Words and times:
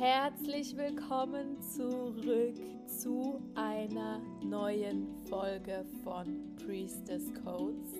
Herzlich 0.00 0.74
willkommen 0.78 1.60
zurück 1.60 2.54
zu 2.86 3.38
einer 3.54 4.18
neuen 4.42 5.08
Folge 5.28 5.84
von 6.02 6.56
Priestess 6.56 7.24
Codes. 7.44 7.98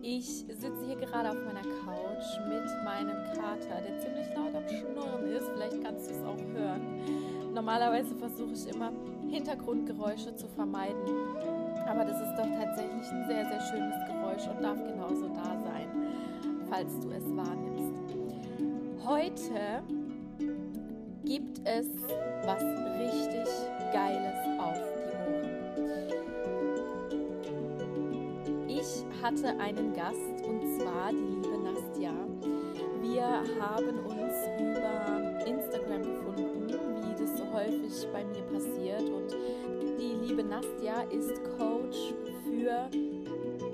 Ich 0.00 0.26
sitze 0.26 0.86
hier 0.86 0.94
gerade 0.94 1.30
auf 1.30 1.44
meiner 1.44 1.62
Couch 1.62 2.22
mit 2.48 2.84
meinem 2.84 3.24
Kater, 3.34 3.82
der 3.82 3.98
ziemlich 3.98 4.28
laut 4.36 4.54
am 4.54 4.68
Schnurren 4.68 5.26
ist. 5.26 5.48
Vielleicht 5.48 5.82
kannst 5.82 6.08
du 6.08 6.14
es 6.14 6.22
auch 6.22 6.40
hören. 6.56 7.52
Normalerweise 7.52 8.14
versuche 8.14 8.52
ich 8.52 8.68
immer 8.72 8.92
Hintergrundgeräusche 9.28 10.36
zu 10.36 10.46
vermeiden. 10.46 11.02
Aber 11.88 12.04
das 12.04 12.20
ist 12.20 12.36
doch 12.36 12.48
tatsächlich 12.62 13.10
ein 13.10 13.26
sehr, 13.26 13.44
sehr 13.44 13.60
schönes 13.72 13.96
Geräusch 14.06 14.56
und 14.56 14.62
darf 14.62 14.78
genauso 14.86 15.26
da 15.30 15.60
sein, 15.64 15.88
falls 16.70 16.96
du 17.00 17.10
es 17.10 17.24
wahrnimmst. 17.34 17.92
Heute 19.04 19.82
gibt 21.34 21.58
es 21.64 21.88
was 22.46 22.62
richtig 22.62 23.48
Geiles 23.92 24.38
auf 24.60 24.78
die 24.94 25.10
Ohren. 25.32 25.58
Ich 28.68 29.04
hatte 29.20 29.48
einen 29.58 29.92
Gast 29.94 30.46
und 30.46 30.62
zwar 30.78 31.10
die 31.10 31.16
liebe 31.16 31.58
Nastja. 31.58 32.12
Wir 33.02 33.26
haben 33.60 33.98
uns 34.06 34.34
über 34.60 35.44
Instagram 35.44 36.02
gefunden, 36.04 36.68
wie 36.68 37.14
das 37.20 37.36
so 37.36 37.44
häufig 37.52 38.06
bei 38.12 38.24
mir 38.24 38.42
passiert. 38.52 39.02
Und 39.02 39.34
die 39.98 40.14
liebe 40.28 40.44
Nastja 40.44 41.02
ist 41.10 41.34
Coach 41.58 42.14
für 42.44 42.88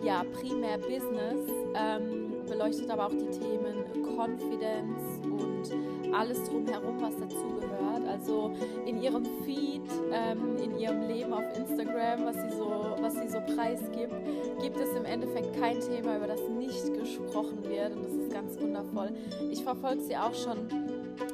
ja, 0.03 0.25
primär 0.33 0.79
Business, 0.79 1.47
ähm, 1.75 2.33
beleuchtet 2.49 2.89
aber 2.89 3.07
auch 3.09 3.13
die 3.13 3.29
Themen 3.39 3.85
Confidence 4.17 5.21
und 5.25 6.00
alles 6.13 6.43
drumherum, 6.45 7.01
was 7.01 7.17
dazugehört. 7.17 8.07
Also 8.09 8.53
in 8.87 9.03
ihrem 9.03 9.25
Feed, 9.45 9.83
ähm, 10.13 10.57
in 10.63 10.79
ihrem 10.79 11.03
Leben 11.09 11.33
auf 11.33 11.45
Instagram, 11.57 12.25
was 12.25 12.37
sie, 12.37 12.57
so, 12.57 12.97
was 13.01 13.15
sie 13.15 13.29
so 13.29 13.39
preisgibt, 13.55 14.15
gibt 14.61 14.79
es 14.79 14.95
im 14.95 15.05
Endeffekt 15.05 15.59
kein 15.59 15.81
Thema, 15.81 16.17
über 16.17 16.27
das 16.27 16.41
nicht 16.49 16.93
gesprochen 16.95 17.63
wird. 17.65 17.95
Und 17.95 18.05
das 18.05 18.13
ist 18.13 18.33
ganz 18.33 18.61
wundervoll. 18.61 19.13
Ich 19.51 19.63
verfolge 19.63 20.03
sie 20.03 20.17
auch 20.17 20.35
schon 20.35 20.69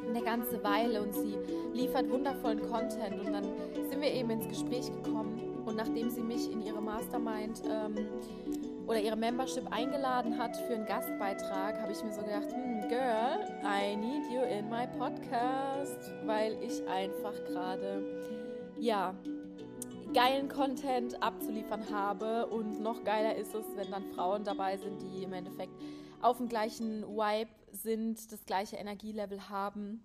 eine 0.09 0.23
ganze 0.23 0.63
Weile 0.63 1.03
und 1.03 1.15
sie 1.15 1.37
liefert 1.75 2.09
wundervollen 2.11 2.63
Content. 2.71 3.21
Und 3.21 3.33
dann 3.33 3.45
sind 3.89 4.01
wir 4.01 4.13
eben 4.13 4.31
ins 4.31 4.49
Gespräch 4.49 4.91
gekommen. 5.03 5.41
Und 5.65 5.77
nachdem 5.77 6.11
sie 6.11 6.21
mich 6.21 6.51
in 6.51 6.63
ihre 6.63 6.81
Mastermind 6.81 7.63
ähm, 7.69 7.95
oder 8.87 9.01
ihre 9.01 9.17
Membership 9.17 9.71
eingeladen 9.73 10.39
hat 10.39 10.57
für 10.57 10.75
einen 10.75 10.87
Gastbeitrag, 10.87 11.81
habe 11.81 11.93
ich 11.93 12.03
mir 12.03 12.13
so 12.13 12.23
gedacht, 12.23 12.53
hm, 12.53 12.89
Girl, 12.89 13.45
I 13.65 13.97
need 13.97 14.31
you 14.31 14.43
in 14.43 14.69
my 14.69 14.87
podcast, 14.87 16.13
weil 16.25 16.57
ich 16.63 16.87
einfach 16.87 17.35
gerade, 17.47 18.05
ja, 18.79 19.15
geilen 20.15 20.49
Content 20.49 21.21
abzuliefern 21.21 21.91
habe 21.91 22.47
und 22.47 22.81
noch 22.81 23.03
geiler 23.03 23.35
ist 23.35 23.55
es, 23.55 23.65
wenn 23.75 23.91
dann 23.91 24.05
Frauen 24.15 24.45
dabei 24.45 24.77
sind, 24.77 25.03
die 25.03 25.25
im 25.25 25.33
Endeffekt 25.33 25.73
auf 26.23 26.37
dem 26.39 26.49
gleichen 26.49 27.03
Vibe 27.03 27.51
sind, 27.73 28.33
das 28.33 28.45
gleiche 28.47 28.77
Energielevel 28.77 29.49
haben 29.49 30.05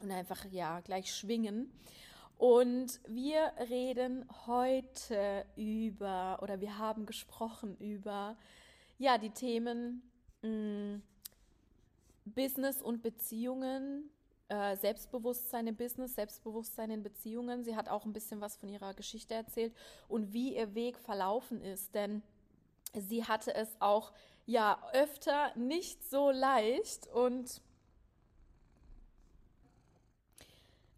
und 0.00 0.10
einfach 0.10 0.44
ja 0.50 0.80
gleich 0.80 1.14
schwingen. 1.14 1.70
Und 2.36 3.00
wir 3.06 3.52
reden 3.70 4.26
heute 4.46 5.46
über, 5.56 6.38
oder 6.42 6.60
wir 6.60 6.78
haben 6.78 7.06
gesprochen 7.06 7.76
über, 7.78 8.36
ja, 8.98 9.16
die 9.16 9.30
Themen 9.30 10.02
mh, 10.42 10.48
mm, 10.50 11.02
Business 12.26 12.82
und 12.82 13.02
Beziehungen, 13.02 14.10
äh, 14.48 14.76
Selbstbewusstsein 14.76 15.66
im 15.66 15.76
Business, 15.76 16.14
Selbstbewusstsein 16.14 16.90
in 16.90 17.02
Beziehungen. 17.02 17.64
Sie 17.64 17.74
hat 17.74 17.88
auch 17.88 18.04
ein 18.04 18.12
bisschen 18.12 18.40
was 18.40 18.56
von 18.56 18.68
ihrer 18.68 18.94
Geschichte 18.94 19.34
erzählt 19.34 19.74
und 20.08 20.32
wie 20.32 20.56
ihr 20.56 20.74
Weg 20.74 20.98
verlaufen 20.98 21.62
ist, 21.62 21.94
denn 21.94 22.22
sie 22.92 23.24
hatte 23.24 23.54
es 23.54 23.68
auch 23.80 24.12
ja 24.44 24.78
öfter 24.92 25.56
nicht 25.56 26.08
so 26.08 26.30
leicht 26.30 27.06
und 27.08 27.62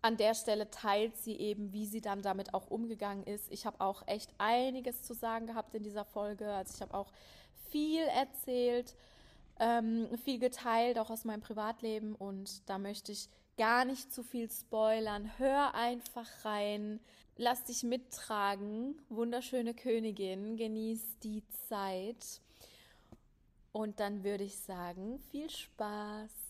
an 0.01 0.17
der 0.17 0.35
Stelle 0.35 0.71
teilt 0.71 1.17
sie 1.17 1.37
eben, 1.37 1.73
wie 1.73 1.87
sie 1.87 2.01
dann 2.01 2.23
damit 2.23 2.55
auch 2.55 2.71
umgegangen 2.71 3.25
ist. 3.25 3.51
Ich 3.51 3.67
habe 3.67 3.81
auch 3.81 4.07
echt 4.07 4.31
einiges 4.39 5.03
zu 5.03 5.15
sagen 5.15 5.47
gehabt 5.47 5.75
in 5.75 5.83
dieser 5.83 6.05
Folge. 6.05 6.53
Also 6.53 6.75
ich 6.75 6.83
habe 6.83 6.95
auch 6.95 7.13
viel 7.71 8.03
erzählt, 8.03 8.95
ähm, 9.59 10.09
viel 10.25 10.39
geteilt, 10.39 10.99
auch 10.99 11.11
aus 11.11 11.25
meinem 11.25 11.41
Privatleben. 11.41 12.15
Und 12.15 12.69
da 12.69 12.79
möchte 12.79 13.11
ich 13.11 13.29
gar 13.57 13.85
nicht 13.85 14.13
zu 14.13 14.23
viel 14.23 14.51
spoilern. 14.51 15.33
Hör 15.39 15.75
einfach 15.75 16.29
rein. 16.45 17.01
Lass 17.37 17.65
dich 17.65 17.83
mittragen. 17.83 19.01
Wunderschöne 19.09 19.75
Königin. 19.75 20.57
Genieß 20.57 21.19
die 21.23 21.43
Zeit. 21.69 22.41
Und 23.73 24.01
dann 24.01 24.23
würde 24.23 24.45
ich 24.45 24.59
sagen, 24.59 25.19
viel 25.31 25.51
Spaß. 25.51 26.48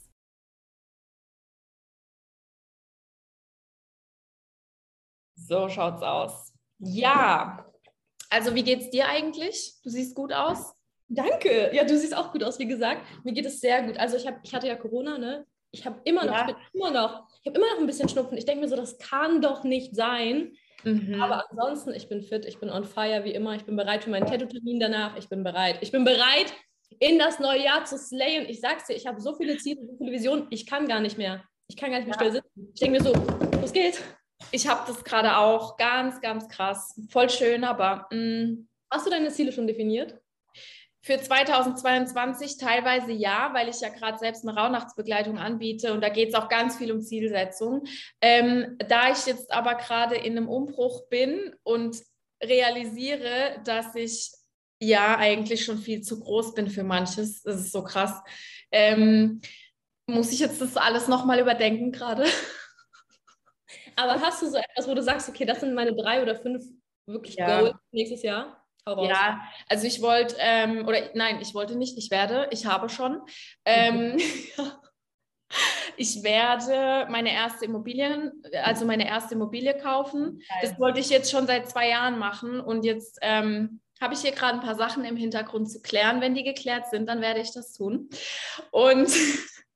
So 5.47 5.69
schaut's 5.69 6.03
aus. 6.03 6.53
Ja, 6.79 7.65
also 8.31 8.55
wie 8.55 8.63
geht's 8.63 8.91
dir 8.91 9.09
eigentlich? 9.09 9.75
Du 9.83 9.91
siehst 9.91 10.15
gut 10.15 10.33
aus. 10.33 10.75
Danke. 11.09 11.71
Ja, 11.73 11.85
du 11.85 11.97
siehst 11.97 12.15
auch 12.15 12.33
gut 12.33 12.45
aus, 12.45 12.59
wie 12.59 12.67
gesagt. 12.67 13.03
Mir 13.25 13.33
geht 13.33 13.47
es 13.47 13.61
sehr 13.61 13.83
gut. 13.83 13.97
Also 13.99 14.17
ich, 14.17 14.27
hab, 14.27 14.41
ich 14.43 14.55
hatte 14.55 14.67
ja 14.67 14.77
Corona, 14.77 15.17
ne? 15.17 15.47
Ich 15.71 15.87
habe 15.87 16.01
immer 16.05 16.25
noch, 16.25 16.33
ja. 16.33 16.49
ich 16.49 16.75
immer 16.75 16.91
noch, 16.91 17.29
ich 17.43 17.47
habe 17.47 17.59
immer 17.59 17.73
noch 17.73 17.79
ein 17.79 17.87
bisschen 17.87 18.09
Schnupfen. 18.09 18.37
Ich 18.37 18.45
denke 18.45 18.63
mir 18.63 18.69
so, 18.69 18.77
das 18.77 18.99
kann 18.99 19.41
doch 19.41 19.65
nicht 19.65 19.95
sein. 19.95 20.53
Mhm. 20.85 21.21
Aber 21.21 21.51
ansonsten, 21.51 21.95
ich 21.95 22.09
bin 22.09 22.23
fit, 22.23 22.45
ich 22.45 22.59
bin 22.59 22.71
on 22.71 22.85
fire 22.85 23.25
wie 23.25 23.33
immer. 23.33 23.55
Ich 23.55 23.65
bin 23.65 23.77
bereit 23.77 24.05
für 24.05 24.11
meinen 24.11 24.27
Tattoo-Termin 24.27 24.81
danach. 24.81 25.17
Ich 25.17 25.29
bin 25.29 25.43
bereit. 25.43 25.79
Ich 25.81 25.93
bin 25.93 26.05
bereit, 26.05 26.53
in 27.01 27.19
das 27.19 27.39
neue 27.39 27.63
Jahr 27.65 27.85
zu 27.85 27.99
slayen. 27.99 28.47
Ich 28.49 28.61
sag's 28.61 28.87
dir, 28.87 28.95
ich 28.95 29.07
habe 29.07 29.21
so 29.21 29.35
viele 29.35 29.57
Ziele, 29.57 29.87
so 29.87 29.97
viele 29.97 30.13
Visionen. 30.13 30.47
Ich 30.51 30.67
kann 30.67 30.87
gar 30.87 31.01
nicht 31.01 31.17
mehr. 31.17 31.43
Ich 31.69 31.77
kann 31.77 31.91
gar 31.91 31.99
nicht 31.99 32.09
mehr 32.09 32.17
ja. 32.17 32.21
still 32.21 32.33
sitzen. 32.33 32.71
Ich 32.75 32.81
denke 32.81 32.99
mir 32.99 33.05
so, 33.05 33.13
los 33.61 33.73
geht's. 33.73 34.03
Ich 34.51 34.67
habe 34.69 34.83
das 34.87 35.05
gerade 35.05 35.37
auch 35.37 35.77
ganz, 35.77 36.21
ganz 36.21 36.49
krass. 36.49 36.99
Voll 37.11 37.31
schön, 37.31 37.65
aber. 37.65 38.07
Mh. 38.11 38.17
Mm. 38.19 38.69
Hast 38.91 39.07
du 39.07 39.11
deine 39.11 39.31
Ziele 39.31 39.53
schon 39.53 39.67
definiert? 39.67 40.19
Für 41.03 41.21
2022 41.21 42.59
teilweise 42.59 43.13
ja, 43.13 43.51
weil 43.53 43.69
ich 43.69 43.81
ja 43.81 43.89
gerade 43.89 44.19
selbst 44.19 44.47
eine 44.47 44.59
Rauhnachtsbegleitung 44.59 45.39
anbiete 45.39 45.93
und 45.93 46.03
da 46.03 46.09
geht 46.09 46.31
es 46.31 46.35
auch 46.35 46.49
ganz 46.49 46.77
viel 46.77 46.91
um 46.91 47.01
Zielsetzung. 47.01 47.85
Ähm, 48.21 48.77
da 48.89 49.11
ich 49.13 49.27
jetzt 49.27 49.53
aber 49.53 49.77
gerade 49.77 50.17
in 50.17 50.37
einem 50.37 50.49
Umbruch 50.49 51.09
bin 51.09 51.55
und 51.63 51.97
realisiere, 52.43 53.61
dass 53.65 53.95
ich 53.95 54.33
ja 54.81 55.17
eigentlich 55.17 55.65
schon 55.65 55.79
viel 55.79 56.03
zu 56.03 56.19
groß 56.21 56.55
bin 56.55 56.69
für 56.69 56.85
manches, 56.85 57.43
das 57.43 57.61
ist 57.61 57.73
so 57.73 57.83
krass, 57.85 58.21
ähm, 58.71 59.41
muss 60.07 60.33
ich 60.33 60.41
jetzt 60.41 60.61
das 60.61 60.77
alles 60.77 61.09
nochmal 61.09 61.41
überdenken 61.41 61.93
gerade. 61.93 62.25
Aber 63.99 64.21
hast 64.21 64.43
du 64.43 64.47
so 64.47 64.57
etwas, 64.57 64.89
wo 64.89 64.95
du 64.95 65.03
sagst, 65.03 65.29
okay, 65.29 65.45
das 65.45 65.61
sind 65.61 65.75
meine 65.75 65.95
drei 65.95 66.23
oder 66.23 66.37
fünf 66.37 66.65
wirklich 67.07 67.35
ja. 67.35 67.61
Goals 67.61 67.77
nächstes 67.91 68.23
Jahr? 68.23 68.65
Ja, 68.87 69.43
also 69.69 69.87
ich 69.87 70.01
wollte, 70.01 70.37
ähm, 70.39 70.87
oder 70.87 71.11
nein, 71.15 71.41
ich 71.43 71.53
wollte 71.53 71.77
nicht, 71.77 71.99
ich 71.99 72.11
werde, 72.11 72.49
ich 72.53 72.65
habe 72.65 72.89
schon. 72.89 73.21
Ähm, 73.67 74.17
ich 75.97 76.23
werde 76.23 77.11
meine 77.11 77.33
erste 77.33 77.67
Immobilien, 77.67 78.43
also 78.63 78.87
meine 78.87 79.07
erste 79.07 79.35
Immobilie 79.35 79.77
kaufen. 79.77 80.41
Das 80.63 80.79
wollte 80.79 81.01
ich 81.01 81.11
jetzt 81.11 81.31
schon 81.31 81.47
seit 81.47 81.69
zwei 81.69 81.91
Jahren 81.91 82.19
machen 82.19 82.61
und 82.61 82.85
jetzt 82.85 83.19
ähm, 83.21 83.81
habe 84.01 84.15
ich 84.15 84.21
hier 84.21 84.33
gerade 84.33 84.55
ein 84.55 84.65
paar 84.65 84.77
Sachen 84.77 85.05
im 85.05 85.17
Hintergrund 85.17 85.71
zu 85.71 85.83
klären. 85.83 86.21
Wenn 86.23 86.35
die 86.35 86.45
geklärt 86.45 86.89
sind, 86.89 87.09
dann 87.09 87.21
werde 87.21 87.41
ich 87.41 87.53
das 87.53 87.75
tun. 87.75 88.09
Und 88.71 89.11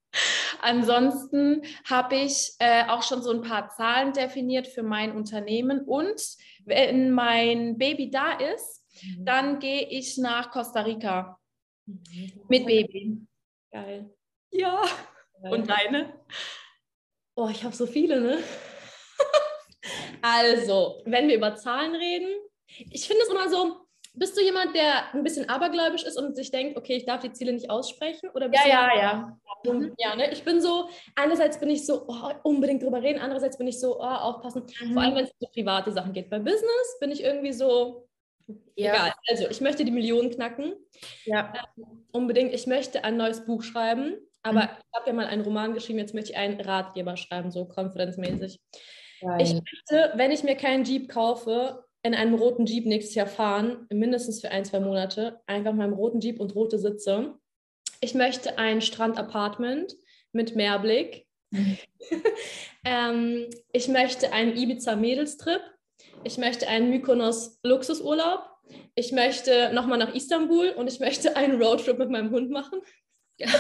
Ansonsten 0.61 1.63
habe 1.89 2.17
ich 2.17 2.55
äh, 2.59 2.85
auch 2.89 3.03
schon 3.03 3.23
so 3.23 3.31
ein 3.31 3.43
paar 3.43 3.71
Zahlen 3.71 4.13
definiert 4.13 4.67
für 4.67 4.83
mein 4.83 5.17
Unternehmen. 5.17 5.81
Und 5.81 6.21
wenn 6.65 7.11
mein 7.11 7.79
Baby 7.79 8.11
da 8.11 8.33
ist, 8.33 8.85
mhm. 9.03 9.25
dann 9.25 9.59
gehe 9.59 9.89
ich 9.89 10.19
nach 10.19 10.51
Costa 10.51 10.83
Rica 10.83 11.39
mhm. 11.87 12.33
mit 12.49 12.67
Baby. 12.67 13.27
Geil. 13.71 14.15
Ja. 14.51 14.83
Geil. 15.41 15.53
Und 15.53 15.69
deine? 15.69 16.21
Oh, 17.35 17.49
ich 17.49 17.65
habe 17.65 17.75
so 17.75 17.87
viele, 17.87 18.21
ne? 18.21 18.39
also, 20.23 21.01
wenn 21.07 21.29
wir 21.29 21.37
über 21.37 21.57
Zahlen 21.57 21.95
reden, 21.95 22.29
ich 22.91 23.07
finde 23.07 23.23
es 23.23 23.29
immer 23.29 23.49
so, 23.49 23.82
bist 24.15 24.37
du 24.37 24.43
jemand, 24.43 24.75
der 24.75 25.15
ein 25.15 25.23
bisschen 25.23 25.49
abergläubisch 25.49 26.05
ist 26.05 26.19
und 26.19 26.37
sich 26.37 26.51
denkt, 26.51 26.77
okay, 26.77 26.97
ich 26.97 27.07
darf 27.07 27.21
die 27.21 27.33
Ziele 27.33 27.53
nicht 27.53 27.71
aussprechen? 27.71 28.29
Oder 28.31 28.51
ja, 28.53 28.67
ja, 28.67 28.97
ja. 28.97 29.39
Mhm. 29.65 29.95
Ja, 29.99 30.15
ne? 30.17 30.31
Ich 30.33 30.45
bin 30.45 30.61
so, 30.61 30.89
einerseits 31.15 31.59
bin 31.59 31.71
ich 31.71 31.87
so, 31.87 32.05
oh, 32.07 32.31
unbedingt 32.43 32.83
drüber 32.83 33.03
reden, 33.03 33.21
andererseits 33.21 33.57
bin 33.57 33.67
ich 33.67 33.81
so, 33.81 33.99
oh, 33.99 34.05
aufpassen. 34.05 34.65
Mhm. 34.83 34.93
Vor 34.93 35.03
allem, 35.03 35.15
wenn 35.15 35.25
es 35.25 35.33
um 35.39 35.49
private 35.53 35.93
Sachen 35.93 36.13
geht. 36.13 36.29
Beim 36.29 36.45
Business 36.45 36.99
bin 37.01 37.11
ich 37.11 37.23
irgendwie 37.23 37.53
so, 37.53 38.07
ja. 38.77 38.95
egal. 38.95 39.13
Also, 39.29 39.49
ich 39.49 39.61
möchte 39.63 39.85
die 39.85 39.91
Millionen 39.91 40.31
knacken. 40.31 40.75
Ja. 41.25 41.53
Ähm, 41.77 42.07
unbedingt. 42.13 42.53
Ich 42.53 42.67
möchte 42.67 43.05
ein 43.05 43.17
neues 43.17 43.47
Buch 43.47 43.63
schreiben. 43.63 44.17
aber 44.43 44.63
mhm. 44.63 44.69
ich 44.79 44.99
habe 44.99 45.07
ja 45.07 45.13
mal 45.15 45.27
einen 45.27 45.43
Roman 45.43 45.73
geschrieben, 45.73 46.01
jetzt 46.01 46.13
möchte 46.13 46.33
ich 46.33 46.37
einen 46.37 46.61
Ratgeber 46.61 47.17
schreiben, 47.17 47.51
so 47.51 47.65
konfidenzmäßig. 47.65 48.61
Ich 49.39 49.55
möchte, 49.55 50.13
wenn 50.17 50.33
ich 50.33 50.43
mir 50.43 50.57
keinen 50.57 50.83
Jeep 50.83 51.09
kaufe, 51.09 51.85
in 52.03 52.15
einem 52.15 52.35
roten 52.35 52.67
Jeep 52.67 52.87
nächstes 52.87 53.15
Jahr 53.15 53.27
fahren, 53.27 53.87
mindestens 53.91 54.41
für 54.41 54.51
ein, 54.51 54.65
zwei 54.65 54.81
Monate, 54.81 55.41
einfach 55.47 55.73
mal 55.73 55.87
im 55.87 55.93
roten 55.93 56.21
Jeep 56.21 56.41
und 56.41 56.55
rote 56.55 56.79
Sitze. 56.79 57.39
Ich 58.01 58.15
möchte 58.15 58.59
ein 58.59 58.81
Strandapartment 58.81 59.97
mit 60.33 60.57
Meerblick. 60.57 61.27
Ähm, 62.85 63.49
ich 63.73 63.89
möchte 63.89 64.33
einen 64.33 64.57
Ibiza-Mädelstrip. 64.57 65.61
Ich 66.25 66.39
möchte 66.39 66.67
einen 66.69 66.91
Mykonos-Luxusurlaub. 66.91 68.41
Ich 68.95 69.13
möchte 69.13 69.73
nochmal 69.73 69.99
nach 69.99 70.15
Istanbul 70.15 70.71
und 70.71 70.89
ich 70.89 70.99
möchte 70.99 71.37
einen 71.37 71.63
Roadtrip 71.63 71.99
mit 71.99 72.11
meinem 72.11 72.31
Hund 72.31 72.51
machen. 72.51 72.81
Ja. 73.39 73.49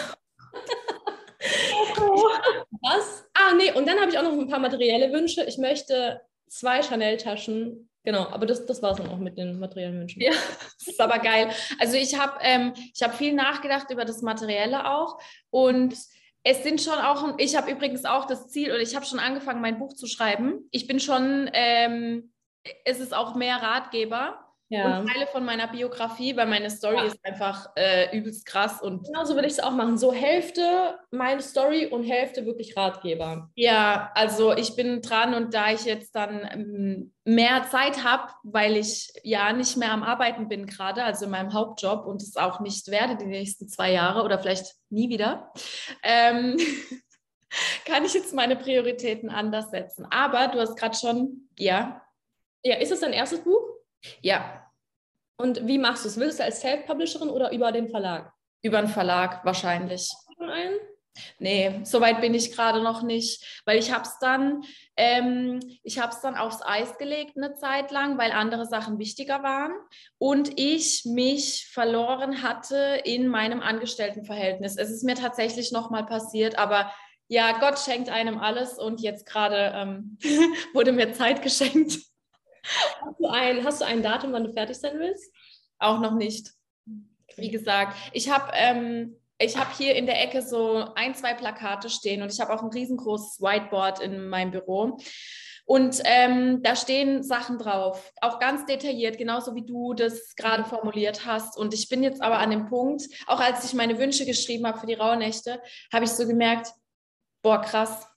Was? 2.82 3.24
Ah, 3.34 3.54
nee, 3.54 3.72
und 3.72 3.86
dann 3.86 4.00
habe 4.00 4.10
ich 4.10 4.18
auch 4.18 4.22
noch 4.22 4.32
ein 4.32 4.48
paar 4.48 4.58
materielle 4.58 5.12
Wünsche. 5.12 5.44
Ich 5.44 5.58
möchte 5.58 6.20
zwei 6.48 6.82
Chanel-Taschen 6.82 7.88
Genau, 8.04 8.26
aber 8.28 8.46
das, 8.46 8.66
das 8.66 8.82
war 8.82 8.92
es 8.92 8.98
dann 8.98 9.08
auch 9.08 9.18
mit 9.18 9.38
den 9.38 9.58
materiellen 9.58 10.00
Wünschen. 10.00 10.22
Ja, 10.22 10.32
das 10.78 10.88
ist 10.88 11.00
aber 11.00 11.18
geil. 11.18 11.50
Also 11.78 11.96
ich 11.96 12.18
habe 12.18 12.38
ähm, 12.40 12.72
hab 13.00 13.14
viel 13.14 13.32
nachgedacht 13.32 13.90
über 13.90 14.04
das 14.04 14.22
Materielle 14.22 14.90
auch 14.90 15.20
und 15.50 15.94
es 16.44 16.62
sind 16.64 16.80
schon 16.80 16.98
auch, 16.98 17.38
ich 17.38 17.56
habe 17.56 17.70
übrigens 17.70 18.04
auch 18.04 18.26
das 18.26 18.48
Ziel 18.48 18.70
oder 18.70 18.80
ich 18.80 18.96
habe 18.96 19.06
schon 19.06 19.20
angefangen, 19.20 19.60
mein 19.60 19.78
Buch 19.78 19.94
zu 19.94 20.06
schreiben. 20.06 20.68
Ich 20.72 20.88
bin 20.88 20.98
schon, 20.98 21.48
ähm, 21.52 22.32
es 22.84 22.98
ist 22.98 23.14
auch 23.14 23.36
mehr 23.36 23.56
Ratgeber 23.56 24.41
ja. 24.72 25.00
und 25.00 25.06
Teile 25.06 25.26
von 25.26 25.44
meiner 25.44 25.68
Biografie, 25.68 26.36
weil 26.36 26.46
meine 26.46 26.70
Story 26.70 26.96
ja. 26.96 27.04
ist 27.04 27.18
einfach 27.24 27.70
äh, 27.76 28.16
übelst 28.16 28.46
krass. 28.46 28.80
Und 28.80 29.04
genau 29.04 29.24
so 29.24 29.34
würde 29.34 29.46
ich 29.46 29.54
es 29.54 29.60
auch 29.60 29.72
machen. 29.72 29.98
So 29.98 30.12
Hälfte 30.12 30.98
meine 31.10 31.42
Story 31.42 31.86
und 31.86 32.04
Hälfte 32.04 32.46
wirklich 32.46 32.76
Ratgeber. 32.76 33.50
Ja, 33.54 34.10
also 34.14 34.54
ich 34.54 34.74
bin 34.74 35.02
dran 35.02 35.34
und 35.34 35.52
da 35.54 35.72
ich 35.72 35.84
jetzt 35.84 36.14
dann 36.14 36.48
ähm, 36.52 37.12
mehr 37.24 37.64
Zeit 37.70 38.02
habe, 38.02 38.32
weil 38.42 38.76
ich 38.76 39.12
ja 39.22 39.52
nicht 39.52 39.76
mehr 39.76 39.92
am 39.92 40.02
Arbeiten 40.02 40.48
bin 40.48 40.66
gerade, 40.66 41.04
also 41.04 41.26
in 41.26 41.30
meinem 41.30 41.52
Hauptjob 41.52 42.06
und 42.06 42.22
es 42.22 42.36
auch 42.36 42.60
nicht 42.60 42.90
werde 42.90 43.16
die 43.16 43.26
nächsten 43.26 43.68
zwei 43.68 43.92
Jahre 43.92 44.22
oder 44.22 44.38
vielleicht 44.38 44.74
nie 44.90 45.08
wieder. 45.08 45.52
Ähm, 46.02 46.56
kann 47.84 48.04
ich 48.04 48.14
jetzt 48.14 48.34
meine 48.34 48.56
Prioritäten 48.56 49.28
anders 49.28 49.70
setzen. 49.70 50.06
Aber 50.10 50.48
du 50.48 50.60
hast 50.60 50.76
gerade 50.76 50.96
schon, 50.96 51.48
ja. 51.58 52.02
Ja, 52.64 52.76
ist 52.76 52.92
es 52.92 53.00
dein 53.00 53.12
erstes 53.12 53.42
Buch? 53.42 53.81
Ja. 54.20 54.70
Und 55.36 55.66
wie 55.66 55.78
machst 55.78 56.04
du 56.04 56.08
es? 56.08 56.18
Willst 56.18 56.38
du 56.38 56.44
als 56.44 56.60
Self-Publisherin 56.60 57.30
oder 57.30 57.52
über 57.52 57.72
den 57.72 57.88
Verlag? 57.88 58.32
Über 58.62 58.80
den 58.80 58.88
Verlag 58.88 59.44
wahrscheinlich. 59.44 60.10
Einen? 60.38 60.78
Nee, 61.38 61.80
soweit 61.84 62.20
bin 62.20 62.32
ich 62.32 62.52
gerade 62.52 62.82
noch 62.82 63.02
nicht, 63.02 63.62
weil 63.66 63.78
ich 63.78 63.92
habe 63.92 64.04
es 64.04 64.18
dann, 64.18 64.64
ähm, 64.96 65.60
ich 65.82 65.98
habe 65.98 66.12
es 66.12 66.20
dann 66.20 66.36
aufs 66.36 66.62
Eis 66.62 66.96
gelegt 66.96 67.36
eine 67.36 67.54
Zeit 67.54 67.90
lang, 67.90 68.16
weil 68.16 68.32
andere 68.32 68.64
Sachen 68.66 68.98
wichtiger 68.98 69.42
waren 69.42 69.72
und 70.18 70.58
ich 70.58 71.04
mich 71.04 71.68
verloren 71.70 72.42
hatte 72.42 73.00
in 73.04 73.28
meinem 73.28 73.60
Angestelltenverhältnis. 73.60 74.76
Es 74.78 74.90
ist 74.90 75.04
mir 75.04 75.14
tatsächlich 75.14 75.70
nochmal 75.70 76.06
passiert, 76.06 76.58
aber 76.58 76.90
ja, 77.28 77.58
Gott 77.58 77.78
schenkt 77.78 78.08
einem 78.08 78.38
alles 78.38 78.78
und 78.78 79.00
jetzt 79.00 79.26
gerade 79.26 79.72
ähm, 79.74 80.18
wurde 80.72 80.92
mir 80.92 81.12
Zeit 81.12 81.42
geschenkt. 81.42 81.98
Hast 82.64 83.18
du, 83.18 83.26
ein, 83.26 83.64
hast 83.64 83.80
du 83.80 83.84
ein 83.84 84.02
Datum, 84.02 84.32
wann 84.32 84.44
du 84.44 84.52
fertig 84.52 84.76
sein 84.76 84.98
willst? 84.98 85.32
Auch 85.78 86.00
noch 86.00 86.14
nicht. 86.14 86.50
Wie 87.36 87.50
gesagt, 87.50 87.96
ich 88.12 88.30
habe 88.30 88.52
ähm, 88.54 89.16
hab 89.40 89.76
hier 89.76 89.94
in 89.94 90.06
der 90.06 90.22
Ecke 90.22 90.42
so 90.42 90.84
ein, 90.94 91.14
zwei 91.14 91.34
Plakate 91.34 91.90
stehen 91.90 92.22
und 92.22 92.32
ich 92.32 92.40
habe 92.40 92.52
auch 92.52 92.62
ein 92.62 92.70
riesengroßes 92.70 93.40
Whiteboard 93.40 94.00
in 94.00 94.28
meinem 94.28 94.50
Büro. 94.50 94.98
Und 95.64 96.00
ähm, 96.04 96.62
da 96.62 96.74
stehen 96.74 97.22
Sachen 97.22 97.56
drauf, 97.58 98.12
auch 98.20 98.40
ganz 98.40 98.66
detailliert, 98.66 99.16
genauso 99.16 99.54
wie 99.54 99.64
du 99.64 99.94
das 99.94 100.34
gerade 100.34 100.64
formuliert 100.64 101.24
hast. 101.24 101.56
Und 101.56 101.72
ich 101.72 101.88
bin 101.88 102.02
jetzt 102.02 102.20
aber 102.20 102.38
an 102.38 102.50
dem 102.50 102.66
Punkt, 102.66 103.04
auch 103.26 103.40
als 103.40 103.64
ich 103.64 103.72
meine 103.72 103.98
Wünsche 103.98 104.26
geschrieben 104.26 104.66
habe 104.66 104.78
für 104.78 104.86
die 104.86 104.94
Rauhnächte, 104.94 105.62
habe 105.92 106.04
ich 106.04 106.10
so 106.10 106.26
gemerkt, 106.26 106.72
boah, 107.42 107.60
krass, 107.60 108.08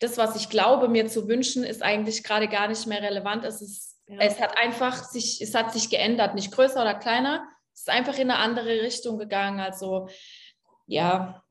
das, 0.00 0.18
was 0.18 0.36
ich 0.36 0.48
glaube, 0.48 0.88
mir 0.88 1.06
zu 1.06 1.28
wünschen, 1.28 1.64
ist 1.64 1.82
eigentlich 1.82 2.22
gerade 2.22 2.48
gar 2.48 2.68
nicht 2.68 2.86
mehr 2.86 3.02
relevant. 3.02 3.44
Es, 3.44 3.60
ist, 3.60 4.00
ja. 4.08 4.18
es 4.20 4.40
hat 4.40 4.58
einfach 4.58 5.04
sich, 5.04 5.40
es 5.40 5.54
hat 5.54 5.72
sich 5.72 5.90
geändert, 5.90 6.34
nicht 6.34 6.52
größer 6.52 6.80
oder 6.80 6.94
kleiner. 6.94 7.46
Es 7.74 7.80
ist 7.80 7.90
einfach 7.90 8.14
in 8.18 8.30
eine 8.30 8.38
andere 8.38 8.82
Richtung 8.82 9.18
gegangen. 9.18 9.60
Also 9.60 10.08
ja. 10.86 11.42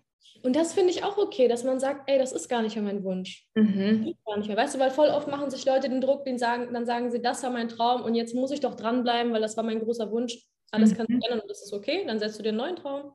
Und 0.44 0.56
das 0.56 0.74
finde 0.74 0.92
ich 0.92 1.04
auch 1.04 1.18
okay, 1.18 1.48
dass 1.48 1.64
man 1.64 1.80
sagt, 1.80 2.10
ey, 2.10 2.20
das 2.20 2.32
ist 2.32 2.50
gar 2.50 2.62
nicht 2.62 2.76
mehr 2.76 2.86
mein 2.86 3.04
Wunsch. 3.04 3.48
Mhm. 3.56 4.16
Gar 4.26 4.38
nicht 4.38 4.48
mehr. 4.48 4.58
Weißt 4.58 4.76
du, 4.76 4.80
weil 4.80 4.92
voll 4.92 5.08
oft 5.10 5.28
machen 5.28 5.50
sich 5.50 5.66
Leute 5.66 5.90
den 5.90 6.02
Druck, 6.02 6.24
den 6.24 6.38
sagen, 6.38 6.72
dann 6.72 6.86
sagen 6.86 7.10
sie, 7.10 7.22
das 7.22 7.42
war 7.42 7.50
mein 7.50 7.68
Traum 7.68 8.04
und 8.04 8.14
jetzt 8.14 8.36
muss 8.36 8.52
ich 8.52 8.60
doch 8.60 8.76
dranbleiben, 8.76 9.34
weil 9.34 9.42
das 9.42 9.58
war 9.58 9.64
mein 9.64 9.80
großer 9.80 10.12
Wunsch. 10.12 10.46
Alles 10.72 10.92
mhm. 10.92 10.98
kann 10.98 11.08
sich 11.08 11.16
ändern 11.16 11.40
und 11.40 11.50
das 11.50 11.64
ist 11.64 11.74
okay. 11.74 12.04
Dann 12.06 12.20
setzt 12.20 12.38
du 12.38 12.44
dir 12.44 12.50
einen 12.50 12.60
neuen 12.60 12.76
Traum. 12.76 13.12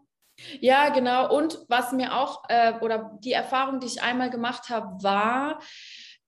Ja, 0.61 0.89
genau. 0.91 1.35
Und 1.35 1.59
was 1.69 1.93
mir 1.93 2.17
auch, 2.17 2.43
äh, 2.49 2.75
oder 2.81 3.19
die 3.23 3.33
Erfahrung, 3.33 3.81
die 3.81 3.87
ich 3.87 4.03
einmal 4.03 4.31
gemacht 4.31 4.69
habe, 4.69 5.03
war, 5.03 5.61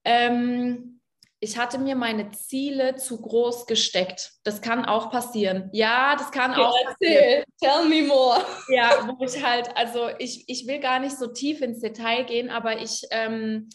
ähm, 0.03 1.01
ich 1.43 1.57
hatte 1.57 1.77
mir 1.77 1.97
meine 1.97 2.31
Ziele 2.31 2.95
zu 2.95 3.21
groß 3.21 3.65
gesteckt. 3.65 4.31
Das 4.45 4.61
kann 4.61 4.85
auch 4.85 5.11
passieren. 5.11 5.69
Ja, 5.73 6.15
das 6.15 6.31
kann 6.31 6.53
auch 6.53 6.73
passieren. 6.85 7.43
Tell 7.61 7.85
me 7.89 8.07
more. 8.07 8.41
Ja, 8.69 9.05
wo 9.05 9.25
ich 9.25 9.43
halt, 9.43 9.75
also 9.75 10.09
ich, 10.19 10.45
ich 10.47 10.67
will 10.67 10.79
gar 10.79 10.99
nicht 10.99 11.17
so 11.17 11.27
tief 11.27 11.61
ins 11.61 11.81
Detail 11.81 12.23
gehen, 12.23 12.49
aber 12.49 12.81
ich 12.81 13.01
ähm, 13.11 13.67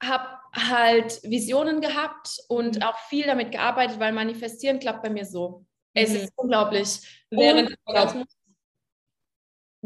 habe 0.00 0.28
halt 0.52 1.20
Visionen 1.24 1.80
gehabt 1.80 2.38
und 2.48 2.76
mhm. 2.76 2.82
auch 2.82 2.98
viel 3.08 3.26
damit 3.26 3.50
gearbeitet, 3.50 3.98
weil 3.98 4.12
manifestieren 4.12 4.78
klappt 4.78 5.02
bei 5.02 5.10
mir 5.10 5.26
so. 5.26 5.66
Es 5.92 6.10
mhm. 6.10 6.16
ist 6.16 6.32
unglaublich. 6.36 7.24
Während 7.30 7.76
unglaublich. 7.84 8.26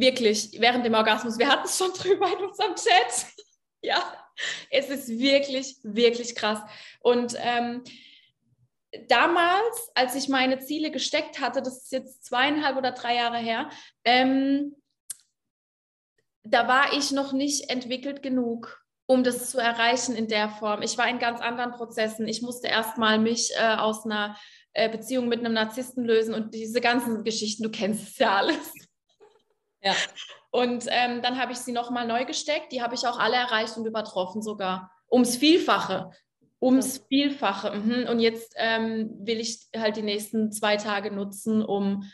Wirklich, 0.01 0.59
während 0.59 0.87
dem 0.87 0.95
Orgasmus. 0.95 1.39
Wir 1.39 1.49
hatten 1.49 1.67
es 1.67 1.77
schon 1.77 1.93
drüber 1.97 2.27
in 2.27 2.47
unserem 2.47 2.75
Chat. 2.75 3.27
ja, 3.83 4.03
es 4.71 4.89
ist 4.89 5.09
wirklich, 5.09 5.77
wirklich 5.83 6.35
krass. 6.35 6.61
Und 7.01 7.37
ähm, 7.39 7.85
damals, 9.09 9.91
als 9.95 10.15
ich 10.15 10.29
meine 10.29 10.59
Ziele 10.59 10.91
gesteckt 10.91 11.41
hatte, 11.41 11.61
das 11.61 11.85
ist 11.85 11.93
jetzt 11.93 12.25
zweieinhalb 12.25 12.79
oder 12.79 12.93
drei 12.93 13.17
Jahre 13.17 13.39
her, 13.39 13.69
ähm, 14.05 14.75
da 16.45 16.67
war 16.67 16.95
ich 16.95 17.11
noch 17.11 17.33
nicht 17.35 17.69
entwickelt 17.69 18.23
genug, 18.23 18.83
um 19.05 19.23
das 19.23 19.51
zu 19.51 19.59
erreichen 19.59 20.17
in 20.17 20.29
der 20.29 20.49
Form. 20.49 20.81
Ich 20.81 20.97
war 20.97 21.09
in 21.11 21.19
ganz 21.19 21.43
anderen 21.43 21.73
Prozessen. 21.73 22.27
Ich 22.27 22.41
musste 22.41 22.69
erstmal 22.69 23.19
mich 23.19 23.53
äh, 23.55 23.77
aus 23.77 24.07
einer 24.07 24.35
äh, 24.73 24.89
Beziehung 24.89 25.29
mit 25.29 25.41
einem 25.41 25.53
Narzissten 25.53 26.07
lösen 26.07 26.33
und 26.33 26.55
diese 26.55 26.81
ganzen 26.81 27.23
Geschichten, 27.23 27.65
du 27.65 27.71
kennst 27.71 28.09
es 28.09 28.19
ja 28.19 28.37
alles. 28.37 28.73
Ja. 29.83 29.95
Und 30.51 30.87
ähm, 30.89 31.23
dann 31.23 31.41
habe 31.41 31.53
ich 31.53 31.59
sie 31.59 31.73
nochmal 31.73 32.07
neu 32.07 32.25
gesteckt. 32.25 32.73
Die 32.73 32.83
habe 32.83 32.95
ich 32.95 33.07
auch 33.07 33.19
alle 33.19 33.37
erreicht 33.37 33.77
und 33.77 33.87
übertroffen 33.87 34.43
sogar. 34.43 34.91
Ums 35.11 35.37
Vielfache. 35.37 36.11
Ums 36.61 36.99
ja. 36.99 37.03
Vielfache. 37.09 37.77
Mhm. 37.77 38.07
Und 38.09 38.21
jetzt 38.21 38.55
ähm, 38.57 39.11
will 39.21 39.41
ich 39.41 39.61
halt 39.77 39.97
die 39.97 40.03
nächsten 40.03 40.53
zwei 40.53 40.77
Tage 40.77 41.11
nutzen, 41.11 41.65
um 41.65 42.05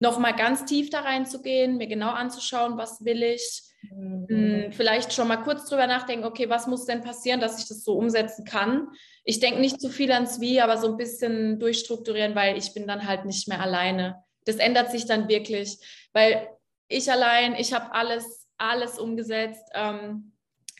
nochmal 0.00 0.34
ganz 0.34 0.64
tief 0.64 0.90
da 0.90 1.00
reinzugehen, 1.00 1.76
mir 1.76 1.86
genau 1.86 2.10
anzuschauen, 2.10 2.78
was 2.78 3.04
will 3.04 3.22
ich. 3.22 3.62
Mhm. 3.82 4.26
Hm, 4.28 4.72
vielleicht 4.72 5.12
schon 5.12 5.28
mal 5.28 5.38
kurz 5.38 5.68
drüber 5.68 5.86
nachdenken, 5.86 6.24
okay, 6.24 6.48
was 6.48 6.66
muss 6.66 6.86
denn 6.86 7.02
passieren, 7.02 7.40
dass 7.40 7.60
ich 7.62 7.68
das 7.68 7.84
so 7.84 7.94
umsetzen 7.94 8.44
kann. 8.44 8.88
Ich 9.24 9.40
denke 9.40 9.60
nicht 9.60 9.80
zu 9.80 9.88
viel 9.90 10.10
ans 10.12 10.40
Wie, 10.40 10.60
aber 10.60 10.78
so 10.78 10.88
ein 10.88 10.96
bisschen 10.96 11.58
durchstrukturieren, 11.60 12.34
weil 12.34 12.56
ich 12.56 12.74
bin 12.74 12.86
dann 12.86 13.06
halt 13.06 13.24
nicht 13.26 13.48
mehr 13.48 13.60
alleine. 13.60 14.22
Das 14.44 14.56
ändert 14.56 14.90
sich 14.90 15.06
dann 15.06 15.28
wirklich, 15.28 15.78
weil 16.12 16.48
ich 16.90 17.10
allein, 17.10 17.54
ich 17.54 17.72
habe 17.72 17.94
alles, 17.94 18.46
alles 18.58 18.98
umgesetzt. 18.98 19.64
Ähm, 19.74 20.32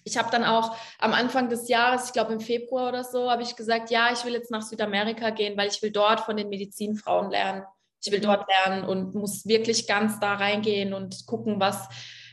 ich 0.05 0.19
habe 0.19 0.31
dann 0.31 0.45
auch 0.45 0.77
am 0.99 1.13
Anfang 1.13 1.49
des 1.49 1.69
Jahres, 1.69 2.07
ich 2.07 2.13
glaube 2.13 2.33
im 2.33 2.41
Februar 2.41 2.89
oder 2.89 3.05
so, 3.05 3.31
habe 3.31 3.43
ich 3.43 3.55
gesagt, 3.57 3.91
ja, 3.91 4.13
ich 4.13 4.25
will 4.25 4.33
jetzt 4.33 4.51
nach 4.51 4.63
Südamerika 4.63 5.31
gehen, 5.31 5.57
weil 5.57 5.69
ich 5.69 5.81
will 5.83 5.91
dort 5.91 6.21
von 6.21 6.37
den 6.37 6.49
Medizinfrauen 6.49 7.31
lernen. 7.31 7.65
Ich 8.03 8.11
will 8.11 8.21
dort 8.21 8.49
lernen 8.49 8.85
und 8.85 9.15
muss 9.15 9.47
wirklich 9.47 9.87
ganz 9.87 10.19
da 10.21 10.35
reingehen 10.35 10.95
und 10.95 11.27
gucken, 11.27 11.61
was, 11.61 11.87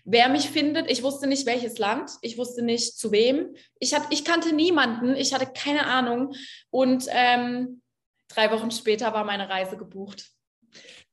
wer 0.06 0.30
mich 0.30 0.50
findet. 0.50 0.90
Ich 0.90 1.04
wusste 1.04 1.28
nicht, 1.28 1.46
welches 1.46 1.78
Land. 1.78 2.12
Ich 2.22 2.38
wusste 2.38 2.64
nicht, 2.64 2.98
zu 2.98 3.12
wem. 3.12 3.54
Ich, 3.80 3.94
hat, 3.94 4.04
ich 4.10 4.24
kannte 4.24 4.54
niemanden. 4.56 5.16
Ich 5.16 5.34
hatte 5.34 5.48
keine 5.48 5.86
Ahnung. 5.86 6.34
Und 6.70 7.06
ähm, 7.10 7.82
drei 8.30 8.50
Wochen 8.52 8.72
später 8.72 9.14
war 9.14 9.26
meine 9.26 9.50
Reise 9.50 9.76
gebucht. 9.76 10.37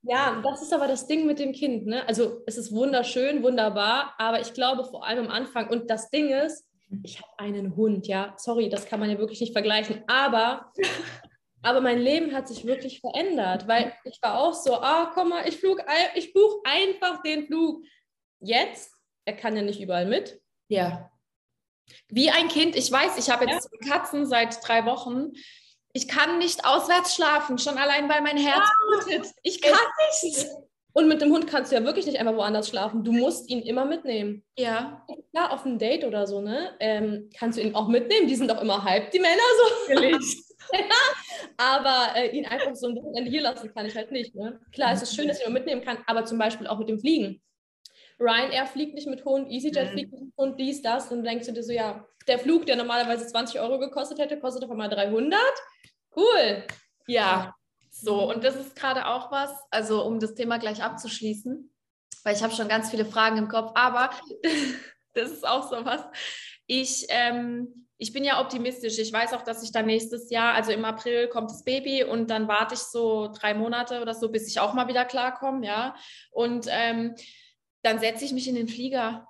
Ja, 0.06 0.40
das 0.42 0.62
ist 0.62 0.72
aber 0.72 0.86
das 0.86 1.06
Ding 1.06 1.26
mit 1.26 1.38
dem 1.38 1.52
Kind. 1.52 1.86
Ne? 1.86 2.06
Also 2.06 2.42
es 2.46 2.58
ist 2.58 2.72
wunderschön, 2.72 3.42
wunderbar, 3.42 4.14
aber 4.18 4.40
ich 4.40 4.52
glaube 4.52 4.84
vor 4.84 5.06
allem 5.06 5.26
am 5.26 5.30
Anfang, 5.30 5.68
und 5.68 5.88
das 5.88 6.10
Ding 6.10 6.28
ist, 6.28 6.66
ich 7.02 7.20
habe 7.20 7.30
einen 7.38 7.74
Hund, 7.74 8.06
ja, 8.06 8.34
sorry, 8.36 8.68
das 8.68 8.86
kann 8.86 9.00
man 9.00 9.10
ja 9.10 9.18
wirklich 9.18 9.40
nicht 9.40 9.52
vergleichen, 9.52 10.04
aber, 10.06 10.72
aber 11.62 11.80
mein 11.80 11.98
Leben 11.98 12.34
hat 12.34 12.48
sich 12.48 12.66
wirklich 12.66 13.00
verändert, 13.00 13.66
weil 13.66 13.94
ich 14.04 14.18
war 14.22 14.38
auch 14.38 14.54
so, 14.54 14.74
ah, 14.74 15.10
komm 15.14 15.30
mal, 15.30 15.48
ich, 15.48 15.56
flug, 15.56 15.82
ich 16.14 16.32
buche 16.32 16.60
einfach 16.64 17.22
den 17.22 17.46
Flug. 17.46 17.82
Jetzt 18.40 18.94
er 19.24 19.34
kann 19.34 19.56
ja 19.56 19.62
nicht 19.62 19.80
überall 19.80 20.06
mit. 20.06 20.40
Ja. 20.68 21.10
Wie 22.08 22.30
ein 22.30 22.48
Kind. 22.48 22.76
Ich 22.76 22.90
weiß, 22.90 23.18
ich 23.18 23.30
habe 23.30 23.46
jetzt 23.46 23.68
ja. 23.72 23.90
Katzen 23.90 24.26
seit 24.26 24.66
drei 24.66 24.84
Wochen. 24.84 25.32
Ich 25.96 26.08
kann 26.08 26.38
nicht 26.38 26.66
auswärts 26.66 27.14
schlafen, 27.14 27.56
schon 27.56 27.78
allein, 27.78 28.08
weil 28.08 28.20
mein 28.20 28.36
Herz 28.36 28.68
blutet. 28.88 29.32
Ich 29.42 29.62
kann 29.62 29.78
nicht. 30.22 30.46
Und 30.92 31.08
mit 31.08 31.22
dem 31.22 31.32
Hund 31.32 31.46
kannst 31.46 31.70
du 31.70 31.76
ja 31.76 31.84
wirklich 31.84 32.06
nicht 32.06 32.18
einfach 32.18 32.34
woanders 32.34 32.68
schlafen. 32.68 33.04
Du 33.04 33.12
musst 33.12 33.48
ihn 33.48 33.62
immer 33.62 33.84
mitnehmen. 33.84 34.44
Ja. 34.56 35.04
Klar, 35.32 35.52
auf 35.52 35.64
ein 35.64 35.78
Date 35.78 36.04
oder 36.04 36.26
so, 36.26 36.40
ne? 36.40 36.70
Ähm, 36.80 37.30
kannst 37.38 37.58
du 37.58 37.62
ihn 37.62 37.76
auch 37.76 37.88
mitnehmen. 37.88 38.26
Die 38.26 38.34
sind 38.34 38.50
doch 38.50 38.60
immer 38.60 38.82
halb, 38.82 39.12
die 39.12 39.20
Männer 39.20 39.42
so. 39.86 39.92
ja, 40.72 40.84
aber 41.56 42.16
äh, 42.16 42.36
ihn 42.36 42.46
einfach 42.46 42.74
so 42.74 42.88
ein 42.88 42.96
Wochenende 42.96 43.30
hier 43.30 43.42
lassen 43.42 43.72
kann 43.72 43.86
ich 43.86 43.94
halt 43.94 44.10
nicht. 44.10 44.34
Ne? 44.34 44.60
Klar, 44.72 44.92
es 44.92 45.02
ist 45.02 45.14
schön, 45.14 45.28
dass 45.28 45.40
ich 45.40 45.46
ihn 45.46 45.52
mitnehmen 45.52 45.82
kann, 45.82 45.98
aber 46.06 46.24
zum 46.24 46.38
Beispiel 46.38 46.66
auch 46.66 46.78
mit 46.78 46.88
dem 46.88 46.98
Fliegen. 46.98 47.40
Ryanair 48.20 48.66
fliegt 48.66 48.94
nicht 48.94 49.08
mit 49.08 49.24
Hund, 49.24 49.50
EasyJet 49.50 49.90
mhm. 49.90 49.92
fliegt 49.92 50.12
nicht 50.12 50.22
mit 50.22 50.36
Hund, 50.36 50.60
dies, 50.60 50.82
das. 50.82 51.08
Dann 51.08 51.24
denkst 51.24 51.46
du 51.46 51.52
dir 51.52 51.62
so, 51.62 51.72
ja, 51.72 52.06
der 52.26 52.38
Flug, 52.38 52.66
der 52.66 52.76
normalerweise 52.76 53.26
20 53.26 53.60
Euro 53.60 53.78
gekostet 53.78 54.18
hätte, 54.18 54.38
kostet 54.38 54.64
auf 54.64 54.70
einmal 54.70 54.88
300. 54.88 55.38
Cool. 56.16 56.64
Ja, 57.06 57.54
so, 57.90 58.28
und 58.28 58.42
das 58.42 58.56
ist 58.56 58.74
gerade 58.74 59.06
auch 59.06 59.30
was, 59.30 59.52
also 59.70 60.04
um 60.04 60.18
das 60.18 60.34
Thema 60.34 60.58
gleich 60.58 60.82
abzuschließen, 60.82 61.72
weil 62.24 62.34
ich 62.34 62.42
habe 62.42 62.52
schon 62.52 62.68
ganz 62.68 62.90
viele 62.90 63.04
Fragen 63.04 63.36
im 63.36 63.48
Kopf, 63.48 63.70
aber 63.74 64.10
das 65.14 65.30
ist 65.30 65.46
auch 65.46 65.70
so 65.70 65.84
was. 65.84 66.02
Ich, 66.66 67.06
ähm, 67.10 67.86
ich 67.96 68.12
bin 68.12 68.24
ja 68.24 68.40
optimistisch. 68.40 68.98
Ich 68.98 69.12
weiß 69.12 69.32
auch, 69.34 69.42
dass 69.42 69.62
ich 69.62 69.70
dann 69.70 69.86
nächstes 69.86 70.30
Jahr, 70.30 70.54
also 70.54 70.72
im 70.72 70.84
April 70.84 71.28
kommt 71.28 71.50
das 71.50 71.62
Baby 71.62 72.02
und 72.02 72.30
dann 72.30 72.48
warte 72.48 72.74
ich 72.74 72.80
so 72.80 73.28
drei 73.32 73.54
Monate 73.54 74.02
oder 74.02 74.14
so, 74.14 74.28
bis 74.28 74.48
ich 74.48 74.58
auch 74.58 74.74
mal 74.74 74.88
wieder 74.88 75.04
klarkomme, 75.04 75.64
ja. 75.64 75.94
Und 76.32 76.66
ähm, 76.68 77.14
dann 77.84 77.98
setze 77.98 78.24
ich 78.24 78.32
mich 78.32 78.48
in 78.48 78.54
den 78.54 78.68
Flieger. 78.68 79.28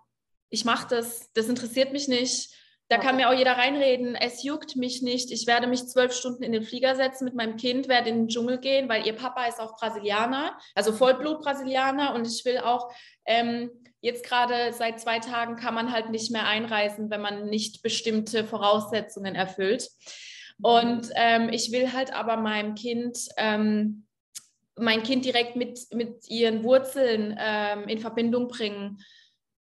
Ich 0.49 0.64
mache 0.64 0.87
das. 0.88 1.32
Das 1.32 1.49
interessiert 1.49 1.92
mich 1.92 2.08
nicht. 2.08 2.50
Da 2.88 2.99
kann 2.99 3.16
mir 3.16 3.30
auch 3.30 3.34
jeder 3.34 3.52
reinreden, 3.52 4.14
es 4.14 4.42
juckt 4.42 4.76
mich 4.76 5.00
nicht. 5.00 5.30
Ich 5.32 5.46
werde 5.46 5.66
mich 5.66 5.87
zwölf 5.87 6.12
Stunden 6.12 6.42
in 6.42 6.52
den 6.52 6.62
Flieger 6.62 6.94
setzen 6.94 7.25
mit 7.25 7.34
meinem 7.34 7.56
Kind, 7.56 7.88
werde 7.88 8.11
in 8.11 8.16
den 8.16 8.28
Dschungel 8.28 8.58
gehen, 8.58 8.90
weil 8.90 9.06
ihr 9.06 9.14
Papa 9.14 9.46
ist 9.46 9.58
auch 9.58 9.76
Brasilianer, 9.76 10.58
also 10.75 10.92
Vollblut-Brasilianer. 10.92 12.14
Und 12.14 12.26
ich 12.26 12.44
will 12.44 12.58
auch, 12.58 12.92
ähm, 13.25 13.70
jetzt 14.02 14.25
gerade 14.25 14.75
seit 14.75 15.00
zwei 15.00 15.18
Tagen 15.18 15.56
kann 15.56 15.75
man 15.75 15.92
halt 15.92 16.11
nicht 16.11 16.30
mehr 16.30 16.46
einreisen, 16.46 17.08
wenn 17.11 17.23
man 17.23 17.46
nicht 17.46 17.82
bestimmte 17.82 18.44
Voraussetzungen 18.44 19.34
erfüllt. 19.34 19.88
Und 20.62 21.08
ähm, 21.14 21.49
ich 21.49 21.73
will 21.73 21.92
halt 21.92 22.14
aber 22.14 22.37
meinem 22.37 22.75
Kind, 22.75 23.18
ähm, 23.38 24.03
mein 24.76 25.02
Kind 25.02 25.24
direkt 25.24 25.56
mit, 25.56 25.80
mit 25.92 26.28
ihren 26.28 26.64
Wurzeln 26.64 27.36
ähm, 27.38 27.88
in 27.88 27.98
Verbindung 27.98 28.48
bringen 28.48 28.98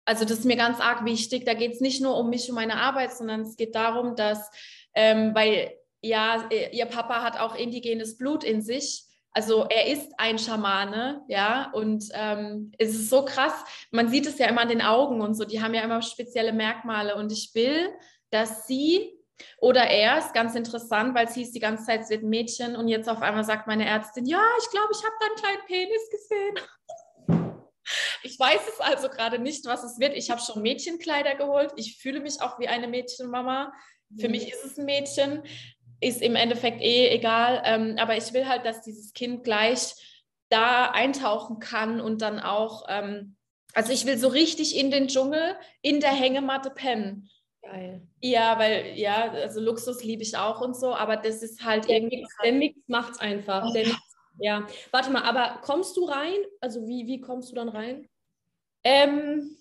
also 0.05 0.25
das 0.25 0.41
ist 0.41 0.45
mir 0.45 0.57
ganz 0.57 0.81
arg 0.81 1.05
wichtig. 1.05 1.45
Da 1.45 1.55
geht 1.55 1.73
es 1.73 1.81
nicht 1.81 2.03
nur 2.03 2.17
um 2.19 2.29
mich 2.29 2.49
und 2.49 2.55
meine 2.55 2.77
Arbeit, 2.77 3.13
sondern 3.15 3.43
es 3.43 3.57
geht 3.57 3.75
darum, 3.75 4.17
dass, 4.17 4.51
ähm, 4.95 5.35
weil 5.35 5.73
ja, 6.03 6.49
ihr 6.51 6.87
Papa 6.87 7.23
hat 7.23 7.41
auch 7.41 7.55
indigenes 7.57 8.19
Blut 8.19 8.45
in 8.45 8.61
sich. 8.61 9.05
Also 9.33 9.65
er 9.65 9.87
ist 9.87 10.13
ein 10.19 10.39
Schamane, 10.39 11.23
ja, 11.29 11.73
und 11.73 12.05
ähm, 12.13 12.71
es 12.79 12.91
ist 12.91 13.11
so 13.11 13.25
krass. 13.25 13.55
Man 13.91 14.09
sieht 14.09 14.27
es 14.27 14.39
ja 14.39 14.47
immer 14.47 14.61
an 14.61 14.69
den 14.69 14.83
Augen 14.83 15.23
und 15.23 15.35
so. 15.35 15.45
Die 15.45 15.63
haben 15.63 15.75
ja 15.75 15.83
immer 15.83 16.03
spezielle 16.03 16.53
Merkmale. 16.53 17.17
Und 17.17 17.33
ich 17.33 17.53
will, 17.55 17.89
dass 18.31 18.67
sie 18.67 19.14
oder 19.59 19.83
er 19.83 20.19
ist 20.19 20.33
ganz 20.33 20.55
interessant, 20.55 21.15
weil 21.15 21.29
sie 21.29 21.43
ist 21.43 21.55
die 21.55 21.61
ganze 21.61 21.85
Zeit, 21.85 22.07
sie 22.07 22.15
wird 22.15 22.23
Mädchen 22.23 22.77
und 22.77 22.89
jetzt 22.89 23.09
auf 23.09 23.23
einmal 23.23 23.45
sagt 23.45 23.67
meine 23.67 23.87
Ärztin, 23.87 24.27
ja, 24.27 24.43
ich 24.61 24.71
glaube, 24.71 24.89
ich 24.93 25.03
habe 25.05 25.15
da 25.21 25.27
einen 25.27 25.37
kleinen 25.37 25.67
Penis 25.67 26.11
gesehen. 26.11 26.55
Ich 28.23 28.41
weiß 28.41 28.63
es 28.67 28.81
also 28.81 29.11
gerade 29.11 29.39
nicht, 29.39 29.67
was 29.67 29.85
es 29.85 29.99
wird. 30.01 30.17
Ich 30.17 30.31
habe 30.31 30.41
schon 30.41 30.63
Mädchenkleider 30.63 31.35
geholt. 31.35 31.71
Ich 31.77 31.99
fühle 31.99 32.21
mich 32.21 32.41
auch 32.41 32.59
wie 32.59 32.67
eine 32.67 32.89
Mädchenmama. 32.89 33.75
Für 34.19 34.31
mich 34.31 34.51
ist 34.51 34.65
es 34.65 34.79
ein 34.79 34.87
Mädchen. 34.87 35.43
Ist 36.01 36.23
im 36.23 36.35
Endeffekt 36.35 36.81
eh 36.81 37.09
egal. 37.09 37.61
Ähm, 37.67 37.97
aber 37.99 38.17
ich 38.17 38.33
will 38.33 38.49
halt, 38.49 38.65
dass 38.65 38.81
dieses 38.81 39.13
Kind 39.13 39.45
gleich 39.45 39.95
da 40.49 40.91
eintauchen 40.93 41.59
kann 41.59 42.01
und 42.01 42.23
dann 42.23 42.41
auch, 42.41 42.87
ähm, 42.89 43.37
also 43.75 43.93
ich 43.93 44.07
will 44.07 44.17
so 44.17 44.29
richtig 44.29 44.77
in 44.77 44.91
den 44.91 45.09
Dschungel, 45.09 45.57
in 45.83 46.01
der 46.01 46.13
Hängematte 46.13 46.71
pennen. 46.71 47.29
Geil. 47.65 48.07
Ja, 48.21 48.59
weil, 48.59 48.97
ja, 48.97 49.31
also 49.33 49.61
Luxus 49.61 50.05
liebe 50.05 50.23
ich 50.23 50.37
auch 50.37 50.61
und 50.61 50.77
so, 50.77 50.95
aber 50.95 51.17
das 51.17 51.43
ist 51.43 51.65
halt 51.65 51.89
der 51.89 51.97
irgendwie. 51.97 52.19
Mix, 52.19 52.37
der 52.43 52.53
Mix 52.53 52.79
macht's 52.87 53.19
einfach. 53.19 53.67
Oh, 53.69 53.73
der 53.73 53.87
Mix 53.87 53.99
ja, 54.39 54.67
warte 54.91 55.11
mal, 55.11 55.23
aber 55.23 55.61
kommst 55.63 55.97
du 55.97 56.05
rein? 56.07 56.39
Also 56.61 56.87
wie, 56.87 57.07
wie 57.07 57.21
kommst 57.21 57.51
du 57.51 57.55
dann 57.55 57.69
rein? 57.69 58.09
Ähm, 58.83 59.57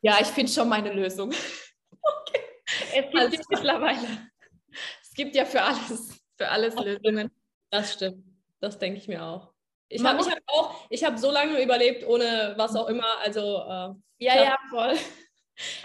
ja, 0.00 0.18
ich 0.20 0.28
finde 0.28 0.50
schon 0.50 0.68
meine 0.68 0.92
Lösung. 0.92 1.32
Okay. 2.02 2.40
Es 2.70 2.92
gibt 2.92 3.16
also, 3.16 3.36
ja 3.36 3.42
mittlerweile. 3.50 4.30
Es 5.02 5.12
gibt 5.14 5.34
ja 5.34 5.44
für 5.44 5.60
alles, 5.60 6.22
für 6.36 6.48
alles 6.48 6.76
Lösungen. 6.76 7.30
Das 7.68 7.94
stimmt. 7.94 8.24
Das 8.60 8.78
denke 8.78 8.98
ich 8.98 9.08
mir 9.08 9.24
auch. 9.24 9.52
Ich 9.88 10.04
habe 10.04 10.18
hab 10.18 10.38
auch, 10.46 10.86
ich 10.88 11.02
habe 11.02 11.18
so 11.18 11.32
lange 11.32 11.60
überlebt, 11.60 12.06
ohne 12.06 12.54
was 12.56 12.76
auch 12.76 12.88
immer. 12.88 13.18
Also 13.24 13.40
äh, 13.40 14.24
ja, 14.24 14.44
ja, 14.44 14.58
voll. 14.70 14.96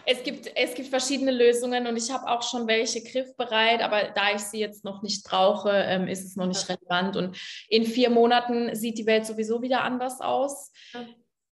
Es 0.05 0.23
gibt, 0.23 0.51
es 0.55 0.73
gibt 0.73 0.89
verschiedene 0.89 1.31
Lösungen 1.31 1.87
und 1.87 1.97
ich 1.97 2.11
habe 2.11 2.29
auch 2.29 2.43
schon 2.43 2.67
welche 2.67 3.03
griffbereit, 3.03 3.81
aber 3.81 4.09
da 4.15 4.33
ich 4.33 4.41
sie 4.41 4.59
jetzt 4.59 4.83
noch 4.83 5.01
nicht 5.01 5.23
brauche, 5.25 5.71
ähm, 5.71 6.07
ist 6.07 6.25
es 6.25 6.35
noch 6.35 6.47
nicht 6.47 6.67
relevant. 6.69 7.15
Und 7.17 7.37
in 7.69 7.85
vier 7.85 8.09
Monaten 8.09 8.75
sieht 8.75 8.97
die 8.97 9.05
Welt 9.05 9.25
sowieso 9.25 9.61
wieder 9.61 9.83
anders 9.83 10.21
aus. 10.21 10.71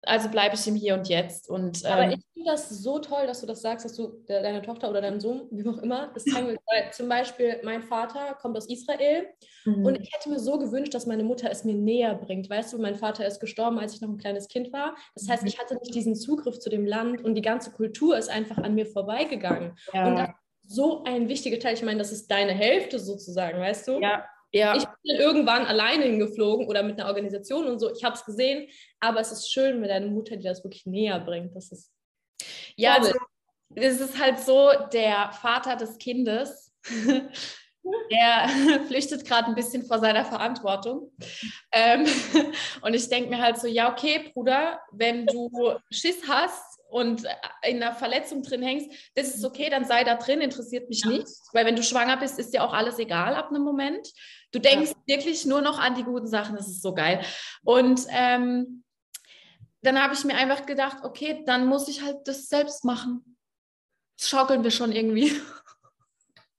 Also 0.02 0.30
bleibe 0.30 0.54
ich 0.54 0.66
im 0.66 0.74
Hier 0.74 0.94
und 0.94 1.08
Jetzt. 1.08 1.48
Und, 1.50 1.84
ähm, 1.84 1.92
Aber 1.92 2.08
ich 2.08 2.20
finde 2.32 2.50
das 2.50 2.70
so 2.70 2.98
toll, 3.00 3.26
dass 3.26 3.40
du 3.42 3.46
das 3.46 3.60
sagst, 3.60 3.84
dass 3.84 3.96
du 3.96 4.22
de 4.28 4.42
deine 4.42 4.62
Tochter 4.62 4.88
oder 4.88 5.02
deinem 5.02 5.20
Sohn, 5.20 5.46
wie 5.50 5.68
auch 5.68 5.78
immer, 5.82 6.10
das 6.14 6.24
zeigen 6.24 6.48
willst. 6.48 6.62
Weil 6.66 6.92
zum 6.92 7.08
Beispiel 7.08 7.60
mein 7.64 7.82
Vater 7.82 8.34
kommt 8.40 8.56
aus 8.56 8.66
Israel 8.68 9.26
mhm. 9.66 9.84
und 9.84 10.00
ich 10.00 10.10
hätte 10.14 10.30
mir 10.30 10.38
so 10.38 10.58
gewünscht, 10.58 10.94
dass 10.94 11.06
meine 11.06 11.22
Mutter 11.22 11.50
es 11.50 11.64
mir 11.64 11.74
näher 11.74 12.14
bringt. 12.14 12.48
Weißt 12.48 12.72
du, 12.72 12.78
mein 12.78 12.94
Vater 12.94 13.26
ist 13.26 13.40
gestorben, 13.40 13.78
als 13.78 13.94
ich 13.94 14.00
noch 14.00 14.08
ein 14.08 14.18
kleines 14.18 14.48
Kind 14.48 14.72
war. 14.72 14.94
Das 15.14 15.28
heißt, 15.28 15.42
mhm. 15.42 15.48
ich 15.48 15.58
hatte 15.58 15.74
nicht 15.74 15.94
diesen 15.94 16.14
Zugriff 16.14 16.58
zu 16.58 16.70
dem 16.70 16.86
Land 16.86 17.22
und 17.22 17.34
die 17.34 17.42
ganze 17.42 17.70
Kultur 17.70 18.16
ist 18.16 18.30
einfach 18.30 18.58
an 18.58 18.74
mir 18.74 18.86
vorbeigegangen. 18.86 19.76
Ja. 19.92 20.08
Und 20.08 20.16
das 20.16 20.28
ist 20.28 20.76
so 20.76 21.04
ein 21.04 21.28
wichtiger 21.28 21.58
Teil. 21.58 21.74
Ich 21.74 21.82
meine, 21.82 21.98
das 21.98 22.12
ist 22.12 22.30
deine 22.30 22.52
Hälfte 22.52 22.98
sozusagen, 22.98 23.58
weißt 23.58 23.88
du? 23.88 24.00
Ja, 24.00 24.24
ja. 24.52 24.76
Ich 24.76 24.84
bin 25.02 25.16
irgendwann 25.16 25.66
alleine 25.66 26.04
hingeflogen 26.04 26.66
oder 26.66 26.82
mit 26.82 27.00
einer 27.00 27.08
Organisation 27.08 27.66
und 27.66 27.78
so. 27.78 27.92
Ich 27.92 28.04
habe 28.04 28.14
es 28.14 28.24
gesehen, 28.24 28.68
aber 28.98 29.20
es 29.20 29.32
ist 29.32 29.52
schön 29.52 29.80
mit 29.80 29.90
deiner 29.90 30.08
Mutter, 30.08 30.36
die 30.36 30.44
das 30.44 30.64
wirklich 30.64 30.86
näher 30.86 31.20
bringt. 31.20 31.54
Das 31.54 31.70
ist 31.70 31.92
ja, 32.76 32.94
also, 32.94 33.12
es 33.74 34.00
ist 34.00 34.18
halt 34.18 34.40
so, 34.40 34.70
der 34.92 35.30
Vater 35.32 35.76
des 35.76 35.98
Kindes, 35.98 36.72
der 38.10 38.48
flüchtet 38.88 39.24
gerade 39.24 39.48
ein 39.48 39.54
bisschen 39.54 39.84
vor 39.84 39.98
seiner 39.98 40.24
Verantwortung. 40.24 41.12
Ähm, 41.72 42.06
und 42.82 42.94
ich 42.94 43.08
denke 43.08 43.30
mir 43.30 43.40
halt 43.40 43.58
so, 43.58 43.66
ja, 43.66 43.92
okay, 43.92 44.30
Bruder, 44.32 44.80
wenn 44.92 45.26
du 45.26 45.50
Schiss 45.90 46.22
hast, 46.28 46.80
und 46.90 47.22
in 47.62 47.82
einer 47.82 47.94
Verletzung 47.94 48.42
drin 48.42 48.62
hängst, 48.62 48.90
das 49.14 49.34
ist 49.34 49.44
okay, 49.44 49.70
dann 49.70 49.84
sei 49.84 50.04
da 50.04 50.16
drin, 50.16 50.40
interessiert 50.40 50.88
mich 50.88 51.02
ja. 51.04 51.10
nicht. 51.10 51.28
Weil 51.52 51.64
wenn 51.64 51.76
du 51.76 51.82
schwanger 51.82 52.16
bist, 52.16 52.38
ist 52.38 52.52
dir 52.52 52.64
auch 52.64 52.72
alles 52.72 52.98
egal 52.98 53.34
ab 53.34 53.48
einem 53.50 53.62
Moment. 53.62 54.08
Du 54.52 54.58
denkst 54.58 54.90
ja. 54.90 55.16
wirklich 55.16 55.46
nur 55.46 55.60
noch 55.60 55.78
an 55.78 55.94
die 55.94 56.02
guten 56.02 56.26
Sachen, 56.26 56.56
das 56.56 56.68
ist 56.68 56.82
so 56.82 56.94
geil. 56.94 57.24
Und 57.62 58.06
ähm, 58.10 58.84
dann 59.82 60.02
habe 60.02 60.14
ich 60.14 60.24
mir 60.24 60.34
einfach 60.34 60.66
gedacht, 60.66 60.98
okay, 61.02 61.42
dann 61.46 61.66
muss 61.66 61.88
ich 61.88 62.02
halt 62.02 62.26
das 62.26 62.48
selbst 62.48 62.84
machen. 62.84 63.36
Das 64.18 64.28
schaukeln 64.28 64.62
wir 64.62 64.70
schon 64.70 64.92
irgendwie. 64.92 65.32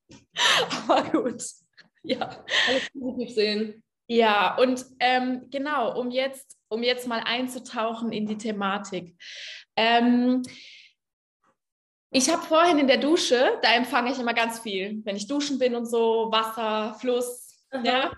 Aber 0.87 1.03
gut. 1.11 1.43
Ja. 2.03 2.43
Alles 2.67 2.89
positiv 2.91 3.35
sehen. 3.35 3.83
Ja, 4.07 4.57
und 4.57 4.85
ähm, 4.99 5.47
genau, 5.49 5.97
um 5.97 6.11
jetzt, 6.11 6.57
um 6.67 6.83
jetzt 6.83 7.07
mal 7.07 7.21
einzutauchen 7.23 8.11
in 8.11 8.25
die 8.25 8.37
Thematik. 8.37 9.15
Ähm, 9.77 10.41
ich 12.09 12.29
habe 12.29 12.41
vorhin 12.41 12.77
in 12.77 12.87
der 12.87 12.97
Dusche, 12.97 13.57
da 13.61 13.73
empfange 13.73 14.11
ich 14.11 14.19
immer 14.19 14.33
ganz 14.33 14.59
viel, 14.59 14.99
wenn 15.05 15.15
ich 15.15 15.27
duschen 15.27 15.59
bin 15.59 15.75
und 15.75 15.85
so, 15.85 16.27
Wasser, 16.29 16.97
Fluss, 16.99 17.40
Aha. 17.71 17.83
ja. 17.83 18.11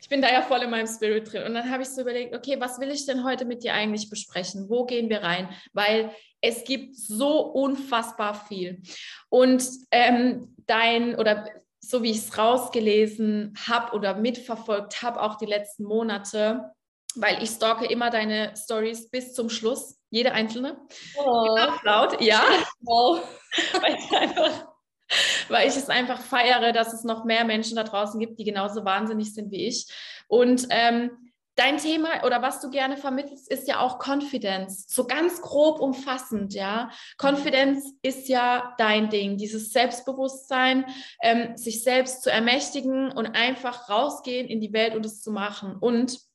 Ich 0.00 0.08
bin 0.08 0.22
da 0.22 0.30
ja 0.30 0.42
voll 0.42 0.62
in 0.62 0.70
meinem 0.70 0.86
Spirit 0.86 1.32
drin. 1.32 1.42
Und 1.42 1.54
dann 1.54 1.70
habe 1.70 1.82
ich 1.82 1.88
so 1.88 2.02
überlegt, 2.02 2.34
okay, 2.34 2.60
was 2.60 2.78
will 2.78 2.90
ich 2.90 3.04
denn 3.04 3.24
heute 3.24 3.44
mit 3.44 3.64
dir 3.64 3.74
eigentlich 3.74 4.08
besprechen? 4.08 4.68
Wo 4.68 4.84
gehen 4.86 5.08
wir 5.08 5.22
rein? 5.22 5.48
Weil 5.72 6.12
es 6.40 6.64
gibt 6.64 6.96
so 6.96 7.40
unfassbar 7.40 8.34
viel. 8.46 8.80
Und 9.28 9.64
ähm, 9.90 10.54
dein 10.66 11.16
oder 11.16 11.48
so 11.80 12.02
wie 12.02 12.10
ich 12.10 12.18
es 12.18 12.38
rausgelesen 12.38 13.54
habe 13.66 13.94
oder 13.94 14.14
mitverfolgt 14.14 15.02
habe, 15.02 15.22
auch 15.22 15.36
die 15.36 15.46
letzten 15.46 15.84
Monate, 15.84 16.70
weil 17.14 17.42
ich 17.42 17.50
stalke 17.50 17.86
immer 17.86 18.10
deine 18.10 18.54
Stories 18.56 19.10
bis 19.10 19.32
zum 19.32 19.48
Schluss, 19.48 19.98
jede 20.10 20.32
einzelne. 20.32 20.78
Oh. 21.16 21.56
Laut, 21.82 22.20
ja. 22.20 22.42
Wow. 22.80 23.22
weil, 23.80 23.96
ich 23.96 24.16
einfach, 24.16 24.68
weil 25.48 25.68
ich 25.68 25.76
es 25.76 25.88
einfach 25.88 26.20
feiere, 26.20 26.72
dass 26.72 26.92
es 26.92 27.04
noch 27.04 27.24
mehr 27.24 27.44
Menschen 27.44 27.76
da 27.76 27.84
draußen 27.84 28.18
gibt, 28.20 28.38
die 28.38 28.44
genauso 28.44 28.84
wahnsinnig 28.84 29.34
sind 29.34 29.50
wie 29.50 29.66
ich. 29.66 29.86
Und 30.28 30.66
ähm, 30.70 31.10
dein 31.58 31.78
Thema 31.78 32.24
oder 32.24 32.40
was 32.40 32.60
du 32.60 32.70
gerne 32.70 32.96
vermittelst, 32.96 33.50
ist 33.50 33.66
ja 33.66 33.80
auch 33.80 33.98
Confidence. 33.98 34.86
So 34.88 35.06
ganz 35.06 35.42
grob 35.42 35.80
umfassend, 35.80 36.54
ja. 36.54 36.90
Confidence 37.20 37.94
ist 38.02 38.28
ja 38.28 38.74
dein 38.78 39.10
Ding, 39.10 39.36
dieses 39.38 39.72
Selbstbewusstsein, 39.72 40.84
ähm, 41.20 41.56
sich 41.56 41.82
selbst 41.82 42.22
zu 42.22 42.30
ermächtigen 42.30 43.10
und 43.10 43.26
einfach 43.34 43.88
rausgehen 43.88 44.46
in 44.46 44.60
die 44.60 44.72
Welt 44.72 44.94
und 44.94 45.04
es 45.04 45.20
zu 45.20 45.32
machen. 45.32 45.76
Und 45.80 46.27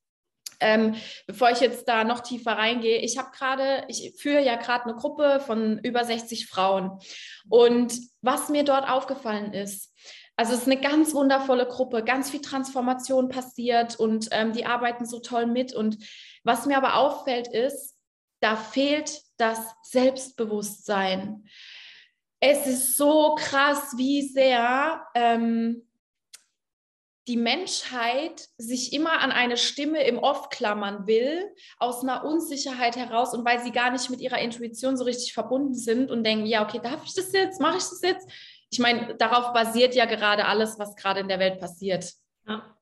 ähm, 0.64 0.96
bevor 1.28 1.52
ich 1.52 1.60
jetzt 1.60 1.88
da 1.88 2.04
noch 2.04 2.22
tiefer 2.22 2.54
reingehe, 2.54 3.00
ich 3.00 3.18
habe 3.18 3.30
gerade, 3.32 3.86
ich 3.88 4.14
führe 4.18 4.42
ja 4.42 4.56
gerade 4.56 4.86
eine 4.86 4.96
Gruppe 4.96 5.40
von 5.46 5.80
über 5.80 6.04
60 6.04 6.48
Frauen. 6.48 7.00
Und 7.50 7.94
was 8.22 8.50
mir 8.50 8.64
dort 8.64 8.90
aufgefallen 8.90 9.54
ist, 9.54 9.94
also 10.36 10.54
es 10.54 10.62
ist 10.62 10.68
eine 10.68 10.82
ganz 10.82 11.14
wundervolle 11.14 11.68
Gruppe, 11.68 12.04
ganz 12.04 12.32
viel 12.32 12.42
Transformation 12.42 13.30
passiert 13.30 14.00
und 14.00 14.30
ähm, 14.32 14.52
die 14.54 14.66
arbeiten 14.66 15.06
so 15.06 15.20
toll 15.20 15.46
mit. 15.46 15.74
Und 15.74 15.98
was 16.44 16.66
mir 16.66 16.78
aber 16.78 16.96
auffällt, 16.96 17.48
ist, 17.48 17.96
da 18.40 18.56
fehlt 18.56 19.22
das 19.38 19.60
Selbstbewusstsein. 19.84 21.46
Es 22.40 22.68
ist 22.68 22.98
so 22.98 23.36
krass, 23.36 23.94
wie 23.96 24.22
sehr 24.24 25.06
ähm, 25.16 25.88
die 27.28 27.38
Menschheit 27.38 28.48
sich 28.58 28.94
immer 28.94 29.20
an 29.22 29.32
eine 29.32 29.58
Stimme 29.58 30.04
im 30.04 30.18
Off 30.18 30.50
klammern 30.50 31.08
will, 31.08 31.44
aus 31.78 32.04
einer 32.04 32.26
Unsicherheit 32.26 32.96
heraus 32.96 33.34
und 33.34 33.46
weil 33.46 33.64
sie 33.64 33.72
gar 33.72 33.92
nicht 33.92 34.10
mit 34.10 34.20
ihrer 34.20 34.40
Intuition 34.40 34.98
so 34.98 35.06
richtig 35.06 35.34
verbunden 35.34 35.74
sind 35.74 36.12
und 36.12 36.24
denken, 36.24 36.46
ja, 36.46 36.64
okay, 36.64 36.80
darf 36.84 37.06
ich 37.06 37.14
das 37.14 37.32
jetzt, 37.32 37.62
mache 37.62 37.78
ich 37.78 37.84
das 37.84 38.02
jetzt? 38.02 38.28
ich 38.74 38.80
meine, 38.80 39.16
darauf 39.16 39.54
basiert 39.54 39.94
ja 39.94 40.06
gerade 40.06 40.46
alles, 40.46 40.80
was 40.80 40.96
gerade 40.96 41.20
in 41.20 41.28
der 41.28 41.38
Welt 41.38 41.60
passiert. 41.60 42.12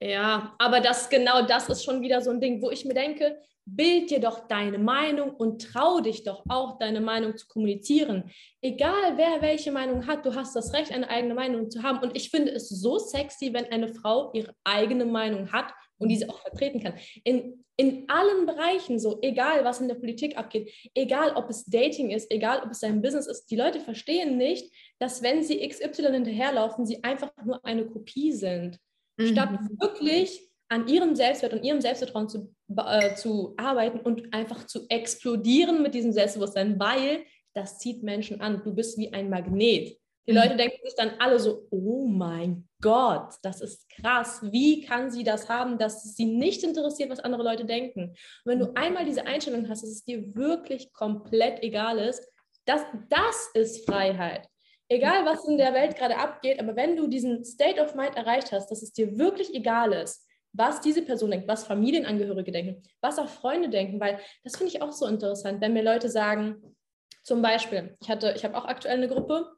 Ja, 0.01 0.55
aber 0.57 0.79
das 0.79 1.09
genau 1.09 1.45
das 1.45 1.69
ist 1.69 1.83
schon 1.83 2.01
wieder 2.01 2.21
so 2.21 2.31
ein 2.31 2.41
Ding, 2.41 2.61
wo 2.61 2.71
ich 2.71 2.85
mir 2.85 2.95
denke, 2.95 3.37
bild 3.65 4.09
dir 4.09 4.19
doch 4.19 4.47
deine 4.47 4.79
Meinung 4.79 5.31
und 5.35 5.61
trau 5.61 5.99
dich 5.99 6.23
doch 6.23 6.43
auch, 6.49 6.79
deine 6.79 6.99
Meinung 6.99 7.37
zu 7.37 7.47
kommunizieren. 7.47 8.31
Egal 8.61 9.17
wer 9.17 9.41
welche 9.41 9.71
Meinung 9.71 10.07
hat, 10.07 10.25
du 10.25 10.35
hast 10.35 10.55
das 10.55 10.73
Recht, 10.73 10.91
eine 10.91 11.09
eigene 11.09 11.35
Meinung 11.35 11.69
zu 11.69 11.83
haben. 11.83 11.99
Und 11.99 12.15
ich 12.15 12.29
finde 12.29 12.51
es 12.51 12.69
so 12.69 12.97
sexy, 12.97 13.53
wenn 13.53 13.65
eine 13.71 13.93
Frau 13.93 14.31
ihre 14.33 14.53
eigene 14.63 15.05
Meinung 15.05 15.51
hat 15.51 15.73
und 15.99 16.09
diese 16.09 16.27
auch 16.29 16.39
vertreten 16.39 16.81
kann. 16.81 16.93
In, 17.23 17.63
in 17.77 18.05
allen 18.09 18.47
Bereichen 18.47 18.99
so, 18.99 19.19
egal 19.21 19.63
was 19.63 19.79
in 19.79 19.87
der 19.87 19.95
Politik 19.95 20.37
abgeht, 20.37 20.71
egal 20.95 21.33
ob 21.35 21.49
es 21.49 21.65
Dating 21.65 22.09
ist, 22.09 22.31
egal 22.31 22.63
ob 22.63 22.71
es 22.71 22.79
sein 22.79 23.01
Business 23.01 23.27
ist, 23.27 23.45
die 23.45 23.55
Leute 23.55 23.79
verstehen 23.79 24.37
nicht, 24.37 24.73
dass 24.97 25.21
wenn 25.21 25.43
sie 25.43 25.67
XY 25.67 26.11
hinterherlaufen, 26.11 26.87
sie 26.87 27.03
einfach 27.03 27.31
nur 27.45 27.63
eine 27.63 27.85
Kopie 27.85 28.31
sind. 28.31 28.79
Mhm. 29.21 29.27
Statt 29.27 29.49
wirklich 29.79 30.41
an 30.69 30.87
ihrem 30.87 31.15
Selbstwert 31.15 31.53
und 31.53 31.63
ihrem 31.63 31.81
Selbstvertrauen 31.81 32.29
zu, 32.29 32.55
äh, 32.77 33.13
zu 33.15 33.53
arbeiten 33.57 33.99
und 33.99 34.33
einfach 34.33 34.65
zu 34.65 34.85
explodieren 34.87 35.81
mit 35.81 35.93
diesem 35.93 36.13
Selbstbewusstsein, 36.13 36.79
weil 36.79 37.25
das 37.53 37.77
zieht 37.79 38.03
Menschen 38.03 38.39
an. 38.39 38.61
Du 38.63 38.73
bist 38.73 38.97
wie 38.97 39.11
ein 39.11 39.29
Magnet. 39.29 39.97
Die 40.27 40.31
mhm. 40.31 40.37
Leute 40.37 40.55
denken 40.55 40.77
sich 40.83 40.95
dann 40.95 41.11
alle 41.19 41.39
so, 41.39 41.67
oh 41.71 42.07
mein 42.07 42.69
Gott, 42.81 43.33
das 43.43 43.59
ist 43.59 43.89
krass. 43.89 44.41
Wie 44.51 44.81
kann 44.81 45.11
sie 45.11 45.23
das 45.23 45.49
haben, 45.49 45.77
dass 45.77 46.15
sie 46.15 46.25
nicht 46.25 46.63
interessiert, 46.63 47.09
was 47.09 47.19
andere 47.19 47.43
Leute 47.43 47.65
denken? 47.65 48.09
Und 48.09 48.17
wenn 48.45 48.59
du 48.59 48.67
mhm. 48.67 48.75
einmal 48.75 49.05
diese 49.05 49.25
Einstellung 49.25 49.67
hast, 49.67 49.83
dass 49.83 49.89
es 49.89 50.05
dir 50.05 50.33
wirklich 50.35 50.93
komplett 50.93 51.61
egal 51.63 51.97
ist, 51.97 52.25
das, 52.65 52.81
das 53.09 53.49
ist 53.55 53.85
Freiheit 53.85 54.47
egal 54.91 55.25
was 55.25 55.47
in 55.47 55.57
der 55.57 55.73
Welt 55.73 55.95
gerade 55.95 56.17
abgeht, 56.17 56.59
aber 56.59 56.75
wenn 56.75 56.95
du 56.97 57.07
diesen 57.07 57.45
State 57.45 57.81
of 57.81 57.95
Mind 57.95 58.15
erreicht 58.17 58.51
hast, 58.51 58.69
dass 58.69 58.83
es 58.83 58.91
dir 58.91 59.17
wirklich 59.17 59.53
egal 59.55 59.93
ist, 59.93 60.27
was 60.53 60.81
diese 60.81 61.01
Person 61.01 61.31
denkt, 61.31 61.47
was 61.47 61.63
Familienangehörige 61.63 62.51
denken, 62.51 62.83
was 62.99 63.17
auch 63.17 63.29
Freunde 63.29 63.69
denken, 63.69 64.01
weil 64.01 64.19
das 64.43 64.57
finde 64.57 64.73
ich 64.73 64.81
auch 64.81 64.91
so 64.91 65.07
interessant, 65.07 65.61
wenn 65.61 65.73
mir 65.73 65.83
Leute 65.83 66.09
sagen, 66.09 66.75
zum 67.23 67.41
Beispiel, 67.41 67.95
ich 68.01 68.09
ich 68.09 68.43
habe 68.43 68.57
auch 68.57 68.65
aktuell 68.65 68.97
eine 68.97 69.07
Gruppe 69.07 69.51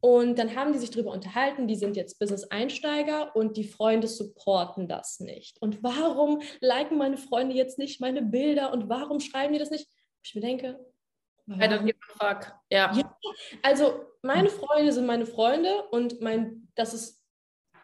und 0.00 0.38
dann 0.38 0.54
haben 0.54 0.72
die 0.72 0.78
sich 0.78 0.90
darüber 0.90 1.12
unterhalten, 1.12 1.66
die 1.66 1.76
sind 1.76 1.96
jetzt 1.96 2.18
Business-Einsteiger 2.18 3.34
und 3.34 3.56
die 3.56 3.64
Freunde 3.64 4.08
supporten 4.08 4.88
das 4.88 5.20
nicht. 5.20 5.62
Und 5.62 5.82
warum 5.82 6.42
liken 6.60 6.98
meine 6.98 7.16
Freunde 7.16 7.54
jetzt 7.54 7.78
nicht 7.78 8.00
meine 8.00 8.20
Bilder 8.20 8.72
und 8.72 8.88
warum 8.88 9.20
schreiben 9.20 9.52
die 9.52 9.58
das 9.60 9.70
nicht? 9.70 9.88
Ich 10.24 10.34
mir 10.34 10.40
denke, 10.40 10.78
I 11.48 11.68
don't 11.68 11.84
give 11.84 11.98
a 12.18 12.34
fuck. 12.34 12.52
Ja. 12.70 12.92
ja. 12.94 13.16
Also 13.62 14.06
meine 14.22 14.48
Freunde 14.48 14.92
sind 14.92 15.06
meine 15.06 15.26
Freunde 15.26 15.84
und 15.90 16.20
mein, 16.20 16.68
das 16.74 16.94
ist, 16.94 17.22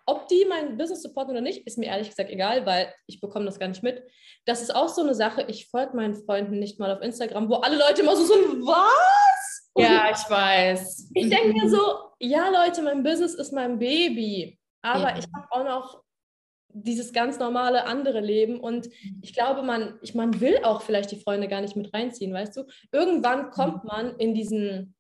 ob 0.07 0.29
die 0.29 0.47
mein 0.49 0.79
Business 0.79 1.03
supporten 1.03 1.33
oder 1.33 1.43
nicht, 1.43 1.67
ist 1.67 1.79
mir 1.79 1.87
ehrlich 1.87 2.09
gesagt 2.09 2.31
egal, 2.31 2.65
weil 2.65 2.93
ich 3.07 3.21
bekomme 3.21 3.45
das 3.45 3.59
gar 3.59 3.69
nicht 3.69 3.83
mit. 3.83 4.03
Das 4.47 4.63
ist 4.63 4.75
auch 4.75 4.89
so 4.89 5.03
eine 5.03 5.15
Sache, 5.15 5.43
ich 5.49 5.69
folge 5.69 5.95
meinen 5.95 6.15
Freunden 6.15 6.59
nicht 6.59 6.81
mal 6.81 6.91
auf 6.91 7.03
Instagram, 7.03 7.51
wo 7.51 7.57
alle 7.57 7.79
Leute 7.79 8.03
immer 8.03 8.17
so 8.17 8.25
sind, 8.25 8.63
was? 8.63 9.71
Und 9.75 9.85
ja, 9.85 10.11
ich 10.11 10.31
weiß. 10.31 11.11
Ich 11.15 11.29
denke 11.29 11.53
mir 11.53 11.69
so, 11.69 12.13
ja 12.19 12.49
Leute, 12.49 12.83
mein 12.83 13.03
Business 13.03 13.35
ist 13.35 13.53
mein 13.53 13.79
Baby, 13.79 14.59
aber 14.83 15.11
ja. 15.11 15.19
ich 15.19 15.27
habe 15.35 15.47
auch 15.51 15.65
noch 15.65 16.03
dieses 16.73 17.13
ganz 17.13 17.39
normale 17.39 17.87
andere 17.87 18.21
Leben. 18.21 18.61
Und 18.61 18.87
mhm. 18.87 19.21
ich 19.23 19.33
glaube, 19.33 19.63
man, 19.63 19.99
ich, 20.03 20.15
man 20.15 20.41
will 20.41 20.59
auch 20.63 20.83
vielleicht 20.83 21.11
die 21.11 21.21
Freunde 21.21 21.49
gar 21.49 21.61
nicht 21.61 21.77
mit 21.77 21.93
reinziehen, 21.93 22.33
weißt 22.33 22.57
du? 22.57 22.65
Irgendwann 22.93 23.51
kommt 23.51 23.85
mhm. 23.85 23.89
man 23.89 24.17
in 24.17 24.35
diesen 24.35 24.95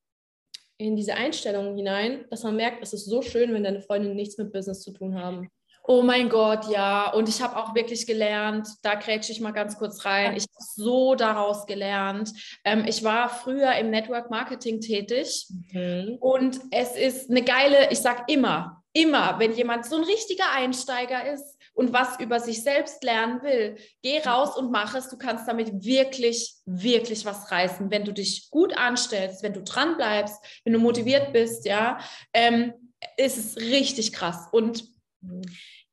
in 0.80 0.96
diese 0.96 1.14
Einstellung 1.14 1.76
hinein, 1.76 2.24
dass 2.30 2.42
man 2.42 2.56
merkt, 2.56 2.82
es 2.82 2.94
ist 2.94 3.04
so 3.04 3.20
schön, 3.20 3.52
wenn 3.52 3.64
deine 3.64 3.82
Freunde 3.82 4.14
nichts 4.14 4.38
mit 4.38 4.50
Business 4.50 4.80
zu 4.80 4.92
tun 4.92 5.14
haben. 5.14 5.50
Oh 5.84 6.02
mein 6.02 6.28
Gott, 6.28 6.70
ja. 6.70 7.12
Und 7.12 7.28
ich 7.28 7.42
habe 7.42 7.56
auch 7.56 7.74
wirklich 7.74 8.06
gelernt, 8.06 8.68
da 8.82 8.94
grätsche 8.94 9.32
ich 9.32 9.40
mal 9.40 9.50
ganz 9.50 9.76
kurz 9.76 10.04
rein. 10.04 10.36
Ich 10.36 10.44
habe 10.44 10.64
so 10.76 11.14
daraus 11.14 11.66
gelernt. 11.66 12.32
Ähm, 12.64 12.84
ich 12.86 13.02
war 13.04 13.28
früher 13.28 13.72
im 13.74 13.90
Network 13.90 14.30
Marketing 14.30 14.80
tätig 14.80 15.48
mhm. 15.72 16.16
und 16.20 16.60
es 16.70 16.96
ist 16.96 17.30
eine 17.30 17.42
geile, 17.42 17.90
ich 17.90 17.98
sage 17.98 18.22
immer, 18.28 18.82
immer, 18.92 19.38
wenn 19.38 19.52
jemand 19.52 19.84
so 19.84 19.96
ein 19.96 20.04
richtiger 20.04 20.50
Einsteiger 20.54 21.30
ist, 21.30 21.59
und 21.74 21.92
was 21.92 22.20
über 22.20 22.40
sich 22.40 22.62
selbst 22.62 23.02
lernen 23.04 23.42
will, 23.42 23.76
geh 24.02 24.18
raus 24.20 24.56
und 24.56 24.70
mach 24.70 24.94
es. 24.94 25.08
Du 25.08 25.16
kannst 25.16 25.48
damit 25.48 25.84
wirklich, 25.84 26.54
wirklich 26.66 27.24
was 27.24 27.50
reißen, 27.50 27.90
wenn 27.90 28.04
du 28.04 28.12
dich 28.12 28.50
gut 28.50 28.76
anstellst, 28.76 29.42
wenn 29.42 29.52
du 29.52 29.62
dran 29.62 29.96
bleibst, 29.96 30.36
wenn 30.64 30.72
du 30.72 30.78
motiviert 30.78 31.32
bist, 31.32 31.64
ja, 31.64 31.98
ähm, 32.32 32.72
ist 33.16 33.38
es 33.38 33.56
richtig 33.56 34.12
krass. 34.12 34.48
Und 34.52 34.84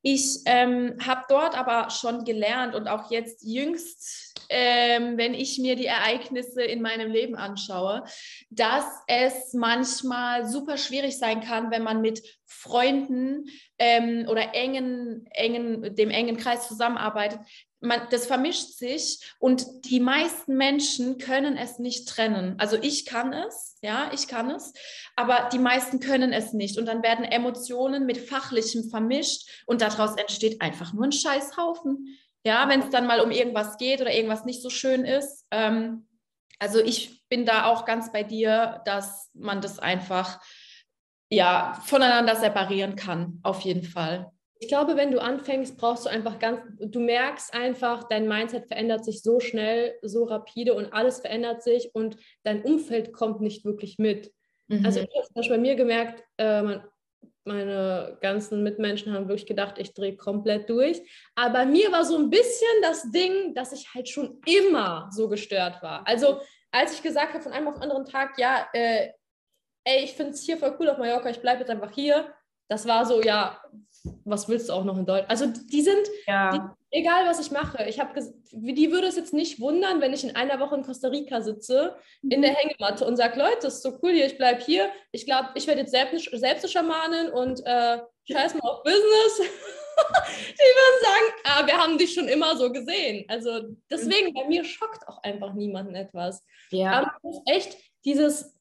ich 0.01 0.39
ähm, 0.45 0.97
habe 1.05 1.23
dort 1.27 1.57
aber 1.57 1.89
schon 1.89 2.23
gelernt 2.23 2.75
und 2.75 2.87
auch 2.87 3.11
jetzt 3.11 3.43
jüngst 3.43 4.37
ähm, 4.49 5.17
wenn 5.17 5.33
ich 5.33 5.57
mir 5.59 5.75
die 5.75 5.85
Ereignisse 5.85 6.63
in 6.63 6.81
meinem 6.81 7.11
Leben 7.11 7.35
anschaue, 7.35 8.03
dass 8.49 8.85
es 9.07 9.53
manchmal 9.53 10.47
super 10.47 10.77
schwierig 10.77 11.17
sein 11.17 11.41
kann, 11.41 11.71
wenn 11.71 11.83
man 11.83 12.01
mit 12.01 12.21
Freunden 12.45 13.45
ähm, 13.77 14.25
oder 14.29 14.53
engen, 14.55 15.27
engen, 15.31 15.95
dem 15.95 16.09
engen 16.09 16.37
Kreis 16.37 16.67
zusammenarbeitet. 16.67 17.39
Man, 17.79 18.01
das 18.09 18.25
vermischt 18.25 18.73
sich 18.73 19.19
und 19.37 19.65
die 19.85 19.99
meisten 19.99 20.57
Menschen 20.57 21.19
können 21.19 21.57
es 21.57 21.77
nicht 21.77 22.09
trennen. 22.09 22.55
Also 22.57 22.75
ich 22.75 23.05
kann 23.05 23.33
es, 23.33 23.77
ja, 23.81 24.09
ich 24.13 24.27
kann 24.27 24.49
es, 24.49 24.73
aber 25.15 25.49
die 25.53 25.59
meisten 25.59 25.99
können 25.99 26.33
es 26.33 26.53
nicht. 26.53 26.79
Und 26.79 26.87
dann 26.87 27.03
werden 27.03 27.23
Emotionen 27.23 28.05
mit 28.07 28.17
Fachlichem 28.17 28.89
vermischt 28.89 29.63
und 29.67 29.81
daraus 29.81 30.15
entsteht 30.15 30.61
einfach 30.61 30.93
nur 30.93 31.05
ein 31.05 31.11
Scheißhaufen. 31.11 32.17
Ja, 32.43 32.67
wenn 32.69 32.81
es 32.81 32.89
dann 32.89 33.05
mal 33.05 33.21
um 33.21 33.29
irgendwas 33.29 33.77
geht 33.77 34.01
oder 34.01 34.13
irgendwas 34.13 34.45
nicht 34.45 34.61
so 34.61 34.69
schön 34.69 35.05
ist. 35.05 35.45
Ähm, 35.51 36.07
also 36.59 36.79
ich 36.79 37.27
bin 37.29 37.45
da 37.45 37.65
auch 37.65 37.85
ganz 37.85 38.11
bei 38.11 38.23
dir, 38.23 38.81
dass 38.85 39.29
man 39.33 39.61
das 39.61 39.79
einfach 39.79 40.39
ja 41.29 41.79
voneinander 41.85 42.35
separieren 42.35 42.95
kann, 42.95 43.39
auf 43.43 43.61
jeden 43.61 43.83
Fall. 43.83 44.31
Ich 44.59 44.67
glaube, 44.67 44.95
wenn 44.95 45.11
du 45.11 45.21
anfängst, 45.21 45.77
brauchst 45.77 46.05
du 46.05 46.09
einfach 46.09 46.39
ganz, 46.39 46.61
du 46.79 46.99
merkst 46.99 47.53
einfach, 47.53 48.03
dein 48.05 48.27
Mindset 48.27 48.67
verändert 48.67 49.05
sich 49.05 49.21
so 49.21 49.39
schnell, 49.39 49.95
so 50.01 50.23
rapide 50.23 50.73
und 50.73 50.93
alles 50.93 51.19
verändert 51.19 51.61
sich 51.63 51.93
und 51.93 52.17
dein 52.43 52.63
Umfeld 52.63 53.13
kommt 53.13 53.41
nicht 53.41 53.65
wirklich 53.65 53.99
mit. 53.99 54.33
Mhm. 54.67 54.85
Also 54.85 54.99
ich 54.99 55.07
habe 55.15 55.27
zum 55.27 55.35
Beispiel 55.35 55.57
bei 55.57 55.61
mir 55.61 55.75
gemerkt, 55.75 56.23
äh, 56.37 56.61
mein 56.61 56.83
meine 57.47 58.17
ganzen 58.21 58.61
Mitmenschen 58.61 59.13
haben 59.13 59.27
wirklich 59.27 59.47
gedacht, 59.47 59.79
ich 59.79 59.93
drehe 59.93 60.15
komplett 60.15 60.69
durch. 60.69 61.01
Aber 61.33 61.53
bei 61.53 61.65
mir 61.65 61.91
war 61.91 62.05
so 62.05 62.17
ein 62.17 62.29
bisschen 62.29 62.67
das 62.81 63.09
Ding, 63.11 63.55
dass 63.55 63.71
ich 63.71 63.93
halt 63.95 64.09
schon 64.09 64.41
immer 64.45 65.09
so 65.11 65.27
gestört 65.29 65.81
war. 65.81 66.05
Also 66.05 66.41
als 66.71 66.93
ich 66.93 67.01
gesagt 67.01 67.33
habe 67.33 67.41
von 67.41 67.53
einem 67.53 67.69
auf 67.69 67.75
den 67.75 67.83
anderen 67.83 68.05
Tag, 68.05 68.37
ja, 68.37 68.67
äh, 68.73 69.09
ey, 69.85 70.03
ich 70.03 70.13
finde 70.13 70.33
es 70.33 70.43
hier 70.43 70.57
voll 70.57 70.75
cool 70.79 70.89
auf 70.89 70.97
Mallorca, 70.97 71.29
ich 71.29 71.41
bleibe 71.41 71.61
jetzt 71.61 71.69
einfach 71.69 71.91
hier. 71.91 72.33
Das 72.67 72.85
war 72.85 73.05
so, 73.05 73.21
ja, 73.23 73.61
was 74.25 74.47
willst 74.47 74.69
du 74.69 74.73
auch 74.73 74.83
noch 74.83 74.97
in 74.97 75.05
Deutschland? 75.05 75.29
Also 75.29 75.45
die 75.47 75.81
sind, 75.81 76.07
ja. 76.25 76.51
die, 76.51 76.99
egal 76.99 77.25
was 77.25 77.39
ich 77.39 77.51
mache, 77.51 77.85
ich 77.87 77.99
habe, 77.99 78.19
die 78.51 78.91
würde 78.91 79.07
es 79.07 79.15
jetzt 79.15 79.33
nicht 79.33 79.59
wundern, 79.59 80.01
wenn 80.01 80.13
ich 80.13 80.23
in 80.23 80.35
einer 80.35 80.59
Woche 80.59 80.75
in 80.75 80.83
Costa 80.83 81.07
Rica 81.09 81.41
sitze, 81.41 81.95
mhm. 82.21 82.31
in 82.31 82.41
der 82.41 82.53
Hängematte 82.53 83.05
und 83.05 83.17
sage, 83.17 83.39
Leute, 83.39 83.59
das 83.63 83.75
ist 83.75 83.83
so 83.83 83.97
cool 84.01 84.11
hier, 84.11 84.25
ich 84.25 84.37
bleibe 84.37 84.61
hier. 84.61 84.89
Ich 85.11 85.25
glaube, 85.25 85.49
ich 85.55 85.67
werde 85.67 85.81
jetzt 85.81 85.91
selbst, 85.91 86.29
selbst 86.31 86.63
eine 86.63 86.71
Schamanin 86.71 87.29
und 87.31 87.65
äh, 87.65 87.99
scheiß 88.31 88.55
mal 88.55 88.69
auf 88.69 88.83
Business. 88.83 89.39
die 89.39 90.57
würden 90.57 91.03
sagen, 91.03 91.33
ah, 91.45 91.67
wir 91.67 91.77
haben 91.77 91.97
dich 91.97 92.13
schon 92.13 92.27
immer 92.27 92.55
so 92.55 92.71
gesehen. 92.71 93.25
Also 93.27 93.61
deswegen, 93.89 94.33
bei 94.33 94.45
mir 94.45 94.63
schockt 94.63 95.07
auch 95.07 95.21
einfach 95.23 95.53
niemanden 95.53 95.95
etwas. 95.95 96.43
Ja. 96.71 96.91
Aber 96.91 97.11
es 97.23 97.37
ist 97.37 97.41
echt 97.45 97.77
dieses 98.05 98.56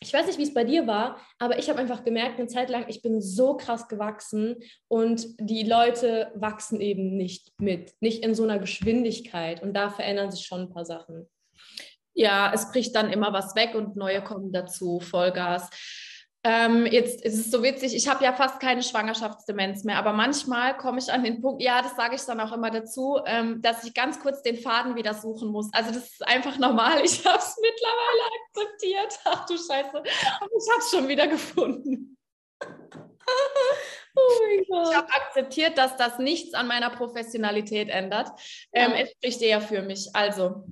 ich 0.00 0.12
weiß 0.12 0.26
nicht, 0.26 0.38
wie 0.38 0.44
es 0.44 0.54
bei 0.54 0.64
dir 0.64 0.86
war, 0.86 1.20
aber 1.38 1.58
ich 1.58 1.68
habe 1.68 1.80
einfach 1.80 2.04
gemerkt, 2.04 2.38
eine 2.38 2.46
Zeit 2.46 2.70
lang, 2.70 2.84
ich 2.88 3.02
bin 3.02 3.20
so 3.20 3.56
krass 3.56 3.88
gewachsen 3.88 4.56
und 4.86 5.26
die 5.40 5.64
Leute 5.64 6.30
wachsen 6.34 6.80
eben 6.80 7.16
nicht 7.16 7.52
mit, 7.60 7.94
nicht 8.00 8.24
in 8.24 8.34
so 8.34 8.44
einer 8.44 8.58
Geschwindigkeit 8.58 9.62
und 9.62 9.74
da 9.74 9.90
verändern 9.90 10.30
sich 10.30 10.46
schon 10.46 10.62
ein 10.62 10.70
paar 10.70 10.84
Sachen. 10.84 11.28
Ja, 12.14 12.52
es 12.54 12.70
bricht 12.70 12.94
dann 12.94 13.10
immer 13.10 13.32
was 13.32 13.54
weg 13.56 13.74
und 13.74 13.96
neue 13.96 14.22
kommen 14.22 14.52
dazu, 14.52 15.00
Vollgas. 15.00 15.68
Ähm, 16.44 16.86
jetzt 16.86 17.24
ist 17.24 17.34
es 17.34 17.50
so 17.50 17.64
witzig, 17.64 17.96
ich 17.96 18.06
habe 18.06 18.22
ja 18.22 18.32
fast 18.32 18.60
keine 18.60 18.82
Schwangerschaftsdemenz 18.82 19.82
mehr, 19.82 19.98
aber 19.98 20.12
manchmal 20.12 20.76
komme 20.76 21.00
ich 21.00 21.12
an 21.12 21.24
den 21.24 21.40
Punkt, 21.40 21.60
ja, 21.62 21.82
das 21.82 21.96
sage 21.96 22.14
ich 22.14 22.22
dann 22.22 22.40
auch 22.40 22.52
immer 22.52 22.70
dazu, 22.70 23.18
ähm, 23.26 23.60
dass 23.60 23.82
ich 23.82 23.92
ganz 23.92 24.20
kurz 24.20 24.42
den 24.42 24.56
Faden 24.56 24.94
wieder 24.94 25.14
suchen 25.14 25.48
muss. 25.48 25.68
Also 25.72 25.90
das 25.90 26.04
ist 26.04 26.26
einfach 26.26 26.58
normal. 26.58 27.02
Ich 27.04 27.24
habe 27.26 27.38
es 27.38 27.56
mittlerweile 27.60 28.22
akzeptiert. 28.46 29.18
Ach 29.24 29.46
du 29.46 29.56
Scheiße. 29.56 30.02
Ich 30.04 30.70
habe 30.70 30.80
es 30.80 30.90
schon 30.90 31.08
wieder 31.08 31.26
gefunden. 31.26 32.16
oh 34.16 34.30
ich 34.60 34.96
habe 34.96 35.12
akzeptiert, 35.12 35.76
dass 35.76 35.96
das 35.96 36.18
nichts 36.18 36.54
an 36.54 36.68
meiner 36.68 36.90
Professionalität 36.90 37.88
ändert. 37.88 38.28
Ähm, 38.72 38.92
ja. 38.92 38.98
Es 38.98 39.10
spricht 39.12 39.42
eher 39.42 39.60
für 39.60 39.82
mich. 39.82 40.10
Also, 40.14 40.66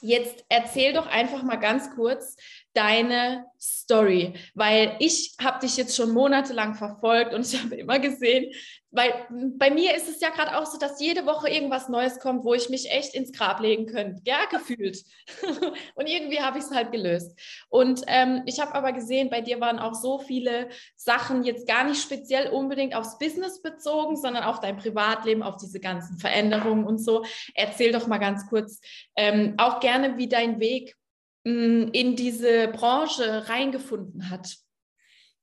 jetzt 0.00 0.44
erzähl 0.48 0.92
doch 0.92 1.06
einfach 1.06 1.42
mal 1.42 1.56
ganz 1.56 1.94
kurz, 1.94 2.36
deine 2.72 3.46
Story, 3.60 4.34
weil 4.54 4.96
ich 5.00 5.34
habe 5.42 5.60
dich 5.60 5.76
jetzt 5.76 5.96
schon 5.96 6.12
monatelang 6.12 6.74
verfolgt 6.74 7.34
und 7.34 7.46
ich 7.46 7.60
habe 7.62 7.76
immer 7.76 7.98
gesehen, 7.98 8.52
weil 8.92 9.12
bei 9.56 9.70
mir 9.70 9.94
ist 9.94 10.08
es 10.08 10.20
ja 10.20 10.30
gerade 10.30 10.58
auch 10.58 10.66
so, 10.66 10.76
dass 10.76 11.00
jede 11.00 11.24
Woche 11.24 11.48
irgendwas 11.48 11.88
Neues 11.88 12.18
kommt, 12.18 12.44
wo 12.44 12.54
ich 12.54 12.70
mich 12.70 12.90
echt 12.90 13.14
ins 13.14 13.32
Grab 13.32 13.60
legen 13.60 13.86
könnte, 13.86 14.20
ja, 14.24 14.46
gefühlt. 14.50 15.04
und 15.94 16.06
irgendwie 16.08 16.40
habe 16.40 16.58
ich 16.58 16.64
es 16.64 16.72
halt 16.72 16.90
gelöst. 16.90 17.38
Und 17.68 18.02
ähm, 18.08 18.42
ich 18.46 18.58
habe 18.58 18.74
aber 18.74 18.92
gesehen, 18.92 19.30
bei 19.30 19.42
dir 19.42 19.60
waren 19.60 19.78
auch 19.78 19.94
so 19.94 20.18
viele 20.18 20.70
Sachen 20.96 21.44
jetzt 21.44 21.68
gar 21.68 21.84
nicht 21.84 22.02
speziell 22.02 22.48
unbedingt 22.48 22.96
aufs 22.96 23.16
Business 23.18 23.62
bezogen, 23.62 24.16
sondern 24.16 24.42
auf 24.42 24.58
dein 24.58 24.76
Privatleben, 24.76 25.44
auf 25.44 25.56
diese 25.56 25.78
ganzen 25.78 26.18
Veränderungen 26.18 26.84
und 26.84 26.98
so. 26.98 27.24
Erzähl 27.54 27.92
doch 27.92 28.08
mal 28.08 28.18
ganz 28.18 28.48
kurz 28.48 28.80
ähm, 29.14 29.54
auch 29.58 29.78
gerne, 29.78 30.16
wie 30.16 30.28
dein 30.28 30.58
Weg 30.58 30.96
in 31.44 32.16
diese 32.16 32.68
Branche 32.68 33.48
reingefunden 33.48 34.30
hat? 34.30 34.56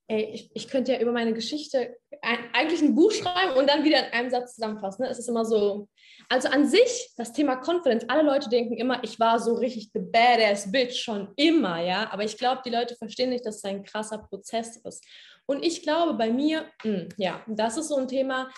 Ey, 0.09 0.29
ich, 0.33 0.51
ich 0.53 0.67
könnte 0.69 0.93
ja 0.93 0.99
über 0.99 1.11
meine 1.11 1.33
Geschichte 1.33 1.97
ein, 2.21 2.37
eigentlich 2.53 2.81
ein 2.81 2.95
Buch 2.95 3.11
schreiben 3.11 3.57
und 3.57 3.69
dann 3.69 3.83
wieder 3.83 4.07
in 4.07 4.13
einem 4.13 4.29
Satz 4.29 4.55
zusammenfassen. 4.55 5.03
Ne? 5.03 5.09
Es 5.09 5.19
ist 5.19 5.27
immer 5.27 5.43
so. 5.43 5.89
Also 6.29 6.47
an 6.47 6.67
sich, 6.67 7.11
das 7.17 7.33
Thema 7.33 7.57
Confidence, 7.57 8.05
alle 8.07 8.23
Leute 8.23 8.49
denken 8.49 8.77
immer, 8.77 9.03
ich 9.03 9.19
war 9.19 9.39
so 9.39 9.55
richtig 9.55 9.91
the 9.93 9.99
badass 9.99 10.71
bitch 10.71 10.95
schon 10.95 11.33
immer, 11.35 11.81
ja. 11.81 12.09
Aber 12.11 12.23
ich 12.23 12.37
glaube, 12.37 12.61
die 12.65 12.69
Leute 12.69 12.95
verstehen 12.95 13.31
nicht, 13.31 13.45
dass 13.45 13.57
es 13.57 13.63
ein 13.65 13.83
krasser 13.83 14.19
Prozess 14.19 14.77
ist. 14.77 15.05
Und 15.45 15.65
ich 15.65 15.83
glaube, 15.83 16.13
bei 16.13 16.31
mir, 16.31 16.65
mh, 16.83 17.09
ja, 17.17 17.43
das 17.47 17.77
ist 17.77 17.89
so 17.89 17.97
ein 17.97 18.07
Thema, 18.07 18.49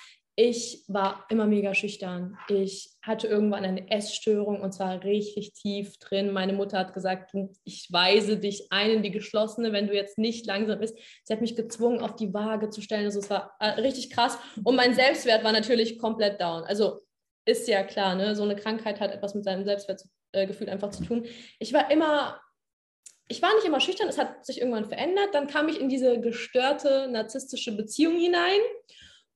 ich 0.41 0.85
war 0.87 1.25
immer 1.27 1.47
mega 1.47 1.73
schüchtern. 1.73 2.37
Ich 2.47 2.91
hatte 3.01 3.27
irgendwann 3.27 3.65
eine 3.65 3.91
Essstörung 3.91 4.61
und 4.61 4.71
zwar 4.71 5.03
richtig 5.03 5.51
tief 5.51 5.97
drin. 5.97 6.31
Meine 6.31 6.53
Mutter 6.53 6.79
hat 6.79 6.93
gesagt, 6.93 7.33
ich 7.65 7.91
weise 7.91 8.37
dich 8.37 8.71
ein 8.71 8.89
in 8.89 9.03
die 9.03 9.11
geschlossene, 9.11 9.73
wenn 9.73 9.87
du 9.87 9.93
jetzt 9.93 10.17
nicht 10.17 10.45
langsam 10.45 10.79
bist. 10.79 10.97
Sie 11.25 11.33
hat 11.33 11.41
mich 11.41 11.57
gezwungen, 11.57 11.99
auf 11.99 12.15
die 12.15 12.33
Waage 12.33 12.69
zu 12.69 12.81
stellen. 12.81 13.03
Also 13.03 13.19
es 13.19 13.29
war 13.29 13.57
äh, 13.59 13.81
richtig 13.81 14.11
krass. 14.11 14.37
Und 14.63 14.77
mein 14.77 14.93
Selbstwert 14.93 15.43
war 15.43 15.51
natürlich 15.51 15.99
komplett 15.99 16.39
down. 16.39 16.63
Also 16.63 17.01
ist 17.43 17.67
ja 17.67 17.83
klar, 17.83 18.15
ne? 18.15 18.33
so 18.33 18.43
eine 18.43 18.55
Krankheit 18.55 19.01
hat 19.01 19.11
etwas 19.11 19.35
mit 19.35 19.43
seinem 19.43 19.65
Selbstwertgefühl 19.65 20.69
einfach 20.69 20.91
zu 20.91 21.03
tun. 21.03 21.25
Ich 21.59 21.73
war 21.73 21.91
immer 21.91 22.39
ich 23.27 23.41
war 23.41 23.53
nicht 23.55 23.65
immer 23.65 23.81
schüchtern, 23.81 24.07
es 24.07 24.17
hat 24.17 24.45
sich 24.45 24.59
irgendwann 24.59 24.85
verändert. 24.85 25.33
Dann 25.33 25.47
kam 25.47 25.67
ich 25.67 25.81
in 25.81 25.89
diese 25.89 26.19
gestörte 26.21 27.09
narzisstische 27.11 27.75
Beziehung 27.75 28.17
hinein 28.17 28.61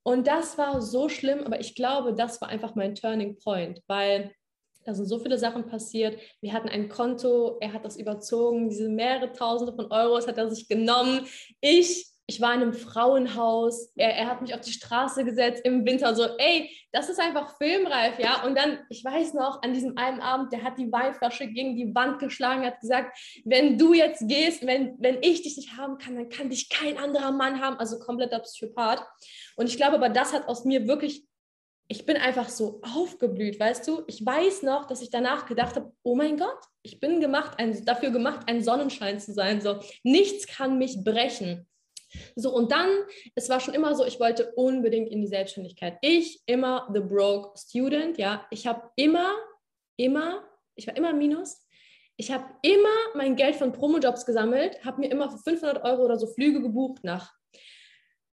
und 0.04 0.28
das 0.28 0.58
war 0.58 0.82
so 0.82 1.10
schlimm, 1.10 1.44
aber 1.44 1.60
ich 1.60 1.76
glaube, 1.76 2.14
das 2.14 2.42
war 2.42 2.50
einfach 2.50 2.76
mein 2.76 2.96
Turning 2.96 3.38
Point, 3.40 3.82
weil 3.88 4.34
da 4.86 4.94
sind 4.94 5.06
so 5.06 5.20
viele 5.20 5.38
Sachen 5.38 5.66
passiert. 5.66 6.20
Wir 6.42 6.54
hatten 6.54 6.68
ein 6.68 6.90
Konto, 6.90 7.58
er 7.62 7.72
hat 7.74 7.86
das 7.86 7.96
überzogen, 7.96 8.70
diese 8.70 8.90
mehrere 8.90 9.32
Tausende 9.32 9.74
von 9.74 9.92
Euros 9.92 10.28
hat 10.28 10.38
er 10.38 10.50
sich 10.50 10.68
genommen. 10.68 11.26
Ich 11.62 12.13
ich 12.26 12.40
war 12.40 12.54
in 12.54 12.62
einem 12.62 12.74
Frauenhaus, 12.74 13.92
er, 13.96 14.16
er, 14.16 14.28
hat 14.28 14.42
mich 14.42 14.54
auf 14.54 14.62
die 14.62 14.72
Straße 14.72 15.26
gesetzt 15.26 15.66
im 15.66 15.86
Winter, 15.86 16.16
so, 16.16 16.24
ey, 16.38 16.70
das 16.94 17.10
ist 17.10 17.20
einfach 17.20 17.58
filmreif, 17.58 18.18
ja. 18.18 18.44
Und 18.44 18.58
dann, 18.58 18.80
ich 18.90 19.04
weiß 19.04 19.34
noch, 19.34 19.62
an 19.62 19.74
diesem 19.74 19.98
einen 19.98 20.22
Abend, 20.22 20.54
der 20.54 20.64
hat 20.64 20.78
die 20.78 20.90
Weinflasche 20.90 21.48
gegen 21.48 21.76
die 21.76 21.94
Wand 21.94 22.20
geschlagen, 22.20 22.66
hat 22.66 22.80
gesagt, 22.80 23.18
wenn 23.44 23.78
du 23.78 23.94
jetzt 23.94 24.26
gehst, 24.28 24.66
wenn, 24.66 24.96
wenn 25.00 25.18
ich 25.22 25.42
dich 25.42 25.58
nicht 25.58 25.76
haben 25.76 25.98
kann, 25.98 26.16
dann 26.16 26.30
kann 26.30 26.50
dich 26.50 26.70
kein 26.70 26.98
anderer 26.98 27.32
Mann 27.32 27.60
haben, 27.60 27.78
also 27.78 28.00
kompletter 28.00 28.40
Psychopath. 28.40 29.06
Und 29.58 29.68
ich 29.68 29.76
glaube 29.76 29.98
aber, 29.98 30.08
das 30.08 30.32
hat 30.32 30.48
aus 30.48 30.64
mir 30.64 30.88
wirklich, 30.88 31.26
ich 31.90 32.06
bin 32.06 32.16
einfach 32.16 32.48
so 32.48 32.80
aufgeblüht, 32.96 33.60
weißt 33.60 33.86
du. 33.86 34.04
Ich 34.08 34.26
weiß 34.26 34.64
noch, 34.64 34.88
dass 34.88 35.02
ich 35.02 35.10
danach 35.10 35.46
gedacht 35.46 35.76
habe, 35.76 35.92
oh 36.04 36.16
mein 36.16 36.38
Gott, 36.38 36.60
ich 36.84 37.02
bin 37.02 37.20
gemacht, 37.20 37.60
ein, 37.60 37.84
dafür 37.84 38.12
gemacht, 38.12 38.48
ein 38.48 38.64
Sonnenschein 38.64 39.20
zu 39.20 39.34
sein, 39.34 39.60
so, 39.60 39.82
nichts 40.04 40.48
kann 40.48 40.78
mich 40.78 41.04
brechen. 41.04 41.68
So, 42.36 42.54
und 42.54 42.72
dann, 42.72 42.90
es 43.36 43.50
war 43.50 43.60
schon 43.60 43.74
immer 43.74 43.96
so, 43.96 44.06
ich 44.06 44.20
wollte 44.20 44.52
unbedingt 44.56 45.10
in 45.10 45.22
die 45.22 45.28
Selbstständigkeit. 45.28 45.98
Ich 46.02 46.42
immer 46.46 46.90
the 46.94 47.00
broke 47.00 47.58
student, 47.58 48.18
ja. 48.18 48.46
Ich 48.50 48.68
habe 48.68 48.90
immer, 48.96 49.34
immer, 49.98 50.44
ich 50.76 50.88
war 50.88 50.96
immer 50.96 51.14
minus. 51.14 51.66
Ich 52.16 52.32
habe 52.32 52.46
immer 52.62 52.94
mein 53.16 53.36
Geld 53.36 53.56
von 53.56 53.72
Promojobs 53.72 54.26
gesammelt, 54.26 54.84
habe 54.86 55.02
mir 55.02 55.12
immer 55.12 55.30
für 55.32 55.40
500 55.40 55.84
Euro 55.84 56.04
oder 56.04 56.18
so 56.18 56.28
Flüge 56.28 56.62
gebucht 56.62 57.04
nach 57.04 57.34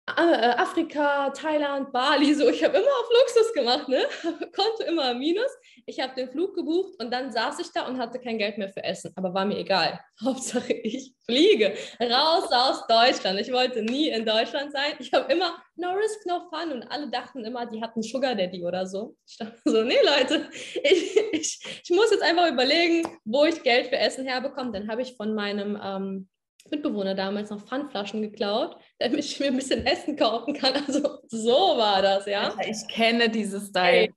Afrika, 0.08 1.32
Thailand, 1.32 1.92
Bali, 1.92 2.34
so. 2.36 2.48
Ich 2.48 2.64
habe 2.64 2.78
immer 2.78 2.86
auf 2.86 3.10
Luxus 3.10 3.54
gemacht, 3.54 3.90
ne? 3.90 4.04
Konnte 4.56 4.84
immer 4.88 5.16
minus. 5.16 5.50
Ich 5.88 6.00
habe 6.00 6.14
den 6.14 6.30
Flug 6.30 6.56
gebucht 6.56 6.94
und 7.00 7.12
dann 7.12 7.32
saß 7.32 7.60
ich 7.60 7.72
da 7.72 7.88
und 7.88 7.98
hatte 7.98 8.20
kein 8.20 8.38
Geld 8.38 8.60
mehr 8.60 8.70
für 8.70 8.84
Essen. 8.84 9.12
Aber 9.16 9.34
war 9.34 9.46
mir 9.46 9.58
egal. 9.58 10.00
Hauptsache, 10.24 10.74
ich 10.74 11.16
fliege 11.26 11.74
raus 12.00 12.52
aus 12.52 12.86
Deutschland. 12.88 13.40
Ich 13.40 13.52
wollte 13.52 13.82
nie 13.82 14.10
in 14.10 14.26
Deutschland 14.26 14.72
sein. 14.72 14.94
Ich 15.00 15.12
habe 15.12 15.32
immer 15.34 15.58
no 15.76 15.92
risk, 15.94 16.26
no 16.28 16.42
fun. 16.52 16.72
Und 16.72 16.84
alle 16.84 17.10
dachten 17.10 17.44
immer, 17.44 17.66
die 17.66 17.82
hatten 17.82 18.04
Sugar 18.04 18.36
Daddy 18.36 18.64
oder 18.64 18.86
so. 18.86 19.16
Ich 19.28 19.38
dachte 19.38 19.60
so, 19.66 19.84
nee, 19.84 19.98
Leute, 20.06 20.50
ich, 20.84 21.18
ich, 21.32 21.82
ich 21.84 21.90
muss 21.90 22.12
jetzt 22.12 22.24
einfach 22.24 22.48
überlegen, 22.48 23.08
wo 23.26 23.46
ich 23.46 23.64
Geld 23.64 23.88
für 23.88 23.98
Essen 23.98 24.28
herbekomme. 24.28 24.72
Dann 24.72 24.88
habe 24.88 25.02
ich 25.02 25.16
von 25.18 25.34
meinem 25.34 25.80
ähm, 25.84 26.30
Mitbewohner 26.70 27.16
damals 27.16 27.50
noch 27.50 27.62
Pfandflaschen 27.62 28.22
geklaut, 28.22 28.78
damit 29.00 29.20
ich 29.20 29.40
mir 29.40 29.48
ein 29.48 29.56
bisschen 29.56 29.86
Essen 29.86 30.16
kaufen 30.16 30.54
kann. 30.54 30.74
Also 30.88 31.20
so 31.28 31.78
war 31.78 32.02
das, 32.02 32.26
ja. 32.26 32.50
Alter, 32.50 32.68
ich 32.68 32.88
kenne 32.88 33.30
dieses 33.30 33.68
Style. 33.70 34.10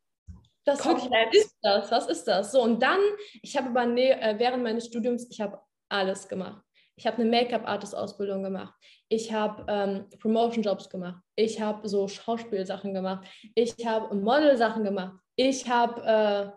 Das 0.64 0.84
wirklich, 0.84 1.11
was 1.11 1.34
ist 1.34 1.56
das? 1.62 1.90
Was 1.90 2.08
ist 2.08 2.24
das? 2.24 2.52
So, 2.52 2.62
und 2.62 2.82
dann, 2.82 3.00
ich 3.40 3.56
habe 3.56 3.68
aber 3.68 3.87
ne, 3.87 4.37
während 4.38 4.62
meines 4.62 4.87
Studiums, 4.87 5.26
ich 5.30 5.40
habe 5.40 5.58
alles 5.88 6.28
gemacht. 6.28 6.62
Ich 6.98 7.06
habe 7.06 7.22
eine 7.22 7.30
Make-up-Artist-Ausbildung 7.30 8.42
gemacht. 8.42 8.74
Ich 9.08 9.32
habe 9.32 9.64
ähm, 9.68 10.06
Promotion-Jobs 10.18 10.90
gemacht. 10.90 11.22
Ich 11.37 11.61
habe 11.61 11.88
so 11.88 12.08
Schauspielsachen 12.08 12.92
gemacht. 12.92 13.26
Ich 13.54 13.74
habe 13.87 14.14
Model-Sachen 14.14 14.82
gemacht. 14.82 15.16
Ich 15.37 15.68
habe 15.70 16.02
äh, 16.04 16.50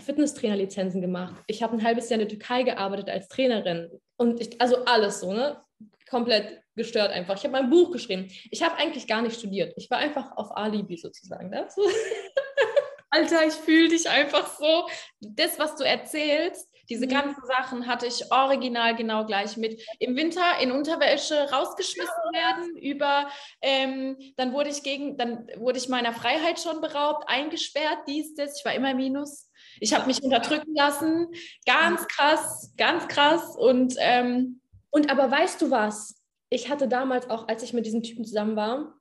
Fitnesstrainer-Lizenzen 0.00 1.00
gemacht. 1.00 1.34
Ich 1.46 1.62
habe 1.62 1.76
ein 1.76 1.84
halbes 1.84 2.08
Jahr 2.08 2.20
in 2.20 2.28
der 2.28 2.38
Türkei 2.38 2.62
gearbeitet 2.62 3.08
als 3.08 3.28
Trainerin. 3.28 3.90
Und 4.16 4.40
ich, 4.40 4.60
also 4.60 4.84
alles 4.84 5.20
so, 5.20 5.32
ne? 5.32 5.60
Komplett 6.08 6.62
gestört 6.76 7.10
einfach. 7.10 7.36
Ich 7.36 7.42
habe 7.42 7.52
mein 7.52 7.70
Buch 7.70 7.90
geschrieben. 7.90 8.28
Ich 8.50 8.62
habe 8.62 8.76
eigentlich 8.76 9.08
gar 9.08 9.22
nicht 9.22 9.38
studiert. 9.38 9.74
Ich 9.76 9.90
war 9.90 9.98
einfach 9.98 10.36
auf 10.36 10.56
Alibi 10.56 10.96
sozusagen. 10.96 11.50
Ne? 11.50 11.66
So. 11.74 11.82
Alter, 13.10 13.46
ich 13.46 13.54
fühle 13.54 13.88
dich 13.88 14.08
einfach 14.08 14.46
so. 14.56 14.86
Das, 15.20 15.58
was 15.58 15.74
du 15.76 15.84
erzählst, 15.84 16.68
diese 16.88 17.06
mhm. 17.06 17.10
ganzen 17.10 17.44
Sachen 17.46 17.86
hatte 17.86 18.06
ich 18.06 18.30
original 18.30 18.94
genau 18.94 19.24
gleich 19.24 19.56
mit. 19.56 19.82
Im 19.98 20.16
Winter 20.16 20.58
in 20.60 20.70
Unterwäsche 20.70 21.50
rausgeschmissen 21.50 22.32
werden, 22.32 22.76
über 22.76 23.28
ähm, 23.62 24.16
dann 24.36 24.52
wurde 24.52 24.70
ich 24.70 24.82
gegen, 24.82 25.16
dann 25.16 25.48
wurde 25.56 25.78
ich 25.78 25.88
meiner 25.88 26.12
Freiheit 26.12 26.60
schon 26.60 26.80
beraubt, 26.80 27.28
eingesperrt, 27.28 28.00
dies, 28.06 28.34
das, 28.34 28.58
ich 28.58 28.64
war 28.64 28.74
immer 28.74 28.94
minus. 28.94 29.45
Ich 29.80 29.94
habe 29.94 30.06
mich 30.06 30.22
unterdrücken 30.22 30.74
lassen. 30.74 31.28
Ganz 31.66 32.06
krass, 32.08 32.72
ganz 32.76 33.08
krass. 33.08 33.56
Und, 33.56 33.94
ähm, 33.98 34.60
und 34.90 35.10
aber 35.10 35.30
weißt 35.30 35.60
du 35.62 35.70
was? 35.70 36.22
Ich 36.48 36.68
hatte 36.68 36.88
damals 36.88 37.28
auch, 37.28 37.48
als 37.48 37.62
ich 37.62 37.72
mit 37.72 37.86
diesem 37.86 38.02
Typen 38.02 38.24
zusammen 38.24 38.56
war, 38.56 38.94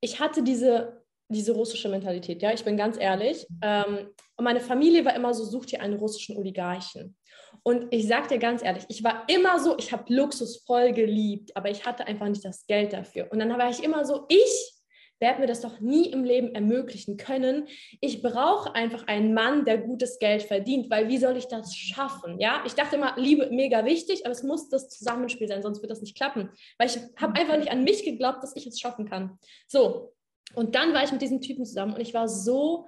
ich 0.00 0.20
hatte 0.20 0.42
diese, 0.42 1.04
diese 1.28 1.52
russische 1.52 1.88
Mentalität, 1.88 2.42
ja, 2.42 2.52
ich 2.52 2.64
bin 2.64 2.76
ganz 2.76 2.98
ehrlich. 2.98 3.46
Ähm, 3.62 4.08
und 4.36 4.44
meine 4.44 4.60
Familie 4.60 5.04
war 5.04 5.14
immer 5.14 5.34
so, 5.34 5.44
sucht 5.44 5.72
ihr 5.72 5.80
einen 5.80 5.98
russischen 5.98 6.36
Oligarchen. 6.36 7.16
Und 7.62 7.86
ich 7.90 8.06
sag 8.06 8.28
dir 8.28 8.38
ganz 8.38 8.62
ehrlich, 8.62 8.84
ich 8.88 9.02
war 9.02 9.24
immer 9.28 9.58
so, 9.58 9.76
ich 9.78 9.92
habe 9.92 10.12
Luxus 10.12 10.64
voll 10.64 10.92
geliebt, 10.92 11.56
aber 11.56 11.70
ich 11.70 11.84
hatte 11.84 12.06
einfach 12.06 12.28
nicht 12.28 12.44
das 12.44 12.66
Geld 12.66 12.92
dafür. 12.92 13.28
Und 13.30 13.38
dann 13.38 13.50
war 13.58 13.70
ich 13.70 13.82
immer 13.82 14.04
so, 14.04 14.26
ich 14.28 14.77
werde 15.20 15.40
mir 15.40 15.46
das 15.46 15.60
doch 15.60 15.80
nie 15.80 16.10
im 16.10 16.24
Leben 16.24 16.54
ermöglichen 16.54 17.16
können. 17.16 17.66
Ich 18.00 18.22
brauche 18.22 18.74
einfach 18.74 19.06
einen 19.06 19.34
Mann, 19.34 19.64
der 19.64 19.78
gutes 19.78 20.18
Geld 20.18 20.42
verdient, 20.42 20.90
weil 20.90 21.08
wie 21.08 21.18
soll 21.18 21.36
ich 21.36 21.46
das 21.46 21.74
schaffen? 21.74 22.38
Ja, 22.38 22.62
ich 22.66 22.74
dachte 22.74 22.96
immer, 22.96 23.14
Liebe 23.16 23.48
mega 23.50 23.84
wichtig, 23.84 24.24
aber 24.24 24.32
es 24.32 24.42
muss 24.42 24.68
das 24.68 24.88
Zusammenspiel 24.88 25.48
sein, 25.48 25.62
sonst 25.62 25.82
wird 25.82 25.90
das 25.90 26.00
nicht 26.00 26.16
klappen, 26.16 26.50
weil 26.78 26.88
ich 26.88 26.98
habe 27.16 27.38
einfach 27.38 27.56
nicht 27.58 27.70
an 27.70 27.84
mich 27.84 28.04
geglaubt, 28.04 28.42
dass 28.42 28.56
ich 28.56 28.66
es 28.66 28.78
schaffen 28.78 29.08
kann. 29.08 29.38
So, 29.66 30.14
und 30.54 30.74
dann 30.74 30.94
war 30.94 31.04
ich 31.04 31.12
mit 31.12 31.22
diesem 31.22 31.40
Typen 31.40 31.64
zusammen 31.64 31.94
und 31.94 32.00
ich 32.00 32.14
war 32.14 32.28
so, 32.28 32.86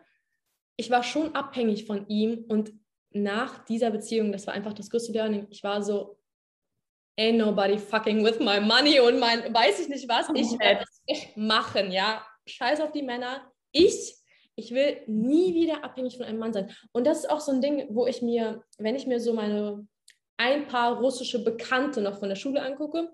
ich 0.76 0.90
war 0.90 1.02
schon 1.02 1.34
abhängig 1.34 1.86
von 1.86 2.06
ihm 2.08 2.44
und 2.48 2.72
nach 3.12 3.64
dieser 3.64 3.90
Beziehung, 3.90 4.32
das 4.32 4.46
war 4.46 4.54
einfach 4.54 4.72
das 4.72 4.88
größte 4.88 5.12
Learning, 5.12 5.46
ich 5.50 5.64
war 5.64 5.82
so, 5.82 6.19
ain't 7.20 7.37
nobody 7.37 7.78
fucking 7.78 8.24
with 8.24 8.40
my 8.40 8.59
money 8.61 8.98
und 8.98 9.20
mein, 9.20 9.52
weiß 9.52 9.80
ich 9.80 9.88
nicht 9.88 10.09
was, 10.09 10.28
ich 10.35 10.50
werde 10.59 10.85
das 11.06 11.18
machen, 11.37 11.92
ja. 11.92 12.24
Scheiß 12.46 12.80
auf 12.80 12.92
die 12.92 13.02
Männer. 13.02 13.52
Ich, 13.70 14.16
ich 14.56 14.72
will 14.72 15.02
nie 15.06 15.54
wieder 15.54 15.85
abhängig 15.85 16.16
von 16.16 16.26
einem 16.26 16.38
Mann 16.38 16.52
sein. 16.52 16.74
Und 16.92 17.06
das 17.06 17.20
ist 17.20 17.30
auch 17.30 17.40
so 17.40 17.52
ein 17.52 17.61
Ding, 17.61 17.87
wo 17.90 18.06
ich 18.06 18.22
mir, 18.22 18.64
wenn 18.78 18.96
ich 18.96 19.06
mir 19.06 19.20
so 19.20 19.35
meine 19.35 19.87
ein 20.38 20.68
paar 20.68 20.98
russische 20.98 21.44
Bekannte 21.44 22.00
noch 22.00 22.18
von 22.18 22.30
der 22.30 22.37
Schule 22.37 22.62
angucke, 22.62 23.11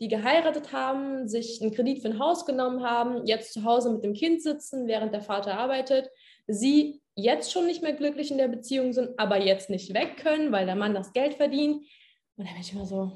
die 0.00 0.08
geheiratet 0.08 0.72
haben, 0.72 1.28
sich 1.28 1.60
einen 1.60 1.74
Kredit 1.74 2.00
für 2.00 2.08
ein 2.08 2.18
Haus 2.18 2.46
genommen 2.46 2.82
haben, 2.82 3.26
jetzt 3.26 3.52
zu 3.52 3.64
Hause 3.64 3.92
mit 3.92 4.02
dem 4.02 4.14
Kind 4.14 4.42
sitzen, 4.42 4.88
während 4.88 5.12
der 5.12 5.20
Vater 5.20 5.58
arbeitet, 5.58 6.08
sie 6.46 7.02
jetzt 7.14 7.52
schon 7.52 7.66
nicht 7.66 7.82
mehr 7.82 7.92
glücklich 7.92 8.30
in 8.30 8.38
der 8.38 8.48
Beziehung 8.48 8.94
sind, 8.94 9.18
aber 9.18 9.42
jetzt 9.42 9.68
nicht 9.68 9.92
weg 9.92 10.16
können, 10.16 10.52
weil 10.52 10.64
der 10.64 10.74
Mann 10.74 10.94
das 10.94 11.12
Geld 11.12 11.34
verdient. 11.34 11.84
Und 12.36 12.46
dann 12.46 12.54
bin 12.54 12.62
ich 12.62 12.72
immer 12.72 12.86
so, 12.86 13.12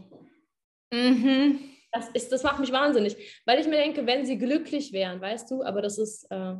Mhm. 0.94 1.60
Das, 1.92 2.08
ist, 2.08 2.32
das 2.32 2.42
macht 2.42 2.58
mich 2.60 2.72
wahnsinnig, 2.72 3.16
weil 3.46 3.60
ich 3.60 3.66
mir 3.66 3.76
denke, 3.76 4.06
wenn 4.06 4.26
sie 4.26 4.38
glücklich 4.38 4.92
wären, 4.92 5.20
weißt 5.20 5.50
du, 5.50 5.62
aber 5.62 5.80
das 5.80 5.98
ist, 5.98 6.26
äh, 6.30 6.54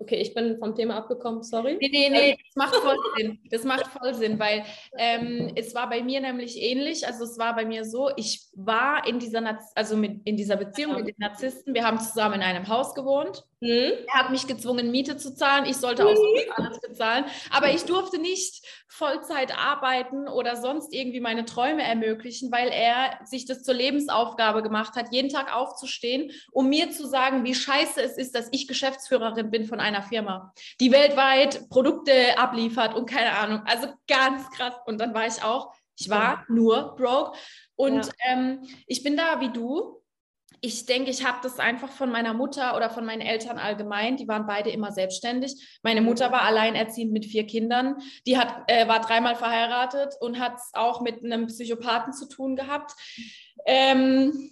Okay, 0.00 0.16
ich 0.16 0.32
bin 0.32 0.58
vom 0.58 0.74
Thema 0.74 0.96
abgekommen, 0.96 1.42
sorry. 1.42 1.76
Nee, 1.78 1.90
nee, 1.92 2.08
nee, 2.08 2.38
das 2.46 2.56
macht 2.56 2.74
voll 2.74 2.96
Sinn. 3.18 3.38
Das 3.50 3.64
macht 3.64 3.86
voll 3.88 4.14
Sinn, 4.14 4.38
weil 4.38 4.64
ähm, 4.96 5.52
es 5.56 5.74
war 5.74 5.90
bei 5.90 6.02
mir 6.02 6.22
nämlich 6.22 6.56
ähnlich. 6.56 7.06
Also 7.06 7.24
es 7.24 7.36
war 7.38 7.54
bei 7.54 7.66
mir 7.66 7.84
so, 7.84 8.10
ich 8.16 8.48
war 8.54 9.06
in 9.06 9.18
dieser, 9.18 9.42
Naz 9.42 9.72
also 9.74 9.98
mit, 9.98 10.26
in 10.26 10.38
dieser 10.38 10.56
Beziehung 10.56 10.94
mit 10.94 11.08
den 11.08 11.16
Narzissten. 11.18 11.74
Wir 11.74 11.84
haben 11.84 12.00
zusammen 12.00 12.36
in 12.36 12.42
einem 12.42 12.66
Haus 12.68 12.94
gewohnt. 12.94 13.44
Mhm. 13.60 13.92
Er 14.06 14.14
hat 14.14 14.30
mich 14.30 14.46
gezwungen, 14.46 14.90
Miete 14.90 15.18
zu 15.18 15.34
zahlen. 15.34 15.66
Ich 15.66 15.76
sollte 15.76 16.06
auch 16.06 16.14
mhm. 16.14 16.52
alles 16.56 16.80
bezahlen. 16.80 17.26
Aber 17.50 17.70
ich 17.70 17.84
durfte 17.84 18.18
nicht 18.18 18.64
Vollzeit 18.88 19.56
arbeiten 19.56 20.28
oder 20.28 20.56
sonst 20.56 20.92
irgendwie 20.92 21.20
meine 21.20 21.44
Träume 21.44 21.82
ermöglichen, 21.82 22.50
weil 22.50 22.68
er 22.68 23.20
sich 23.24 23.44
das 23.44 23.62
zur 23.62 23.74
Lebensaufgabe 23.74 24.62
gemacht 24.62 24.96
hat, 24.96 25.12
jeden 25.12 25.28
Tag 25.28 25.54
aufzustehen, 25.54 26.32
um 26.50 26.68
mir 26.68 26.90
zu 26.90 27.06
sagen, 27.06 27.44
wie 27.44 27.54
scheiße 27.54 28.02
es 28.02 28.16
ist, 28.16 28.34
dass 28.34 28.48
ich 28.50 28.66
Geschäftsführerin 28.66 29.50
bin 29.50 29.66
von 29.66 29.78
einer 29.78 30.02
Firma, 30.02 30.52
die 30.80 30.90
weltweit 30.90 31.68
Produkte 31.68 32.38
abliefert 32.38 32.94
und 32.94 33.08
keine 33.08 33.36
Ahnung. 33.36 33.62
Also 33.66 33.88
ganz 34.08 34.50
krass. 34.50 34.74
Und 34.86 35.00
dann 35.00 35.12
war 35.12 35.26
ich 35.26 35.42
auch, 35.42 35.72
ich 35.98 36.08
war 36.08 36.44
nur 36.48 36.96
broke. 36.96 37.38
Und 37.76 38.06
ja. 38.06 38.12
ähm, 38.26 38.66
ich 38.86 39.02
bin 39.02 39.16
da 39.16 39.40
wie 39.40 39.50
du. 39.50 39.99
Ich 40.62 40.84
denke, 40.84 41.10
ich 41.10 41.24
habe 41.24 41.38
das 41.42 41.58
einfach 41.58 41.90
von 41.90 42.10
meiner 42.10 42.34
Mutter 42.34 42.76
oder 42.76 42.90
von 42.90 43.06
meinen 43.06 43.22
Eltern 43.22 43.58
allgemein. 43.58 44.16
Die 44.16 44.28
waren 44.28 44.46
beide 44.46 44.70
immer 44.70 44.92
selbstständig. 44.92 45.80
Meine 45.82 46.02
Mutter 46.02 46.30
war 46.32 46.42
alleinerziehend 46.42 47.12
mit 47.12 47.24
vier 47.24 47.46
Kindern. 47.46 47.96
Die 48.26 48.36
hat, 48.36 48.64
äh, 48.66 48.86
war 48.86 49.00
dreimal 49.00 49.36
verheiratet 49.36 50.14
und 50.20 50.38
hat 50.38 50.56
es 50.56 50.70
auch 50.74 51.00
mit 51.00 51.24
einem 51.24 51.46
Psychopathen 51.46 52.12
zu 52.12 52.28
tun 52.28 52.56
gehabt. 52.56 52.92
Ähm, 53.64 54.50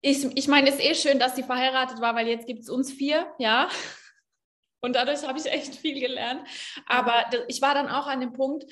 ich, 0.00 0.24
ich 0.36 0.48
meine, 0.48 0.68
es 0.68 0.76
ist 0.76 0.84
eh 0.84 0.94
schön, 0.94 1.18
dass 1.18 1.36
sie 1.36 1.42
verheiratet 1.42 2.00
war, 2.00 2.14
weil 2.14 2.28
jetzt 2.28 2.46
gibt 2.46 2.60
es 2.60 2.70
uns 2.70 2.92
vier, 2.92 3.26
ja. 3.38 3.68
Und 4.80 4.96
dadurch 4.96 5.26
habe 5.26 5.38
ich 5.38 5.46
echt 5.46 5.74
viel 5.74 6.00
gelernt. 6.00 6.46
Aber 6.86 7.26
ich 7.48 7.60
war 7.60 7.74
dann 7.74 7.88
auch 7.88 8.06
an 8.06 8.20
dem 8.20 8.32
Punkt, 8.32 8.64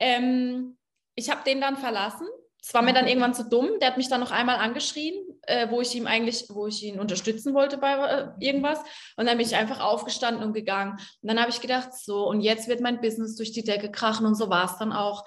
ähm, 0.00 0.76
ich 1.14 1.30
habe 1.30 1.44
den 1.44 1.60
dann 1.60 1.76
verlassen. 1.76 2.26
Es 2.60 2.74
war 2.74 2.82
mir 2.82 2.92
dann 2.92 3.06
irgendwann 3.06 3.34
zu 3.34 3.48
dumm. 3.48 3.78
Der 3.80 3.88
hat 3.88 3.96
mich 3.96 4.08
dann 4.08 4.20
noch 4.20 4.32
einmal 4.32 4.56
angeschrien, 4.56 5.14
äh, 5.46 5.70
wo 5.70 5.80
ich 5.80 5.94
ihm 5.94 6.06
eigentlich, 6.06 6.46
wo 6.48 6.66
ich 6.66 6.82
ihn 6.82 7.00
unterstützen 7.00 7.54
wollte 7.54 7.78
bei 7.78 7.92
äh, 7.92 8.28
irgendwas. 8.38 8.80
Und 9.16 9.26
dann 9.26 9.38
bin 9.38 9.46
ich 9.46 9.56
einfach 9.56 9.80
aufgestanden 9.80 10.42
und 10.42 10.52
gegangen. 10.52 10.92
Und 11.22 11.28
dann 11.28 11.40
habe 11.40 11.50
ich 11.50 11.60
gedacht, 11.60 11.94
so, 11.94 12.28
und 12.28 12.40
jetzt 12.40 12.68
wird 12.68 12.80
mein 12.80 13.00
Business 13.00 13.36
durch 13.36 13.52
die 13.52 13.64
Decke 13.64 13.90
krachen. 13.90 14.26
Und 14.26 14.34
so 14.34 14.50
war 14.50 14.64
es 14.64 14.78
dann 14.78 14.92
auch. 14.92 15.24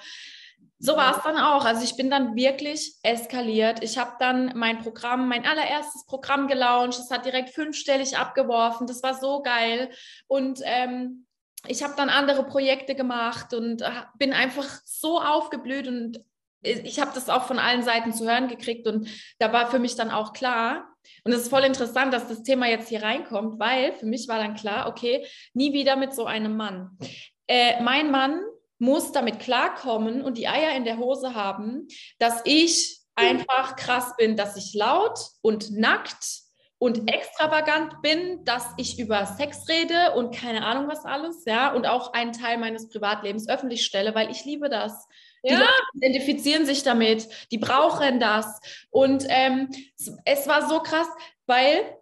So 0.80 0.96
war 0.96 1.18
es 1.18 1.24
dann 1.24 1.38
auch. 1.38 1.66
Also 1.66 1.84
ich 1.84 1.96
bin 1.96 2.12
dann 2.12 2.36
wirklich 2.36 2.96
eskaliert. 3.02 3.84
Ich 3.84 3.98
habe 3.98 4.12
dann 4.20 4.54
mein 4.56 4.80
Programm, 4.80 5.28
mein 5.28 5.46
allererstes 5.46 6.06
Programm 6.06 6.48
gelauncht. 6.48 7.00
Es 7.00 7.10
hat 7.10 7.26
direkt 7.26 7.50
fünfstellig 7.50 8.18
abgeworfen. 8.18 8.86
Das 8.86 9.02
war 9.02 9.16
so 9.16 9.42
geil. 9.42 9.90
Und 10.28 10.60
ähm, 10.64 11.26
ich 11.68 11.84
habe 11.84 11.96
dann 11.98 12.10
andere 12.10 12.44
Projekte 12.44 12.94
gemacht 12.94 13.54
und 13.54 13.82
äh, 13.82 13.90
bin 14.18 14.34
einfach 14.34 14.68
so 14.86 15.20
aufgeblüht 15.20 15.88
und 15.88 16.24
ich 16.62 17.00
habe 17.00 17.12
das 17.14 17.30
auch 17.30 17.44
von 17.44 17.60
allen 17.60 17.84
Seiten 17.84 18.14
zu 18.14 18.26
hören 18.26 18.48
gekriegt 18.48 18.88
und 18.88 19.08
da 19.40 19.54
war 19.54 19.70
für 19.70 19.80
mich 19.80 19.96
dann 19.96 20.12
auch 20.12 20.34
klar, 20.34 20.88
und 21.24 21.32
es 21.32 21.44
ist 21.44 21.50
voll 21.50 21.64
interessant, 21.64 22.14
dass 22.14 22.28
das 22.28 22.44
Thema 22.44 22.68
jetzt 22.68 22.90
hier 22.90 23.04
reinkommt, 23.04 23.60
weil 23.60 23.94
für 23.94 24.06
mich 24.06 24.28
war 24.28 24.38
dann 24.38 24.56
klar, 24.56 24.88
okay, 24.88 25.26
nie 25.54 25.74
wieder 25.74 25.96
mit 25.96 26.14
so 26.14 26.26
einem 26.26 26.58
Mann. 26.58 26.98
Äh, 27.48 27.82
mein 27.82 28.12
Mann 28.12 28.42
muss 28.80 29.12
damit 29.12 29.40
klarkommen 29.40 30.22
und 30.22 30.38
die 30.38 30.48
Eier 30.48 30.76
in 30.76 30.84
der 30.84 30.98
Hose 30.98 31.34
haben, 31.34 31.88
dass 32.20 32.42
ich 32.46 33.00
einfach 33.16 33.76
krass 33.76 34.16
bin, 34.18 34.36
dass 34.36 34.56
ich 34.58 34.74
laut 34.74 35.20
und 35.42 35.72
nackt 35.72 36.42
und 36.78 37.12
extravagant 37.12 38.02
bin, 38.04 38.44
dass 38.46 38.68
ich 38.78 39.00
über 39.00 39.26
Sex 39.26 39.68
rede 39.68 40.14
und 40.16 40.36
keine 40.36 40.64
Ahnung 40.64 40.88
was 40.88 41.06
alles, 41.06 41.44
ja, 41.46 41.74
und 41.74 41.88
auch 41.88 42.14
einen 42.14 42.34
Teil 42.34 42.60
meines 42.60 42.90
Privatlebens 42.90 43.50
öffentlich 43.50 43.84
stelle, 43.84 44.14
weil 44.14 44.30
ich 44.30 44.46
liebe 44.46 44.70
das. 44.70 45.08
Die 45.46 45.52
ja. 45.52 45.60
Leute 45.60 45.74
identifizieren 45.94 46.66
sich 46.66 46.84
damit, 46.84 47.28
die 47.52 47.58
brauchen 47.58 48.20
das. 48.20 48.60
Und 48.90 49.26
ähm, 49.30 49.70
es 50.26 50.48
war 50.48 50.68
so 50.68 50.80
krass, 50.82 51.08
weil 51.46 51.98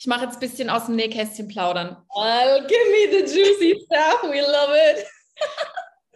ich 0.00 0.06
mache 0.06 0.24
jetzt 0.24 0.34
ein 0.34 0.40
bisschen 0.40 0.70
aus 0.70 0.86
dem 0.86 0.96
Nähkästchen 0.96 1.46
plaudern. 1.48 1.96
Well, 2.14 2.66
give 2.66 2.90
me 2.90 3.10
the 3.10 3.34
juicy 3.34 3.84
stuff, 3.84 4.22
we 4.22 4.40
love 4.40 4.74
it. 4.74 5.06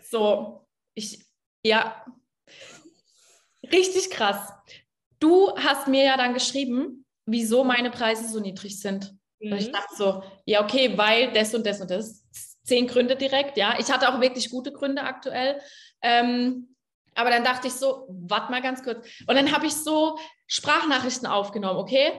so, 0.11 0.67
ich, 0.95 1.21
ja, 1.63 2.05
richtig 3.71 4.11
krass. 4.11 4.53
Du 5.21 5.55
hast 5.57 5.87
mir 5.87 6.05
ja 6.05 6.17
dann 6.17 6.33
geschrieben, 6.33 7.05
wieso 7.27 7.63
meine 7.63 7.91
Preise 7.91 8.27
so 8.29 8.41
niedrig 8.41 8.81
sind. 8.81 9.15
Mhm. 9.41 9.53
Und 9.53 9.59
ich 9.59 9.69
mhm. 9.69 9.73
dachte 9.73 9.95
so, 9.97 10.23
ja, 10.47 10.63
okay, 10.63 10.97
weil 10.97 11.33
das 11.33 11.55
und 11.55 11.67
das 11.67 11.81
und 11.81 11.91
das. 11.91 12.25
Zehn 12.65 12.87
Gründe 12.87 13.17
direkt, 13.17 13.57
ja. 13.57 13.77
Ich 13.79 13.93
hatte 13.93 14.09
auch 14.09 14.21
wirklich 14.21 14.51
gute 14.51 14.73
Gründe 14.73 15.03
aktuell. 15.03 15.61
Ähm, 16.03 16.75
aber 17.15 17.31
dann 17.31 17.45
dachte 17.45 17.69
ich 17.69 17.75
so, 17.75 18.07
warte 18.09 18.51
mal 18.51 18.63
ganz 18.63 18.83
kurz. 18.83 19.07
Und 19.27 19.37
dann 19.37 19.53
habe 19.53 19.67
ich 19.67 19.75
so 19.75 20.19
Sprachnachrichten 20.47 21.27
aufgenommen, 21.27 21.79
okay? 21.79 22.13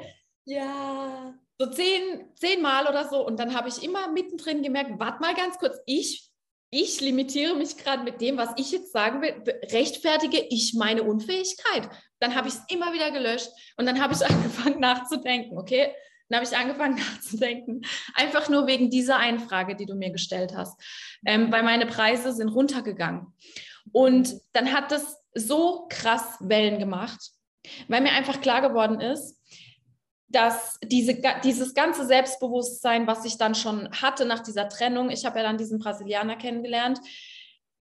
Ja. 0.45 1.33
So 1.57 1.69
zehn, 1.69 2.29
zehn 2.35 2.61
Mal 2.61 2.87
oder 2.87 3.09
so. 3.09 3.25
Und 3.25 3.39
dann 3.39 3.55
habe 3.55 3.69
ich 3.69 3.83
immer 3.83 4.07
mittendrin 4.11 4.61
gemerkt, 4.61 4.91
warte 4.99 5.19
mal 5.21 5.33
ganz 5.33 5.57
kurz, 5.57 5.77
ich 5.85 6.31
ich 6.71 6.99
limitiere 6.99 7.55
mich 7.55 7.77
gerade 7.77 8.03
mit 8.03 8.19
dem, 8.19 8.37
was 8.37 8.49
ich 8.57 8.71
jetzt 8.71 8.91
sagen 8.91 9.21
will, 9.21 9.33
rechtfertige 9.71 10.45
ich 10.49 10.73
meine 10.73 11.03
Unfähigkeit. 11.03 11.89
Dann 12.19 12.35
habe 12.35 12.49
ich 12.49 12.55
es 12.55 12.63
immer 12.67 12.91
wieder 12.91 13.11
gelöscht 13.11 13.49
und 13.77 13.85
dann 13.85 14.01
habe 14.01 14.13
ich 14.13 14.25
angefangen 14.29 14.79
nachzudenken, 14.79 15.57
okay? 15.57 15.93
Dann 16.29 16.39
habe 16.39 16.49
ich 16.49 16.57
angefangen 16.57 16.95
nachzudenken, 17.13 17.81
einfach 18.15 18.49
nur 18.49 18.67
wegen 18.67 18.89
dieser 18.89 19.17
einen 19.17 19.39
Frage, 19.39 19.75
die 19.75 19.85
du 19.85 19.95
mir 19.95 20.11
gestellt 20.11 20.55
hast, 20.55 20.79
ähm, 21.25 21.51
weil 21.51 21.63
meine 21.63 21.85
Preise 21.85 22.33
sind 22.33 22.49
runtergegangen. 22.49 23.33
Und 23.91 24.35
dann 24.53 24.73
hat 24.73 24.91
das 24.91 25.23
so 25.33 25.87
krass 25.89 26.37
Wellen 26.39 26.79
gemacht, 26.79 27.31
weil 27.87 28.01
mir 28.01 28.11
einfach 28.11 28.41
klar 28.41 28.61
geworden 28.61 28.99
ist, 28.99 29.39
dass 30.27 30.79
diese, 30.83 31.21
dieses 31.43 31.73
ganze 31.73 32.05
Selbstbewusstsein, 32.05 33.05
was 33.07 33.25
ich 33.25 33.37
dann 33.37 33.55
schon 33.55 33.89
hatte 33.91 34.25
nach 34.25 34.41
dieser 34.41 34.67
Trennung, 34.69 35.09
ich 35.09 35.25
habe 35.25 35.37
ja 35.37 35.43
dann 35.43 35.57
diesen 35.57 35.79
Brasilianer 35.79 36.35
kennengelernt 36.35 36.99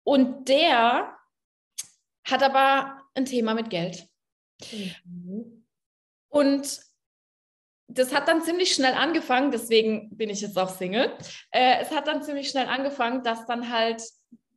und 0.02 0.48
der 0.48 1.16
hat 2.24 2.42
aber 2.42 2.98
ein 3.14 3.26
Thema 3.26 3.54
mit 3.54 3.70
Geld. 3.70 4.08
Mhm. 5.04 5.66
Und 6.28 6.80
das 7.94 8.14
hat 8.14 8.28
dann 8.28 8.42
ziemlich 8.42 8.74
schnell 8.74 8.94
angefangen, 8.94 9.50
deswegen 9.50 10.16
bin 10.16 10.30
ich 10.30 10.40
jetzt 10.40 10.58
auch 10.58 10.68
Single. 10.68 11.12
Äh, 11.50 11.80
es 11.80 11.90
hat 11.90 12.06
dann 12.06 12.22
ziemlich 12.22 12.48
schnell 12.48 12.66
angefangen, 12.66 13.22
dass 13.22 13.46
dann 13.46 13.72
halt 13.72 14.02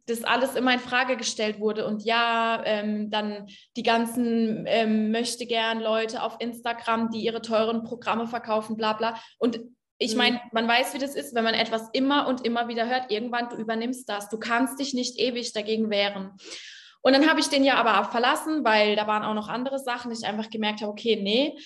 das 0.07 0.23
alles 0.23 0.55
immer 0.55 0.73
in 0.73 0.79
Frage 0.79 1.17
gestellt 1.17 1.59
wurde 1.59 1.87
und 1.87 2.03
ja, 2.03 2.61
ähm, 2.63 3.09
dann 3.09 3.47
die 3.75 3.83
ganzen 3.83 4.65
ähm, 4.67 5.11
möchte 5.11 5.47
gern 5.47 5.79
Leute 5.79 6.21
auf 6.21 6.37
Instagram, 6.39 7.09
die 7.09 7.21
ihre 7.21 7.41
teuren 7.41 7.83
Programme 7.83 8.27
verkaufen, 8.27 8.77
bla 8.77 8.93
bla. 8.93 9.19
Und 9.39 9.59
ich 9.97 10.11
mhm. 10.11 10.17
meine, 10.17 10.41
man 10.51 10.67
weiß, 10.67 10.93
wie 10.93 10.99
das 10.99 11.15
ist, 11.15 11.33
wenn 11.33 11.43
man 11.43 11.55
etwas 11.55 11.89
immer 11.93 12.27
und 12.27 12.45
immer 12.45 12.67
wieder 12.67 12.87
hört, 12.87 13.11
irgendwann 13.11 13.49
du 13.49 13.55
übernimmst 13.55 14.07
das. 14.07 14.29
Du 14.29 14.37
kannst 14.37 14.79
dich 14.79 14.93
nicht 14.93 15.19
ewig 15.19 15.53
dagegen 15.53 15.89
wehren. 15.89 16.31
Und 17.01 17.13
dann 17.13 17.29
habe 17.29 17.39
ich 17.39 17.49
den 17.49 17.63
ja 17.63 17.75
aber 17.75 18.09
verlassen, 18.09 18.63
weil 18.63 18.95
da 18.95 19.07
waren 19.07 19.23
auch 19.23 19.35
noch 19.35 19.47
andere 19.47 19.79
Sachen, 19.79 20.11
ich 20.11 20.25
einfach 20.25 20.49
gemerkt 20.49 20.81
habe, 20.81 20.91
okay, 20.91 21.19
nee. 21.21 21.57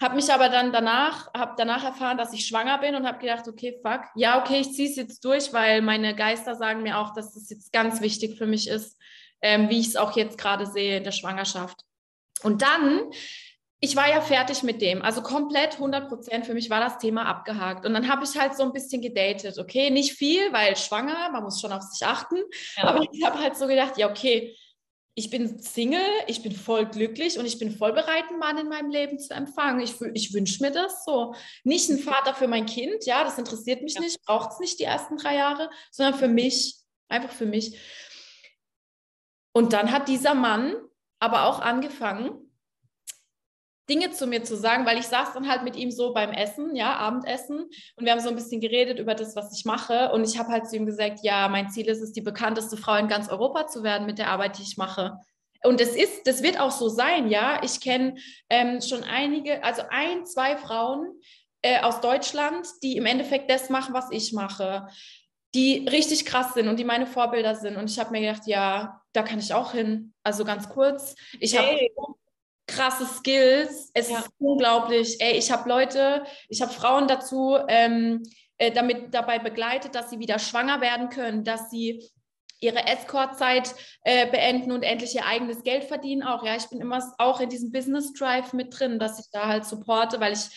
Habe 0.00 0.16
mich 0.16 0.30
aber 0.32 0.48
dann 0.48 0.72
danach, 0.72 1.32
habe 1.34 1.54
danach 1.56 1.84
erfahren, 1.84 2.18
dass 2.18 2.32
ich 2.32 2.46
schwanger 2.46 2.78
bin 2.78 2.94
und 2.94 3.06
habe 3.06 3.18
gedacht, 3.18 3.48
okay, 3.48 3.78
fuck, 3.82 4.02
ja, 4.14 4.40
okay, 4.40 4.60
ich 4.60 4.72
ziehe 4.72 4.90
es 4.90 4.96
jetzt 4.96 5.24
durch, 5.24 5.52
weil 5.52 5.80
meine 5.80 6.14
Geister 6.14 6.54
sagen 6.54 6.82
mir 6.82 6.98
auch, 6.98 7.14
dass 7.14 7.34
es 7.34 7.48
jetzt 7.48 7.72
ganz 7.72 8.00
wichtig 8.00 8.36
für 8.36 8.46
mich 8.46 8.68
ist, 8.68 8.98
ähm, 9.40 9.70
wie 9.70 9.80
ich 9.80 9.88
es 9.88 9.96
auch 9.96 10.16
jetzt 10.16 10.38
gerade 10.38 10.66
sehe 10.66 10.98
in 10.98 11.04
der 11.04 11.12
Schwangerschaft. 11.12 11.80
Und 12.42 12.60
dann 12.62 13.10
ich 13.80 13.94
war 13.94 14.08
ja 14.08 14.20
fertig 14.20 14.62
mit 14.62 14.80
dem, 14.80 15.02
also 15.02 15.22
komplett 15.22 15.74
100 15.74 16.08
Prozent. 16.08 16.46
Für 16.46 16.54
mich 16.54 16.70
war 16.70 16.80
das 16.80 16.98
Thema 16.98 17.26
abgehakt. 17.26 17.84
Und 17.84 17.92
dann 17.92 18.08
habe 18.08 18.24
ich 18.24 18.38
halt 18.38 18.56
so 18.56 18.62
ein 18.62 18.72
bisschen 18.72 19.02
gedatet. 19.02 19.58
Okay, 19.58 19.90
nicht 19.90 20.14
viel, 20.14 20.50
weil 20.52 20.76
schwanger, 20.76 21.30
man 21.30 21.44
muss 21.44 21.60
schon 21.60 21.72
auf 21.72 21.82
sich 21.82 22.06
achten. 22.06 22.38
Ja. 22.76 22.84
Aber 22.84 23.06
ich 23.12 23.24
habe 23.24 23.38
halt 23.38 23.56
so 23.56 23.66
gedacht, 23.66 23.98
ja, 23.98 24.08
okay, 24.08 24.56
ich 25.18 25.30
bin 25.30 25.58
Single, 25.58 26.06
ich 26.26 26.42
bin 26.42 26.52
voll 26.52 26.84
glücklich 26.84 27.38
und 27.38 27.46
ich 27.46 27.58
bin 27.58 27.70
voll 27.70 27.94
bereit, 27.94 28.24
einen 28.28 28.38
Mann 28.38 28.58
in 28.58 28.68
meinem 28.68 28.90
Leben 28.90 29.18
zu 29.18 29.32
empfangen. 29.32 29.80
Ich, 29.80 29.98
ich 30.12 30.34
wünsche 30.34 30.62
mir 30.62 30.70
das 30.70 31.06
so. 31.06 31.34
Nicht 31.64 31.88
ein 31.88 31.98
Vater 31.98 32.34
für 32.34 32.46
mein 32.46 32.66
Kind, 32.66 33.06
ja, 33.06 33.24
das 33.24 33.38
interessiert 33.38 33.82
mich 33.82 33.94
ja. 33.94 34.02
nicht, 34.02 34.22
braucht 34.26 34.52
es 34.52 34.60
nicht 34.60 34.78
die 34.78 34.84
ersten 34.84 35.16
drei 35.16 35.36
Jahre, 35.36 35.70
sondern 35.90 36.18
für 36.18 36.28
mich, 36.28 36.76
einfach 37.08 37.32
für 37.32 37.46
mich. 37.46 37.80
Und 39.54 39.72
dann 39.72 39.90
hat 39.90 40.08
dieser 40.08 40.34
Mann 40.34 40.76
aber 41.18 41.44
auch 41.44 41.60
angefangen, 41.60 42.45
Dinge 43.88 44.10
zu 44.10 44.26
mir 44.26 44.42
zu 44.42 44.56
sagen, 44.56 44.84
weil 44.84 44.98
ich 44.98 45.06
saß 45.06 45.32
dann 45.34 45.48
halt 45.48 45.62
mit 45.62 45.76
ihm 45.76 45.90
so 45.90 46.12
beim 46.12 46.32
Essen, 46.32 46.74
ja, 46.74 46.96
Abendessen 46.96 47.60
und 47.96 48.04
wir 48.04 48.12
haben 48.12 48.20
so 48.20 48.28
ein 48.28 48.34
bisschen 48.34 48.60
geredet 48.60 48.98
über 48.98 49.14
das, 49.14 49.36
was 49.36 49.56
ich 49.56 49.64
mache 49.64 50.10
und 50.12 50.24
ich 50.24 50.38
habe 50.38 50.50
halt 50.50 50.68
zu 50.68 50.76
ihm 50.76 50.86
gesagt, 50.86 51.20
ja, 51.22 51.48
mein 51.48 51.70
Ziel 51.70 51.86
ist 51.88 52.00
es, 52.00 52.12
die 52.12 52.20
bekannteste 52.20 52.76
Frau 52.76 52.96
in 52.96 53.08
ganz 53.08 53.28
Europa 53.28 53.68
zu 53.68 53.82
werden 53.82 54.06
mit 54.06 54.18
der 54.18 54.28
Arbeit, 54.30 54.58
die 54.58 54.62
ich 54.62 54.76
mache. 54.76 55.18
Und 55.62 55.80
das 55.80 55.96
ist, 55.96 56.26
das 56.26 56.42
wird 56.42 56.60
auch 56.60 56.70
so 56.70 56.88
sein, 56.88 57.28
ja. 57.28 57.60
Ich 57.64 57.80
kenne 57.80 58.16
ähm, 58.50 58.80
schon 58.80 59.02
einige, 59.02 59.64
also 59.64 59.82
ein, 59.90 60.24
zwei 60.26 60.56
Frauen 60.56 61.20
äh, 61.62 61.80
aus 61.80 62.00
Deutschland, 62.00 62.66
die 62.82 62.96
im 62.96 63.06
Endeffekt 63.06 63.50
das 63.50 63.70
machen, 63.70 63.94
was 63.94 64.10
ich 64.10 64.32
mache, 64.32 64.86
die 65.54 65.86
richtig 65.88 66.26
krass 66.26 66.54
sind 66.54 66.68
und 66.68 66.78
die 66.78 66.84
meine 66.84 67.06
Vorbilder 67.06 67.54
sind. 67.54 67.76
Und 67.76 67.90
ich 67.90 67.98
habe 67.98 68.10
mir 68.10 68.20
gedacht, 68.20 68.46
ja, 68.46 69.00
da 69.12 69.22
kann 69.22 69.38
ich 69.38 69.54
auch 69.54 69.72
hin. 69.72 70.12
Also 70.22 70.44
ganz 70.44 70.68
kurz, 70.68 71.14
ich 71.40 71.56
habe 71.56 71.78
krasse 72.66 73.06
Skills. 73.06 73.90
Es 73.94 74.10
ja. 74.10 74.18
ist 74.18 74.28
unglaublich. 74.38 75.20
Ey, 75.20 75.38
ich 75.38 75.50
habe 75.50 75.68
Leute, 75.68 76.24
ich 76.48 76.62
habe 76.62 76.72
Frauen 76.72 77.08
dazu 77.08 77.56
ähm, 77.68 78.22
äh, 78.58 78.72
damit 78.72 79.14
dabei 79.14 79.38
begleitet, 79.38 79.94
dass 79.94 80.10
sie 80.10 80.18
wieder 80.18 80.38
schwanger 80.38 80.80
werden 80.80 81.08
können, 81.08 81.44
dass 81.44 81.70
sie 81.70 82.02
ihre 82.60 82.86
Escortzeit 82.86 83.74
äh, 84.02 84.26
beenden 84.30 84.72
und 84.72 84.82
endlich 84.82 85.14
ihr 85.14 85.26
eigenes 85.26 85.62
Geld 85.62 85.84
verdienen 85.84 86.22
auch. 86.22 86.44
Ja, 86.44 86.56
ich 86.56 86.68
bin 86.68 86.80
immer 86.80 87.02
auch 87.18 87.40
in 87.40 87.50
diesem 87.50 87.70
Business 87.70 88.12
Drive 88.14 88.52
mit 88.52 88.78
drin, 88.78 88.98
dass 88.98 89.18
ich 89.18 89.26
da 89.30 89.46
halt 89.46 89.66
supporte, 89.66 90.20
weil 90.20 90.32
ich 90.32 90.48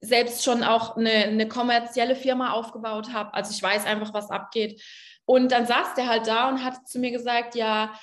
selbst 0.00 0.44
schon 0.44 0.62
auch 0.62 0.96
eine, 0.96 1.10
eine 1.10 1.48
kommerzielle 1.48 2.14
Firma 2.14 2.52
aufgebaut 2.52 3.12
habe. 3.12 3.32
Also 3.32 3.52
ich 3.52 3.62
weiß 3.62 3.86
einfach, 3.86 4.12
was 4.12 4.30
abgeht. 4.30 4.82
Und 5.24 5.50
dann 5.50 5.66
saß 5.66 5.94
der 5.96 6.08
halt 6.08 6.26
da 6.26 6.48
und 6.48 6.62
hat 6.62 6.86
zu 6.86 6.98
mir 6.98 7.10
gesagt, 7.10 7.54
ja, 7.54 7.98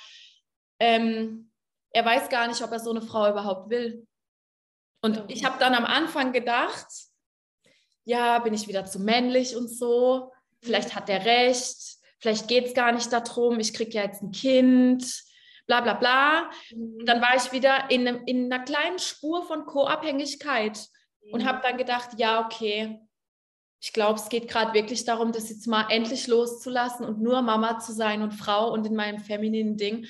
ähm, 0.80 1.50
er 1.94 2.04
weiß 2.04 2.28
gar 2.28 2.48
nicht, 2.48 2.62
ob 2.62 2.72
er 2.72 2.80
so 2.80 2.90
eine 2.90 3.00
Frau 3.00 3.30
überhaupt 3.30 3.70
will. 3.70 4.06
Und 5.00 5.16
ja. 5.16 5.24
ich 5.28 5.44
habe 5.44 5.58
dann 5.58 5.74
am 5.74 5.84
Anfang 5.84 6.32
gedacht, 6.32 6.86
ja, 8.04 8.40
bin 8.40 8.52
ich 8.52 8.68
wieder 8.68 8.84
zu 8.84 8.98
männlich 8.98 9.56
und 9.56 9.68
so. 9.68 10.32
Vielleicht 10.60 10.94
hat 10.94 11.08
er 11.08 11.24
recht. 11.24 11.76
Vielleicht 12.18 12.48
geht 12.48 12.66
es 12.66 12.74
gar 12.74 12.90
nicht 12.92 13.12
darum, 13.12 13.60
ich 13.60 13.74
kriege 13.74 13.92
ja 13.92 14.02
jetzt 14.02 14.22
ein 14.22 14.32
Kind, 14.32 15.04
bla 15.66 15.82
bla 15.82 15.94
bla. 15.94 16.50
Und 16.72 17.02
mhm. 17.02 17.06
dann 17.06 17.20
war 17.20 17.36
ich 17.36 17.52
wieder 17.52 17.90
in, 17.90 18.08
einem, 18.08 18.22
in 18.26 18.52
einer 18.52 18.64
kleinen 18.64 18.98
Spur 18.98 19.46
von 19.46 19.64
Co-Abhängigkeit 19.64 20.88
und 21.30 21.42
mhm. 21.42 21.46
habe 21.46 21.60
dann 21.62 21.76
gedacht, 21.76 22.10
ja, 22.16 22.44
okay, 22.44 22.98
ich 23.80 23.92
glaube, 23.92 24.18
es 24.18 24.30
geht 24.30 24.48
gerade 24.48 24.72
wirklich 24.72 25.04
darum, 25.04 25.32
das 25.32 25.50
jetzt 25.50 25.66
mal 25.66 25.86
endlich 25.90 26.26
loszulassen 26.26 27.04
und 27.04 27.20
nur 27.20 27.42
Mama 27.42 27.78
zu 27.78 27.92
sein 27.92 28.22
und 28.22 28.32
Frau 28.32 28.72
und 28.72 28.86
in 28.86 28.94
meinem 28.94 29.20
femininen 29.20 29.76
Ding. 29.76 30.06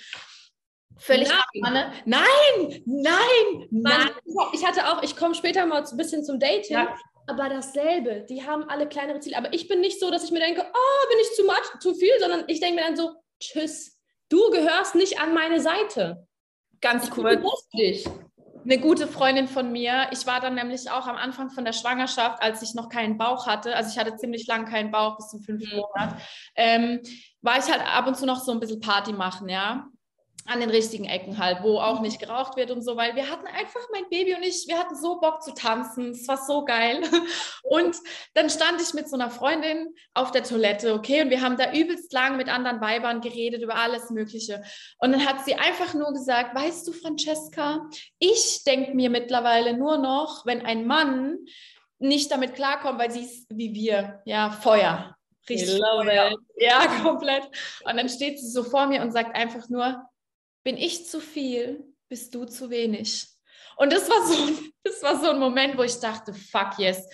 Völlig 0.99 1.29
nein. 1.29 1.93
nein, 2.05 2.83
nein, 2.87 3.69
nein. 3.71 4.11
Ich 4.53 4.65
hatte 4.65 4.89
auch, 4.89 5.03
ich 5.03 5.17
komme 5.17 5.35
später 5.35 5.67
mal 5.67 5.85
ein 5.85 5.97
bisschen 5.97 6.25
zum 6.25 6.39
Dating, 6.39 6.77
ja. 6.77 6.97
aber 7.27 7.49
dasselbe. 7.49 8.25
Die 8.29 8.47
haben 8.47 8.69
alle 8.69 8.89
kleinere 8.89 9.21
Ziele. 9.21 9.37
Aber 9.37 9.53
ich 9.53 9.69
bin 9.69 9.81
nicht 9.81 9.99
so, 10.01 10.11
dass 10.11 10.25
ich 10.25 10.31
mir 10.31 10.41
denke, 10.41 10.63
oh, 10.63 11.09
bin 11.09 11.19
ich 11.21 11.33
zu 11.35 11.45
much, 11.45 11.81
zu 11.81 11.95
viel, 11.95 12.13
sondern 12.21 12.45
ich 12.47 12.61
denke 12.61 12.77
mir 12.77 12.87
dann 12.87 12.97
so, 12.97 13.11
tschüss, 13.41 13.99
du 14.29 14.51
gehörst 14.51 14.95
nicht 14.95 15.21
an 15.21 15.35
meine 15.35 15.61
Seite. 15.61 16.27
Ganz 16.81 17.11
cool. 17.17 17.43
Dich. 17.77 18.07
Eine 18.65 18.79
gute 18.79 19.07
Freundin 19.07 19.47
von 19.47 19.73
mir, 19.73 20.07
ich 20.11 20.27
war 20.27 20.41
dann 20.41 20.55
nämlich 20.55 20.91
auch 20.91 21.07
am 21.07 21.17
Anfang 21.17 21.51
von 21.51 21.67
der 21.67 21.75
Schwangerschaft, 21.75 22.43
als 22.43 22.63
ich 22.63 22.73
noch 22.73 22.89
keinen 22.89 23.19
Bauch 23.19 23.47
hatte, 23.47 23.77
also 23.77 23.91
ich 23.91 23.99
hatte 23.99 24.17
ziemlich 24.17 24.47
lang 24.47 24.65
keinen 24.65 24.91
Bauch, 24.91 25.19
bis 25.19 25.29
zum 25.29 25.43
fünften 25.43 25.77
mhm. 25.77 25.83
Monat, 25.83 26.17
ähm, 26.57 27.01
war 27.43 27.59
ich 27.59 27.71
halt 27.71 27.83
ab 27.87 28.07
und 28.07 28.17
zu 28.17 28.25
noch 28.25 28.41
so 28.41 28.53
ein 28.53 28.61
bisschen 28.61 28.81
Party 28.81 29.13
machen, 29.13 29.51
ja 29.51 29.87
an 30.47 30.61
den 30.61 30.69
richtigen 30.69 31.07
Ecken 31.07 31.39
halt, 31.39 31.63
wo 31.63 31.79
auch 31.79 32.01
nicht 32.01 32.19
geraucht 32.19 32.57
wird 32.57 32.71
und 32.71 32.83
so, 32.83 32.97
weil 32.97 33.17
wir 33.17 33.31
hatten 33.31 33.47
einfach, 33.47 33.81
mein 33.93 34.09
Baby 34.11 34.35
und 34.35 34.43
ich, 34.43 34.67
wir 34.69 34.79
hatten 34.79 34.95
so 34.95 35.19
Bock 35.19 35.43
zu 35.43 35.55
tanzen, 35.55 36.11
es 36.11 36.29
war 36.29 36.37
so 36.37 36.65
geil. 36.65 37.03
Und 37.63 37.97
dann 38.35 38.51
stand 38.51 38.81
ich 38.83 38.93
mit 38.93 39.09
so 39.09 39.17
einer 39.17 39.31
Freundin 39.31 39.95
auf 40.13 40.33
der 40.33 40.43
Toilette, 40.43 40.93
okay, 40.93 41.23
und 41.23 41.31
wir 41.31 41.41
haben 41.41 41.57
da 41.57 41.73
übelst 41.73 42.13
lang 42.13 42.37
mit 42.37 42.49
anderen 42.49 42.81
Weibern 42.83 43.23
geredet 43.23 43.63
über 43.63 43.77
alles 43.77 44.11
Mögliche. 44.11 44.63
Und 44.99 45.13
dann 45.13 45.25
hat 45.27 45.45
sie 45.47 45.55
einfach 45.55 45.95
nur 45.95 46.13
gesagt, 46.13 46.55
weißt 46.55 46.87
du, 46.87 46.93
Francesca, 46.93 47.89
ich 48.19 48.65
denke 48.65 48.95
mir 48.95 49.09
mittlerweile 49.09 49.75
nur 49.77 49.97
noch, 49.97 50.45
wenn 50.45 50.65
ein 50.65 50.87
Mann 50.87 51.39
nicht 51.99 52.31
damit 52.31 52.55
klarkommt, 52.55 52.99
weil 52.99 53.11
sie 53.11 53.23
ist 53.23 53.47
wie 53.51 53.73
wir, 53.73 54.21
ja, 54.27 54.51
Feuer. 54.51 55.17
Richtig. 55.49 55.81
Ja, 56.57 56.87
komplett. 57.03 57.45
Und 57.85 57.97
dann 57.97 58.09
steht 58.09 58.39
sie 58.39 58.51
so 58.51 58.63
vor 58.63 58.87
mir 58.87 59.03
und 59.03 59.13
sagt 59.13 59.35
einfach 59.35 59.69
nur, 59.69 60.05
bin 60.65 60.77
ich 60.77 61.07
zu 61.07 61.21
viel, 61.21 61.85
bist 62.09 62.35
du 62.35 62.47
zu 62.47 62.71
wenig. 62.71 63.29
Und 63.77 63.93
das 63.93 64.09
war 64.09 64.27
so, 64.27 64.53
das 64.85 65.03
war 65.03 65.21
so 65.21 65.31
ein 65.31 65.39
Moment, 65.39 65.79
wo 65.79 65.83
ich 65.83 66.01
dachte, 66.01 66.35
fuck 66.35 66.79
yes. 66.79 67.07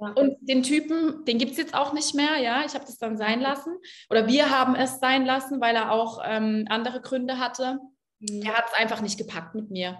Ja. 0.00 0.08
Und 0.08 0.36
den 0.40 0.62
Typen, 0.64 1.24
den 1.24 1.38
gibt 1.38 1.52
es 1.52 1.58
jetzt 1.58 1.74
auch 1.74 1.92
nicht 1.92 2.14
mehr, 2.14 2.38
ja. 2.38 2.64
Ich 2.64 2.74
habe 2.74 2.84
das 2.84 2.98
dann 2.98 3.16
sein 3.16 3.40
lassen. 3.40 3.76
Oder 4.10 4.26
wir 4.26 4.50
haben 4.50 4.74
es 4.74 4.98
sein 4.98 5.24
lassen, 5.24 5.60
weil 5.60 5.76
er 5.76 5.92
auch 5.92 6.20
ähm, 6.24 6.66
andere 6.68 7.00
Gründe 7.00 7.38
hatte. 7.38 7.78
Mhm. 8.18 8.42
Er 8.42 8.56
hat 8.56 8.66
es 8.66 8.74
einfach 8.74 9.00
nicht 9.00 9.18
gepackt 9.18 9.54
mit 9.54 9.70
mir. 9.70 9.96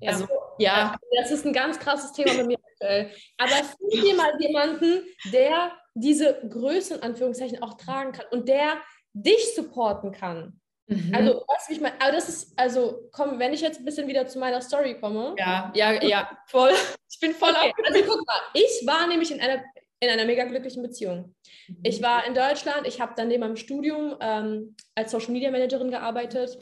Ja. 0.00 0.12
Also, 0.12 0.26
ja. 0.58 0.96
Das 1.20 1.30
ist 1.30 1.46
ein 1.46 1.52
ganz 1.52 1.78
krasses 1.78 2.12
Thema 2.12 2.34
bei 2.34 2.44
mir 2.44 2.58
aktuell. 2.72 3.12
Aber 3.36 3.52
find 3.52 4.04
dir 4.04 4.16
mal 4.16 4.32
jemanden, 4.40 5.02
der 5.32 5.72
diese 5.94 6.40
Größe 6.48 6.94
in 6.96 7.02
Anführungszeichen 7.02 7.62
auch 7.62 7.74
tragen 7.74 8.12
kann 8.12 8.26
und 8.30 8.48
der 8.48 8.78
dich 9.12 9.54
supporten 9.54 10.12
kann. 10.12 10.60
Mhm. 10.88 11.14
Also, 11.14 11.44
was 11.46 11.68
ich 11.68 11.80
meine, 11.80 12.00
aber 12.00 12.12
das 12.12 12.28
ist, 12.28 12.58
also, 12.58 13.08
komm, 13.12 13.38
wenn 13.38 13.52
ich 13.52 13.60
jetzt 13.60 13.78
ein 13.78 13.84
bisschen 13.84 14.08
wieder 14.08 14.26
zu 14.26 14.38
meiner 14.38 14.62
Story 14.62 14.98
komme. 14.98 15.34
Ja, 15.38 15.70
ja, 15.74 16.02
ja, 16.02 16.38
voll. 16.46 16.72
Ich 17.10 17.20
bin 17.20 17.34
voll 17.34 17.50
okay. 17.50 17.72
Also, 17.84 18.04
guck 18.04 18.24
mal, 18.26 18.40
ich 18.54 18.86
war 18.86 19.08
nämlich 19.08 19.32
in 19.32 19.40
einer, 19.40 19.64
in 19.98 20.08
einer 20.08 20.24
mega 20.24 20.44
glücklichen 20.44 20.82
Beziehung. 20.84 21.34
Mhm. 21.66 21.78
Ich 21.82 22.00
war 22.00 22.24
in 22.26 22.34
Deutschland, 22.34 22.86
ich 22.86 23.00
habe 23.00 23.14
dann 23.16 23.26
neben 23.26 23.40
meinem 23.40 23.56
Studium 23.56 24.16
ähm, 24.20 24.76
als 24.94 25.10
Social 25.10 25.32
Media 25.32 25.50
Managerin 25.50 25.90
gearbeitet. 25.90 26.58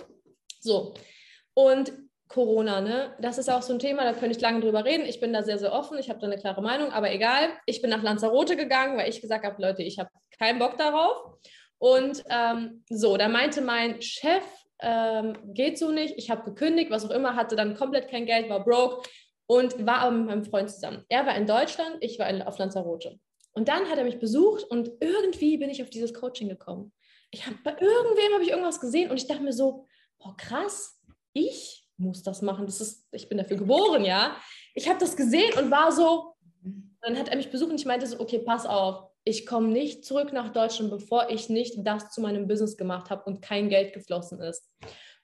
So. 0.61 0.95
Und 1.53 1.93
Corona, 2.29 2.81
ne? 2.81 3.15
Das 3.21 3.39
ist 3.39 3.51
auch 3.51 3.63
so 3.63 3.73
ein 3.73 3.79
Thema, 3.79 4.05
da 4.05 4.13
könnte 4.13 4.37
ich 4.37 4.41
lange 4.41 4.61
drüber 4.61 4.85
reden. 4.85 5.05
Ich 5.05 5.21
bin 5.21 5.33
da 5.33 5.43
sehr, 5.43 5.59
sehr 5.59 5.73
offen, 5.73 5.99
ich 5.99 6.09
habe 6.09 6.21
da 6.21 6.27
eine 6.27 6.39
klare 6.39 6.63
Meinung, 6.63 6.91
aber 6.91 7.13
egal. 7.13 7.51
Ich 7.67 7.83
bin 7.83 7.91
nach 7.91 8.03
Lanzarote 8.03 8.57
gegangen, 8.57 8.97
weil 8.97 9.11
ich 9.11 9.21
gesagt 9.21 9.45
habe, 9.45 9.61
Leute, 9.61 9.83
ich 9.83 9.99
habe 9.99 10.11
keinen 10.39 10.59
Bock 10.59 10.77
darauf. 10.79 11.39
Und 11.79 12.25
ähm, 12.31 12.85
so, 12.89 13.17
da 13.17 13.29
meinte 13.29 13.61
mein 13.61 14.01
Chef, 14.01 14.45
ähm, 14.81 15.37
geht 15.55 15.79
so 15.79 15.91
nicht, 15.91 16.15
ich 16.17 16.31
habe 16.31 16.45
gekündigt, 16.45 16.91
was 16.91 17.05
auch 17.05 17.11
immer, 17.11 17.35
hatte 17.35 17.57
dann 17.57 17.77
komplett 17.77 18.09
kein 18.09 18.27
Geld, 18.27 18.49
war 18.49 18.65
broke 18.65 19.09
und 19.47 19.87
war 19.87 19.99
aber 19.99 20.17
mit 20.17 20.27
meinem 20.27 20.45
Freund 20.45 20.71
zusammen. 20.71 21.05
Er 21.09 21.27
war 21.27 21.37
in 21.37 21.47
Deutschland, 21.47 21.97
ich 22.01 22.19
war 22.19 22.29
in, 22.29 22.43
auf 22.43 22.59
Lanzarote. 22.59 23.19
Und 23.53 23.69
dann 23.69 23.89
hat 23.89 23.97
er 23.97 24.05
mich 24.05 24.19
besucht 24.19 24.65
und 24.65 24.91
irgendwie 25.01 25.57
bin 25.57 25.71
ich 25.71 25.83
auf 25.83 25.89
dieses 25.89 26.13
Coaching 26.13 26.49
gekommen. 26.49 26.93
Ich 27.31 27.47
habe 27.47 27.57
bei 27.65 27.73
irgendwem 27.73 28.35
habe 28.35 28.43
ich 28.43 28.51
irgendwas 28.51 28.81
gesehen 28.81 29.11
und 29.11 29.17
ich 29.17 29.27
dachte 29.27 29.43
mir 29.43 29.53
so, 29.53 29.87
boah, 30.19 30.37
krass, 30.37 31.01
ich 31.33 31.87
muss 31.97 32.23
das 32.23 32.43
machen. 32.43 32.67
Das 32.67 32.81
ist, 32.81 33.07
ich 33.13 33.29
bin 33.29 33.39
dafür 33.39 33.57
geboren, 33.57 34.05
ja. 34.05 34.37
Ich 34.75 34.89
habe 34.89 34.99
das 34.99 35.17
gesehen 35.17 35.57
und 35.59 35.71
war 35.71 35.91
so, 35.91 36.35
dann 37.01 37.19
hat 37.19 37.29
er 37.29 37.37
mich 37.37 37.51
besucht 37.51 37.71
und 37.71 37.81
ich 37.81 37.87
meinte 37.87 38.07
so, 38.07 38.21
okay, 38.21 38.41
pass 38.41 38.67
auf, 38.67 39.11
ich 39.27 39.45
komme 39.45 39.69
nicht 39.69 40.05
zurück 40.05 40.33
nach 40.33 40.53
Deutschland, 40.53 40.91
bevor 40.91 41.29
ich 41.31 41.49
nicht 41.49 41.75
das 41.79 42.11
zu 42.11 42.21
meinem 42.21 42.47
Business 42.47 42.77
gemacht 42.77 43.11
habe 43.11 43.25
und 43.25 43.43
kein 43.43 43.69
Geld 43.69 43.93
geflossen 43.93 44.41
ist. 44.41 44.71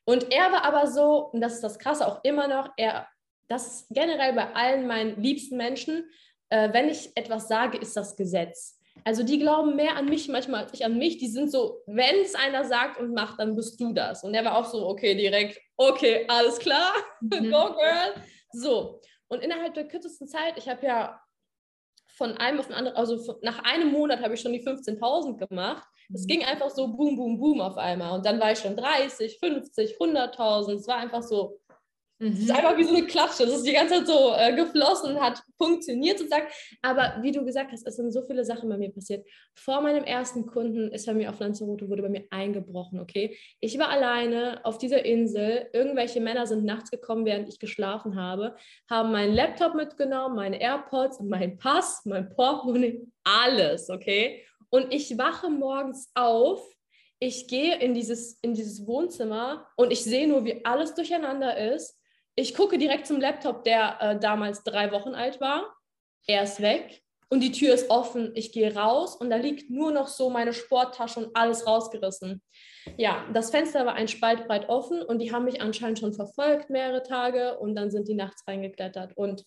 Und 0.04 0.32
er 0.32 0.50
war 0.50 0.64
aber 0.64 0.88
so, 0.88 1.30
und 1.32 1.40
das 1.40 1.54
ist 1.54 1.62
das 1.62 1.78
Krasse 1.78 2.06
auch 2.06 2.22
immer 2.24 2.48
noch, 2.48 2.68
er, 2.76 3.06
das 3.48 3.66
ist 3.66 3.86
generell 3.90 4.32
bei 4.32 4.52
allen 4.54 4.88
meinen 4.88 5.22
liebsten 5.22 5.56
Menschen, 5.56 6.10
äh, 6.50 6.72
wenn 6.72 6.88
ich 6.88 7.16
etwas 7.16 7.46
sage, 7.46 7.78
ist 7.78 7.96
das 7.96 8.16
Gesetz. 8.16 8.80
Also 9.04 9.22
die 9.22 9.38
glauben 9.38 9.76
mehr 9.76 9.96
an 9.96 10.06
mich 10.06 10.28
manchmal 10.28 10.64
als 10.64 10.74
ich 10.74 10.84
an 10.84 10.98
mich. 10.98 11.18
Die 11.18 11.28
sind 11.28 11.52
so, 11.52 11.80
wenn 11.86 12.22
es 12.22 12.34
einer 12.34 12.64
sagt 12.64 12.98
und 12.98 13.14
macht, 13.14 13.38
dann 13.38 13.54
bist 13.54 13.80
du 13.80 13.92
das. 13.92 14.24
Und 14.24 14.34
er 14.34 14.44
war 14.44 14.58
auch 14.58 14.66
so, 14.66 14.84
okay, 14.88 15.14
direkt, 15.14 15.60
okay, 15.76 16.24
alles 16.26 16.58
klar, 16.58 16.92
mhm. 17.20 17.52
go 17.52 17.72
girl. 17.72 18.14
So. 18.50 19.00
Und 19.28 19.44
innerhalb 19.44 19.74
der 19.74 19.86
kürzesten 19.86 20.26
Zeit, 20.26 20.54
ich 20.56 20.68
habe 20.68 20.84
ja 20.84 21.21
von 22.16 22.36
einem 22.36 22.60
auf 22.60 22.66
den 22.66 22.74
anderen, 22.74 22.96
also 22.96 23.18
von, 23.18 23.36
nach 23.42 23.58
einem 23.64 23.92
Monat 23.92 24.22
habe 24.22 24.34
ich 24.34 24.40
schon 24.40 24.52
die 24.52 24.64
15.000 24.64 25.36
gemacht. 25.48 25.86
Es 26.12 26.24
mhm. 26.24 26.26
ging 26.26 26.44
einfach 26.44 26.70
so 26.70 26.88
boom, 26.88 27.16
boom, 27.16 27.38
boom 27.38 27.60
auf 27.60 27.76
einmal. 27.78 28.12
Und 28.12 28.26
dann 28.26 28.38
war 28.38 28.52
ich 28.52 28.58
schon 28.58 28.76
30, 28.76 29.38
50, 29.38 29.96
100.000. 29.98 30.74
Es 30.74 30.86
war 30.86 30.96
einfach 30.96 31.22
so 31.22 31.58
Mhm. 32.22 32.36
ist 32.36 32.50
einfach 32.52 32.76
wie 32.76 32.84
so 32.84 32.94
eine 32.94 33.04
Klatsche. 33.04 33.44
Das 33.44 33.56
ist 33.56 33.66
die 33.66 33.72
ganze 33.72 33.96
Zeit 33.96 34.06
so 34.06 34.32
äh, 34.36 34.54
geflossen 34.54 35.16
und 35.16 35.20
hat 35.20 35.42
funktioniert 35.58 36.18
sozusagen. 36.18 36.46
Aber 36.80 37.18
wie 37.20 37.32
du 37.32 37.44
gesagt 37.44 37.72
hast, 37.72 37.84
es 37.84 37.96
sind 37.96 38.12
so 38.12 38.22
viele 38.22 38.44
Sachen 38.44 38.68
bei 38.68 38.78
mir 38.78 38.92
passiert. 38.92 39.26
Vor 39.54 39.80
meinem 39.80 40.04
ersten 40.04 40.46
Kunden 40.46 40.92
ist 40.92 41.06
bei 41.06 41.14
mir 41.14 41.30
auf 41.30 41.40
Lanzarote, 41.40 41.88
wurde 41.88 42.02
bei 42.02 42.08
mir 42.08 42.24
eingebrochen, 42.30 43.00
okay? 43.00 43.36
Ich 43.58 43.76
war 43.76 43.88
alleine 43.88 44.64
auf 44.64 44.78
dieser 44.78 45.04
Insel. 45.04 45.68
Irgendwelche 45.72 46.20
Männer 46.20 46.46
sind 46.46 46.64
nachts 46.64 46.92
gekommen, 46.92 47.26
während 47.26 47.48
ich 47.48 47.58
geschlafen 47.58 48.14
habe, 48.14 48.54
haben 48.88 49.10
meinen 49.10 49.34
Laptop 49.34 49.74
mitgenommen, 49.74 50.36
meine 50.36 50.60
AirPods, 50.60 51.18
meinen 51.20 51.58
Pass, 51.58 52.02
mein 52.04 52.30
Portemonnaie, 52.30 53.00
alles, 53.24 53.90
okay? 53.90 54.44
Und 54.70 54.94
ich 54.94 55.18
wache 55.18 55.50
morgens 55.50 56.08
auf 56.14 56.68
ich 57.24 57.46
gehe 57.46 57.78
in 57.78 57.94
dieses, 57.94 58.40
in 58.42 58.52
dieses 58.52 58.84
Wohnzimmer 58.84 59.68
und 59.76 59.92
ich 59.92 60.02
sehe 60.02 60.26
nur, 60.26 60.44
wie 60.44 60.64
alles 60.64 60.92
durcheinander 60.96 61.56
ist 61.72 61.96
ich 62.34 62.54
gucke 62.54 62.78
direkt 62.78 63.06
zum 63.06 63.20
Laptop, 63.20 63.64
der 63.64 63.98
äh, 64.00 64.18
damals 64.18 64.62
drei 64.64 64.90
Wochen 64.92 65.14
alt 65.14 65.40
war. 65.40 65.74
Er 66.26 66.42
ist 66.44 66.60
weg 66.60 67.02
und 67.28 67.40
die 67.40 67.52
Tür 67.52 67.74
ist 67.74 67.90
offen. 67.90 68.32
Ich 68.34 68.52
gehe 68.52 68.74
raus 68.74 69.16
und 69.16 69.30
da 69.30 69.36
liegt 69.36 69.70
nur 69.70 69.92
noch 69.92 70.08
so 70.08 70.30
meine 70.30 70.52
Sporttasche 70.52 71.20
und 71.20 71.36
alles 71.36 71.66
rausgerissen. 71.66 72.42
Ja, 72.96 73.26
das 73.32 73.50
Fenster 73.50 73.86
war 73.86 73.94
ein 73.94 74.08
Spalt 74.08 74.46
breit 74.46 74.68
offen 74.68 75.02
und 75.02 75.18
die 75.18 75.32
haben 75.32 75.44
mich 75.44 75.60
anscheinend 75.60 75.98
schon 75.98 76.12
verfolgt 76.12 76.70
mehrere 76.70 77.02
Tage 77.02 77.58
und 77.58 77.74
dann 77.74 77.90
sind 77.90 78.08
die 78.08 78.14
nachts 78.14 78.46
reingeklettert 78.46 79.16
und 79.16 79.44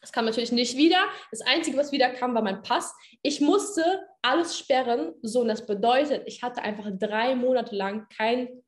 es 0.00 0.12
kam 0.12 0.26
natürlich 0.26 0.52
nicht 0.52 0.76
wieder. 0.76 1.04
Das 1.30 1.40
Einzige, 1.40 1.76
was 1.76 1.90
wieder 1.90 2.10
kam, 2.10 2.34
war 2.34 2.42
mein 2.42 2.62
Pass. 2.62 2.94
Ich 3.22 3.40
musste 3.40 3.82
alles 4.22 4.56
sperren. 4.56 5.14
So, 5.22 5.40
und 5.40 5.48
das 5.48 5.66
bedeutet, 5.66 6.22
ich 6.26 6.42
hatte 6.42 6.62
einfach 6.62 6.88
drei 6.98 7.34
Monate 7.34 7.74
lang 7.74 8.06
kein 8.16 8.62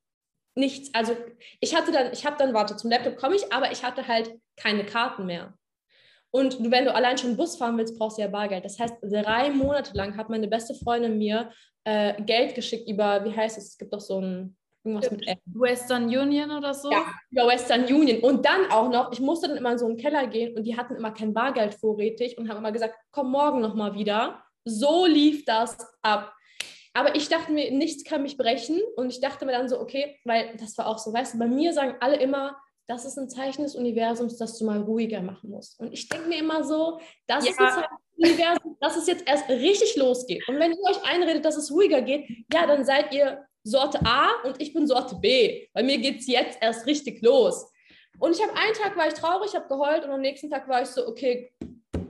nichts, 0.54 0.92
also 0.94 1.16
ich 1.60 1.74
hatte 1.76 1.92
dann, 1.92 2.12
ich 2.12 2.26
habe 2.26 2.36
dann, 2.38 2.54
warte, 2.54 2.76
zum 2.76 2.90
Laptop 2.90 3.16
komme 3.16 3.36
ich, 3.36 3.52
aber 3.52 3.72
ich 3.72 3.84
hatte 3.84 4.06
halt 4.08 4.32
keine 4.56 4.84
Karten 4.84 5.26
mehr. 5.26 5.54
Und 6.32 6.70
wenn 6.70 6.84
du 6.84 6.94
allein 6.94 7.18
schon 7.18 7.36
Bus 7.36 7.56
fahren 7.56 7.76
willst, 7.76 7.98
brauchst 7.98 8.18
du 8.18 8.22
ja 8.22 8.28
Bargeld. 8.28 8.64
Das 8.64 8.78
heißt, 8.78 8.94
drei 9.02 9.50
Monate 9.50 9.96
lang 9.96 10.16
hat 10.16 10.28
meine 10.28 10.46
beste 10.46 10.74
Freundin 10.74 11.18
mir 11.18 11.50
äh, 11.84 12.22
Geld 12.22 12.54
geschickt 12.54 12.88
über, 12.88 13.24
wie 13.24 13.34
heißt 13.34 13.58
es, 13.58 13.70
es 13.70 13.78
gibt 13.78 13.92
doch 13.92 14.00
so 14.00 14.20
ein, 14.20 14.56
irgendwas 14.84 15.10
mit 15.10 15.26
Western 15.46 16.04
Union 16.04 16.52
oder 16.52 16.72
so? 16.72 16.90
Ja, 16.90 17.04
über 17.30 17.48
Western 17.48 17.84
Union. 17.84 18.20
Und 18.20 18.46
dann 18.46 18.70
auch 18.70 18.88
noch, 18.88 19.12
ich 19.12 19.20
musste 19.20 19.48
dann 19.48 19.56
immer 19.56 19.72
in 19.72 19.78
so 19.78 19.86
einen 19.86 19.96
Keller 19.96 20.26
gehen 20.28 20.56
und 20.56 20.64
die 20.64 20.76
hatten 20.76 20.94
immer 20.94 21.10
kein 21.10 21.34
Bargeld 21.34 21.74
vorrätig 21.74 22.38
und 22.38 22.48
haben 22.48 22.58
immer 22.58 22.72
gesagt, 22.72 22.94
komm 23.10 23.32
morgen 23.32 23.60
nochmal 23.60 23.94
wieder. 23.94 24.44
So 24.64 25.06
lief 25.06 25.44
das 25.44 25.78
ab. 26.02 26.32
Aber 26.92 27.14
ich 27.14 27.28
dachte 27.28 27.52
mir, 27.52 27.70
nichts 27.70 28.04
kann 28.04 28.22
mich 28.22 28.36
brechen. 28.36 28.80
Und 28.96 29.10
ich 29.10 29.20
dachte 29.20 29.46
mir 29.46 29.52
dann 29.52 29.68
so, 29.68 29.80
okay, 29.80 30.18
weil 30.24 30.56
das 30.58 30.76
war 30.78 30.86
auch 30.86 30.98
so, 30.98 31.12
weißt 31.12 31.34
du, 31.34 31.38
bei 31.38 31.46
mir 31.46 31.72
sagen 31.72 31.96
alle 32.00 32.16
immer, 32.16 32.56
das 32.88 33.04
ist 33.04 33.16
ein 33.16 33.28
Zeichen 33.28 33.62
des 33.62 33.76
Universums, 33.76 34.36
dass 34.36 34.58
du 34.58 34.64
mal 34.64 34.80
ruhiger 34.80 35.22
machen 35.22 35.50
musst. 35.50 35.78
Und 35.78 35.92
ich 35.92 36.08
denke 36.08 36.28
mir 36.28 36.38
immer 36.38 36.64
so, 36.64 36.98
das 37.28 37.44
ja. 37.44 37.52
ist 37.52 37.60
ein 37.60 37.68
Zeichen 37.68 37.96
des 38.18 38.30
Universums, 38.30 38.78
dass 38.80 38.96
es 38.96 39.06
jetzt 39.06 39.28
erst 39.28 39.48
richtig 39.48 39.94
losgeht. 39.94 40.42
Und 40.48 40.58
wenn 40.58 40.72
ihr 40.72 40.82
euch 40.82 41.02
einredet, 41.04 41.44
dass 41.44 41.56
es 41.56 41.70
ruhiger 41.70 42.02
geht, 42.02 42.28
ja, 42.52 42.66
dann 42.66 42.84
seid 42.84 43.14
ihr 43.14 43.46
Sorte 43.62 44.00
A 44.04 44.30
und 44.44 44.60
ich 44.60 44.72
bin 44.72 44.88
Sorte 44.88 45.14
B. 45.16 45.68
Bei 45.72 45.84
mir 45.84 45.98
geht 45.98 46.20
es 46.20 46.26
jetzt 46.26 46.58
erst 46.60 46.86
richtig 46.86 47.22
los. 47.22 47.70
Und 48.18 48.34
ich 48.34 48.42
habe 48.42 48.56
einen 48.56 48.74
Tag 48.74 48.96
war 48.96 49.06
ich 49.06 49.14
traurig, 49.14 49.54
habe 49.54 49.68
geheult 49.68 50.04
und 50.04 50.10
am 50.10 50.20
nächsten 50.20 50.50
Tag 50.50 50.68
war 50.68 50.82
ich 50.82 50.88
so, 50.88 51.06
okay, 51.06 51.52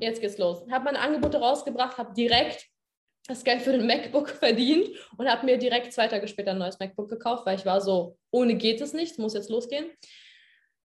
jetzt 0.00 0.22
geht's 0.22 0.38
los. 0.38 0.64
Habe 0.70 0.86
meine 0.86 0.98
Angebote 0.98 1.38
rausgebracht, 1.38 1.98
habe 1.98 2.14
direkt 2.14 2.69
das 3.30 3.44
Geld 3.44 3.62
für 3.62 3.72
den 3.72 3.86
MacBook 3.86 4.28
verdient 4.40 4.88
und 5.16 5.28
habe 5.28 5.46
mir 5.46 5.56
direkt 5.56 5.92
zwei 5.92 6.08
Tage 6.08 6.28
später 6.28 6.50
ein 6.50 6.58
neues 6.58 6.78
MacBook 6.78 7.08
gekauft, 7.08 7.46
weil 7.46 7.58
ich 7.58 7.66
war 7.66 7.80
so, 7.80 8.16
ohne 8.30 8.56
geht 8.56 8.80
es 8.80 8.92
nicht, 8.92 9.18
muss 9.18 9.34
jetzt 9.34 9.50
losgehen. 9.50 9.86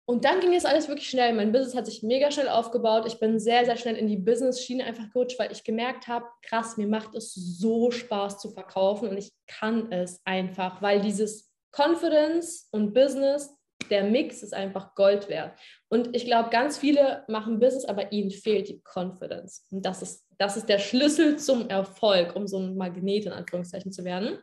Und 0.05 0.24
dann 0.24 0.41
ging 0.41 0.53
es 0.53 0.64
alles 0.64 0.89
wirklich 0.89 1.09
schnell. 1.09 1.33
Mein 1.33 1.53
Business 1.53 1.76
hat 1.76 1.87
sich 1.87 2.03
mega 2.03 2.30
schnell 2.33 2.49
aufgebaut. 2.49 3.05
Ich 3.07 3.20
bin 3.20 3.39
sehr, 3.39 3.64
sehr 3.64 3.76
schnell 3.76 3.95
in 3.97 4.09
die 4.09 4.16
Business-Schiene 4.16 4.85
einfach 4.85 5.09
gerutscht, 5.12 5.39
weil 5.39 5.53
ich 5.53 5.62
gemerkt 5.62 6.09
habe, 6.09 6.26
krass, 6.43 6.76
mir 6.76 6.89
macht 6.89 7.14
es 7.14 7.33
so 7.33 7.91
Spaß 7.93 8.39
zu 8.41 8.51
verkaufen 8.51 9.09
und 9.09 9.16
ich 9.16 9.33
kann 9.47 9.93
es 9.93 10.20
einfach, 10.24 10.83
weil 10.83 11.01
dieses 11.01 11.53
Confidence 11.70 12.68
und 12.72 12.93
Business, 12.93 13.55
der 13.91 14.05
Mix 14.05 14.43
ist 14.43 14.55
einfach 14.55 14.95
Gold 14.97 15.28
wert. 15.28 15.57
Und 15.89 16.14
ich 16.16 16.24
glaube, 16.24 16.51
ganz 16.51 16.78
viele 16.78 17.24
machen 17.28 17.61
Business, 17.61 17.85
aber 17.85 18.11
ihnen 18.12 18.30
fehlt 18.30 18.68
die 18.68 18.83
Confidence. 18.83 19.66
Und 19.70 19.87
das 19.87 20.03
ist, 20.03 20.26
das 20.43 20.57
ist 20.57 20.68
der 20.68 20.80
Schlüssel 20.80 21.38
zum 21.38 21.68
Erfolg, 21.68 22.34
um 22.34 22.49
so 22.49 22.59
ein 22.59 22.76
Magnet 22.76 23.26
in 23.26 23.32
Anführungszeichen 23.32 23.93
zu 23.93 24.05
werden. 24.05 24.38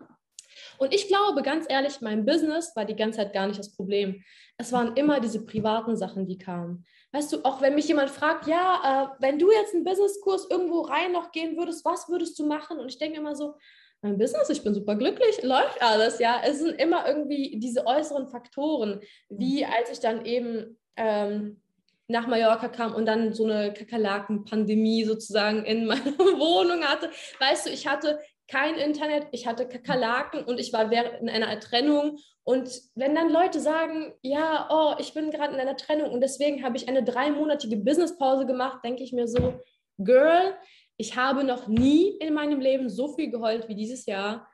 Und 0.78 0.94
ich 0.94 1.10
glaube, 1.10 1.42
ganz 1.42 1.66
ehrlich, 1.68 2.00
mein 2.00 2.26
Business 2.26 2.74
war 2.74 2.86
die 2.86 2.96
ganze 2.96 3.18
Zeit 3.18 3.34
gar 3.34 3.48
nicht 3.48 3.60
das 3.60 3.76
Problem. 3.76 4.24
Es 4.58 4.72
waren 4.72 4.96
immer 4.96 5.20
diese 5.20 5.46
privaten 5.46 5.98
Sachen, 5.98 6.26
die 6.26 6.38
kamen. 6.38 6.86
Weißt 7.12 7.34
du, 7.34 7.44
auch 7.44 7.62
wenn 7.62 7.76
mich 7.76 7.90
jemand 7.90 8.12
fragt, 8.12 8.48
ja, 8.48 9.12
äh, 9.20 9.22
wenn 9.22 9.40
du 9.40 9.52
jetzt 9.52 9.76
einen 9.76 9.84
Businesskurs 9.84 10.48
irgendwo 10.50 10.82
rein 10.82 11.12
noch 11.12 11.34
gehen 11.34 11.58
würdest, 11.58 11.84
was 11.84 12.08
würdest 12.08 12.40
du 12.40 12.46
machen? 12.46 12.80
Und 12.80 12.88
ich 12.88 12.98
denke 12.98 13.20
immer 13.20 13.36
so, 13.36 13.56
mein 14.02 14.18
Business, 14.18 14.50
ich 14.50 14.64
bin 14.64 14.74
super 14.74 14.96
glücklich, 14.96 15.44
läuft 15.44 15.82
alles, 15.82 16.20
ja. 16.20 16.42
Es 16.46 16.60
sind 16.60 16.80
immer 16.80 17.06
irgendwie 17.08 17.60
diese 17.60 17.86
äußeren 17.86 18.28
Faktoren, 18.28 19.02
wie 19.28 19.66
als 19.66 19.92
ich 19.92 20.00
dann 20.00 20.24
eben 20.26 20.78
ähm, 20.96 21.62
nach 22.10 22.28
Mallorca 22.28 22.68
kam 22.68 22.94
und 22.94 23.06
dann 23.06 23.34
so 23.34 23.46
eine 23.46 23.72
Kakerlaken-Pandemie 23.72 25.06
sozusagen 25.06 25.64
in 25.64 25.86
meiner 25.86 26.06
Wohnung 26.18 26.84
hatte. 26.84 27.10
Weißt 27.40 27.68
du, 27.68 27.70
ich 27.70 27.88
hatte 27.88 28.20
kein 28.48 28.76
Internet, 28.76 29.28
ich 29.32 29.46
hatte 29.46 29.68
Kakerlaken 29.68 30.44
und 30.44 30.60
ich 30.60 30.74
war 30.74 30.92
in 30.92 31.30
einer 31.30 31.60
Trennung. 31.60 32.18
Und 32.44 32.82
wenn 32.96 33.14
dann 33.14 33.30
Leute 33.32 33.60
sagen, 33.60 34.14
ja, 34.24 34.68
oh, 34.72 34.96
ich 35.00 35.14
bin 35.14 35.30
gerade 35.30 35.54
in 35.54 35.60
einer 35.60 35.78
Trennung 35.78 36.10
und 36.12 36.22
deswegen 36.22 36.64
habe 36.64 36.76
ich 36.76 36.90
eine 36.90 37.04
dreimonatige 37.04 37.78
Businesspause 37.78 38.48
gemacht, 38.48 38.84
denke 38.84 39.04
ich 39.04 39.14
mir 39.14 39.28
so, 39.28 39.60
Girl, 40.00 40.56
ich 40.98 41.16
habe 41.16 41.44
noch 41.44 41.68
nie 41.68 42.18
in 42.18 42.34
meinem 42.34 42.60
Leben 42.60 42.90
so 42.90 43.14
viel 43.14 43.30
geheult 43.30 43.68
wie 43.70 43.76
dieses 43.76 44.08
Jahr. 44.08 44.48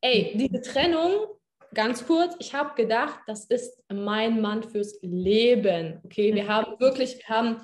Ey, 0.00 0.32
diese 0.36 0.62
Trennung 0.62 1.26
ganz 1.74 2.06
kurz, 2.06 2.34
ich 2.38 2.54
habe 2.54 2.74
gedacht, 2.74 3.20
das 3.26 3.44
ist 3.46 3.82
mein 3.92 4.40
Mann 4.40 4.62
fürs 4.62 4.98
Leben. 5.02 6.00
Okay, 6.04 6.34
wir 6.34 6.44
mhm. 6.44 6.48
haben 6.48 6.80
wirklich, 6.80 7.18
wir 7.18 7.28
haben 7.28 7.62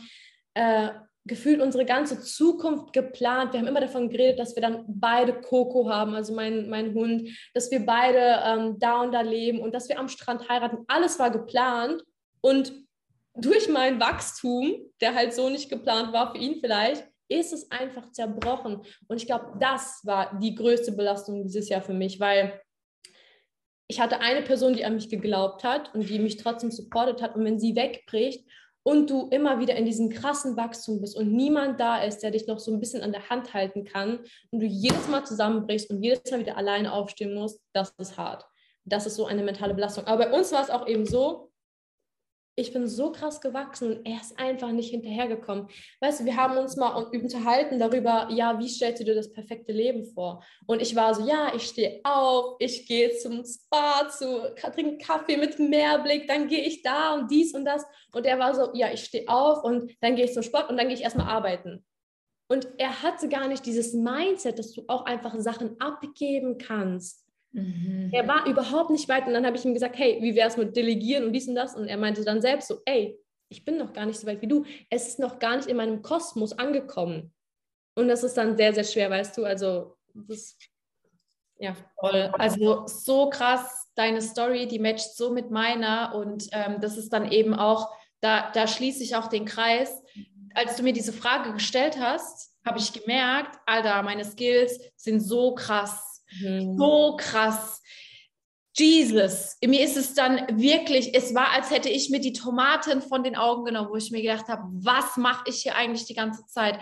äh, 0.54 0.90
gefühlt 1.26 1.60
unsere 1.60 1.84
ganze 1.84 2.20
Zukunft 2.20 2.92
geplant. 2.92 3.52
Wir 3.52 3.60
haben 3.60 3.66
immer 3.66 3.80
davon 3.80 4.10
geredet, 4.10 4.38
dass 4.38 4.54
wir 4.54 4.62
dann 4.62 4.84
beide 4.86 5.40
Coco 5.40 5.88
haben, 5.88 6.14
also 6.14 6.34
mein, 6.34 6.68
mein 6.68 6.92
Hund, 6.92 7.28
dass 7.54 7.70
wir 7.70 7.84
beide 7.84 8.40
ähm, 8.44 8.78
da 8.78 9.00
und 9.00 9.12
da 9.12 9.22
leben 9.22 9.60
und 9.60 9.74
dass 9.74 9.88
wir 9.88 9.98
am 9.98 10.08
Strand 10.08 10.48
heiraten. 10.48 10.84
Alles 10.86 11.18
war 11.18 11.30
geplant 11.30 12.02
und 12.40 12.72
durch 13.36 13.68
mein 13.68 13.98
Wachstum, 13.98 14.76
der 15.00 15.14
halt 15.14 15.34
so 15.34 15.48
nicht 15.48 15.70
geplant 15.70 16.12
war 16.12 16.32
für 16.32 16.38
ihn 16.38 16.60
vielleicht, 16.60 17.04
ist 17.28 17.52
es 17.52 17.70
einfach 17.70 18.10
zerbrochen. 18.12 18.82
Und 19.08 19.16
ich 19.16 19.26
glaube, 19.26 19.56
das 19.58 20.00
war 20.04 20.38
die 20.38 20.54
größte 20.54 20.92
Belastung 20.92 21.42
dieses 21.42 21.68
Jahr 21.68 21.82
für 21.82 21.94
mich, 21.94 22.20
weil 22.20 22.60
ich 23.88 24.00
hatte 24.00 24.20
eine 24.20 24.42
Person, 24.42 24.74
die 24.74 24.84
an 24.84 24.94
mich 24.94 25.08
geglaubt 25.08 25.64
hat 25.64 25.94
und 25.94 26.08
die 26.08 26.18
mich 26.18 26.36
trotzdem 26.36 26.70
supportet 26.70 27.22
hat. 27.22 27.36
Und 27.36 27.44
wenn 27.44 27.58
sie 27.58 27.76
wegbricht 27.76 28.46
und 28.82 29.10
du 29.10 29.28
immer 29.30 29.60
wieder 29.60 29.76
in 29.76 29.84
diesem 29.84 30.10
krassen 30.10 30.56
Wachstum 30.56 31.00
bist 31.00 31.16
und 31.16 31.32
niemand 31.32 31.80
da 31.80 32.02
ist, 32.02 32.20
der 32.20 32.30
dich 32.30 32.46
noch 32.46 32.58
so 32.58 32.72
ein 32.72 32.80
bisschen 32.80 33.02
an 33.02 33.12
der 33.12 33.28
Hand 33.28 33.52
halten 33.52 33.84
kann 33.84 34.20
und 34.50 34.60
du 34.60 34.66
jedes 34.66 35.08
Mal 35.08 35.24
zusammenbrichst 35.24 35.90
und 35.90 36.02
jedes 36.02 36.30
Mal 36.30 36.40
wieder 36.40 36.56
alleine 36.56 36.92
aufstehen 36.92 37.34
musst, 37.34 37.60
das 37.72 37.94
ist 37.98 38.16
hart. 38.16 38.44
Das 38.84 39.06
ist 39.06 39.16
so 39.16 39.26
eine 39.26 39.42
mentale 39.42 39.74
Belastung. 39.74 40.06
Aber 40.06 40.26
bei 40.26 40.32
uns 40.38 40.52
war 40.52 40.62
es 40.62 40.70
auch 40.70 40.86
eben 40.86 41.06
so, 41.06 41.50
ich 42.56 42.72
bin 42.72 42.86
so 42.86 43.10
krass 43.10 43.40
gewachsen 43.40 43.96
und 43.96 44.06
er 44.06 44.20
ist 44.20 44.38
einfach 44.38 44.70
nicht 44.70 44.90
hinterhergekommen. 44.90 45.68
Weißt 46.00 46.20
du, 46.20 46.24
wir 46.24 46.36
haben 46.36 46.56
uns 46.56 46.76
mal 46.76 46.94
unterhalten 46.94 47.78
darüber, 47.78 48.28
ja, 48.30 48.58
wie 48.58 48.68
stellst 48.68 49.00
du 49.00 49.04
dir 49.04 49.14
das 49.14 49.32
perfekte 49.32 49.72
Leben 49.72 50.04
vor? 50.04 50.44
Und 50.66 50.80
ich 50.80 50.94
war 50.94 51.14
so, 51.14 51.26
ja, 51.26 51.52
ich 51.54 51.64
stehe 51.64 52.00
auf, 52.04 52.56
ich 52.60 52.86
gehe 52.86 53.16
zum 53.16 53.44
Spa, 53.44 54.08
zu, 54.08 54.54
trinke 54.54 54.98
Kaffee 55.04 55.36
mit 55.36 55.58
Meerblick, 55.58 56.28
dann 56.28 56.46
gehe 56.46 56.64
ich 56.64 56.82
da 56.82 57.14
und 57.14 57.30
dies 57.30 57.54
und 57.54 57.64
das. 57.64 57.84
Und 58.12 58.24
er 58.24 58.38
war 58.38 58.54
so, 58.54 58.70
ja, 58.74 58.92
ich 58.92 59.04
stehe 59.04 59.28
auf 59.28 59.64
und 59.64 59.92
dann 60.00 60.14
gehe 60.14 60.26
ich 60.26 60.32
zum 60.32 60.42
Sport 60.44 60.70
und 60.70 60.76
dann 60.76 60.86
gehe 60.86 60.96
ich 60.96 61.02
erstmal 61.02 61.28
arbeiten. 61.28 61.84
Und 62.48 62.68
er 62.78 63.02
hatte 63.02 63.28
gar 63.28 63.48
nicht 63.48 63.66
dieses 63.66 63.94
Mindset, 63.94 64.58
dass 64.58 64.72
du 64.72 64.84
auch 64.86 65.06
einfach 65.06 65.34
Sachen 65.38 65.80
abgeben 65.80 66.58
kannst. 66.58 67.23
Mhm. 67.54 68.10
Er 68.12 68.28
war 68.28 68.46
überhaupt 68.46 68.90
nicht 68.90 69.08
weit. 69.08 69.26
Und 69.26 69.32
dann 69.32 69.46
habe 69.46 69.56
ich 69.56 69.64
ihm 69.64 69.74
gesagt, 69.74 69.96
hey, 69.96 70.18
wie 70.20 70.34
wäre 70.34 70.48
es 70.48 70.56
mit 70.56 70.76
Delegieren 70.76 71.24
und 71.24 71.32
dies 71.32 71.48
und 71.48 71.54
das? 71.54 71.74
Und 71.74 71.88
er 71.88 71.96
meinte 71.96 72.24
dann 72.24 72.42
selbst 72.42 72.68
so, 72.68 72.80
ey, 72.84 73.18
ich 73.48 73.64
bin 73.64 73.78
noch 73.78 73.92
gar 73.92 74.04
nicht 74.06 74.18
so 74.18 74.26
weit 74.26 74.42
wie 74.42 74.48
du. 74.48 74.64
Es 74.90 75.08
ist 75.08 75.18
noch 75.18 75.38
gar 75.38 75.56
nicht 75.56 75.68
in 75.68 75.76
meinem 75.76 76.02
Kosmos 76.02 76.52
angekommen. 76.52 77.32
Und 77.94 78.08
das 78.08 78.24
ist 78.24 78.36
dann 78.36 78.56
sehr, 78.56 78.74
sehr 78.74 78.84
schwer, 78.84 79.08
weißt 79.08 79.38
du? 79.38 79.44
Also, 79.44 79.96
das 80.14 80.56
ja. 81.58 81.74
Voll. 81.98 82.32
Also 82.38 82.86
so 82.86 83.30
krass, 83.30 83.90
deine 83.94 84.20
Story, 84.20 84.66
die 84.66 84.78
matcht 84.78 85.16
so 85.16 85.30
mit 85.30 85.50
meiner. 85.50 86.14
Und 86.14 86.48
ähm, 86.52 86.80
das 86.80 86.96
ist 86.96 87.12
dann 87.12 87.30
eben 87.30 87.54
auch, 87.54 87.90
da, 88.20 88.50
da 88.52 88.66
schließe 88.66 89.02
ich 89.02 89.16
auch 89.16 89.28
den 89.28 89.44
Kreis. 89.44 90.02
Als 90.54 90.76
du 90.76 90.82
mir 90.82 90.92
diese 90.92 91.12
Frage 91.12 91.52
gestellt 91.52 91.98
hast, 92.00 92.52
habe 92.66 92.78
ich 92.78 92.92
gemerkt, 92.92 93.58
Alter, 93.66 94.02
meine 94.02 94.24
Skills 94.24 94.80
sind 94.96 95.20
so 95.20 95.54
krass. 95.54 96.13
Mhm. 96.40 96.76
So 96.76 97.16
krass. 97.16 97.82
Jesus, 98.76 99.56
mir 99.64 99.84
ist 99.84 99.96
es 99.96 100.14
dann 100.14 100.60
wirklich, 100.60 101.14
es 101.14 101.32
war, 101.32 101.52
als 101.52 101.70
hätte 101.70 101.88
ich 101.88 102.10
mir 102.10 102.20
die 102.20 102.32
Tomaten 102.32 103.02
von 103.02 103.22
den 103.22 103.36
Augen 103.36 103.64
genommen, 103.64 103.88
wo 103.90 103.96
ich 103.96 104.10
mir 104.10 104.20
gedacht 104.20 104.48
habe, 104.48 104.64
was 104.72 105.16
mache 105.16 105.44
ich 105.48 105.62
hier 105.62 105.76
eigentlich 105.76 106.06
die 106.06 106.14
ganze 106.14 106.44
Zeit? 106.46 106.78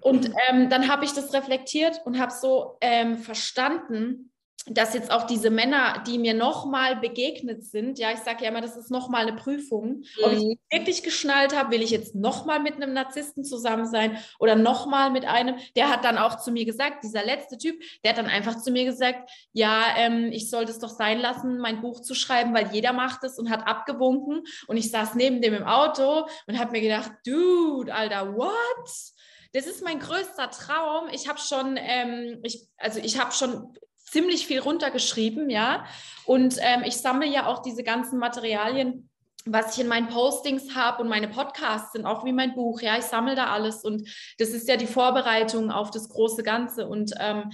Und 0.00 0.32
ähm, 0.48 0.70
dann 0.70 0.88
habe 0.88 1.04
ich 1.04 1.12
das 1.12 1.32
reflektiert 1.32 2.00
und 2.04 2.18
habe 2.18 2.32
so 2.32 2.76
ähm, 2.80 3.18
verstanden, 3.18 4.32
dass 4.66 4.94
jetzt 4.94 5.10
auch 5.10 5.24
diese 5.24 5.50
Männer, 5.50 6.02
die 6.06 6.18
mir 6.18 6.32
nochmal 6.32 6.96
begegnet 6.96 7.64
sind, 7.64 7.98
ja, 7.98 8.12
ich 8.12 8.20
sage 8.20 8.44
ja 8.44 8.50
immer, 8.50 8.62
das 8.62 8.76
ist 8.76 8.90
nochmal 8.90 9.22
eine 9.22 9.36
Prüfung, 9.36 10.04
ob 10.22 10.32
ich 10.32 10.42
mhm. 10.42 10.58
wirklich 10.70 11.02
geschnallt 11.02 11.54
habe, 11.54 11.72
will 11.72 11.82
ich 11.82 11.90
jetzt 11.90 12.14
nochmal 12.14 12.60
mit 12.60 12.74
einem 12.76 12.94
Narzissten 12.94 13.44
zusammen 13.44 13.86
sein 13.86 14.18
oder 14.38 14.56
nochmal 14.56 15.10
mit 15.10 15.26
einem, 15.26 15.56
der 15.76 15.90
hat 15.90 16.04
dann 16.04 16.16
auch 16.16 16.38
zu 16.38 16.50
mir 16.50 16.64
gesagt, 16.64 17.04
dieser 17.04 17.24
letzte 17.24 17.58
Typ, 17.58 17.78
der 18.02 18.12
hat 18.12 18.18
dann 18.18 18.26
einfach 18.26 18.56
zu 18.56 18.70
mir 18.70 18.84
gesagt, 18.84 19.30
ja, 19.52 19.84
ähm, 19.98 20.30
ich 20.32 20.48
sollte 20.48 20.72
es 20.72 20.78
doch 20.78 20.88
sein 20.88 21.20
lassen, 21.20 21.58
mein 21.58 21.82
Buch 21.82 22.00
zu 22.00 22.14
schreiben, 22.14 22.54
weil 22.54 22.72
jeder 22.72 22.92
macht 22.92 23.22
es 23.24 23.38
und 23.38 23.50
hat 23.50 23.66
abgewunken 23.66 24.44
und 24.66 24.76
ich 24.76 24.90
saß 24.90 25.14
neben 25.14 25.42
dem 25.42 25.54
im 25.54 25.64
Auto 25.64 26.26
und 26.46 26.58
habe 26.58 26.72
mir 26.72 26.80
gedacht, 26.80 27.12
dude, 27.26 27.94
Alter, 27.94 28.34
what? 28.34 29.14
das 29.54 29.66
ist 29.66 29.84
mein 29.84 30.00
größter 30.00 30.50
Traum. 30.50 31.08
Ich 31.12 31.28
habe 31.28 31.38
schon, 31.38 31.78
ähm, 31.78 32.40
ich, 32.42 32.66
also 32.76 32.98
ich 32.98 33.20
habe 33.20 33.32
schon 33.32 33.72
ziemlich 34.14 34.46
viel 34.46 34.60
runtergeschrieben, 34.60 35.50
ja. 35.50 35.84
Und 36.24 36.56
ähm, 36.60 36.84
ich 36.86 36.96
sammle 36.96 37.26
ja 37.26 37.46
auch 37.46 37.62
diese 37.62 37.82
ganzen 37.82 38.20
Materialien, 38.20 39.10
was 39.44 39.74
ich 39.74 39.82
in 39.82 39.88
meinen 39.88 40.06
Postings 40.06 40.74
habe 40.76 41.02
und 41.02 41.08
meine 41.08 41.28
Podcasts 41.28 41.92
sind 41.92 42.06
auch 42.06 42.24
wie 42.24 42.32
mein 42.32 42.54
Buch. 42.54 42.80
Ja, 42.80 42.96
ich 42.96 43.04
sammle 43.04 43.34
da 43.34 43.46
alles 43.46 43.82
und 43.82 44.08
das 44.38 44.50
ist 44.50 44.68
ja 44.68 44.76
die 44.76 44.86
Vorbereitung 44.86 45.72
auf 45.72 45.90
das 45.90 46.08
große 46.08 46.44
Ganze. 46.44 46.86
Und 46.86 47.12
ähm, 47.18 47.50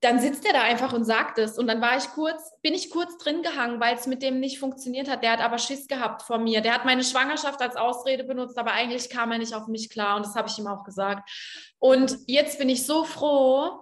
dann 0.00 0.20
sitzt 0.20 0.46
er 0.46 0.54
da 0.54 0.62
einfach 0.62 0.94
und 0.94 1.04
sagt 1.04 1.38
es. 1.38 1.58
Und 1.58 1.66
dann 1.66 1.82
war 1.82 1.98
ich 1.98 2.08
kurz, 2.08 2.50
bin 2.62 2.72
ich 2.72 2.88
kurz 2.88 3.18
drin 3.18 3.42
gehangen, 3.42 3.78
weil 3.78 3.94
es 3.94 4.06
mit 4.06 4.22
dem 4.22 4.40
nicht 4.40 4.58
funktioniert 4.58 5.08
hat. 5.08 5.22
Der 5.22 5.32
hat 5.32 5.40
aber 5.40 5.58
Schiss 5.58 5.86
gehabt 5.86 6.22
vor 6.22 6.38
mir. 6.38 6.62
Der 6.62 6.74
hat 6.74 6.86
meine 6.86 7.04
Schwangerschaft 7.04 7.60
als 7.60 7.76
Ausrede 7.76 8.24
benutzt, 8.24 8.58
aber 8.58 8.72
eigentlich 8.72 9.10
kam 9.10 9.30
er 9.30 9.38
nicht 9.38 9.54
auf 9.54 9.68
mich 9.68 9.90
klar. 9.90 10.16
Und 10.16 10.24
das 10.24 10.34
habe 10.34 10.48
ich 10.48 10.58
ihm 10.58 10.66
auch 10.66 10.82
gesagt. 10.82 11.30
Und 11.78 12.16
jetzt 12.26 12.58
bin 12.58 12.70
ich 12.70 12.86
so 12.86 13.04
froh, 13.04 13.81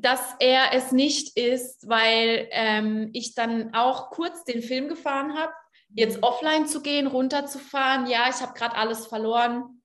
dass 0.00 0.34
er 0.38 0.72
es 0.72 0.92
nicht 0.92 1.36
ist, 1.36 1.88
weil 1.88 2.48
ähm, 2.50 3.10
ich 3.12 3.34
dann 3.34 3.74
auch 3.74 4.10
kurz 4.10 4.44
den 4.44 4.62
Film 4.62 4.88
gefahren 4.88 5.36
habe, 5.36 5.52
jetzt 5.94 6.22
offline 6.22 6.66
zu 6.66 6.82
gehen, 6.82 7.06
runterzufahren. 7.06 8.06
Ja, 8.06 8.28
ich 8.28 8.40
habe 8.40 8.54
gerade 8.54 8.76
alles 8.76 9.06
verloren 9.06 9.79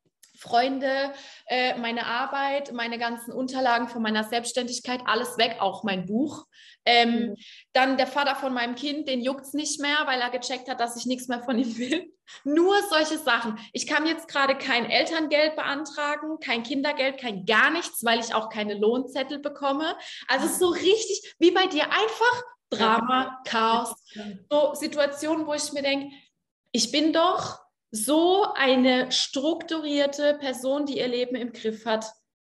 Freunde, 0.45 1.13
äh, 1.47 1.77
meine 1.77 2.05
Arbeit, 2.05 2.71
meine 2.71 2.97
ganzen 2.97 3.33
Unterlagen 3.33 3.87
von 3.87 4.01
meiner 4.01 4.23
Selbstständigkeit, 4.23 5.01
alles 5.05 5.37
weg, 5.37 5.57
auch 5.59 5.83
mein 5.83 6.05
Buch. 6.05 6.45
Ähm, 6.85 7.09
mhm. 7.09 7.35
Dann 7.73 7.97
der 7.97 8.07
Vater 8.07 8.35
von 8.35 8.53
meinem 8.53 8.75
Kind, 8.75 9.07
den 9.07 9.21
juckt 9.21 9.41
es 9.41 9.53
nicht 9.53 9.81
mehr, 9.81 9.97
weil 10.05 10.21
er 10.21 10.29
gecheckt 10.29 10.69
hat, 10.69 10.79
dass 10.79 10.95
ich 10.95 11.05
nichts 11.07 11.27
mehr 11.27 11.41
von 11.41 11.57
ihm 11.57 11.77
will. 11.77 12.13
Nur 12.43 12.75
solche 12.89 13.17
Sachen. 13.17 13.57
Ich 13.73 13.87
kann 13.87 14.05
jetzt 14.05 14.27
gerade 14.27 14.55
kein 14.55 14.89
Elterngeld 14.89 15.55
beantragen, 15.55 16.39
kein 16.39 16.63
Kindergeld, 16.63 17.19
kein 17.19 17.45
gar 17.45 17.71
nichts, 17.71 18.03
weil 18.03 18.19
ich 18.19 18.33
auch 18.33 18.49
keine 18.49 18.75
Lohnzettel 18.75 19.39
bekomme. 19.39 19.95
Also 20.27 20.47
so 20.47 20.69
richtig 20.69 21.35
wie 21.39 21.51
bei 21.51 21.67
dir 21.67 21.85
einfach 21.85 22.43
Drama, 22.69 23.41
Chaos. 23.45 23.93
So 24.49 24.73
Situationen, 24.73 25.45
wo 25.45 25.53
ich 25.53 25.71
mir 25.73 25.83
denke, 25.83 26.15
ich 26.71 26.91
bin 26.91 27.13
doch 27.13 27.64
so 27.91 28.45
eine 28.55 29.11
strukturierte 29.11 30.35
Person, 30.39 30.85
die 30.85 30.97
ihr 30.97 31.07
Leben 31.07 31.35
im 31.35 31.51
Griff 31.51 31.85
hat. 31.85 32.05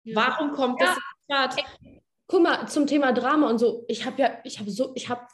Ja. 0.05 0.17
Warum 0.17 0.53
kommt 0.53 0.81
ja. 0.81 0.87
das 0.87 0.99
gerade? 1.29 1.63
Guck 2.27 2.43
mal, 2.43 2.67
zum 2.69 2.87
Thema 2.87 3.13
Drama 3.13 3.51
und 3.51 3.59
so. 3.59 3.85
Ich 3.89 4.07
habe 4.07 4.23
ja, 4.23 4.39
ich 4.45 4.59
habe 4.59 4.71
so, 4.71 4.93
ich 4.95 5.09
habe, 5.09 5.27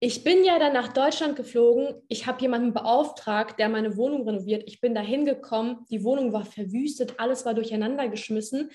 ich 0.00 0.24
bin 0.24 0.44
ja 0.44 0.58
dann 0.58 0.72
nach 0.72 0.92
Deutschland 0.92 1.36
geflogen. 1.36 2.02
Ich 2.08 2.26
habe 2.26 2.40
jemanden 2.40 2.72
beauftragt, 2.72 3.58
der 3.58 3.68
meine 3.68 3.96
Wohnung 3.96 4.26
renoviert. 4.26 4.64
Ich 4.66 4.80
bin 4.80 4.94
da 4.94 5.00
hingekommen. 5.00 5.86
Die 5.90 6.02
Wohnung 6.02 6.32
war 6.32 6.44
verwüstet, 6.44 7.14
alles 7.18 7.44
war 7.44 7.54
durcheinander 7.54 8.08
geschmissen. 8.08 8.70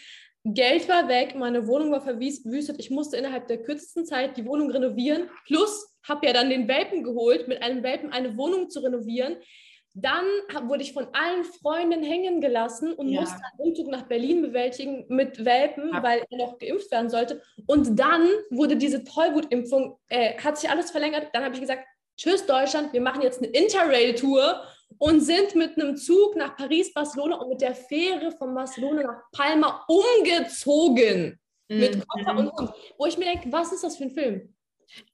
Geld 0.54 0.88
war 0.88 1.10
weg, 1.10 1.36
meine 1.36 1.68
Wohnung 1.68 1.92
war 1.92 2.02
verwüstet. 2.02 2.80
Ich 2.80 2.90
musste 2.90 3.18
innerhalb 3.18 3.48
der 3.48 3.62
kürzesten 3.62 4.06
Zeit 4.06 4.38
die 4.38 4.46
Wohnung 4.46 4.72
renovieren. 4.72 5.30
Plus 5.46 5.98
habe 6.08 6.26
ja 6.28 6.34
dann 6.34 6.50
den 6.50 6.70
Welpen 6.70 7.04
geholt, 7.04 7.50
mit 7.50 7.62
einem 7.62 7.84
Welpen 7.84 8.14
eine 8.14 8.38
Wohnung 8.38 8.70
zu 8.70 8.80
renovieren. 8.80 9.36
Dann 10.00 10.26
wurde 10.70 10.84
ich 10.84 10.94
von 10.94 11.08
allen 11.12 11.44
Freunden 11.44 12.04
hängen 12.04 12.40
gelassen 12.40 12.94
und 12.94 13.10
ja. 13.10 13.22
musste 13.22 13.38
einen 13.38 13.70
Umzug 13.70 13.88
nach 13.88 14.04
Berlin 14.04 14.44
bewältigen 14.44 15.06
mit 15.08 15.44
Welpen, 15.44 15.90
ja. 15.92 16.04
weil 16.04 16.24
er 16.30 16.38
noch 16.38 16.60
geimpft 16.60 16.92
werden 16.92 17.10
sollte. 17.10 17.42
Und 17.66 17.98
dann 17.98 18.30
wurde 18.52 18.76
diese 18.76 19.04
Tollwutimpfung, 19.04 19.98
äh, 20.10 20.38
hat 20.38 20.60
sich 20.60 20.70
alles 20.70 20.92
verlängert. 20.92 21.30
Dann 21.34 21.44
habe 21.44 21.56
ich 21.56 21.62
gesagt, 21.62 21.84
tschüss 22.16 22.46
Deutschland, 22.46 22.94
wir 22.94 23.02
machen 23.02 23.24
jetzt 23.24 23.40
eine 23.40 23.48
Interrail-Tour 23.48 24.62
und 25.00 25.22
sind 25.22 25.56
mit 25.56 25.82
einem 25.82 25.98
Zug 25.98 26.36
nach 26.36 26.56
Paris, 26.56 26.94
Barcelona 26.94 27.38
und 27.38 27.50
mit 27.50 27.62
der 27.62 27.74
Fähre 27.74 28.32
von 28.32 28.54
Barcelona 28.54 29.02
nach 29.02 29.22
Palma 29.32 29.84
umgezogen. 29.88 31.40
Mhm. 31.70 31.80
Mit 31.80 32.08
Koffer 32.08 32.38
und 32.38 32.52
Hund. 32.52 32.72
Wo 33.00 33.08
ich 33.08 33.18
mir 33.18 33.26
denke, 33.26 33.52
was 33.52 33.72
ist 33.72 33.84
das 33.84 33.98
für 33.98 34.04
ein 34.04 34.12
Film? 34.12 34.54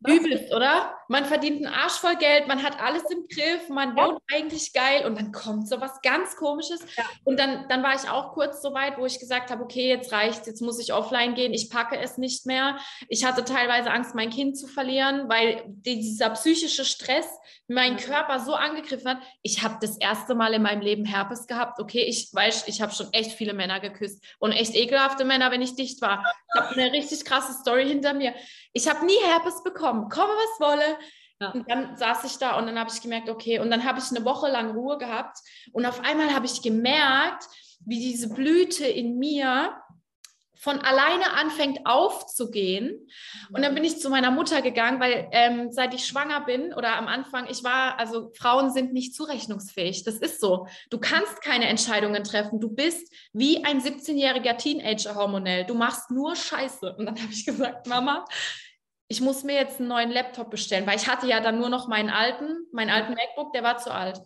Übelst, 0.05 0.53
oder? 0.53 0.95
Man 1.07 1.25
verdient 1.25 1.65
einen 1.65 1.73
Arsch 1.73 1.93
voll 1.93 2.15
Geld, 2.15 2.47
man 2.47 2.63
hat 2.63 2.81
alles 2.81 3.03
im 3.11 3.27
Griff, 3.27 3.69
man 3.69 3.97
ja. 3.97 4.05
wohnt 4.05 4.19
eigentlich 4.31 4.73
geil 4.73 5.05
und 5.05 5.17
dann 5.17 5.31
kommt 5.31 5.67
so 5.67 5.81
was 5.81 6.01
ganz 6.01 6.35
Komisches. 6.35 6.81
Ja. 6.95 7.03
Und 7.23 7.39
dann, 7.39 7.67
dann 7.69 7.83
war 7.83 7.95
ich 7.95 8.09
auch 8.09 8.33
kurz 8.33 8.61
so 8.61 8.73
weit, 8.73 8.97
wo 8.97 9.05
ich 9.05 9.19
gesagt 9.19 9.49
habe, 9.49 9.63
okay, 9.63 9.87
jetzt 9.87 10.11
reicht 10.11 10.43
jetzt 10.47 10.61
muss 10.61 10.79
ich 10.79 10.93
offline 10.93 11.35
gehen, 11.35 11.53
ich 11.53 11.69
packe 11.69 11.97
es 11.97 12.17
nicht 12.17 12.45
mehr. 12.45 12.77
Ich 13.07 13.25
hatte 13.25 13.43
teilweise 13.43 13.91
Angst, 13.91 14.15
mein 14.15 14.29
Kind 14.29 14.57
zu 14.57 14.67
verlieren, 14.67 15.29
weil 15.29 15.63
dieser 15.67 16.29
psychische 16.31 16.85
Stress 16.85 17.27
meinen 17.67 17.97
Körper 17.97 18.39
so 18.39 18.53
angegriffen 18.53 19.09
hat. 19.09 19.17
Ich 19.41 19.63
habe 19.63 19.77
das 19.81 19.97
erste 19.97 20.35
Mal 20.35 20.53
in 20.53 20.61
meinem 20.61 20.81
Leben 20.81 21.05
Herpes 21.05 21.47
gehabt. 21.47 21.79
Okay, 21.79 22.03
ich 22.03 22.29
weiß, 22.33 22.67
ich 22.67 22.81
habe 22.81 22.93
schon 22.93 23.11
echt 23.13 23.31
viele 23.33 23.53
Männer 23.53 23.79
geküsst 23.79 24.23
und 24.39 24.51
echt 24.51 24.75
ekelhafte 24.75 25.25
Männer, 25.25 25.51
wenn 25.51 25.61
ich 25.61 25.75
dicht 25.75 26.01
war. 26.01 26.23
Ich 26.53 26.61
habe 26.61 26.75
eine 26.75 26.91
richtig 26.91 27.25
krasse 27.25 27.53
Story 27.53 27.87
hinter 27.87 28.13
mir. 28.13 28.33
Ich 28.73 28.89
habe 28.89 29.05
nie 29.05 29.17
Herpes 29.23 29.63
bekommen, 29.63 30.09
komme 30.09 30.33
was 30.33 30.59
wolle. 30.59 30.97
Ja. 31.39 31.51
Und 31.51 31.69
dann 31.69 31.97
saß 31.97 32.23
ich 32.25 32.37
da 32.37 32.57
und 32.57 32.67
dann 32.67 32.79
habe 32.79 32.89
ich 32.93 33.01
gemerkt, 33.01 33.29
okay, 33.29 33.59
und 33.59 33.69
dann 33.71 33.83
habe 33.83 33.99
ich 33.99 34.09
eine 34.09 34.25
Woche 34.25 34.49
lang 34.49 34.71
Ruhe 34.71 34.97
gehabt 34.97 35.39
und 35.71 35.85
auf 35.85 36.01
einmal 36.01 36.33
habe 36.33 36.45
ich 36.45 36.61
gemerkt, 36.61 37.45
wie 37.85 37.99
diese 37.99 38.29
Blüte 38.29 38.85
in 38.85 39.17
mir 39.17 39.75
von 40.63 40.79
alleine 40.79 41.33
anfängt 41.33 41.79
aufzugehen. 41.83 43.09
Und 43.53 43.61
dann 43.63 43.75
bin 43.75 43.83
ich 43.83 43.99
zu 43.99 44.09
meiner 44.09 44.31
Mutter 44.31 44.61
gegangen, 44.61 45.01
weil 45.01 45.27
ähm, 45.33 45.73
seit 45.73 45.93
ich 45.93 46.05
schwanger 46.05 46.39
bin 46.45 46.73
oder 46.73 46.95
am 46.95 47.07
Anfang, 47.07 47.47
ich 47.49 47.65
war, 47.65 47.99
also 47.99 48.31
Frauen 48.33 48.71
sind 48.71 48.93
nicht 48.93 49.13
zurechnungsfähig. 49.13 50.05
Das 50.05 50.15
ist 50.15 50.39
so. 50.39 50.67
Du 50.89 50.99
kannst 50.99 51.41
keine 51.41 51.67
Entscheidungen 51.67 52.23
treffen. 52.23 52.61
Du 52.61 52.69
bist 52.69 53.13
wie 53.33 53.65
ein 53.65 53.81
17-jähriger 53.81 54.55
Teenager 54.55 55.15
hormonell. 55.15 55.65
Du 55.65 55.73
machst 55.73 56.11
nur 56.11 56.33
Scheiße. 56.33 56.95
Und 56.97 57.07
dann 57.07 57.21
habe 57.21 57.33
ich 57.33 57.45
gesagt, 57.45 57.87
Mama, 57.87 58.23
ich 59.13 59.21
muss 59.21 59.43
mir 59.43 59.53
jetzt 59.53 59.79
einen 59.79 59.89
neuen 59.89 60.09
Laptop 60.09 60.49
bestellen, 60.49 60.87
weil 60.87 60.97
ich 60.97 61.07
hatte 61.07 61.27
ja 61.27 61.39
dann 61.39 61.59
nur 61.59 61.69
noch 61.69 61.87
meinen 61.87 62.09
alten, 62.09 62.65
meinen 62.71 62.89
alten 62.89 63.13
MacBook, 63.13 63.53
der 63.53 63.61
war 63.61 63.77
zu 63.77 63.93
alt. 63.93 64.19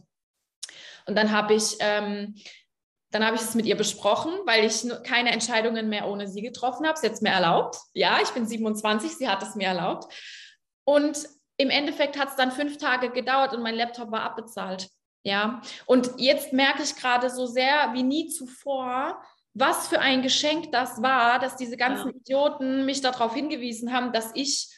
Und 1.06 1.16
dann 1.16 1.32
habe 1.32 1.54
ich 1.54 1.76
ähm, 1.82 2.36
dann 3.12 3.26
habe 3.26 3.36
ich 3.36 3.42
es 3.42 3.56
mit 3.56 3.66
ihr 3.66 3.78
besprochen, 3.78 4.34
weil 4.46 4.66
ich 4.66 4.86
keine 5.04 5.32
Entscheidungen 5.32 5.90
mehr 5.90 6.08
ohne 6.08 6.28
sie 6.28 6.42
getroffen 6.42 6.88
habe. 6.88 6.98
Sie 6.98 7.08
hat 7.08 7.14
es 7.14 7.22
mir 7.22 7.32
erlaubt. 7.32 7.78
Ja, 7.94 8.20
ich 8.22 8.30
bin 8.30 8.46
27, 8.46 9.12
sie 9.16 9.30
hat 9.30 9.44
es 9.44 9.56
mir 9.56 9.68
erlaubt. 9.68 10.14
Und 10.86 11.18
im 11.58 11.70
Endeffekt 11.70 12.18
hat 12.18 12.30
es 12.30 12.36
dann 12.36 12.52
fünf 12.52 12.78
Tage 12.78 13.10
gedauert 13.10 13.54
und 13.54 13.64
mein 13.64 13.76
Laptop 13.76 14.12
war 14.12 14.24
abbezahlt. 14.24 14.90
Ja, 15.24 15.62
und 15.86 16.12
jetzt 16.18 16.54
merke 16.54 16.84
ich 16.84 16.96
gerade 16.96 17.30
so 17.30 17.46
sehr 17.46 17.92
wie 17.94 18.04
nie 18.04 18.28
zuvor, 18.30 19.22
was 19.54 19.88
für 19.88 20.00
ein 20.00 20.22
Geschenk 20.22 20.72
das 20.72 21.02
war, 21.02 21.40
dass 21.40 21.56
diese 21.58 21.78
ganzen 21.78 22.12
ja. 22.12 22.16
Idioten 22.16 22.86
mich 22.86 23.02
darauf 23.02 23.34
hingewiesen 23.34 23.92
haben, 23.92 24.14
dass 24.14 24.32
ich 24.36 24.70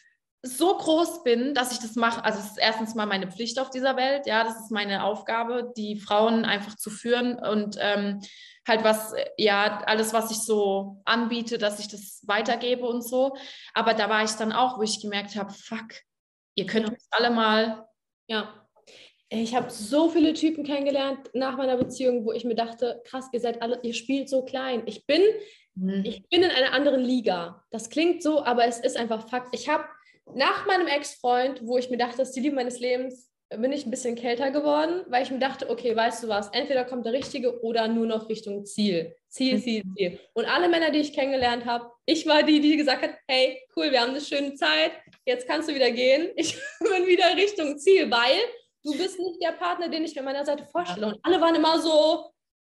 so 0.41 0.77
groß 0.77 1.23
bin, 1.23 1.53
dass 1.53 1.71
ich 1.71 1.79
das 1.79 1.95
mache. 1.95 2.23
Also 2.23 2.39
es 2.39 2.51
ist 2.51 2.59
erstens 2.59 2.95
mal 2.95 3.05
meine 3.05 3.29
Pflicht 3.29 3.59
auf 3.59 3.69
dieser 3.69 3.97
Welt, 3.97 4.25
ja, 4.25 4.43
das 4.43 4.59
ist 4.59 4.71
meine 4.71 5.03
Aufgabe, 5.03 5.73
die 5.75 5.97
Frauen 5.97 6.45
einfach 6.45 6.75
zu 6.75 6.89
führen 6.89 7.37
und 7.37 7.77
ähm, 7.79 8.21
halt 8.67 8.83
was, 8.83 9.13
ja, 9.37 9.81
alles, 9.85 10.13
was 10.13 10.31
ich 10.31 10.37
so 10.37 11.01
anbiete, 11.03 11.57
dass 11.57 11.79
ich 11.79 11.89
das 11.89 12.21
weitergebe 12.25 12.85
und 12.85 13.01
so. 13.01 13.35
Aber 13.73 13.93
da 13.93 14.09
war 14.09 14.23
ich 14.23 14.31
dann 14.31 14.53
auch, 14.53 14.77
wo 14.77 14.83
ich 14.83 15.01
gemerkt 15.01 15.35
habe, 15.35 15.51
fuck, 15.51 15.87
ihr 16.55 16.65
könnt 16.65 16.87
ja. 16.87 16.93
uns 16.93 17.07
alle 17.11 17.31
mal. 17.31 17.87
Ja. 18.27 18.65
Ich 19.31 19.53
habe 19.55 19.69
so 19.69 20.09
viele 20.09 20.33
Typen 20.33 20.63
kennengelernt 20.63 21.29
nach 21.33 21.57
meiner 21.57 21.77
Beziehung, 21.77 22.25
wo 22.25 22.31
ich 22.31 22.45
mir 22.45 22.55
dachte, 22.55 23.01
krass, 23.05 23.27
ihr 23.31 23.39
seid 23.39 23.61
alle, 23.61 23.79
ihr 23.83 23.93
spielt 23.93 24.29
so 24.29 24.43
klein. 24.43 24.83
Ich 24.85 25.05
bin, 25.05 25.21
mhm. 25.75 26.03
ich 26.03 26.27
bin 26.29 26.43
in 26.43 26.49
einer 26.49 26.73
anderen 26.73 27.01
Liga. 27.01 27.63
Das 27.71 27.89
klingt 27.89 28.23
so, 28.23 28.43
aber 28.43 28.65
es 28.65 28.79
ist 28.79 28.97
einfach 28.97 29.29
Fakt. 29.29 29.53
Ich 29.53 29.69
habe 29.69 29.85
nach 30.35 30.65
meinem 30.65 30.87
Ex-Freund, 30.87 31.61
wo 31.63 31.77
ich 31.77 31.89
mir 31.89 31.97
dachte, 31.97 32.17
das 32.17 32.29
ist 32.29 32.35
die 32.35 32.41
Liebe 32.41 32.55
meines 32.55 32.79
Lebens, 32.79 33.29
bin 33.57 33.71
ich 33.71 33.85
ein 33.85 33.91
bisschen 33.91 34.15
kälter 34.15 34.51
geworden, 34.51 35.03
weil 35.07 35.23
ich 35.23 35.31
mir 35.31 35.39
dachte, 35.39 35.69
okay, 35.69 35.95
weißt 35.95 36.23
du 36.23 36.27
was, 36.27 36.49
entweder 36.49 36.85
kommt 36.85 37.05
der 37.05 37.13
Richtige 37.13 37.63
oder 37.63 37.87
nur 37.87 38.05
noch 38.05 38.29
Richtung 38.29 38.63
Ziel. 38.63 39.15
Ziel, 39.27 39.55
mhm. 39.55 39.61
Ziel, 39.61 39.83
Ziel. 39.97 40.19
Und 40.33 40.45
alle 40.45 40.69
Männer, 40.69 40.91
die 40.91 40.99
ich 40.99 41.13
kennengelernt 41.13 41.65
habe, 41.65 41.89
ich 42.05 42.27
war 42.27 42.43
die, 42.43 42.59
die 42.59 42.77
gesagt 42.77 43.01
hat, 43.01 43.15
hey, 43.27 43.59
cool, 43.75 43.91
wir 43.91 44.01
haben 44.01 44.11
eine 44.11 44.21
schöne 44.21 44.53
Zeit, 44.53 44.91
jetzt 45.25 45.47
kannst 45.47 45.67
du 45.67 45.73
wieder 45.73 45.91
gehen. 45.91 46.29
Ich 46.35 46.55
bin 46.79 47.07
wieder 47.07 47.35
Richtung 47.35 47.77
Ziel, 47.79 48.09
weil 48.11 48.39
du 48.83 48.95
bist 48.95 49.19
nicht 49.19 49.41
der 49.41 49.53
Partner, 49.53 49.89
den 49.89 50.05
ich 50.05 50.13
mir 50.13 50.21
an 50.21 50.25
meiner 50.25 50.45
Seite 50.45 50.65
vorstelle. 50.65 51.07
Und 51.07 51.19
alle 51.23 51.41
waren 51.41 51.55
immer 51.55 51.79
so, 51.79 52.31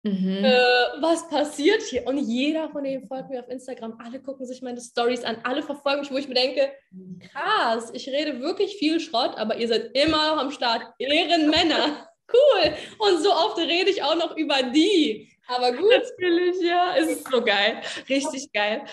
Mhm. 0.03 0.43
Äh, 0.43 0.51
was 0.99 1.29
passiert 1.29 1.81
hier? 1.83 2.07
Und 2.07 2.17
jeder 2.17 2.69
von 2.69 2.83
denen 2.83 3.07
folgt 3.07 3.29
mir 3.29 3.39
auf 3.39 3.49
Instagram. 3.49 3.99
Alle 4.03 4.19
gucken 4.19 4.45
sich 4.45 4.61
meine 4.61 4.81
Stories 4.81 5.23
an, 5.23 5.37
alle 5.43 5.61
verfolgen 5.61 6.01
mich, 6.01 6.11
wo 6.11 6.17
ich 6.17 6.27
mir 6.27 6.33
denke, 6.33 6.71
krass, 7.19 7.91
ich 7.93 8.07
rede 8.07 8.39
wirklich 8.39 8.77
viel 8.77 8.99
Schrott, 8.99 9.37
aber 9.37 9.57
ihr 9.57 9.67
seid 9.67 9.91
immer 9.93 10.35
noch 10.35 10.41
am 10.41 10.51
Start. 10.51 10.81
Ehrenmänner. 10.97 12.07
Cool. 12.33 12.73
Und 12.97 13.21
so 13.21 13.31
oft 13.31 13.57
rede 13.57 13.89
ich 13.89 14.01
auch 14.03 14.15
noch 14.15 14.35
über 14.37 14.63
die. 14.63 15.30
Aber 15.47 15.71
gut. 15.71 15.89
Natürlich, 15.89 16.61
ja. 16.61 16.95
Es 16.95 17.07
ist 17.07 17.29
so 17.29 17.43
geil. 17.43 17.81
Richtig 18.07 18.51
geil. 18.53 18.83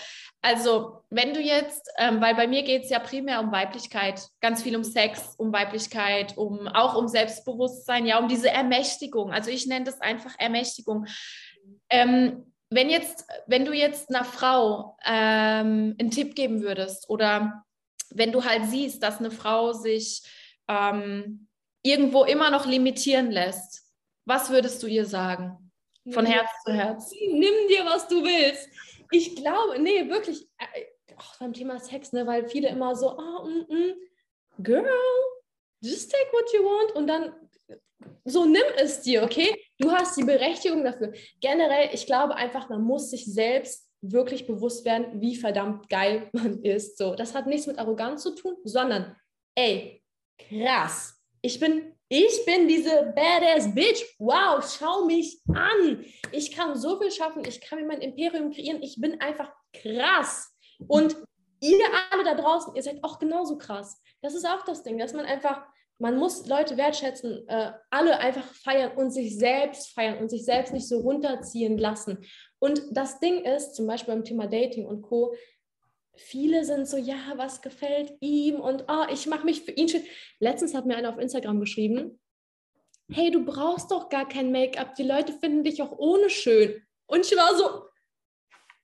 Also, 0.41 1.03
wenn 1.09 1.33
du 1.33 1.39
jetzt, 1.39 1.89
ähm, 1.97 2.21
weil 2.21 2.35
bei 2.35 2.47
mir 2.47 2.63
geht 2.63 2.83
es 2.83 2.89
ja 2.89 2.99
primär 2.99 3.39
um 3.39 3.51
Weiblichkeit, 3.51 4.21
ganz 4.41 4.63
viel 4.63 4.75
um 4.75 4.83
Sex, 4.83 5.35
um 5.37 5.51
Weiblichkeit, 5.51 6.37
um 6.37 6.67
auch 6.67 6.95
um 6.95 7.07
Selbstbewusstsein, 7.07 8.05
ja, 8.05 8.19
um 8.19 8.27
diese 8.27 8.49
Ermächtigung. 8.49 9.31
Also 9.31 9.51
ich 9.51 9.67
nenne 9.67 9.85
das 9.85 10.01
einfach 10.01 10.35
Ermächtigung. 10.37 11.05
Ähm, 11.89 12.53
wenn 12.69 12.89
jetzt, 12.89 13.25
wenn 13.47 13.65
du 13.65 13.73
jetzt 13.73 14.09
einer 14.09 14.23
Frau 14.23 14.97
ähm, 15.05 15.95
einen 15.99 16.11
Tipp 16.11 16.35
geben 16.35 16.61
würdest 16.61 17.09
oder 17.09 17.63
wenn 18.11 18.31
du 18.31 18.43
halt 18.43 18.65
siehst, 18.65 19.03
dass 19.03 19.19
eine 19.19 19.31
Frau 19.31 19.73
sich 19.73 20.23
ähm, 20.67 21.47
irgendwo 21.83 22.23
immer 22.23 22.51
noch 22.51 22.65
limitieren 22.65 23.31
lässt, 23.31 23.83
was 24.25 24.49
würdest 24.49 24.83
du 24.83 24.87
ihr 24.87 25.05
sagen? 25.05 25.68
Von 26.11 26.25
Herz 26.25 26.49
zu 26.65 26.73
Herz. 26.73 27.11
Nimm 27.11 27.67
dir, 27.67 27.85
was 27.85 28.07
du 28.07 28.23
willst. 28.23 28.69
Ich 29.11 29.35
glaube, 29.35 29.79
nee, 29.79 30.07
wirklich, 30.09 30.47
äh, 30.57 30.85
auch 31.17 31.37
beim 31.39 31.53
Thema 31.53 31.79
Sex, 31.79 32.13
ne, 32.13 32.25
weil 32.25 32.47
viele 32.47 32.69
immer 32.69 32.95
so, 32.95 33.17
oh, 33.17 33.45
mm, 33.45 33.65
mm, 33.69 33.93
girl, 34.63 34.85
just 35.81 36.11
take 36.11 36.31
what 36.31 36.53
you 36.53 36.63
want 36.63 36.95
und 36.95 37.07
dann 37.07 37.33
so 38.25 38.45
nimm 38.45 38.63
es 38.77 39.01
dir, 39.01 39.23
okay? 39.23 39.55
Du 39.77 39.91
hast 39.91 40.17
die 40.17 40.23
Berechtigung 40.23 40.83
dafür. 40.83 41.13
Generell, 41.41 41.89
ich 41.93 42.05
glaube 42.05 42.35
einfach, 42.35 42.69
man 42.69 42.81
muss 42.81 43.09
sich 43.09 43.25
selbst 43.25 43.89
wirklich 44.01 44.47
bewusst 44.47 44.85
werden, 44.85 45.21
wie 45.21 45.35
verdammt 45.35 45.89
geil 45.89 46.29
man 46.33 46.63
ist. 46.63 46.97
So, 46.97 47.15
das 47.15 47.35
hat 47.35 47.47
nichts 47.47 47.67
mit 47.67 47.79
Arroganz 47.79 48.23
zu 48.23 48.35
tun, 48.35 48.55
sondern, 48.63 49.15
ey, 49.55 50.03
krass. 50.37 51.15
Ich 51.41 51.59
bin 51.59 51.93
ich 52.09 52.43
bin 52.45 52.67
diese 52.67 53.13
badass 53.15 53.73
Bitch. 53.73 54.03
Wow, 54.17 54.63
schau 54.67 55.05
mich 55.05 55.39
an. 55.53 56.03
Ich 56.31 56.51
kann 56.51 56.75
so 56.75 56.99
viel 56.99 57.11
schaffen. 57.11 57.43
Ich 57.45 57.61
kann 57.61 57.79
mir 57.79 57.85
mein 57.85 58.01
Imperium 58.01 58.51
kreieren. 58.51 58.81
Ich 58.81 58.99
bin 58.99 59.21
einfach 59.21 59.53
krass. 59.71 60.51
Und 60.87 61.15
ihr 61.61 61.77
alle 62.11 62.23
da 62.23 62.33
draußen, 62.33 62.75
ihr 62.75 62.81
seid 62.81 63.03
auch 63.03 63.19
genauso 63.19 63.57
krass. 63.59 64.01
Das 64.21 64.33
ist 64.33 64.45
auch 64.45 64.63
das 64.65 64.81
Ding, 64.81 64.97
dass 64.97 65.13
man 65.13 65.25
einfach, 65.25 65.61
man 65.99 66.17
muss 66.17 66.47
Leute 66.47 66.77
wertschätzen, 66.77 67.47
äh, 67.47 67.73
alle 67.91 68.17
einfach 68.17 68.45
feiern 68.55 68.97
und 68.97 69.11
sich 69.11 69.37
selbst 69.37 69.93
feiern 69.93 70.17
und 70.17 70.29
sich 70.29 70.45
selbst 70.45 70.73
nicht 70.73 70.87
so 70.87 71.01
runterziehen 71.01 71.77
lassen. 71.77 72.25
Und 72.57 72.81
das 72.91 73.19
Ding 73.19 73.45
ist, 73.45 73.75
zum 73.75 73.85
Beispiel 73.85 74.15
beim 74.15 74.23
Thema 74.23 74.47
Dating 74.47 74.87
und 74.87 75.03
Co., 75.03 75.35
viele 76.19 76.65
sind 76.65 76.87
so, 76.87 76.97
ja, 76.97 77.33
was 77.35 77.61
gefällt 77.61 78.13
ihm 78.19 78.59
und 78.59 78.85
oh, 78.87 79.05
ich 79.11 79.27
mache 79.27 79.45
mich 79.45 79.63
für 79.63 79.71
ihn 79.71 79.89
schön. 79.89 80.03
Letztens 80.39 80.73
hat 80.73 80.85
mir 80.85 80.97
einer 80.97 81.09
auf 81.09 81.19
Instagram 81.19 81.59
geschrieben, 81.59 82.19
hey, 83.11 83.31
du 83.31 83.43
brauchst 83.43 83.91
doch 83.91 84.09
gar 84.09 84.27
kein 84.27 84.51
Make-up, 84.51 84.95
die 84.95 85.03
Leute 85.03 85.33
finden 85.33 85.63
dich 85.63 85.81
auch 85.81 85.97
ohne 85.97 86.29
schön. 86.29 86.81
Und 87.07 87.25
ich 87.25 87.35
war 87.35 87.55
so, 87.55 87.85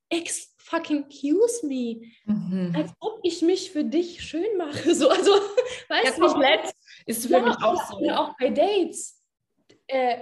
ex 0.10 0.56
fucking 0.58 1.06
excuse 1.06 1.66
me, 1.66 2.02
mhm. 2.26 2.74
als 2.76 2.92
ob 3.00 3.20
ich 3.24 3.42
mich 3.42 3.72
für 3.72 3.84
dich 3.84 4.22
schön 4.24 4.58
mache. 4.58 4.96
So, 4.96 5.10
also, 5.10 5.32
weißt 5.90 6.18
ja, 6.18 6.28
komplett 6.28 6.74
ist 7.06 7.28
für 7.28 7.34
ja, 7.34 7.42
mich 7.42 7.58
auch 7.58 7.92
so. 7.92 8.04
Ja, 8.04 8.20
auch 8.20 8.36
bei 8.40 8.50
Dates. 8.50 9.22
Äh, 9.88 10.22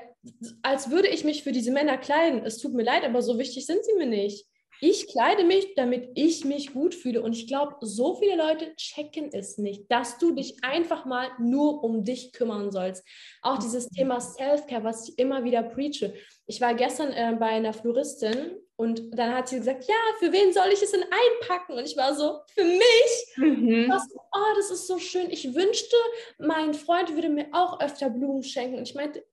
als 0.61 0.89
würde 0.89 1.07
ich 1.07 1.23
mich 1.23 1.43
für 1.43 1.53
diese 1.53 1.71
Männer 1.71 1.97
kleiden. 1.97 2.45
Es 2.45 2.57
tut 2.57 2.73
mir 2.73 2.83
leid, 2.83 3.05
aber 3.05 3.21
so 3.21 3.37
wichtig 3.37 3.65
sind 3.65 3.83
sie 3.85 3.93
mir 3.93 4.05
nicht. 4.05 4.45
Ich 4.85 5.07
kleide 5.07 5.45
mich, 5.45 5.75
damit 5.75 6.09
ich 6.13 6.43
mich 6.43 6.73
gut 6.73 6.93
fühle. 6.93 7.21
Und 7.21 7.31
ich 7.31 7.47
glaube, 7.47 7.77
so 7.79 8.15
viele 8.15 8.35
Leute 8.35 8.75
checken 8.75 9.31
es 9.31 9.57
nicht, 9.57 9.89
dass 9.89 10.17
du 10.17 10.31
dich 10.31 10.61
einfach 10.61 11.05
mal 11.05 11.29
nur 11.39 11.85
um 11.85 12.03
dich 12.03 12.33
kümmern 12.33 12.69
sollst. 12.69 13.01
Auch 13.41 13.59
dieses 13.59 13.87
Thema 13.87 14.19
Self-Care, 14.19 14.83
was 14.83 15.07
ich 15.07 15.17
immer 15.17 15.45
wieder 15.45 15.63
preache. 15.63 16.13
Ich 16.47 16.59
war 16.59 16.73
gestern 16.73 17.13
äh, 17.13 17.33
bei 17.39 17.45
einer 17.45 17.71
Floristin 17.71 18.57
und 18.75 19.17
dann 19.17 19.33
hat 19.33 19.47
sie 19.47 19.59
gesagt, 19.59 19.85
ja, 19.87 19.95
für 20.19 20.33
wen 20.33 20.51
soll 20.51 20.67
ich 20.73 20.81
es 20.81 20.91
denn 20.91 21.03
einpacken? 21.03 21.77
Und 21.77 21.85
ich 21.85 21.95
war 21.95 22.13
so, 22.13 22.41
für 22.53 22.65
mich? 22.65 23.37
Mhm. 23.37 23.87
Was, 23.87 24.05
oh, 24.13 24.55
das 24.57 24.69
ist 24.69 24.87
so 24.87 24.99
schön. 24.99 25.29
Ich 25.29 25.55
wünschte, 25.55 25.95
mein 26.39 26.73
Freund 26.73 27.15
würde 27.15 27.29
mir 27.29 27.47
auch 27.53 27.79
öfter 27.79 28.09
Blumen 28.09 28.43
schenken. 28.43 28.79
Und 28.79 28.89
ich 28.89 28.95
meinte, 28.95 29.23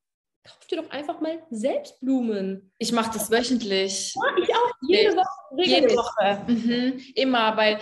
kauf 0.47 0.65
dir 0.67 0.81
doch 0.81 0.91
einfach 0.91 1.21
mal 1.21 1.43
selbst 1.51 1.99
Blumen. 1.99 2.73
Ich 2.79 2.93
mache 2.93 3.13
das 3.13 3.33
wöchentlich. 3.33 4.15
Ja, 4.15 4.43
ich 4.43 4.55
auch, 4.55 4.71
jede 4.89 5.17
Woche. 5.17 5.39
Jede 5.57 5.89
Woche. 5.95 6.43
Mhm. 6.47 7.01
Immer, 7.15 7.57
weil 7.57 7.81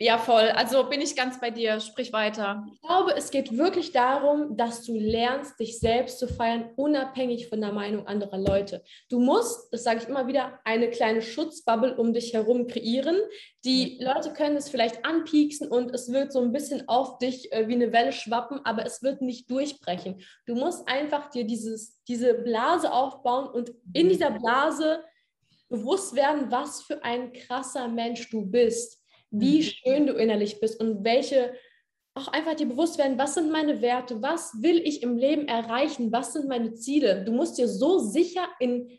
ja, 0.00 0.16
voll. 0.16 0.50
Also 0.50 0.88
bin 0.88 1.00
ich 1.00 1.16
ganz 1.16 1.40
bei 1.40 1.50
dir. 1.50 1.80
Sprich 1.80 2.12
weiter. 2.12 2.64
Ich 2.72 2.80
glaube, 2.82 3.16
es 3.16 3.32
geht 3.32 3.58
wirklich 3.58 3.90
darum, 3.90 4.56
dass 4.56 4.84
du 4.84 4.96
lernst, 4.96 5.58
dich 5.58 5.80
selbst 5.80 6.20
zu 6.20 6.28
feiern, 6.28 6.70
unabhängig 6.76 7.48
von 7.48 7.60
der 7.60 7.72
Meinung 7.72 8.06
anderer 8.06 8.38
Leute. 8.38 8.84
Du 9.10 9.18
musst, 9.18 9.72
das 9.72 9.82
sage 9.82 10.00
ich 10.00 10.08
immer 10.08 10.28
wieder, 10.28 10.60
eine 10.64 10.88
kleine 10.90 11.20
Schutzbubble 11.20 11.96
um 11.96 12.12
dich 12.12 12.32
herum 12.32 12.68
kreieren. 12.68 13.16
Die 13.64 13.98
Leute 14.00 14.32
können 14.32 14.56
es 14.56 14.68
vielleicht 14.68 15.04
anpieksen 15.04 15.66
und 15.66 15.92
es 15.92 16.12
wird 16.12 16.32
so 16.32 16.42
ein 16.42 16.52
bisschen 16.52 16.88
auf 16.88 17.18
dich 17.18 17.52
äh, 17.52 17.66
wie 17.66 17.74
eine 17.74 17.92
Welle 17.92 18.12
schwappen, 18.12 18.60
aber 18.64 18.86
es 18.86 19.02
wird 19.02 19.20
nicht 19.20 19.50
durchbrechen. 19.50 20.20
Du 20.46 20.54
musst 20.54 20.86
einfach 20.88 21.28
dir 21.30 21.44
dieses, 21.44 22.00
diese 22.06 22.34
Blase 22.34 22.92
aufbauen 22.92 23.48
und 23.48 23.72
in 23.94 24.06
mhm. 24.06 24.10
dieser 24.10 24.30
Blase 24.30 25.02
bewusst 25.68 26.14
werden, 26.14 26.50
was 26.50 26.82
für 26.82 27.02
ein 27.04 27.32
krasser 27.32 27.88
Mensch 27.88 28.30
du 28.30 28.44
bist 28.44 28.98
wie 29.30 29.58
mhm. 29.58 29.62
schön 29.62 30.06
du 30.06 30.14
innerlich 30.14 30.60
bist 30.60 30.80
und 30.80 31.04
welche 31.04 31.54
auch 32.14 32.28
einfach 32.28 32.54
dir 32.54 32.66
bewusst 32.66 32.98
werden, 32.98 33.18
was 33.18 33.34
sind 33.34 33.50
meine 33.50 33.80
Werte, 33.80 34.20
was 34.22 34.60
will 34.60 34.78
ich 34.78 35.02
im 35.02 35.16
Leben 35.16 35.46
erreichen, 35.46 36.10
was 36.10 36.32
sind 36.32 36.48
meine 36.48 36.74
Ziele. 36.74 37.24
Du 37.24 37.32
musst 37.32 37.58
dir 37.58 37.68
so 37.68 37.98
sicher 37.98 38.48
in 38.58 38.98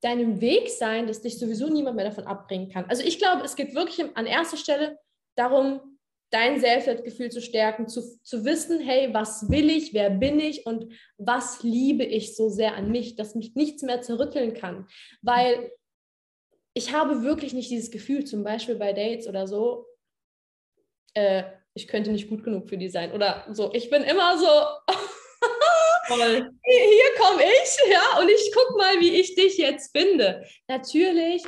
deinem 0.00 0.40
Weg 0.40 0.68
sein, 0.68 1.06
dass 1.06 1.22
dich 1.22 1.38
sowieso 1.38 1.68
niemand 1.68 1.96
mehr 1.96 2.04
davon 2.04 2.26
abbringen 2.26 2.68
kann. 2.68 2.84
Also 2.88 3.02
ich 3.02 3.18
glaube, 3.18 3.42
es 3.44 3.56
geht 3.56 3.74
wirklich 3.74 4.04
an 4.16 4.26
erster 4.26 4.56
Stelle 4.56 4.98
darum, 5.36 5.80
dein 6.30 6.60
Selbstwertgefühl 6.60 7.30
zu 7.30 7.42
stärken, 7.42 7.88
zu, 7.88 8.00
zu 8.22 8.44
wissen, 8.44 8.80
hey, 8.80 9.12
was 9.12 9.50
will 9.50 9.68
ich, 9.68 9.92
wer 9.92 10.10
bin 10.10 10.40
ich 10.40 10.64
und 10.64 10.92
was 11.18 11.62
liebe 11.62 12.04
ich 12.04 12.36
so 12.36 12.48
sehr 12.48 12.74
an 12.74 12.90
mich, 12.90 13.16
dass 13.16 13.34
mich 13.34 13.54
nichts 13.54 13.82
mehr 13.82 14.02
zerrütteln 14.02 14.54
kann. 14.54 14.86
Weil 15.20 15.70
ich 16.74 16.92
habe 16.92 17.22
wirklich 17.22 17.52
nicht 17.52 17.70
dieses 17.70 17.90
Gefühl, 17.90 18.24
zum 18.24 18.44
Beispiel 18.44 18.76
bei 18.76 18.92
Dates 18.92 19.26
oder 19.26 19.46
so, 19.46 19.86
äh, 21.14 21.44
ich 21.74 21.88
könnte 21.88 22.10
nicht 22.10 22.28
gut 22.28 22.44
genug 22.44 22.68
für 22.68 22.76
die 22.76 22.88
sein 22.88 23.12
oder 23.12 23.46
so. 23.50 23.72
Ich 23.72 23.88
bin 23.90 24.02
immer 24.02 24.38
so, 24.38 24.46
hier 26.08 27.10
komme 27.18 27.42
ich, 27.42 27.90
ja, 27.90 28.20
und 28.20 28.28
ich 28.28 28.52
gucke 28.54 28.76
mal, 28.76 29.00
wie 29.00 29.20
ich 29.20 29.34
dich 29.34 29.56
jetzt 29.58 29.96
finde. 29.96 30.44
Natürlich 30.68 31.44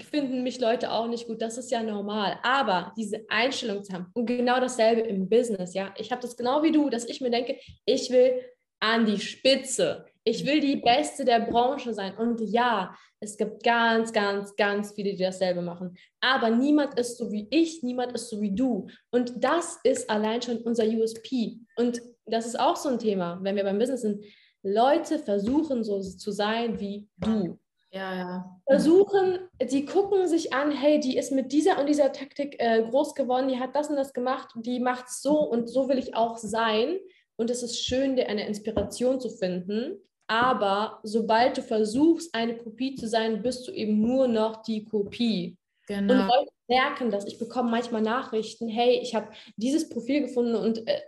finden 0.00 0.42
mich 0.42 0.58
Leute 0.58 0.90
auch 0.90 1.06
nicht 1.06 1.26
gut, 1.26 1.42
das 1.42 1.58
ist 1.58 1.70
ja 1.70 1.82
normal. 1.82 2.38
Aber 2.42 2.92
diese 2.96 3.24
Einstellung 3.28 3.84
zu 3.84 3.92
haben 3.92 4.06
und 4.14 4.26
genau 4.26 4.58
dasselbe 4.58 5.02
im 5.02 5.28
Business, 5.28 5.74
ja. 5.74 5.94
Ich 5.98 6.10
habe 6.10 6.22
das 6.22 6.36
genau 6.36 6.62
wie 6.62 6.72
du, 6.72 6.88
dass 6.88 7.04
ich 7.04 7.20
mir 7.20 7.30
denke, 7.30 7.58
ich 7.84 8.10
will 8.10 8.42
an 8.80 9.06
die 9.06 9.20
Spitze. 9.20 10.06
Ich 10.24 10.46
will 10.46 10.60
die 10.60 10.76
Beste 10.76 11.24
der 11.24 11.40
Branche 11.40 11.92
sein. 11.94 12.16
Und 12.16 12.40
ja, 12.40 12.94
es 13.20 13.36
gibt 13.36 13.62
ganz, 13.62 14.12
ganz, 14.12 14.54
ganz 14.56 14.92
viele, 14.92 15.12
die 15.12 15.22
dasselbe 15.22 15.62
machen. 15.62 15.96
Aber 16.20 16.50
niemand 16.50 16.98
ist 16.98 17.18
so 17.18 17.32
wie 17.32 17.48
ich, 17.50 17.82
niemand 17.82 18.12
ist 18.12 18.28
so 18.30 18.40
wie 18.40 18.54
du. 18.54 18.86
Und 19.10 19.32
das 19.42 19.78
ist 19.82 20.08
allein 20.08 20.40
schon 20.42 20.58
unser 20.58 20.84
USP. 20.84 21.58
Und 21.76 22.00
das 22.26 22.46
ist 22.46 22.58
auch 22.58 22.76
so 22.76 22.88
ein 22.88 22.98
Thema, 22.98 23.40
wenn 23.42 23.56
wir 23.56 23.64
beim 23.64 23.78
Business 23.78 24.02
sind. 24.02 24.24
Leute 24.62 25.18
versuchen 25.18 25.82
so 25.82 26.00
zu 26.00 26.30
sein 26.30 26.78
wie 26.78 27.08
du. 27.16 27.58
Ja, 27.90 28.14
ja. 28.14 28.60
Versuchen, 28.66 29.40
die 29.60 29.84
gucken 29.84 30.26
sich 30.26 30.54
an, 30.54 30.70
hey, 30.70 30.98
die 30.98 31.18
ist 31.18 31.30
mit 31.30 31.52
dieser 31.52 31.78
und 31.78 31.88
dieser 31.88 32.12
Taktik 32.12 32.56
äh, 32.58 32.82
groß 32.88 33.14
geworden, 33.14 33.48
die 33.48 33.60
hat 33.60 33.76
das 33.76 33.90
und 33.90 33.96
das 33.96 34.14
gemacht, 34.14 34.48
die 34.56 34.80
macht 34.80 35.10
so 35.10 35.40
und 35.40 35.68
so 35.68 35.88
will 35.88 35.98
ich 35.98 36.14
auch 36.14 36.38
sein. 36.38 36.98
Und 37.36 37.50
es 37.50 37.62
ist 37.62 37.84
schön, 37.84 38.16
dir 38.16 38.28
eine 38.28 38.46
Inspiration 38.46 39.20
zu 39.20 39.28
finden. 39.28 39.98
Aber 40.26 41.00
sobald 41.02 41.58
du 41.58 41.62
versuchst, 41.62 42.34
eine 42.34 42.56
Kopie 42.56 42.94
zu 42.94 43.08
sein, 43.08 43.42
bist 43.42 43.66
du 43.66 43.72
eben 43.72 44.00
nur 44.00 44.28
noch 44.28 44.62
die 44.62 44.84
Kopie. 44.84 45.56
Genau. 45.86 46.14
Und 46.14 46.28
Leute 46.28 46.52
merken 46.68 47.10
das. 47.10 47.26
Ich 47.26 47.38
bekomme 47.38 47.70
manchmal 47.70 48.02
Nachrichten, 48.02 48.68
hey, 48.68 49.00
ich 49.02 49.14
habe 49.14 49.28
dieses 49.56 49.88
Profil 49.88 50.22
gefunden 50.22 50.54
und 50.54 50.86
äh, 50.86 51.00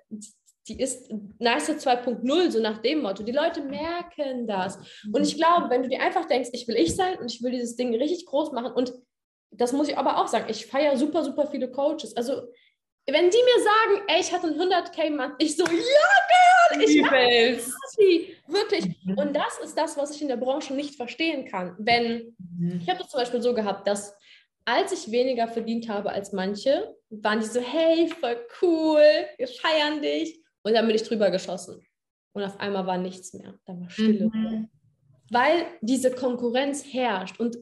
die 0.69 0.81
ist 0.81 1.13
nice 1.39 1.71
2.0, 1.71 2.51
so 2.51 2.61
nach 2.61 2.79
dem 2.79 3.03
Motto. 3.03 3.23
Die 3.23 3.33
Leute 3.33 3.63
merken 3.63 4.47
das. 4.47 4.79
Und 5.13 5.23
ich 5.23 5.37
glaube, 5.37 5.69
wenn 5.69 5.83
du 5.83 5.89
dir 5.89 6.01
einfach 6.01 6.25
denkst, 6.25 6.51
ich 6.53 6.67
will 6.67 6.77
ich 6.77 6.97
sein 6.97 7.19
und 7.19 7.31
ich 7.31 7.43
will 7.43 7.51
dieses 7.51 7.77
Ding 7.77 7.95
richtig 7.95 8.27
groß 8.27 8.53
machen 8.53 8.73
und 8.73 8.95
das 9.57 9.73
muss 9.73 9.89
ich 9.89 9.97
aber 9.97 10.19
auch 10.19 10.27
sagen, 10.27 10.47
ich 10.49 10.67
feiere 10.67 10.97
super, 10.97 11.23
super 11.23 11.47
viele 11.47 11.71
Coaches. 11.71 12.17
Also, 12.17 12.49
wenn 13.07 13.31
die 13.31 13.37
mir 13.37 13.63
sagen, 13.63 14.05
ey, 14.09 14.21
ich 14.21 14.33
hatte 14.33 14.47
einen 14.47 14.61
100k-Mann, 14.61 15.35
ich 15.39 15.57
so, 15.57 15.65
ja, 15.65 15.71
Girl, 15.71 16.83
ich 16.83 17.03
sie. 17.91 18.37
Wirklich. 18.47 18.97
Mhm. 19.05 19.19
Und 19.19 19.37
das 19.37 19.59
ist 19.63 19.77
das, 19.77 19.97
was 19.97 20.15
ich 20.15 20.23
in 20.23 20.29
der 20.29 20.37
Branche 20.37 20.75
nicht 20.75 20.97
verstehen 20.97 21.45
kann. 21.45 21.77
Wenn, 21.79 22.35
mhm. 22.39 22.81
ich 22.83 22.89
habe 22.89 23.01
das 23.01 23.11
zum 23.11 23.21
Beispiel 23.21 23.43
so 23.43 23.55
gehabt, 23.55 23.87
dass 23.87 24.15
als 24.65 24.93
ich 24.93 25.11
weniger 25.11 25.49
verdient 25.49 25.89
habe 25.89 26.11
als 26.11 26.33
manche, 26.33 26.97
waren 27.11 27.41
die 27.41 27.47
so, 27.47 27.61
hey, 27.61 28.09
voll 28.09 28.39
cool, 28.63 29.03
wir 29.37 29.49
feiern 29.49 30.01
dich. 30.01 30.41
Und 30.63 30.73
dann 30.73 30.87
bin 30.87 30.97
ich 30.97 31.03
drüber 31.03 31.31
geschossen. 31.31 31.87
Und 32.33 32.43
auf 32.43 32.59
einmal 32.59 32.87
war 32.87 32.97
nichts 32.97 33.35
mehr. 33.35 33.55
Da 33.67 33.79
war 33.79 33.91
Stille. 33.91 34.31
Mhm. 34.33 34.69
Weil 35.31 35.67
diese 35.83 36.11
Konkurrenz 36.11 36.85
herrscht. 36.85 37.39
Und 37.39 37.59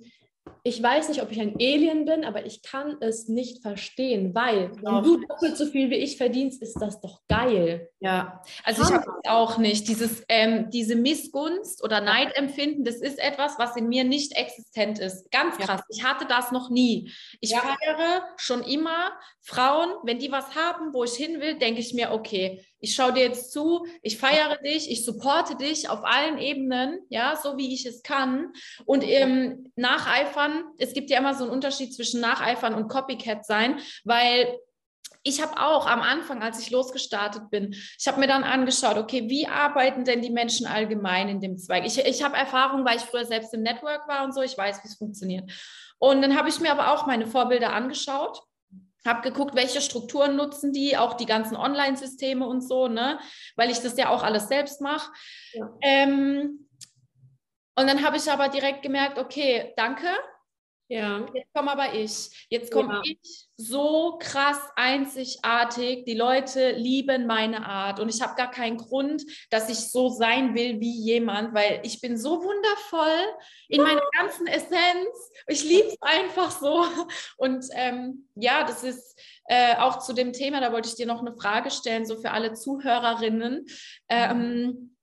ich 0.65 0.83
weiß 0.83 1.09
nicht, 1.09 1.23
ob 1.23 1.31
ich 1.31 1.41
ein 1.41 1.55
Alien 1.57 2.05
bin, 2.05 2.25
aber 2.25 2.47
ich 2.47 2.63
kann 2.63 2.97
es 3.01 3.29
nicht 3.29 3.63
verstehen, 3.63 4.35
weil 4.35 4.71
wenn 4.83 5.03
du 5.03 5.27
doppelt 5.27 5.57
so 5.57 5.67
viel 5.67 5.91
wie 5.91 5.97
ich 5.97 6.17
verdienst, 6.17 6.63
ist 6.63 6.81
das 6.81 7.01
doch 7.01 7.21
geil. 7.29 7.89
Ja, 8.03 8.43
also 8.65 8.83
ich 8.83 8.91
habe 8.91 9.05
es 9.23 9.31
auch 9.31 9.59
nicht. 9.59 9.87
Dieses, 9.87 10.25
ähm, 10.29 10.71
diese 10.71 10.97
Missgunst 10.97 11.85
oder 11.85 12.01
Neidempfinden, 12.01 12.85
das 12.85 12.97
ist 12.97 13.21
etwas, 13.21 13.61
was 13.61 13.77
in 13.77 13.89
mir 13.89 14.03
nicht 14.03 14.33
existent 14.33 14.99
ist. 14.99 15.31
Ganz 15.31 15.57
krass. 15.57 15.83
Ja. 15.83 15.87
Ich 15.89 16.03
hatte 16.03 16.27
das 16.27 16.51
noch 16.51 16.69
nie. 16.69 17.13
Ich 17.41 17.51
ja. 17.51 17.61
feiere 17.61 18.25
schon 18.39 18.65
immer 18.65 19.13
Frauen, 19.41 19.89
wenn 20.03 20.19
die 20.19 20.33
was 20.33 20.57
haben, 20.57 20.93
wo 20.93 21.05
ich 21.05 21.13
hin 21.13 21.41
will, 21.41 21.55
denke 21.61 21.79
ich 21.79 21.95
mir, 21.95 22.11
okay, 22.11 22.67
ich 22.81 22.97
schaue 22.97 23.13
dir 23.13 23.23
jetzt 23.23 23.53
zu, 23.53 23.87
ich 24.03 24.19
feiere 24.19 24.57
dich, 24.57 24.91
ich 24.91 25.05
supporte 25.05 25.55
dich 25.55 25.89
auf 25.89 26.03
allen 26.03 26.39
Ebenen, 26.39 26.99
ja, 27.09 27.37
so 27.41 27.57
wie 27.57 27.73
ich 27.73 27.87
es 27.87 28.03
kann. 28.03 28.53
Und 28.85 29.05
ähm, 29.05 29.71
nacheifern, 29.77 30.65
es 30.79 30.93
gibt 30.93 31.09
ja 31.09 31.19
immer 31.19 31.35
so 31.35 31.45
einen 31.45 31.53
Unterschied 31.53 31.95
zwischen 31.95 32.21
nacheifern 32.21 32.75
und 32.75 32.89
Copycat 32.89 33.47
sein, 33.47 33.79
weil 34.03 34.59
ich 35.23 35.41
habe 35.41 35.61
auch 35.61 35.87
am 35.87 36.03
Anfang, 36.03 36.43
als 36.43 36.59
ich 36.59 36.71
losgestartet 36.71 37.51
bin, 37.51 37.73
ich 37.73 38.07
habe 38.07 38.21
mir 38.21 38.27
dann 38.27 38.45
angeschaut, 38.45 38.97
okay, 38.97 39.29
wie 39.29 39.47
arbeiten 39.47 40.05
denn 40.05 40.23
die 40.23 40.31
Menschen 40.31 40.67
allgemein 40.67 41.29
in 41.29 41.41
dem 41.41 41.59
Zweig? 41.59 41.87
Ich, 41.87 41.99
ich 41.99 42.23
habe 42.23 42.37
Erfahrung, 42.37 42.85
weil 42.85 42.97
ich 42.97 43.03
früher 43.03 43.25
selbst 43.25 43.55
im 43.55 43.63
Network 43.63 44.09
war 44.09 44.25
und 44.25 44.35
so, 44.35 44.43
ich 44.43 44.57
weiß, 44.57 44.83
wie 44.83 44.89
es 44.89 44.97
funktioniert. 44.97 45.51
Und 45.99 46.23
dann 46.23 46.37
habe 46.37 46.49
ich 46.49 46.59
mir 46.61 46.73
aber 46.73 46.93
auch 46.93 47.07
meine 47.07 47.27
Vorbilder 47.27 47.73
angeschaut 47.73 48.43
habe 49.05 49.23
geguckt, 49.23 49.55
welche 49.55 49.81
Strukturen 49.81 50.37
nutzen 50.37 50.73
die, 50.73 50.97
auch 50.97 51.15
die 51.15 51.27
ganzen 51.27 51.57
Online-Systeme 51.57 52.47
und 52.47 52.61
so, 52.61 52.89
ne? 52.89 53.19
weil 53.57 53.71
ich 53.71 53.81
das 53.81 53.97
ja 53.97 54.11
auch 54.11 54.23
alles 54.23 54.49
selbst 54.49 54.81
mache. 54.81 55.11
Ja. 55.53 55.69
Ähm, 55.83 56.69
und 57.75 57.87
dann 57.89 58.05
habe 58.05 58.17
ich 58.17 58.31
aber 58.31 58.49
direkt 58.49 58.83
gemerkt, 58.83 59.19
okay, 59.19 59.73
danke, 59.77 60.07
ja. 60.93 61.27
Jetzt 61.33 61.53
komme 61.55 61.73
aber 61.73 61.95
ich. 61.95 62.47
Jetzt 62.51 62.73
komme 62.73 62.95
ja. 62.95 63.03
ich 63.05 63.49
so 63.57 64.19
krass 64.21 64.59
einzigartig. 64.77 66.05
Die 66.05 66.15
Leute 66.15 66.73
lieben 66.73 67.27
meine 67.27 67.65
Art 67.67 68.01
und 68.01 68.09
ich 68.09 68.21
habe 68.21 68.35
gar 68.35 68.51
keinen 68.51 68.77
Grund, 68.77 69.23
dass 69.51 69.69
ich 69.69 69.91
so 69.91 70.09
sein 70.09 70.55
will 70.55 70.81
wie 70.81 71.01
jemand, 71.01 71.55
weil 71.55 71.81
ich 71.85 72.01
bin 72.01 72.17
so 72.17 72.43
wundervoll 72.43 73.25
in 73.69 73.83
meiner 73.83 74.03
ganzen 74.19 74.47
Essenz. 74.47 75.31
Ich 75.47 75.65
liebe 75.65 75.89
es 75.89 75.97
einfach 76.01 76.51
so. 76.51 76.85
Und 77.37 77.65
ähm, 77.75 78.29
ja, 78.35 78.65
das 78.65 78.85
ist 78.85 79.19
äh, 79.47 79.77
auch 79.77 79.99
zu 79.99 80.13
dem 80.13 80.33
Thema, 80.33 80.61
da 80.61 80.73
wollte 80.73 80.89
ich 80.89 80.97
dir 80.97 81.07
noch 81.07 81.21
eine 81.21 81.35
Frage 81.35 81.71
stellen, 81.71 82.05
so 82.05 82.17
für 82.17 82.33
alle 82.33 82.53
Zuhörerinnen. 82.53 83.67
Ähm, 84.09 84.97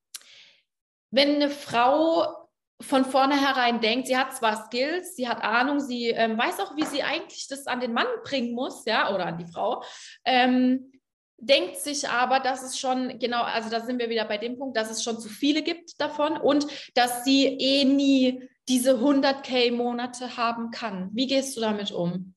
wenn 1.11 1.35
eine 1.35 1.49
Frau 1.49 2.38
von 2.81 3.03
vornherein 3.05 3.81
denkt, 3.81 4.07
sie 4.07 4.17
hat 4.17 4.35
zwar 4.35 4.65
Skills, 4.65 5.15
sie 5.15 5.27
hat 5.27 5.43
Ahnung, 5.43 5.79
sie 5.79 6.09
ähm, 6.09 6.37
weiß 6.37 6.59
auch, 6.61 6.75
wie 6.77 6.85
sie 6.85 7.03
eigentlich 7.03 7.47
das 7.47 7.67
an 7.67 7.81
den 7.81 7.93
Mann 7.93 8.07
bringen 8.23 8.53
muss, 8.53 8.85
ja, 8.85 9.13
oder 9.13 9.25
an 9.25 9.37
die 9.37 9.51
Frau, 9.51 9.83
ähm, 10.23 10.91
denkt 11.37 11.77
sich 11.77 12.07
aber, 12.07 12.39
dass 12.39 12.63
es 12.63 12.79
schon, 12.79 13.19
genau, 13.19 13.43
also 13.43 13.69
da 13.69 13.81
sind 13.81 13.99
wir 13.99 14.09
wieder 14.09 14.25
bei 14.25 14.37
dem 14.37 14.57
Punkt, 14.57 14.77
dass 14.77 14.91
es 14.91 15.03
schon 15.03 15.19
zu 15.19 15.29
viele 15.29 15.61
gibt 15.61 15.99
davon 15.99 16.37
und 16.37 16.67
dass 16.95 17.23
sie 17.23 17.45
eh 17.45 17.85
nie 17.85 18.49
diese 18.67 18.95
100k 18.95 19.73
Monate 19.73 20.37
haben 20.37 20.71
kann. 20.71 21.09
Wie 21.13 21.27
gehst 21.27 21.57
du 21.57 21.61
damit 21.61 21.91
um? 21.91 22.35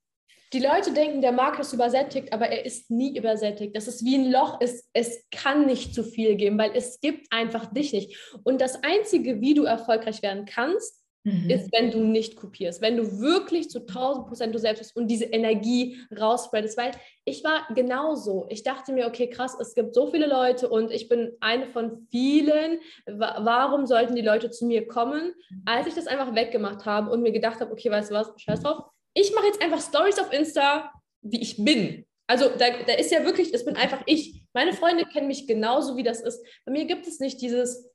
Die 0.53 0.59
Leute 0.59 0.93
denken, 0.93 1.23
der 1.23 1.33
Markt 1.33 1.61
ist 1.61 1.73
übersättigt, 1.73 2.33
aber 2.33 2.49
er 2.49 2.67
ist 2.67 2.91
nie 2.91 3.17
übersättigt. 3.17 3.75
Das 3.75 3.89
ist 3.89 4.05
wie 4.05 4.17
ein 4.17 4.31
Loch. 4.31 4.59
Es, 4.61 4.89
es 4.93 5.25
kann 5.31 5.65
nicht 5.65 5.95
zu 5.95 6.05
viel 6.05 6.37
geben, 6.37 6.59
weil 6.59 6.73
es 6.75 7.01
gibt 7.01 7.33
einfach 7.33 7.73
dich 7.73 7.93
nicht. 7.93 8.17
Und 8.45 8.61
das 8.61 8.83
Einzige, 8.83 9.41
wie 9.41 9.55
du 9.55 9.65
erfolgreich 9.65 10.23
werden 10.23 10.45
kannst, 10.45 11.03
mhm. 11.25 11.49
ist, 11.49 11.73
wenn 11.73 11.91
du 11.91 12.01
nicht 12.01 12.37
kopierst. 12.37 12.83
Wenn 12.83 12.97
du 12.97 13.21
wirklich 13.21 13.71
zu 13.71 13.81
1000 13.81 14.27
Prozent 14.27 14.55
du 14.55 14.59
selbst 14.59 14.81
bist 14.81 14.97
und 14.97 15.09
diese 15.09 15.25
Energie 15.25 15.99
rausspreadest. 16.19 16.77
Weil 16.77 16.93
ich 17.25 17.43
war 17.45 17.67
genauso. 17.75 18.47
Ich 18.51 18.63
dachte 18.63 18.93
mir, 18.93 19.07
okay, 19.07 19.29
krass, 19.29 19.57
es 19.59 19.75
gibt 19.75 19.95
so 19.95 20.11
viele 20.11 20.27
Leute 20.27 20.69
und 20.69 20.91
ich 20.91 21.09
bin 21.09 21.33
eine 21.41 21.67
von 21.67 22.07
vielen. 22.11 22.79
Warum 23.07 23.87
sollten 23.87 24.15
die 24.15 24.23
Leute 24.23 24.51
zu 24.51 24.67
mir 24.67 24.87
kommen? 24.87 25.33
Als 25.65 25.87
ich 25.87 25.95
das 25.95 26.07
einfach 26.07 26.35
weggemacht 26.35 26.85
habe 26.85 27.11
und 27.11 27.23
mir 27.23 27.33
gedacht 27.33 27.61
habe, 27.61 27.73
okay, 27.73 27.91
weißt 27.91 28.11
du 28.11 28.15
was, 28.15 28.33
scheiß 28.37 28.61
drauf, 28.61 28.85
ich 29.15 29.35
mache 29.35 29.47
jetzt 29.47 29.63
einfach 29.63 29.81
Stories 29.81 30.19
auf 30.19 30.33
Insta, 30.33 30.93
wie 31.23 31.41
ich 31.41 31.63
bin. 31.63 32.07
Also 32.27 32.49
da, 32.49 32.71
da 32.87 32.95
ist 32.95 33.11
ja 33.11 33.25
wirklich, 33.25 33.53
es 33.53 33.65
bin 33.65 33.77
einfach 33.77 34.03
ich. 34.07 34.43
Meine 34.55 34.73
Freunde 34.73 35.05
kennen 35.05 35.27
mich 35.27 35.47
genauso, 35.47 35.97
wie 35.97 36.03
das 36.03 36.21
ist. 36.21 36.45
Bei 36.65 36.73
mir 36.73 36.85
gibt 36.87 37.07
es 37.07 37.21
nicht 37.21 37.41
dieses, 37.41 37.91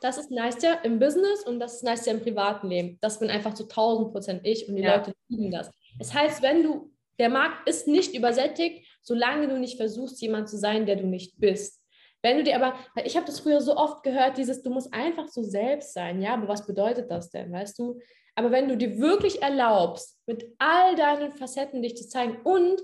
das 0.00 0.18
ist 0.18 0.30
nice 0.30 0.62
ja 0.62 0.74
im 0.74 0.98
Business 0.98 1.44
und 1.44 1.60
das 1.60 1.76
ist 1.76 1.84
nice 1.84 2.06
ja 2.06 2.12
im 2.12 2.20
privaten 2.20 2.68
Leben. 2.68 2.98
Das 3.00 3.18
bin 3.18 3.30
einfach 3.30 3.54
zu 3.54 3.64
1000 3.64 4.12
Prozent 4.12 4.46
ich 4.46 4.68
und 4.68 4.76
die 4.76 4.82
ja. 4.82 4.96
Leute 4.96 5.12
lieben 5.28 5.50
das. 5.50 5.70
Das 5.98 6.12
heißt, 6.12 6.42
wenn 6.42 6.62
du, 6.62 6.92
der 7.18 7.30
Markt 7.30 7.68
ist 7.68 7.88
nicht 7.88 8.14
übersättigt, 8.14 8.86
solange 9.02 9.48
du 9.48 9.58
nicht 9.58 9.76
versuchst, 9.76 10.20
jemand 10.20 10.48
zu 10.48 10.56
sein, 10.56 10.86
der 10.86 10.96
du 10.96 11.06
nicht 11.06 11.40
bist. 11.40 11.82
Wenn 12.22 12.38
du 12.38 12.44
dir 12.44 12.56
aber, 12.56 12.74
ich 13.04 13.16
habe 13.16 13.26
das 13.26 13.40
früher 13.40 13.60
so 13.60 13.76
oft 13.76 14.02
gehört, 14.02 14.38
dieses, 14.38 14.62
du 14.62 14.70
musst 14.70 14.92
einfach 14.92 15.28
so 15.28 15.42
selbst 15.42 15.94
sein. 15.94 16.20
Ja, 16.20 16.34
aber 16.34 16.48
was 16.48 16.66
bedeutet 16.66 17.10
das 17.10 17.30
denn? 17.30 17.52
Weißt 17.52 17.78
du, 17.78 18.00
aber 18.38 18.52
wenn 18.52 18.68
du 18.68 18.76
dir 18.76 19.00
wirklich 19.00 19.42
erlaubst, 19.42 20.16
mit 20.26 20.54
all 20.58 20.94
deinen 20.94 21.32
Facetten 21.32 21.82
dich 21.82 21.96
zu 21.96 22.08
zeigen 22.08 22.40
und 22.44 22.80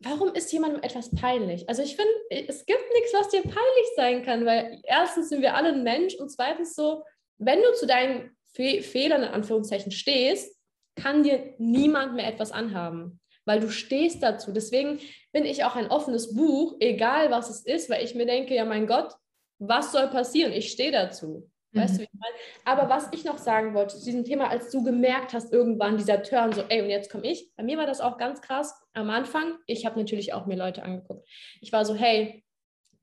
warum 0.00 0.34
ist 0.34 0.52
jemandem 0.52 0.82
etwas 0.82 1.10
peinlich? 1.14 1.66
Also 1.66 1.82
ich 1.82 1.96
finde, 1.96 2.12
es 2.30 2.66
gibt 2.66 2.84
nichts, 2.92 3.14
was 3.14 3.30
dir 3.30 3.40
peinlich 3.40 3.88
sein 3.96 4.22
kann, 4.22 4.44
weil 4.44 4.82
erstens 4.84 5.30
sind 5.30 5.40
wir 5.40 5.54
alle 5.54 5.70
ein 5.70 5.82
Mensch 5.82 6.14
und 6.16 6.28
zweitens 6.28 6.74
so, 6.74 7.04
wenn 7.38 7.62
du 7.62 7.72
zu 7.72 7.86
deinen 7.86 8.36
Fe 8.52 8.82
Fehlern 8.82 9.22
in 9.22 9.30
Anführungszeichen 9.30 9.92
stehst, 9.92 10.54
kann 10.94 11.22
dir 11.22 11.54
niemand 11.56 12.14
mehr 12.14 12.28
etwas 12.28 12.52
anhaben, 12.52 13.20
weil 13.46 13.60
du 13.60 13.70
stehst 13.70 14.22
dazu. 14.22 14.52
Deswegen 14.52 15.00
bin 15.32 15.46
ich 15.46 15.64
auch 15.64 15.74
ein 15.74 15.90
offenes 15.90 16.34
Buch, 16.34 16.76
egal 16.80 17.30
was 17.30 17.48
es 17.48 17.64
ist, 17.64 17.88
weil 17.88 18.04
ich 18.04 18.14
mir 18.14 18.26
denke, 18.26 18.54
ja 18.54 18.66
mein 18.66 18.86
Gott, 18.86 19.14
was 19.58 19.90
soll 19.90 20.08
passieren? 20.08 20.52
Ich 20.52 20.70
stehe 20.70 20.92
dazu. 20.92 21.50
Weißt 21.72 21.94
mhm. 21.94 21.96
du, 21.96 22.02
wie 22.02 22.08
ich 22.12 22.20
meine? 22.20 22.34
Aber 22.64 22.88
was 22.88 23.08
ich 23.12 23.24
noch 23.24 23.38
sagen 23.38 23.74
wollte 23.74 23.96
zu 23.96 24.04
diesem 24.04 24.24
Thema, 24.24 24.48
als 24.48 24.70
du 24.70 24.82
gemerkt 24.82 25.34
hast, 25.34 25.52
irgendwann 25.52 25.98
dieser 25.98 26.22
Turn, 26.22 26.52
so, 26.52 26.62
ey, 26.68 26.82
und 26.82 26.90
jetzt 26.90 27.10
komme 27.10 27.26
ich. 27.26 27.50
Bei 27.56 27.62
mir 27.62 27.76
war 27.76 27.86
das 27.86 28.00
auch 28.00 28.16
ganz 28.16 28.40
krass 28.40 28.74
am 28.94 29.10
Anfang. 29.10 29.54
Ich 29.66 29.84
habe 29.84 29.98
natürlich 29.98 30.32
auch 30.32 30.46
mir 30.46 30.56
Leute 30.56 30.82
angeguckt. 30.82 31.28
Ich 31.60 31.72
war 31.72 31.84
so, 31.84 31.94
hey, 31.94 32.44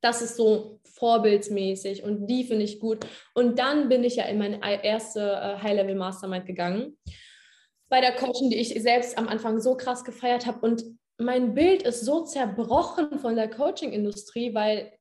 das 0.02 0.22
ist 0.22 0.36
so 0.36 0.80
vorbildsmäßig 0.84 2.04
und 2.04 2.28
die 2.28 2.44
finde 2.44 2.64
ich 2.64 2.80
gut. 2.80 3.06
Und 3.34 3.60
dann 3.60 3.90
bin 3.90 4.04
ich 4.04 4.18
ja 4.18 4.26
in 4.26 4.38
meine 4.38 4.60
erste 4.84 5.20
äh, 5.20 5.62
High-Level 5.62 5.96
Mastermind 5.96 6.46
gegangen. 6.46 6.98
Bei 7.90 8.02
der 8.02 8.14
Coaching, 8.16 8.50
die 8.50 8.58
ich 8.58 8.80
selbst 8.82 9.18
am 9.18 9.28
Anfang 9.28 9.60
so 9.60 9.78
krass 9.78 10.04
gefeiert 10.04 10.46
habe. 10.46 10.60
Und 10.60 10.84
mein 11.18 11.54
Bild 11.54 11.84
ist 11.84 12.04
so 12.04 12.24
zerbrochen 12.24 13.20
von 13.20 13.36
der 13.36 13.50
Coaching-Industrie, 13.50 14.54
weil 14.54 14.92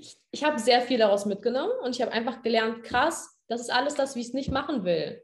ich, 0.00 0.16
ich 0.30 0.44
habe 0.44 0.58
sehr 0.58 0.80
viel 0.80 0.98
daraus 0.98 1.26
mitgenommen 1.26 1.72
und 1.84 1.94
ich 1.94 2.02
habe 2.02 2.12
einfach 2.12 2.42
gelernt, 2.42 2.82
krass, 2.82 3.36
das 3.48 3.60
ist 3.60 3.72
alles 3.72 3.94
das, 3.94 4.16
wie 4.16 4.20
ich 4.20 4.28
es 4.28 4.34
nicht 4.34 4.50
machen 4.50 4.84
will. 4.84 5.22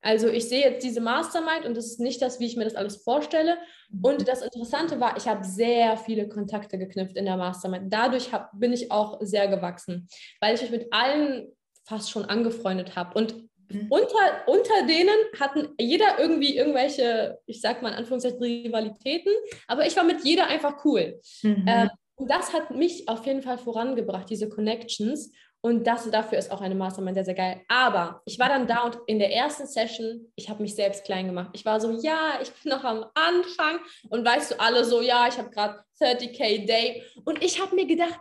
Also 0.00 0.28
ich 0.28 0.48
sehe 0.48 0.60
jetzt 0.60 0.84
diese 0.84 1.00
Mastermind 1.00 1.64
und 1.64 1.76
das 1.76 1.86
ist 1.86 2.00
nicht 2.00 2.20
das, 2.20 2.38
wie 2.38 2.44
ich 2.44 2.56
mir 2.56 2.64
das 2.64 2.74
alles 2.74 2.96
vorstelle. 2.98 3.56
Und 4.02 4.28
das 4.28 4.42
Interessante 4.42 5.00
war, 5.00 5.16
ich 5.16 5.26
habe 5.26 5.44
sehr 5.44 5.96
viele 5.96 6.28
Kontakte 6.28 6.76
geknüpft 6.76 7.16
in 7.16 7.24
der 7.24 7.38
Mastermind. 7.38 7.90
Dadurch 7.90 8.30
hab, 8.30 8.50
bin 8.52 8.74
ich 8.74 8.92
auch 8.92 9.18
sehr 9.22 9.48
gewachsen, 9.48 10.06
weil 10.40 10.54
ich 10.54 10.60
mich 10.60 10.70
mit 10.70 10.92
allen 10.92 11.48
fast 11.84 12.10
schon 12.10 12.26
angefreundet 12.26 12.96
habe. 12.96 13.18
Und 13.18 13.34
mhm. 13.70 13.86
unter, 13.88 14.46
unter 14.46 14.86
denen 14.86 15.16
hatten 15.40 15.68
jeder 15.78 16.18
irgendwie 16.18 16.54
irgendwelche, 16.54 17.38
ich 17.46 17.62
sag 17.62 17.80
mal 17.80 17.88
in 17.88 17.94
Anführungszeichen, 17.94 18.42
Rivalitäten, 18.42 19.32
aber 19.68 19.86
ich 19.86 19.96
war 19.96 20.04
mit 20.04 20.22
jeder 20.22 20.48
einfach 20.48 20.84
cool. 20.84 21.18
Mhm. 21.42 21.64
Ähm, 21.66 21.90
und 22.16 22.30
das 22.30 22.52
hat 22.52 22.70
mich 22.70 23.08
auf 23.08 23.26
jeden 23.26 23.42
Fall 23.42 23.58
vorangebracht, 23.58 24.30
diese 24.30 24.48
Connections. 24.48 25.32
Und 25.60 25.86
das, 25.86 26.10
dafür 26.10 26.36
ist 26.36 26.50
auch 26.50 26.60
eine 26.60 26.74
Mastermind 26.74 27.14
sehr, 27.14 27.24
sehr 27.24 27.34
geil. 27.34 27.62
Aber 27.68 28.20
ich 28.26 28.38
war 28.38 28.50
dann 28.50 28.66
da 28.66 28.82
und 28.82 28.98
in 29.06 29.18
der 29.18 29.32
ersten 29.32 29.66
Session, 29.66 30.30
ich 30.36 30.50
habe 30.50 30.62
mich 30.62 30.74
selbst 30.74 31.04
klein 31.04 31.26
gemacht. 31.26 31.50
Ich 31.54 31.64
war 31.64 31.80
so, 31.80 31.90
ja, 31.90 32.38
ich 32.42 32.52
bin 32.52 32.70
noch 32.70 32.84
am 32.84 33.06
Anfang. 33.14 33.78
Und 34.10 34.26
weißt 34.26 34.52
du, 34.52 34.60
alle 34.60 34.84
so, 34.84 35.00
ja, 35.00 35.26
ich 35.26 35.38
habe 35.38 35.48
gerade 35.48 35.82
30k 36.00 36.66
Day. 36.66 37.02
Und 37.24 37.42
ich 37.42 37.62
habe 37.62 37.74
mir 37.74 37.86
gedacht, 37.86 38.20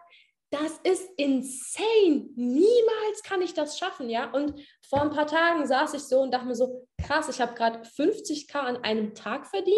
das 0.52 0.80
ist 0.84 1.10
insane. 1.18 2.30
Niemals 2.36 3.24
kann 3.24 3.42
ich 3.42 3.54
das 3.54 3.78
schaffen, 3.78 4.10
ja. 4.10 4.32
Und 4.32 4.54
vor 4.88 5.02
ein 5.02 5.10
paar 5.10 5.28
Tagen 5.28 5.68
saß 5.68 5.96
ich 5.96 6.04
so 6.04 6.22
und 6.22 6.32
dachte 6.32 6.46
mir 6.46 6.56
so, 6.56 6.88
krass, 7.06 7.28
ich 7.28 7.42
habe 7.42 7.56
gerade 7.56 7.80
50k 7.80 8.56
an 8.56 8.78
einem 8.84 9.16
Tag 9.16 9.48
verdient. 9.48 9.76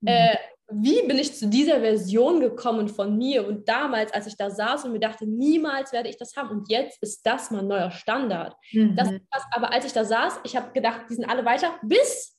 Mhm. 0.00 0.08
Äh, 0.08 0.36
wie 0.68 1.06
bin 1.06 1.18
ich 1.18 1.34
zu 1.34 1.46
dieser 1.48 1.80
Version 1.80 2.40
gekommen 2.40 2.88
von 2.88 3.16
mir 3.16 3.46
und 3.46 3.68
damals, 3.68 4.12
als 4.12 4.26
ich 4.26 4.36
da 4.36 4.50
saß 4.50 4.84
und 4.84 4.92
mir 4.92 4.98
dachte, 4.98 5.26
niemals 5.26 5.92
werde 5.92 6.08
ich 6.08 6.16
das 6.16 6.34
haben 6.36 6.50
und 6.50 6.68
jetzt 6.68 7.00
ist 7.02 7.24
das 7.24 7.50
mein 7.50 7.68
neuer 7.68 7.92
Standard. 7.92 8.56
Mhm. 8.72 8.96
Das 8.96 9.08
krass, 9.08 9.44
aber 9.52 9.72
als 9.72 9.84
ich 9.84 9.92
da 9.92 10.04
saß, 10.04 10.40
ich 10.44 10.56
habe 10.56 10.72
gedacht, 10.72 11.02
die 11.08 11.14
sind 11.14 11.28
alle 11.28 11.44
weiter, 11.44 11.78
bis 11.82 12.36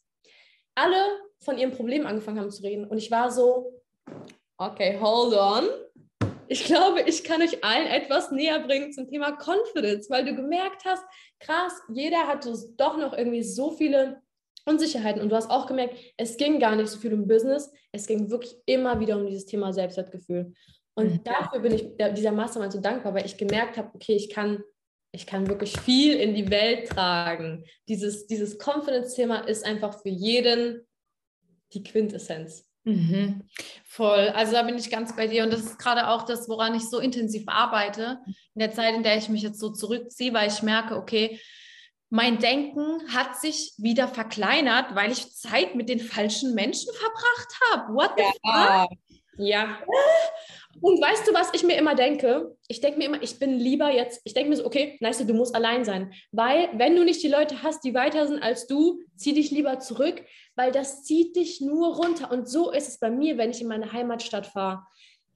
alle 0.75 0.97
von 1.39 1.57
ihrem 1.57 1.71
Problem 1.71 2.05
angefangen 2.05 2.39
haben 2.39 2.51
zu 2.51 2.63
reden 2.63 2.85
und 2.85 2.97
ich 2.97 3.09
war 3.11 3.31
so, 3.31 3.81
okay, 4.57 4.99
hold 4.99 5.33
on. 5.33 5.65
Ich 6.49 6.63
glaube, 6.65 7.01
ich 7.01 7.23
kann 7.23 7.41
euch 7.41 7.63
allen 7.63 7.87
etwas 7.87 8.31
näher 8.31 8.59
bringen 8.59 8.93
zum 8.93 9.09
Thema 9.09 9.37
Confidence, 9.37 10.09
weil 10.09 10.23
du 10.23 10.33
gemerkt 10.33 10.85
hast, 10.85 11.03
krass, 11.39 11.73
jeder 11.89 12.25
hat 12.27 12.47
doch 12.77 12.97
noch 12.97 13.13
irgendwie 13.13 13.43
so 13.43 13.71
viele 13.71 14.21
Unsicherheiten. 14.67 15.21
Und 15.21 15.29
du 15.29 15.35
hast 15.35 15.49
auch 15.49 15.65
gemerkt, 15.65 15.95
es 16.17 16.37
ging 16.37 16.59
gar 16.59 16.75
nicht 16.75 16.89
so 16.89 16.99
viel 16.99 17.13
um 17.13 17.27
Business, 17.27 17.71
es 17.91 18.05
ging 18.05 18.29
wirklich 18.29 18.55
immer 18.65 18.99
wieder 18.99 19.17
um 19.17 19.25
dieses 19.25 19.45
Thema 19.45 19.73
Selbstwertgefühl. 19.73 20.53
Und 20.95 21.11
mhm. 21.11 21.23
dafür 21.23 21.59
bin 21.59 21.73
ich 21.73 21.89
dieser 22.15 22.31
Mastermind 22.31 22.73
so 22.73 22.81
dankbar, 22.81 23.13
weil 23.13 23.25
ich 23.25 23.37
gemerkt 23.37 23.77
habe, 23.77 23.91
okay, 23.93 24.15
ich 24.15 24.29
kann, 24.29 24.63
ich 25.11 25.25
kann 25.25 25.47
wirklich 25.47 25.79
viel 25.79 26.15
in 26.15 26.33
die 26.33 26.49
Welt 26.49 26.89
tragen. 26.89 27.63
Dieses, 27.87 28.27
dieses 28.27 28.57
Confidence-Thema 28.57 29.47
ist 29.47 29.65
einfach 29.65 30.01
für 30.01 30.09
jeden 30.09 30.87
die 31.73 31.83
Quintessenz. 31.83 32.67
Mhm. 32.87 33.43
Voll. 33.83 34.29
Also 34.29 34.53
da 34.53 34.63
bin 34.63 34.77
ich 34.77 34.89
ganz 34.89 35.15
bei 35.15 35.27
dir. 35.27 35.43
Und 35.43 35.51
das 35.51 35.59
ist 35.59 35.77
gerade 35.77 36.07
auch 36.07 36.23
das, 36.23 36.47
woran 36.47 36.73
ich 36.73 36.89
so 36.89 36.99
intensiv 36.99 37.43
arbeite, 37.47 38.19
in 38.55 38.59
der 38.59 38.71
Zeit, 38.71 38.95
in 38.95 39.03
der 39.03 39.17
ich 39.17 39.27
mich 39.27 39.41
jetzt 39.41 39.59
so 39.59 39.69
zurückziehe, 39.69 40.33
weil 40.33 40.47
ich 40.47 40.63
merke, 40.63 40.95
okay, 40.95 41.39
mein 42.09 42.39
Denken 42.39 43.01
hat 43.13 43.39
sich 43.39 43.73
wieder 43.77 44.07
verkleinert, 44.07 44.95
weil 44.95 45.11
ich 45.11 45.35
Zeit 45.35 45.75
mit 45.75 45.89
den 45.89 45.99
falschen 45.99 46.53
Menschen 46.53 46.93
verbracht 46.93 47.59
habe. 47.71 47.93
What 47.93 48.11
the 48.17 48.23
ja. 48.43 48.87
fuck? 48.87 48.97
Ja. 49.37 49.77
Und 50.79 51.01
weißt 51.01 51.27
du, 51.27 51.33
was 51.33 51.53
ich 51.53 51.63
mir 51.63 51.75
immer 51.75 51.95
denke? 51.95 52.55
Ich 52.67 52.81
denke 52.81 52.99
mir 52.99 53.05
immer, 53.05 53.21
ich 53.21 53.39
bin 53.39 53.57
lieber 53.57 53.91
jetzt, 53.91 54.21
ich 54.25 54.33
denke 54.33 54.49
mir 54.49 54.57
so, 54.57 54.65
okay, 54.65 54.97
nice, 54.99 55.25
du 55.25 55.33
musst 55.33 55.55
allein 55.55 55.85
sein. 55.85 56.13
Weil, 56.31 56.69
wenn 56.73 56.95
du 56.95 57.03
nicht 57.03 57.23
die 57.23 57.29
Leute 57.29 57.63
hast, 57.63 57.83
die 57.83 57.93
weiter 57.93 58.27
sind 58.27 58.41
als 58.43 58.67
du, 58.67 58.99
zieh 59.15 59.33
dich 59.33 59.49
lieber 59.49 59.79
zurück, 59.79 60.23
weil 60.55 60.71
das 60.71 61.03
zieht 61.03 61.35
dich 61.35 61.61
nur 61.61 61.95
runter. 61.95 62.31
Und 62.31 62.47
so 62.47 62.71
ist 62.71 62.87
es 62.87 62.99
bei 62.99 63.09
mir, 63.09 63.37
wenn 63.37 63.49
ich 63.49 63.61
in 63.61 63.67
meine 63.67 63.91
Heimatstadt 63.91 64.47
fahre. 64.47 64.85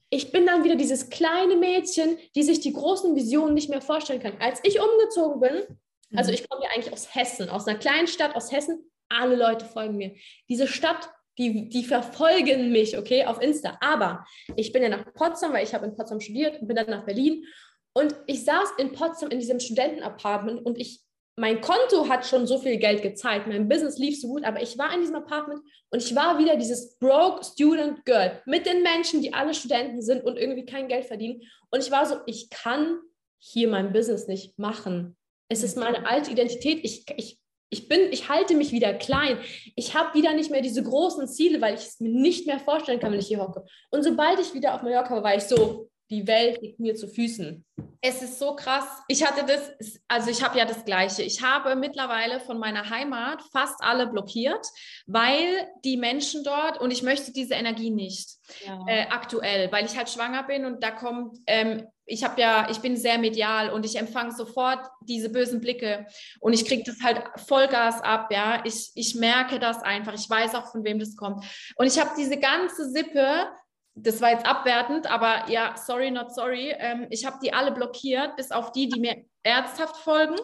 Ich 0.10 0.32
bin 0.32 0.46
dann 0.46 0.64
wieder 0.64 0.76
dieses 0.76 1.10
kleine 1.10 1.56
Mädchen, 1.56 2.18
die 2.36 2.44
sich 2.44 2.60
die 2.60 2.74
großen 2.74 3.16
Visionen 3.16 3.54
nicht 3.54 3.70
mehr 3.70 3.82
vorstellen 3.82 4.22
kann. 4.22 4.38
Als 4.40 4.60
ich 4.64 4.80
umgezogen 4.80 5.40
bin, 5.40 5.80
also 6.16 6.32
mhm. 6.32 6.36
ich 6.36 6.50
komme 6.50 6.64
ja 6.64 6.72
eigentlich 6.74 6.94
aus 6.94 7.14
Hessen, 7.16 7.50
aus 7.50 7.68
einer 7.68 7.80
kleinen 7.80 8.08
Stadt 8.08 8.36
aus 8.36 8.52
Hessen. 8.52 8.90
Alle 9.10 9.36
Leute 9.36 9.66
folgen 9.66 9.98
mir. 9.98 10.16
Diese 10.50 10.68
Stadt, 10.68 11.10
die, 11.38 11.70
die 11.70 11.84
verfolgen 11.84 12.72
mich, 12.72 12.98
okay, 12.98 13.26
auf 13.26 13.42
Insta. 13.42 13.78
Aber 13.82 14.26
ich 14.56 14.72
bin 14.72 14.84
ja 14.84 14.90
nach 14.90 15.14
Potsdam, 15.14 15.54
weil 15.54 15.64
ich 15.64 15.74
habe 15.74 15.86
in 15.86 15.96
Potsdam 15.96 16.20
studiert 16.20 16.62
und 16.62 16.68
bin 16.68 16.76
dann 16.76 16.90
nach 16.90 17.06
Berlin. 17.06 17.46
Und 17.94 18.16
ich 18.28 18.46
saß 18.46 18.70
in 18.78 18.94
Potsdam 18.94 19.30
in 19.32 19.40
diesem 19.40 19.60
Studentenapartment 19.60 20.66
und 20.66 20.78
ich, 20.80 21.02
mein 21.38 21.60
Konto 21.62 22.08
hat 22.08 22.26
schon 22.26 22.48
so 22.48 22.58
viel 22.58 22.78
Geld 22.78 23.02
gezahlt, 23.02 23.48
mein 23.48 23.68
Business 23.68 23.98
lief 23.98 24.20
so 24.20 24.28
gut, 24.28 24.44
aber 24.44 24.62
ich 24.62 24.78
war 24.78 24.94
in 24.94 25.02
diesem 25.02 25.16
Apartment 25.16 25.62
und 25.90 26.02
ich 26.02 26.16
war 26.16 26.38
wieder 26.38 26.56
dieses 26.56 26.98
broke 27.00 27.44
Student 27.44 28.06
Girl 28.06 28.42
mit 28.46 28.66
den 28.66 28.84
Menschen, 28.84 29.22
die 29.22 29.34
alle 29.34 29.54
Studenten 29.54 30.02
sind 30.02 30.24
und 30.24 30.38
irgendwie 30.38 30.66
kein 30.66 30.88
Geld 30.88 31.06
verdienen. 31.06 31.42
Und 31.70 31.84
ich 31.84 31.92
war 31.92 32.06
so, 32.06 32.18
ich 32.26 32.50
kann 32.50 33.00
hier 33.40 33.68
mein 33.68 33.92
Business 33.92 34.28
nicht 34.28 34.58
machen. 34.60 35.18
Es 35.52 35.64
ist 35.64 35.78
meine 35.78 36.08
alte 36.08 36.32
Identität. 36.32 36.80
Ich, 36.84 37.04
ich, 37.18 37.38
ich, 37.70 37.90
bin, 37.90 38.00
ich 38.12 38.30
halte 38.30 38.56
mich 38.56 38.72
wieder 38.72 38.94
klein. 38.94 39.38
Ich 39.76 39.94
habe 39.94 40.14
wieder 40.14 40.34
nicht 40.34 40.50
mehr 40.50 40.62
diese 40.62 40.82
großen 40.82 41.28
Ziele, 41.28 41.60
weil 41.60 41.74
ich 41.76 41.82
es 41.82 42.00
mir 42.00 42.10
nicht 42.10 42.48
mehr 42.48 42.58
vorstellen 42.58 43.02
kann, 43.02 43.12
wenn 43.12 43.20
ich 43.20 43.28
hier 43.28 43.42
hocke. 43.42 43.66
Und 43.90 44.04
sobald 44.04 44.40
ich 44.40 44.54
wieder 44.54 44.74
auf 44.74 44.82
Mallorca 44.82 45.14
war, 45.14 45.24
war 45.24 45.36
ich 45.36 45.44
so, 45.44 45.90
die 46.10 46.26
Welt 46.26 46.62
liegt 46.62 46.80
mir 46.80 46.96
zu 46.96 47.08
Füßen. 47.10 47.66
Es 48.00 48.22
ist 48.22 48.40
so 48.40 48.56
krass. 48.56 48.86
Ich 49.10 49.26
hatte 49.26 49.46
das, 49.46 50.00
also 50.08 50.30
ich 50.30 50.42
habe 50.42 50.58
ja 50.58 50.66
das 50.66 50.86
Gleiche. 50.86 51.22
Ich 51.24 51.42
habe 51.42 51.76
mittlerweile 51.76 52.40
von 52.40 52.58
meiner 52.58 52.90
Heimat 52.90 53.42
fast 53.52 53.76
alle 53.82 54.08
blockiert, 54.08 54.66
weil 55.06 55.68
die 55.84 55.98
Menschen 55.98 56.46
dort, 56.46 56.80
und 56.80 56.92
ich 56.92 57.04
möchte 57.04 57.34
diese 57.34 57.56
Energie 57.56 57.92
nicht 57.92 58.38
ja. 58.66 58.86
äh, 58.88 59.08
aktuell, 59.10 59.70
weil 59.72 59.86
ich 59.86 59.98
halt 59.98 60.10
schwanger 60.10 60.44
bin 60.44 60.66
und 60.66 60.82
da 60.82 60.92
kommt 60.92 61.38
ähm, 61.46 61.88
ich 62.12 62.24
habe 62.24 62.40
ja, 62.42 62.68
ich 62.70 62.80
bin 62.80 62.98
sehr 62.98 63.18
medial 63.18 63.72
und 63.72 63.86
ich 63.86 63.98
empfange 63.98 64.34
sofort 64.34 64.80
diese 65.02 65.30
bösen 65.30 65.62
Blicke 65.62 66.06
und 66.40 66.54
ich 66.54 66.66
kriege 66.66 66.84
das 66.84 67.02
halt 67.02 67.24
Vollgas 67.48 68.02
ab, 68.02 68.32
ja. 68.32 68.62
Ich, 68.66 68.92
ich 68.96 69.16
merke 69.16 69.60
das 69.60 69.82
einfach, 69.82 70.14
ich 70.14 70.30
weiß 70.30 70.56
auch, 70.56 70.72
von 70.72 70.84
wem 70.84 71.00
das 71.00 71.16
kommt. 71.16 71.44
Und 71.76 71.88
ich 71.88 72.00
habe 72.00 72.12
diese 72.18 72.38
ganze 72.38 72.90
Sippe, 72.92 73.48
das 73.96 74.22
war 74.22 74.32
jetzt 74.32 74.46
abwertend, 74.46 75.10
aber 75.10 75.50
ja, 75.50 75.76
sorry, 75.78 76.12
not 76.12 76.34
sorry, 76.34 76.76
ähm, 76.78 77.08
ich 77.10 77.26
habe 77.26 77.38
die 77.42 77.54
alle 77.54 77.72
blockiert, 77.72 78.36
bis 78.36 78.52
auf 78.52 78.72
die, 78.72 78.90
die 78.90 79.00
mir 79.00 79.26
ernsthaft 79.44 79.98
folgen. 79.98 80.36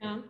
Ja. 0.00 0.22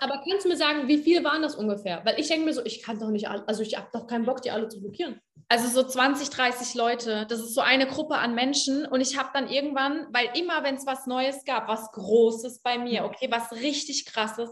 Aber 0.00 0.22
kannst 0.28 0.44
du 0.44 0.48
mir 0.48 0.56
sagen, 0.56 0.88
wie 0.88 0.98
viele 0.98 1.24
waren 1.24 1.42
das 1.42 1.54
ungefähr? 1.54 2.04
Weil 2.04 2.18
ich 2.18 2.28
denke 2.28 2.44
mir 2.44 2.52
so, 2.52 2.64
ich 2.64 2.82
kann 2.82 2.98
doch 2.98 3.08
nicht, 3.08 3.28
also 3.28 3.62
ich 3.62 3.76
habe 3.76 3.88
doch 3.92 4.06
keinen 4.06 4.24
Bock, 4.24 4.42
die 4.42 4.50
alle 4.50 4.68
zu 4.68 4.80
blockieren. 4.80 5.20
Also 5.48 5.68
so 5.68 5.86
20, 5.86 6.30
30 6.30 6.74
Leute. 6.74 7.26
Das 7.28 7.40
ist 7.40 7.54
so 7.54 7.60
eine 7.60 7.86
Gruppe 7.86 8.16
an 8.16 8.34
Menschen. 8.34 8.86
Und 8.86 9.00
ich 9.00 9.18
habe 9.18 9.30
dann 9.34 9.50
irgendwann, 9.50 10.06
weil 10.10 10.30
immer, 10.34 10.64
wenn 10.64 10.76
es 10.76 10.86
was 10.86 11.06
Neues 11.06 11.44
gab, 11.44 11.68
was 11.68 11.92
Großes 11.92 12.60
bei 12.60 12.78
mir, 12.78 13.02
mhm. 13.02 13.08
okay, 13.08 13.28
was 13.30 13.52
richtig 13.52 14.06
krasses, 14.06 14.50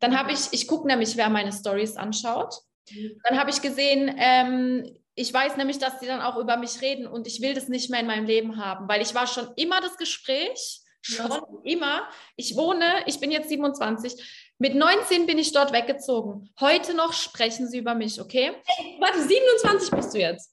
dann 0.00 0.18
habe 0.18 0.32
ich, 0.32 0.48
ich 0.50 0.66
gucke 0.66 0.86
nämlich, 0.86 1.16
wer 1.16 1.28
meine 1.28 1.52
Stories 1.52 1.96
anschaut. 1.96 2.54
Mhm. 2.90 3.20
Dann 3.24 3.38
habe 3.38 3.50
ich 3.50 3.62
gesehen, 3.62 4.14
ähm, 4.18 4.96
ich 5.14 5.32
weiß 5.32 5.56
nämlich, 5.56 5.78
dass 5.78 5.98
die 6.00 6.06
dann 6.06 6.22
auch 6.22 6.36
über 6.36 6.56
mich 6.56 6.80
reden 6.80 7.06
und 7.06 7.26
ich 7.26 7.42
will 7.42 7.54
das 7.54 7.68
nicht 7.68 7.90
mehr 7.90 8.00
in 8.00 8.06
meinem 8.06 8.26
Leben 8.26 8.56
haben, 8.56 8.88
weil 8.88 9.02
ich 9.02 9.14
war 9.14 9.26
schon 9.26 9.48
immer 9.56 9.80
das 9.80 9.96
Gespräch, 9.98 10.80
schon 11.02 11.30
ja. 11.30 11.42
immer. 11.64 12.08
Ich 12.36 12.56
wohne, 12.56 12.84
ich 13.06 13.20
bin 13.20 13.30
jetzt 13.30 13.48
27, 13.48 14.49
mit 14.60 14.74
19 14.74 15.26
bin 15.26 15.38
ich 15.38 15.52
dort 15.52 15.72
weggezogen. 15.72 16.50
Heute 16.60 16.92
noch 16.94 17.14
sprechen 17.14 17.66
sie 17.66 17.78
über 17.78 17.94
mich, 17.94 18.20
okay? 18.20 18.52
Hey, 18.66 18.96
warte, 19.00 19.22
27 19.22 19.90
bist 19.90 20.14
du 20.14 20.18
jetzt. 20.18 20.52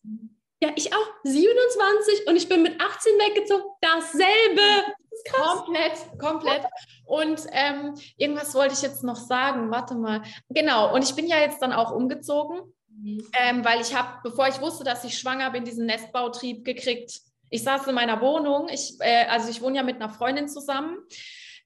Ja, 0.62 0.70
ich 0.76 0.94
auch. 0.94 1.08
27 1.26 2.28
und 2.28 2.38
ich 2.38 2.48
bin 2.48 2.64
mit 2.64 2.82
18 2.82 3.14
weggezogen. 3.16 3.66
Dasselbe. 3.82 4.94
Das 5.12 5.34
komplett, 5.34 6.20
komplett. 6.20 6.64
Und 7.06 7.42
ähm, 7.52 7.96
irgendwas 8.16 8.56
wollte 8.56 8.76
ich 8.76 8.82
jetzt 8.82 9.04
noch 9.04 9.18
sagen. 9.18 9.72
Warte 9.72 9.96
mal. 9.96 10.24
Genau. 10.50 10.96
Und 10.96 11.04
ich 11.04 11.14
bin 11.14 11.28
ja 11.28 11.40
jetzt 11.40 11.62
dann 11.62 11.74
auch 11.74 11.92
umgezogen, 11.92 12.62
mhm. 12.88 13.30
ähm, 13.38 13.66
weil 13.66 13.82
ich 13.82 13.94
habe, 13.94 14.20
bevor 14.24 14.48
ich 14.48 14.62
wusste, 14.62 14.86
dass 14.86 15.04
ich 15.04 15.18
schwanger 15.18 15.52
bin, 15.52 15.66
diesen 15.66 15.86
Nestbautrieb 15.86 16.64
gekriegt. 16.64 17.20
Ich 17.50 17.64
saß 17.64 17.88
in 17.88 17.96
meiner 17.96 18.22
Wohnung. 18.22 18.70
Ich, 18.70 18.94
äh, 19.02 19.26
also 19.26 19.50
ich 19.50 19.62
wohne 19.62 19.76
ja 19.76 19.84
mit 19.84 19.98
einer 19.98 20.10
Freundin 20.10 20.48
zusammen. 20.48 20.98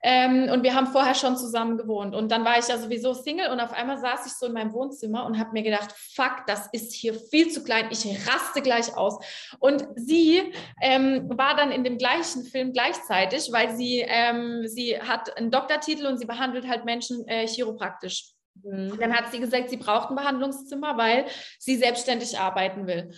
Ähm, 0.03 0.49
und 0.51 0.63
wir 0.63 0.73
haben 0.73 0.87
vorher 0.87 1.13
schon 1.13 1.37
zusammen 1.37 1.77
gewohnt. 1.77 2.15
Und 2.15 2.31
dann 2.31 2.43
war 2.43 2.57
ich 2.57 2.67
ja 2.67 2.77
sowieso 2.77 3.13
Single 3.13 3.51
und 3.51 3.59
auf 3.59 3.71
einmal 3.71 3.99
saß 3.99 4.25
ich 4.25 4.33
so 4.33 4.47
in 4.47 4.53
meinem 4.53 4.73
Wohnzimmer 4.73 5.25
und 5.25 5.37
habe 5.37 5.51
mir 5.51 5.61
gedacht, 5.61 5.93
fuck, 6.15 6.43
das 6.47 6.67
ist 6.71 6.93
hier 6.93 7.13
viel 7.13 7.49
zu 7.49 7.63
klein, 7.63 7.87
ich 7.91 8.05
raste 8.27 8.61
gleich 8.61 8.95
aus. 8.97 9.23
Und 9.59 9.87
sie 9.95 10.53
ähm, 10.81 11.29
war 11.29 11.55
dann 11.55 11.71
in 11.71 11.83
dem 11.83 11.97
gleichen 11.97 12.43
Film 12.43 12.73
gleichzeitig, 12.73 13.51
weil 13.51 13.75
sie, 13.75 13.99
ähm, 14.07 14.67
sie 14.67 14.99
hat 14.99 15.37
einen 15.37 15.51
Doktortitel 15.51 16.07
und 16.07 16.17
sie 16.17 16.25
behandelt 16.25 16.67
halt 16.67 16.85
Menschen 16.85 17.27
äh, 17.27 17.45
chiropraktisch. 17.45 18.31
Mhm. 18.63 18.97
Dann 18.99 19.15
hat 19.15 19.31
sie 19.31 19.39
gesagt, 19.39 19.69
sie 19.69 19.77
braucht 19.77 20.09
ein 20.09 20.15
Behandlungszimmer, 20.15 20.97
weil 20.97 21.25
sie 21.59 21.75
selbstständig 21.75 22.39
arbeiten 22.39 22.87
will. 22.87 23.13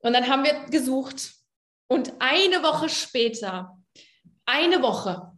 Und 0.00 0.12
dann 0.12 0.28
haben 0.28 0.44
wir 0.44 0.66
gesucht. 0.70 1.32
Und 1.88 2.12
eine 2.18 2.62
Woche 2.62 2.88
später 2.88 3.78
eine 4.48 4.82
Woche 4.82 5.32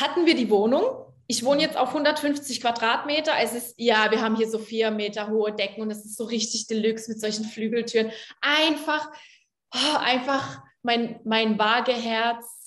hatten 0.00 0.26
wir 0.26 0.34
die 0.34 0.50
Wohnung. 0.50 0.82
Ich 1.26 1.44
wohne 1.44 1.62
jetzt 1.62 1.76
auf 1.76 1.88
150 1.88 2.60
Quadratmeter. 2.60 3.32
Es 3.40 3.54
ist, 3.54 3.74
ja, 3.78 4.10
wir 4.10 4.20
haben 4.20 4.36
hier 4.36 4.48
so 4.48 4.58
vier 4.58 4.90
Meter 4.90 5.28
hohe 5.28 5.52
Decken 5.52 5.82
und 5.82 5.90
es 5.90 6.04
ist 6.04 6.16
so 6.16 6.24
richtig 6.24 6.66
Deluxe 6.66 7.10
mit 7.10 7.20
solchen 7.20 7.44
Flügeltüren. 7.44 8.10
Einfach, 8.40 9.10
oh, 9.74 9.96
einfach 9.98 10.62
mein, 10.82 11.20
mein 11.24 11.58
Waageherz 11.58 12.62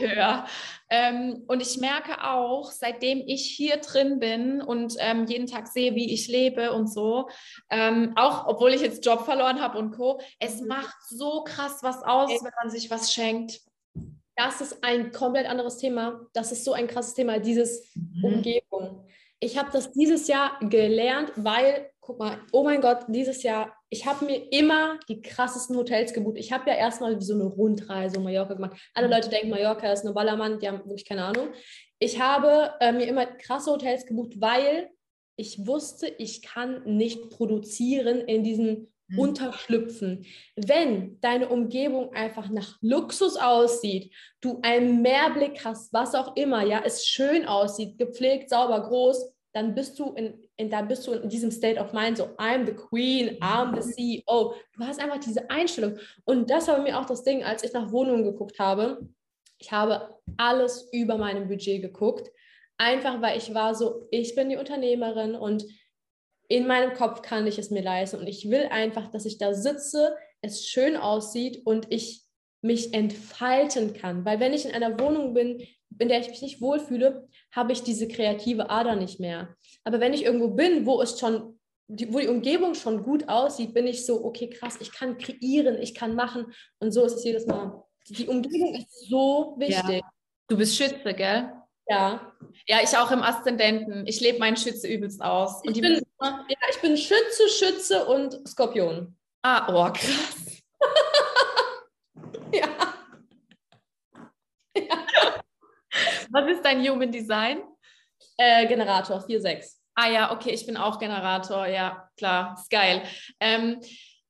höher. 0.00 0.46
Ähm, 0.90 1.44
und 1.46 1.60
ich 1.60 1.78
merke 1.78 2.24
auch, 2.24 2.70
seitdem 2.70 3.22
ich 3.26 3.44
hier 3.44 3.76
drin 3.78 4.18
bin 4.18 4.62
und 4.62 4.96
ähm, 4.98 5.26
jeden 5.26 5.46
Tag 5.46 5.68
sehe, 5.68 5.94
wie 5.94 6.12
ich 6.12 6.28
lebe 6.28 6.72
und 6.72 6.92
so, 6.92 7.28
ähm, 7.70 8.12
auch 8.16 8.46
obwohl 8.46 8.72
ich 8.72 8.80
jetzt 8.80 9.04
Job 9.04 9.24
verloren 9.24 9.60
habe 9.60 9.78
und 9.78 9.92
Co., 9.92 10.20
es 10.38 10.60
mhm. 10.60 10.68
macht 10.68 10.96
so 11.08 11.44
krass 11.44 11.78
was 11.82 12.02
aus, 12.02 12.30
wenn 12.30 12.52
man 12.60 12.70
sich 12.70 12.90
was 12.90 13.12
schenkt. 13.12 13.60
Das 14.38 14.60
ist 14.60 14.84
ein 14.84 15.10
komplett 15.10 15.46
anderes 15.46 15.78
Thema. 15.78 16.24
Das 16.32 16.52
ist 16.52 16.64
so 16.64 16.72
ein 16.72 16.86
krasses 16.86 17.14
Thema, 17.14 17.40
dieses 17.40 17.92
mhm. 17.96 18.24
Umgebung. 18.24 19.04
Ich 19.40 19.58
habe 19.58 19.70
das 19.72 19.90
dieses 19.90 20.28
Jahr 20.28 20.60
gelernt, 20.60 21.32
weil, 21.34 21.90
guck 22.00 22.20
mal, 22.20 22.38
oh 22.52 22.62
mein 22.62 22.80
Gott, 22.80 23.00
dieses 23.08 23.42
Jahr, 23.42 23.76
ich 23.90 24.06
habe 24.06 24.24
mir 24.26 24.52
immer 24.52 25.00
die 25.08 25.22
krassesten 25.22 25.76
Hotels 25.76 26.12
gebucht. 26.12 26.36
Ich 26.38 26.52
habe 26.52 26.70
ja 26.70 26.76
erstmal 26.76 27.20
so 27.20 27.34
eine 27.34 27.46
Rundreise 27.46 28.18
um 28.18 28.24
Mallorca 28.24 28.54
gemacht. 28.54 28.76
Alle 28.94 29.08
mhm. 29.08 29.14
Leute 29.14 29.28
denken, 29.28 29.50
Mallorca 29.50 29.92
ist 29.92 30.04
eine 30.04 30.14
Ballermann, 30.14 30.60
die 30.60 30.68
haben 30.68 30.78
wirklich 30.78 31.04
keine 31.04 31.24
Ahnung. 31.24 31.48
Ich 31.98 32.20
habe 32.20 32.74
äh, 32.78 32.92
mir 32.92 33.08
immer 33.08 33.26
krasse 33.26 33.72
Hotels 33.72 34.06
gebucht, 34.06 34.40
weil 34.40 34.88
ich 35.34 35.66
wusste, 35.66 36.06
ich 36.06 36.42
kann 36.42 36.84
nicht 36.84 37.30
produzieren 37.30 38.20
in 38.20 38.44
diesen 38.44 38.92
mhm. 39.08 39.18
Unterschlüpfen. 39.18 40.24
Wenn 40.56 41.20
deine 41.20 41.48
Umgebung 41.48 42.12
einfach 42.14 42.48
nach 42.48 42.78
Luxus 42.80 43.36
aussieht, 43.36 44.12
du 44.40 44.60
einen 44.62 45.02
Mehrblick 45.02 45.64
hast, 45.64 45.92
was 45.92 46.14
auch 46.14 46.36
immer, 46.36 46.64
ja, 46.64 46.82
es 46.84 47.06
schön 47.06 47.46
aussieht, 47.46 47.98
gepflegt, 47.98 48.50
sauber, 48.50 48.80
groß, 48.82 49.32
dann 49.52 49.74
bist 49.74 49.98
du 49.98 50.12
in, 50.12 50.38
in, 50.56 50.70
dann 50.70 50.88
bist 50.88 51.06
du 51.06 51.12
in 51.12 51.28
diesem 51.28 51.50
State 51.50 51.80
of 51.80 51.92
Mind, 51.92 52.18
so 52.18 52.24
I'm 52.36 52.66
the 52.66 52.74
Queen, 52.74 53.38
I'm 53.40 53.74
the 53.74 53.92
CEO. 53.92 54.54
Du 54.76 54.84
hast 54.84 55.00
einfach 55.00 55.18
diese 55.18 55.48
Einstellung. 55.50 55.98
Und 56.24 56.50
das 56.50 56.68
war 56.68 56.76
bei 56.76 56.82
mir 56.82 56.98
auch 56.98 57.06
das 57.06 57.24
Ding, 57.24 57.42
als 57.42 57.64
ich 57.64 57.72
nach 57.72 57.90
Wohnungen 57.90 58.24
geguckt 58.24 58.58
habe. 58.58 59.08
Ich 59.58 59.72
habe 59.72 60.14
alles 60.36 60.88
über 60.92 61.18
meinem 61.18 61.48
Budget 61.48 61.82
geguckt, 61.82 62.30
einfach 62.76 63.20
weil 63.20 63.38
ich 63.38 63.52
war 63.54 63.74
so, 63.74 64.06
ich 64.10 64.34
bin 64.36 64.50
die 64.50 64.56
Unternehmerin 64.56 65.34
und 65.34 65.64
in 66.48 66.66
meinem 66.66 66.94
Kopf 66.94 67.22
kann 67.22 67.46
ich 67.46 67.58
es 67.58 67.70
mir 67.70 67.82
leisten 67.82 68.18
und 68.18 68.26
ich 68.26 68.50
will 68.50 68.66
einfach, 68.70 69.08
dass 69.08 69.26
ich 69.26 69.38
da 69.38 69.54
sitze, 69.54 70.16
es 70.40 70.66
schön 70.66 70.96
aussieht 70.96 71.62
und 71.66 71.92
ich 71.92 72.24
mich 72.62 72.94
entfalten 72.94 73.92
kann. 73.92 74.24
Weil 74.24 74.40
wenn 74.40 74.54
ich 74.54 74.64
in 74.64 74.72
einer 74.72 74.98
Wohnung 74.98 75.34
bin, 75.34 75.62
in 75.98 76.08
der 76.08 76.20
ich 76.20 76.28
mich 76.28 76.42
nicht 76.42 76.60
wohlfühle, 76.60 77.28
habe 77.52 77.72
ich 77.72 77.82
diese 77.82 78.08
kreative 78.08 78.70
Ader 78.70 78.96
nicht 78.96 79.20
mehr. 79.20 79.54
Aber 79.84 80.00
wenn 80.00 80.14
ich 80.14 80.24
irgendwo 80.24 80.48
bin, 80.48 80.86
wo 80.86 81.00
es 81.02 81.18
schon, 81.18 81.58
die, 81.86 82.12
wo 82.12 82.18
die 82.18 82.28
Umgebung 82.28 82.74
schon 82.74 83.02
gut 83.02 83.28
aussieht, 83.28 83.74
bin 83.74 83.86
ich 83.86 84.06
so, 84.06 84.24
okay, 84.24 84.48
krass, 84.48 84.78
ich 84.80 84.92
kann 84.92 85.18
kreieren, 85.18 85.80
ich 85.80 85.94
kann 85.94 86.14
machen. 86.14 86.52
Und 86.78 86.92
so 86.92 87.04
ist 87.04 87.14
es 87.14 87.24
jedes 87.24 87.46
Mal. 87.46 87.82
Die 88.08 88.26
Umgebung 88.26 88.74
ist 88.74 89.08
so 89.08 89.54
wichtig. 89.58 90.00
Ja. 90.00 90.10
Du 90.48 90.56
bist 90.56 90.76
Schütze, 90.76 91.12
gell? 91.14 91.52
Ja. 91.88 92.32
Ja, 92.66 92.78
ich 92.82 92.96
auch 92.96 93.10
im 93.10 93.22
Aszendenten. 93.22 94.06
Ich 94.06 94.20
lebe 94.20 94.38
meinen 94.38 94.56
Schütze 94.56 94.88
übelst 94.88 95.22
aus. 95.22 95.62
Und 95.64 95.74
ich, 95.76 95.80
bin, 95.80 96.02
ja, 96.20 96.44
ich 96.70 96.80
bin 96.80 96.96
Schütze, 96.96 97.48
Schütze 97.48 98.04
und 98.06 98.46
Skorpion. 98.46 99.16
Ah, 99.42 99.66
oh, 99.72 99.90
krass. 99.92 100.62
ja. 102.52 102.68
ja. 104.76 105.04
Was 106.30 106.50
ist 106.50 106.62
dein 106.62 106.86
Human 106.86 107.10
Design? 107.10 107.62
Äh, 108.36 108.66
Generator 108.66 109.24
4-6. 109.24 109.78
Ah 109.94 110.08
ja, 110.08 110.32
okay, 110.32 110.50
ich 110.50 110.66
bin 110.66 110.76
auch 110.76 110.98
Generator, 110.98 111.66
ja, 111.66 112.08
klar, 112.16 112.54
ist 112.56 112.70
geil. 112.70 113.02
Ähm, 113.40 113.80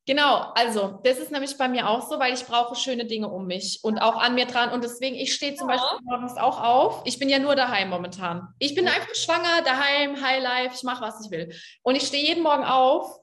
Genau, 0.08 0.36
also 0.54 1.00
das 1.04 1.18
ist 1.18 1.30
nämlich 1.30 1.58
bei 1.58 1.68
mir 1.68 1.86
auch 1.86 2.08
so, 2.08 2.18
weil 2.18 2.32
ich 2.32 2.46
brauche 2.46 2.74
schöne 2.74 3.04
Dinge 3.04 3.28
um 3.28 3.46
mich 3.46 3.80
und 3.82 3.98
auch 3.98 4.16
an 4.16 4.34
mir 4.34 4.46
dran. 4.46 4.70
Und 4.70 4.82
deswegen, 4.82 5.14
ich 5.14 5.34
stehe 5.34 5.54
zum 5.54 5.68
ja. 5.68 5.76
Beispiel 5.76 5.98
morgens 6.02 6.38
auch 6.38 6.64
auf. 6.64 7.02
Ich 7.04 7.18
bin 7.18 7.28
ja 7.28 7.38
nur 7.38 7.54
daheim 7.54 7.90
momentan. 7.90 8.48
Ich 8.58 8.74
bin 8.74 8.88
einfach 8.88 9.14
schwanger, 9.14 9.60
daheim, 9.66 10.18
High 10.18 10.42
Life, 10.42 10.76
ich 10.76 10.82
mache, 10.82 11.02
was 11.02 11.22
ich 11.22 11.30
will. 11.30 11.54
Und 11.82 11.94
ich 11.94 12.06
stehe 12.06 12.26
jeden 12.26 12.42
Morgen 12.42 12.64
auf 12.64 13.20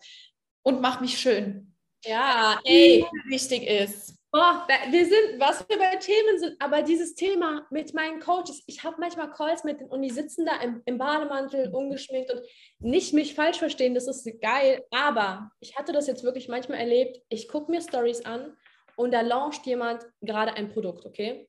und 0.61 0.79
mache 0.79 1.01
mich 1.01 1.17
schön. 1.17 1.73
Ja, 2.03 2.59
ey. 2.63 3.03
Wichtig 3.29 3.63
ist. 3.63 4.19
Boah, 4.35 4.67
wir 4.89 5.05
sind, 5.05 5.39
was 5.39 5.65
wir 5.69 5.77
bei 5.77 5.95
Themen 5.95 6.37
sind, 6.37 6.61
aber 6.61 6.81
dieses 6.81 7.15
Thema 7.15 7.65
mit 7.69 7.93
meinen 7.93 8.19
Coaches, 8.19 8.65
ich 8.67 8.83
habe 8.83 8.97
manchmal 8.99 9.31
Calls 9.31 9.63
mit 9.63 9.79
denen 9.79 9.89
und 9.89 10.01
die 10.01 10.09
sitzen 10.09 10.45
da 10.45 10.59
im, 10.59 10.81
im, 10.83 10.97
Bademantel, 10.97 11.73
ungeschminkt 11.73 12.29
und 12.33 12.41
nicht 12.79 13.13
mich 13.13 13.33
falsch 13.33 13.59
verstehen, 13.59 13.93
das 13.93 14.09
ist 14.09 14.29
geil, 14.41 14.83
aber 14.91 15.51
ich 15.61 15.77
hatte 15.77 15.93
das 15.93 16.07
jetzt 16.07 16.25
wirklich 16.25 16.49
manchmal 16.49 16.79
erlebt, 16.79 17.21
ich 17.29 17.47
gucke 17.47 17.71
mir 17.71 17.79
Stories 17.79 18.25
an 18.25 18.57
und 18.97 19.13
da 19.13 19.21
launcht 19.21 19.65
jemand 19.65 20.05
gerade 20.19 20.53
ein 20.53 20.67
Produkt, 20.67 21.05
okay? 21.05 21.47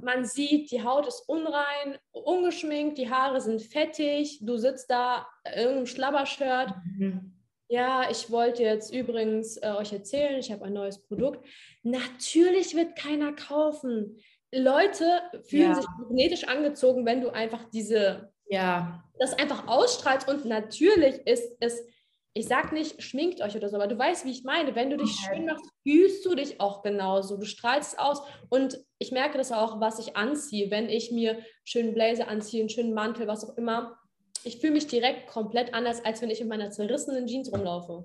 Man 0.00 0.24
sieht, 0.24 0.70
die 0.70 0.84
Haut 0.84 1.08
ist 1.08 1.24
unrein, 1.26 1.98
ungeschminkt, 2.12 2.98
die 2.98 3.10
Haare 3.10 3.40
sind 3.40 3.60
fettig, 3.60 4.38
du 4.42 4.58
sitzt 4.58 4.92
da 4.92 5.26
in 5.44 5.54
irgendeinem 5.54 5.86
Schlabbershirt. 5.86 6.72
Mhm 6.84 7.33
ja, 7.68 8.10
ich 8.10 8.30
wollte 8.30 8.62
jetzt 8.62 8.92
übrigens 8.92 9.56
äh, 9.56 9.72
euch 9.76 9.92
erzählen, 9.92 10.38
ich 10.38 10.52
habe 10.52 10.64
ein 10.64 10.72
neues 10.72 10.98
Produkt. 10.98 11.46
Natürlich 11.82 12.74
wird 12.74 12.96
keiner 12.96 13.32
kaufen. 13.32 14.18
Leute 14.52 15.22
fühlen 15.42 15.70
ja. 15.70 15.74
sich 15.74 15.86
magnetisch 15.98 16.44
angezogen, 16.44 17.06
wenn 17.06 17.20
du 17.20 17.30
einfach 17.30 17.64
diese, 17.70 18.32
ja, 18.46 19.02
das 19.18 19.32
einfach 19.34 19.66
ausstrahlst. 19.66 20.28
Und 20.28 20.44
natürlich 20.44 21.16
ist 21.26 21.56
es, 21.60 21.82
ich 22.34 22.46
sag 22.46 22.72
nicht, 22.72 23.02
schminkt 23.02 23.40
euch 23.40 23.56
oder 23.56 23.68
so, 23.68 23.76
aber 23.76 23.86
du 23.86 23.98
weißt, 23.98 24.24
wie 24.24 24.30
ich 24.30 24.44
meine. 24.44 24.74
Wenn 24.74 24.90
du 24.90 24.96
dich 24.96 25.16
okay. 25.24 25.36
schön 25.36 25.46
machst, 25.46 25.64
fühlst 25.82 26.26
du 26.26 26.34
dich 26.34 26.60
auch 26.60 26.82
genauso. 26.82 27.36
Du 27.36 27.46
strahlst 27.46 27.94
es 27.94 27.98
aus. 27.98 28.22
Und 28.50 28.78
ich 28.98 29.10
merke 29.10 29.38
das 29.38 29.52
auch, 29.52 29.80
was 29.80 29.98
ich 29.98 30.16
anziehe. 30.16 30.70
Wenn 30.70 30.88
ich 30.88 31.10
mir 31.10 31.38
schönen 31.64 31.94
Blazer 31.94 32.28
anziehe, 32.28 32.60
einen 32.60 32.68
schönen 32.68 32.92
Mantel, 32.92 33.26
was 33.26 33.48
auch 33.48 33.56
immer, 33.56 33.96
ich 34.44 34.58
fühle 34.58 34.72
mich 34.72 34.86
direkt 34.86 35.28
komplett 35.28 35.74
anders, 35.74 36.04
als 36.04 36.22
wenn 36.22 36.30
ich 36.30 36.40
in 36.40 36.48
meiner 36.48 36.70
zerrissenen 36.70 37.26
Jeans 37.26 37.52
rumlaufe. 37.52 38.04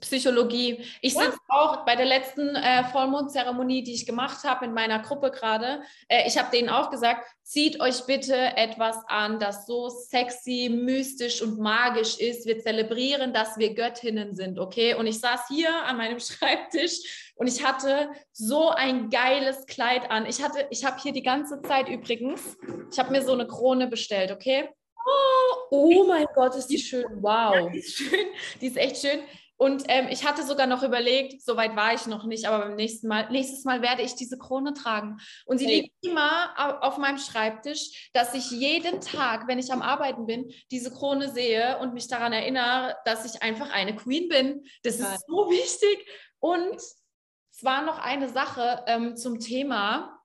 Psychologie. 0.00 0.84
Ich 1.00 1.14
ja. 1.14 1.22
sitze 1.22 1.38
auch 1.48 1.84
bei 1.84 1.94
der 1.94 2.06
letzten 2.06 2.56
äh, 2.56 2.84
Vollmondzeremonie, 2.84 3.82
die 3.82 3.94
ich 3.94 4.06
gemacht 4.06 4.42
habe 4.44 4.64
in 4.64 4.72
meiner 4.72 5.00
Gruppe 5.00 5.30
gerade. 5.30 5.82
Äh, 6.08 6.26
ich 6.26 6.36
habe 6.38 6.50
denen 6.50 6.68
auch 6.68 6.90
gesagt, 6.90 7.24
zieht 7.44 7.80
euch 7.80 8.04
bitte 8.06 8.34
etwas 8.56 8.96
an, 9.06 9.38
das 9.38 9.66
so 9.66 9.88
sexy, 9.88 10.70
mystisch 10.72 11.40
und 11.42 11.58
magisch 11.58 12.18
ist. 12.18 12.46
Wir 12.46 12.58
zelebrieren, 12.58 13.32
dass 13.32 13.58
wir 13.58 13.74
Göttinnen 13.74 14.34
sind, 14.34 14.58
okay? 14.58 14.94
Und 14.94 15.06
ich 15.06 15.20
saß 15.20 15.46
hier 15.48 15.72
an 15.84 15.98
meinem 15.98 16.20
Schreibtisch 16.20 17.32
und 17.36 17.46
ich 17.46 17.64
hatte 17.64 18.10
so 18.32 18.70
ein 18.70 19.08
geiles 19.08 19.66
Kleid 19.66 20.10
an. 20.10 20.26
Ich 20.26 20.42
hatte, 20.42 20.66
ich 20.70 20.84
habe 20.84 21.00
hier 21.00 21.12
die 21.12 21.22
ganze 21.22 21.62
Zeit 21.62 21.88
übrigens, 21.88 22.56
ich 22.90 22.98
habe 22.98 23.12
mir 23.12 23.22
so 23.22 23.32
eine 23.32 23.46
Krone 23.46 23.86
bestellt, 23.86 24.32
okay? 24.32 24.68
Oh, 25.06 25.39
oh 25.70 26.04
mein 26.06 26.26
Gott, 26.34 26.54
ist 26.54 26.68
die 26.68 26.78
schön. 26.78 27.06
Wow. 27.22 27.54
Ja, 27.54 27.68
die 27.68 27.78
ist 27.78 27.96
schön. 27.96 28.26
Die 28.60 28.66
ist 28.66 28.76
echt 28.76 28.98
schön. 28.98 29.20
Und 29.60 29.84
ähm, 29.88 30.08
ich 30.08 30.26
hatte 30.26 30.42
sogar 30.42 30.66
noch 30.66 30.82
überlegt, 30.82 31.42
so 31.42 31.54
weit 31.54 31.76
war 31.76 31.92
ich 31.92 32.06
noch 32.06 32.24
nicht, 32.24 32.46
aber 32.46 32.64
beim 32.64 32.76
nächsten 32.76 33.08
Mal, 33.08 33.30
nächstes 33.30 33.64
Mal 33.64 33.82
werde 33.82 34.00
ich 34.00 34.14
diese 34.14 34.38
Krone 34.38 34.72
tragen. 34.72 35.18
Und 35.44 35.58
sie 35.58 35.66
hey. 35.66 35.80
liegt 35.82 35.94
immer 36.00 36.82
auf 36.82 36.96
meinem 36.96 37.18
Schreibtisch, 37.18 38.10
dass 38.14 38.32
ich 38.32 38.50
jeden 38.50 39.02
Tag, 39.02 39.48
wenn 39.48 39.58
ich 39.58 39.70
am 39.70 39.82
Arbeiten 39.82 40.24
bin, 40.24 40.50
diese 40.70 40.90
Krone 40.90 41.30
sehe 41.30 41.78
und 41.78 41.92
mich 41.92 42.08
daran 42.08 42.32
erinnere, 42.32 42.96
dass 43.04 43.26
ich 43.26 43.42
einfach 43.42 43.68
eine 43.70 43.94
Queen 43.94 44.30
bin. 44.30 44.64
Das 44.82 44.98
ja. 44.98 45.12
ist 45.12 45.26
so 45.26 45.34
wichtig. 45.50 46.06
Und 46.38 46.76
es 46.76 47.62
war 47.62 47.82
noch 47.82 47.98
eine 47.98 48.30
Sache 48.30 48.82
ähm, 48.86 49.14
zum 49.14 49.40
Thema, 49.40 50.22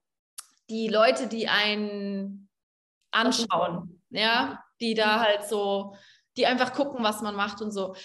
die 0.69 0.87
Leute, 0.87 1.27
die 1.27 1.49
einen 1.49 2.49
anschauen, 3.11 4.01
ja, 4.09 4.63
die 4.81 4.93
da 4.93 5.19
halt 5.19 5.45
so, 5.47 5.95
die 6.37 6.45
einfach 6.45 6.73
gucken, 6.73 7.03
was 7.03 7.21
man 7.21 7.35
macht 7.35 7.61
und 7.61 7.71
so. 7.71 7.95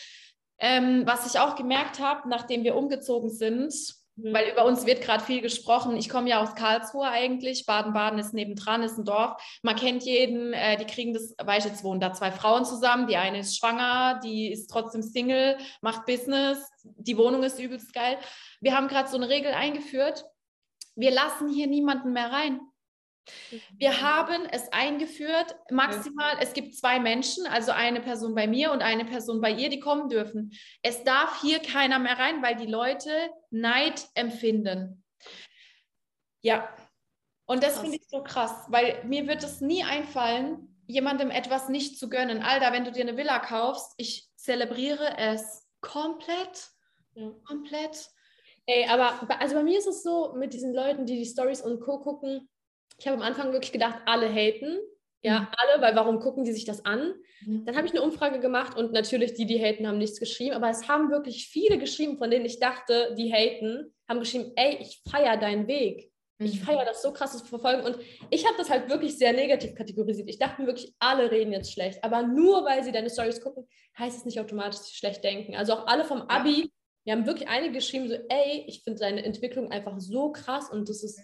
Ähm, 0.59 1.05
was 1.07 1.27
ich 1.27 1.41
auch 1.41 1.57
gemerkt 1.57 2.01
habe, 2.01 2.29
nachdem 2.29 2.65
wir 2.65 2.77
umgezogen 2.77 3.31
sind, 3.31 3.73
mhm. 4.17 4.35
weil 4.35 4.51
über 4.51 4.67
uns 4.67 4.85
wird 4.85 5.01
gerade 5.01 5.25
viel 5.25 5.41
gesprochen. 5.41 5.97
Ich 5.97 6.11
komme 6.11 6.29
ja 6.29 6.43
aus 6.43 6.55
Karlsruhe 6.55 7.09
eigentlich. 7.09 7.65
Baden-Baden 7.65 8.19
ist 8.19 8.35
nebendran, 8.35 8.83
ist 8.83 8.99
ein 8.99 9.07
Dorf. 9.07 9.43
Man 9.63 9.77
kennt 9.77 10.05
jeden. 10.05 10.53
Äh, 10.53 10.77
die 10.77 10.85
kriegen 10.85 11.15
das, 11.15 11.35
ich 11.59 11.65
jetzt 11.65 11.83
wohnen 11.83 12.01
da 12.01 12.13
zwei 12.13 12.31
Frauen 12.31 12.67
zusammen. 12.67 13.07
Die 13.07 13.17
eine 13.17 13.41
ist 13.41 13.57
schwanger, 13.57 14.21
die 14.23 14.53
ist 14.53 14.69
trotzdem 14.69 15.03
Single, 15.03 15.57
macht 15.81 16.05
Business. 16.05 16.71
Die 16.83 17.17
Wohnung 17.17 17.43
ist 17.43 17.59
übelst 17.59 17.95
geil. 17.95 18.19
Wir 18.61 18.77
haben 18.77 18.89
gerade 18.89 19.09
so 19.09 19.17
eine 19.17 19.31
Regel 19.31 19.53
eingeführt. 19.53 20.27
Wir 20.95 21.11
lassen 21.11 21.49
hier 21.49 21.67
niemanden 21.67 22.13
mehr 22.13 22.31
rein. 22.31 22.61
Wir 23.77 24.01
haben 24.01 24.47
es 24.51 24.73
eingeführt, 24.73 25.55
maximal, 25.71 26.37
es 26.41 26.53
gibt 26.53 26.75
zwei 26.75 26.99
Menschen, 26.99 27.47
also 27.47 27.73
eine 27.73 28.01
Person 28.01 28.35
bei 28.35 28.47
mir 28.47 28.73
und 28.73 28.83
eine 28.83 29.05
Person 29.05 29.41
bei 29.41 29.51
ihr, 29.53 29.69
die 29.69 29.81
kommen 29.81 30.09
dürfen. 30.09 30.53
Es 30.83 31.05
darf 31.05 31.41
hier 31.41 31.61
keiner 31.61 31.99
mehr 31.99 32.19
rein, 32.19 32.43
weil 32.43 32.57
die 32.57 32.67
Leute 32.67 33.11
Neid 33.51 34.09
empfinden. 34.15 35.05
Ja. 36.43 36.75
Und 37.47 37.63
das 37.63 37.81
finde 37.81 37.97
ich 37.97 38.09
so 38.09 38.23
krass, 38.23 38.67
weil 38.69 39.03
mir 39.05 39.27
wird 39.27 39.43
es 39.43 39.61
nie 39.61 39.83
einfallen, 39.83 40.83
jemandem 40.87 41.31
etwas 41.31 41.69
nicht 41.69 41.99
zu 41.99 42.09
gönnen. 42.09 42.43
Alter, 42.43 42.73
wenn 42.73 42.85
du 42.85 42.93
dir 42.93 43.03
eine 43.03 43.17
Villa 43.17 43.39
kaufst, 43.39 43.95
ich 43.97 44.29
zelebriere 44.37 45.17
es 45.19 45.67
komplett. 45.81 46.71
Ja. 47.15 47.31
Komplett. 47.45 48.09
Ey, 48.67 48.87
aber 48.89 49.29
also 49.41 49.57
bei 49.57 49.63
mir 49.65 49.79
ist 49.79 49.89
es 49.89 50.03
so, 50.03 50.33
mit 50.35 50.53
diesen 50.53 50.75
Leuten, 50.75 51.07
die 51.07 51.17
die 51.17 51.27
Stories 51.27 51.61
und 51.61 51.81
Co. 51.81 51.99
gucken, 51.99 52.49
ich 53.01 53.07
habe 53.07 53.17
am 53.17 53.23
Anfang 53.23 53.53
wirklich 53.53 53.73
gedacht, 53.73 53.99
alle 54.07 54.29
haten. 54.33 54.79
Ja, 55.23 55.41
mhm. 55.41 55.47
alle, 55.53 55.83
weil 55.83 55.97
warum 55.97 56.19
gucken 56.21 56.45
die 56.45 56.53
sich 56.53 56.65
das 56.65 56.85
an? 56.85 57.15
Mhm. 57.45 57.67
Dann 57.67 57.77
habe 57.77 57.87
ich 57.87 57.93
eine 57.93 58.03
Umfrage 58.03 58.41
gemacht 58.41 58.77
und 58.77 58.93
natürlich 58.93 59.35
die, 59.35 59.45
die 59.45 59.59
haten, 59.59 59.87
haben 59.87 59.99
nichts 59.99 60.19
geschrieben, 60.19 60.55
aber 60.55 60.71
es 60.71 60.89
haben 60.89 61.11
wirklich 61.11 61.49
viele 61.49 61.79
geschrieben, 61.79 62.17
von 62.17 62.31
denen 62.31 62.47
ich 62.47 62.59
dachte, 62.59 63.15
die 63.19 63.33
haten, 63.33 63.93
haben 64.09 64.21
geschrieben, 64.21 64.53
ey, 64.57 64.79
ich 64.81 65.03
feiere 65.11 65.37
deinen 65.37 65.67
Weg. 65.67 66.11
Ich 66.39 66.61
mhm. 66.61 66.65
feiere 66.65 66.87
das 66.87 67.03
so 67.03 67.13
krass 67.13 67.37
zu 67.37 67.45
verfolgen 67.45 67.83
und 67.83 67.99
ich 68.31 68.47
habe 68.47 68.57
das 68.57 68.71
halt 68.71 68.89
wirklich 68.89 69.19
sehr 69.19 69.35
negativ 69.35 69.75
kategorisiert. 69.75 70.29
Ich 70.31 70.39
dachte 70.39 70.63
mir 70.63 70.69
wirklich, 70.69 70.95
alle 70.99 71.31
reden 71.31 71.53
jetzt 71.53 71.71
schlecht, 71.71 72.03
aber 72.03 72.23
nur 72.23 72.65
weil 72.65 72.83
sie 72.83 72.93
deine 72.93 73.11
Stories 73.11 73.43
gucken, 73.43 73.69
heißt 73.99 74.17
es 74.17 74.25
nicht 74.25 74.41
automatisch, 74.41 74.79
dass 74.79 74.89
sie 74.89 74.97
schlecht 74.97 75.23
denken. 75.23 75.55
Also 75.55 75.75
auch 75.75 75.87
alle 75.87 76.05
vom 76.05 76.23
Abi, 76.23 76.71
wir 77.05 77.13
haben 77.13 77.27
wirklich 77.27 77.49
einige 77.49 77.75
geschrieben, 77.75 78.09
so, 78.09 78.15
ey, 78.15 78.65
ich 78.67 78.85
finde 78.85 79.01
deine 79.01 79.23
Entwicklung 79.23 79.71
einfach 79.71 79.99
so 79.99 80.33
krass 80.33 80.71
und 80.71 80.89
das 80.89 81.03
ist 81.03 81.21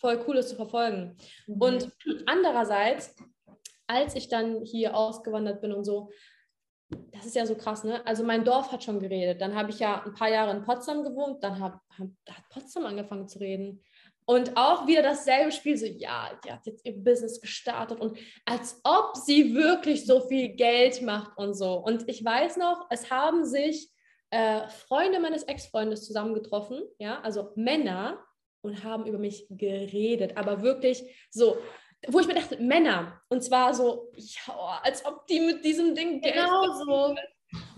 voll 0.00 0.24
cool, 0.26 0.36
das 0.36 0.48
zu 0.48 0.56
verfolgen. 0.56 1.16
Mhm. 1.46 1.62
Und 1.62 1.92
andererseits 2.26 3.14
als 3.90 4.14
ich 4.14 4.28
dann 4.28 4.64
hier 4.64 4.96
ausgewandert 4.96 5.60
bin 5.60 5.72
und 5.72 5.84
so, 5.84 6.10
das 7.12 7.26
ist 7.26 7.36
ja 7.36 7.46
so 7.46 7.56
krass, 7.56 7.84
ne? 7.84 8.04
Also 8.06 8.24
mein 8.24 8.44
Dorf 8.44 8.72
hat 8.72 8.82
schon 8.82 8.98
geredet. 8.98 9.40
Dann 9.40 9.54
habe 9.54 9.70
ich 9.70 9.78
ja 9.78 10.02
ein 10.04 10.14
paar 10.14 10.30
Jahre 10.30 10.56
in 10.56 10.62
Potsdam 10.62 11.04
gewohnt, 11.04 11.42
dann 11.42 11.60
hab, 11.60 11.80
hab, 11.98 12.08
hat 12.28 12.48
Potsdam 12.50 12.86
angefangen 12.86 13.28
zu 13.28 13.38
reden. 13.38 13.82
Und 14.26 14.56
auch 14.56 14.86
wieder 14.86 15.02
dasselbe 15.02 15.50
Spiel, 15.50 15.76
so, 15.76 15.86
ja, 15.86 16.30
die 16.44 16.52
hat 16.52 16.66
jetzt 16.66 16.86
ihr 16.86 16.96
Business 16.96 17.40
gestartet 17.40 18.00
und 18.00 18.16
als 18.44 18.80
ob 18.84 19.16
sie 19.16 19.54
wirklich 19.54 20.06
so 20.06 20.20
viel 20.20 20.50
Geld 20.50 21.02
macht 21.02 21.36
und 21.36 21.54
so. 21.54 21.74
Und 21.74 22.08
ich 22.08 22.24
weiß 22.24 22.56
noch, 22.58 22.86
es 22.90 23.10
haben 23.10 23.44
sich 23.44 23.90
äh, 24.30 24.68
Freunde 24.68 25.18
meines 25.18 25.42
Ex-Freundes 25.44 26.06
zusammengetroffen, 26.06 26.82
ja, 26.98 27.20
also 27.22 27.50
Männer, 27.56 28.24
und 28.62 28.84
haben 28.84 29.06
über 29.06 29.18
mich 29.18 29.46
geredet, 29.50 30.36
aber 30.36 30.62
wirklich 30.62 31.02
so, 31.30 31.58
wo 32.08 32.20
ich 32.20 32.26
mir 32.26 32.34
dachte, 32.34 32.56
Männer. 32.58 33.20
Und 33.28 33.42
zwar 33.42 33.74
so, 33.74 34.10
ja, 34.16 34.80
als 34.82 35.04
ob 35.04 35.26
die 35.26 35.40
mit 35.40 35.64
diesem 35.64 35.94
Ding 35.94 36.20
genau 36.20 36.72
so. 36.72 37.14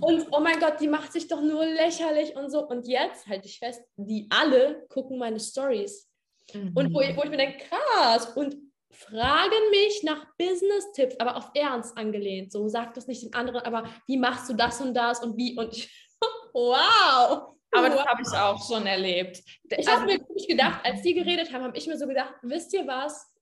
Und 0.01 0.27
oh 0.31 0.41
mein 0.41 0.61
Gott, 0.61 0.81
die 0.81 0.89
macht 0.89 1.13
sich 1.13 1.29
doch 1.29 1.41
nur 1.41 1.65
lächerlich 1.65 2.37
und 2.37 2.51
so. 2.51 2.67
Und 2.67 2.87
jetzt 2.87 3.27
halte 3.27 3.49
ich 3.49 3.59
fest, 3.59 3.83
die 3.97 4.29
alle 4.31 4.87
gucken 4.89 5.19
meine 5.19 5.41
Stories. 5.41 6.09
Mhm. 6.53 6.73
Und 6.75 6.95
wo 6.95 7.01
ich, 7.01 7.17
wo 7.17 7.23
ich 7.23 7.31
mir 7.31 7.37
denke, 7.37 7.65
krass. 7.65 8.27
Und 8.37 8.57
fragen 8.91 9.71
mich 9.71 10.03
nach 10.03 10.27
Business-Tipps, 10.37 11.17
aber 11.19 11.37
auf 11.37 11.51
Ernst 11.55 11.97
angelehnt. 11.97 12.53
So, 12.53 12.69
sag 12.69 12.95
das 12.95 13.07
nicht 13.07 13.23
den 13.23 13.35
anderen, 13.35 13.63
aber 13.63 13.89
wie 14.07 14.19
machst 14.19 14.49
du 14.51 14.55
das 14.55 14.81
und 14.81 14.95
das 14.95 15.23
und 15.23 15.37
wie? 15.37 15.57
Und 15.57 15.73
ich, 15.73 15.91
wow. 16.53 17.55
Aber 17.73 17.89
das 17.89 18.05
habe 18.05 18.23
ich 18.23 18.37
auch 18.37 18.67
schon 18.67 18.87
erlebt. 18.87 19.43
Ich 19.77 19.89
habe 19.89 20.05
mir 20.05 20.19
gedacht, 20.19 20.81
als 20.85 21.03
die 21.03 21.15
geredet 21.15 21.53
haben, 21.53 21.65
habe 21.65 21.77
ich 21.77 21.87
mir 21.87 21.97
so 21.97 22.07
gedacht, 22.07 22.35
wisst 22.43 22.73
ihr 22.75 22.87
was? 22.87 23.33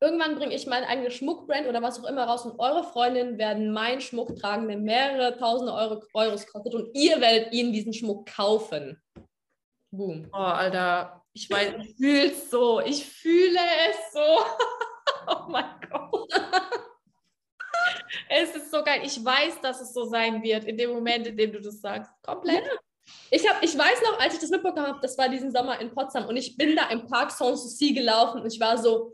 Irgendwann 0.00 0.34
bringe 0.36 0.54
ich 0.54 0.66
meine 0.66 0.88
eigene 0.88 1.10
Schmuckbrand 1.10 1.68
oder 1.68 1.80
was 1.80 2.00
auch 2.00 2.08
immer 2.08 2.24
raus 2.24 2.44
und 2.44 2.58
eure 2.58 2.82
Freundinnen 2.82 3.38
werden 3.38 3.72
meinen 3.72 4.00
Schmuck 4.00 4.36
tragen, 4.36 4.66
der 4.66 4.76
mehrere 4.76 5.36
tausende 5.38 5.72
Euro, 5.72 6.02
Euros 6.12 6.46
kostet 6.46 6.74
und 6.74 6.90
ihr 6.94 7.20
werdet 7.20 7.52
ihnen 7.52 7.72
diesen 7.72 7.92
Schmuck 7.92 8.26
kaufen. 8.26 9.00
Boom. 9.92 10.28
Oh, 10.32 10.36
Alter, 10.36 11.22
ich 11.32 11.48
weiß, 11.48 11.74
ich 11.84 11.96
fühle 11.96 12.26
es 12.26 12.50
so. 12.50 12.80
Ich 12.80 13.04
fühle 13.06 13.60
es 13.90 14.12
so. 14.12 14.20
oh 15.28 15.48
mein 15.48 15.66
Gott. 15.88 16.32
es 18.28 18.56
ist 18.56 18.70
so 18.70 18.82
geil. 18.82 19.02
Ich 19.04 19.24
weiß, 19.24 19.60
dass 19.60 19.80
es 19.80 19.92
so 19.92 20.04
sein 20.04 20.42
wird, 20.42 20.64
in 20.64 20.76
dem 20.76 20.90
Moment, 20.90 21.26
in 21.26 21.36
dem 21.36 21.52
du 21.52 21.60
das 21.60 21.80
sagst. 21.80 22.10
Komplett. 22.22 22.64
Ja. 22.64 22.72
Ich, 23.30 23.48
hab, 23.48 23.62
ich 23.62 23.76
weiß 23.76 24.02
noch, 24.02 24.20
als 24.20 24.34
ich 24.34 24.40
das 24.40 24.50
mitbekommen 24.50 24.86
habe, 24.86 24.98
das 25.00 25.16
war 25.16 25.28
diesen 25.28 25.50
Sommer 25.50 25.80
in 25.80 25.90
Potsdam 25.90 26.26
und 26.26 26.36
ich 26.36 26.56
bin 26.56 26.76
da 26.76 26.90
im 26.90 27.06
Park 27.06 27.30
Sanssouci 27.30 27.94
gelaufen 27.94 28.42
und 28.42 28.52
ich 28.52 28.60
war 28.60 28.76
so, 28.76 29.12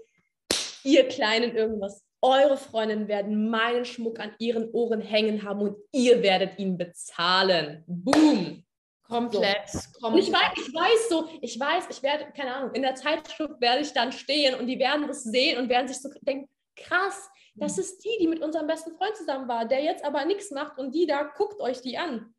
ihr 0.83 1.07
Kleinen 1.09 1.55
irgendwas. 1.55 2.03
Eure 2.21 2.57
Freundinnen 2.57 3.07
werden 3.07 3.49
meinen 3.49 3.85
Schmuck 3.85 4.19
an 4.19 4.33
ihren 4.39 4.71
Ohren 4.73 5.01
hängen 5.01 5.45
haben 5.45 5.61
und 5.61 5.77
ihr 5.93 6.21
werdet 6.23 6.59
ihn 6.59 6.77
bezahlen. 6.77 7.85
Boom. 7.87 8.65
Komplett. 9.05 9.69
So. 9.69 10.01
komplett. 10.01 10.27
ich 10.27 10.33
weiß, 10.33 10.53
ich 10.57 10.75
weiß 10.75 11.09
so, 11.09 11.29
ich 11.41 11.59
weiß, 11.59 11.85
ich 11.91 12.03
werde, 12.03 12.27
keine 12.37 12.55
Ahnung, 12.55 12.75
in 12.75 12.83
der 12.83 12.95
Zeitschrift 12.95 13.61
werde 13.61 13.83
ich 13.83 13.93
dann 13.93 14.13
stehen 14.13 14.55
und 14.57 14.67
die 14.67 14.79
werden 14.79 15.07
das 15.07 15.23
sehen 15.25 15.59
und 15.59 15.69
werden 15.69 15.89
sich 15.89 15.99
so 15.99 16.11
denken, 16.23 16.49
krass, 16.77 17.31
das 17.55 17.77
mhm. 17.77 17.83
ist 17.83 18.05
die, 18.05 18.17
die 18.21 18.29
mit 18.29 18.43
unserem 18.43 18.67
besten 18.67 18.97
Freund 18.97 19.17
zusammen 19.17 19.49
war, 19.49 19.67
der 19.67 19.83
jetzt 19.83 20.05
aber 20.05 20.25
nichts 20.25 20.51
macht 20.51 20.79
und 20.79 20.95
die 20.95 21.07
da, 21.07 21.23
guckt 21.23 21.61
euch 21.61 21.81
die 21.81 21.97
an. 21.97 22.35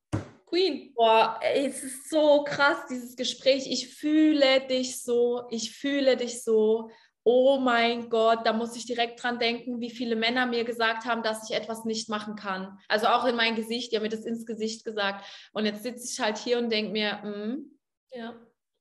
Queen. 0.50 0.94
Boah, 0.94 1.40
ey, 1.42 1.68
es 1.68 1.84
ist 1.84 2.10
so 2.10 2.44
krass, 2.44 2.88
dieses 2.90 3.16
Gespräch. 3.16 3.68
Ich 3.70 3.96
fühle 3.96 4.62
dich 4.68 5.02
so, 5.04 5.44
ich 5.50 5.72
fühle 5.76 6.18
dich 6.18 6.44
so 6.44 6.90
oh 7.24 7.60
mein 7.60 8.10
Gott, 8.10 8.46
da 8.46 8.54
muss 8.54 8.76
ich 8.76 8.86
direkt 8.86 9.22
dran 9.22 9.38
denken, 9.40 9.80
wie 9.80 9.92
viele 9.92 10.16
Männer 10.16 10.46
mir 10.46 10.64
gesagt 10.64 11.06
haben, 11.06 11.22
dass 11.22 11.50
ich 11.50 11.56
etwas 11.56 11.86
nicht 11.86 12.10
machen 12.10 12.36
kann. 12.36 12.80
Also 12.88 13.08
auch 13.08 13.26
in 13.26 13.36
mein 13.36 13.56
Gesicht, 13.56 13.92
die 13.92 13.98
haben 13.98 14.04
mir 14.04 14.10
das 14.10 14.26
ins 14.26 14.46
Gesicht 14.46 14.86
gesagt. 14.86 15.26
Und 15.54 15.66
jetzt 15.66 15.84
sitze 15.84 16.08
ich 16.12 16.20
halt 16.20 16.38
hier 16.38 16.58
und 16.58 16.72
denke 16.72 16.92
mir, 16.92 17.18
mm, 17.24 17.72
ja, 18.12 18.36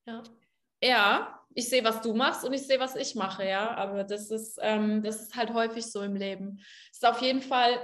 ja. 0.07 0.23
Ja, 0.83 1.41
ich 1.55 1.69
sehe, 1.69 1.83
was 1.85 2.01
du 2.01 2.15
machst 2.15 2.45
und 2.45 2.53
ich 2.53 2.67
sehe, 2.67 2.79
was 2.79 2.95
ich 2.95 3.17
mache, 3.17 3.47
ja. 3.47 3.75
Aber 3.75 4.05
das 4.05 4.31
ist, 4.31 4.59
ähm, 4.63 5.03
das 5.03 5.21
ist 5.21 5.37
halt 5.37 5.53
häufig 5.53 5.85
so 5.91 6.01
im 6.03 6.15
Leben. 6.15 6.61
Es 6.91 6.99
ist 6.99 7.07
auf 7.07 7.21
jeden 7.21 7.43
Fall 7.43 7.79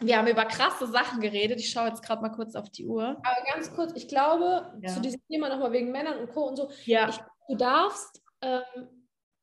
wir 0.00 0.18
haben 0.18 0.28
über 0.28 0.44
krasse 0.44 0.86
Sachen 0.86 1.20
geredet. 1.20 1.60
Ich 1.60 1.70
schaue 1.70 1.88
jetzt 1.88 2.02
gerade 2.02 2.22
mal 2.22 2.30
kurz 2.30 2.54
auf 2.54 2.70
die 2.70 2.86
Uhr. 2.86 3.04
Aber 3.04 3.52
ganz 3.52 3.72
kurz, 3.74 3.92
ich 3.94 4.08
glaube, 4.08 4.72
ja. 4.80 4.92
zu 4.92 5.00
diesem 5.00 5.20
Thema 5.28 5.48
nochmal 5.48 5.72
wegen 5.72 5.92
Männern 5.92 6.18
und 6.18 6.30
Co. 6.30 6.48
und 6.48 6.56
so, 6.56 6.70
ja. 6.84 7.08
Ich, 7.08 7.18
du 7.48 7.56
darfst 7.56 8.22
ähm, 8.42 8.88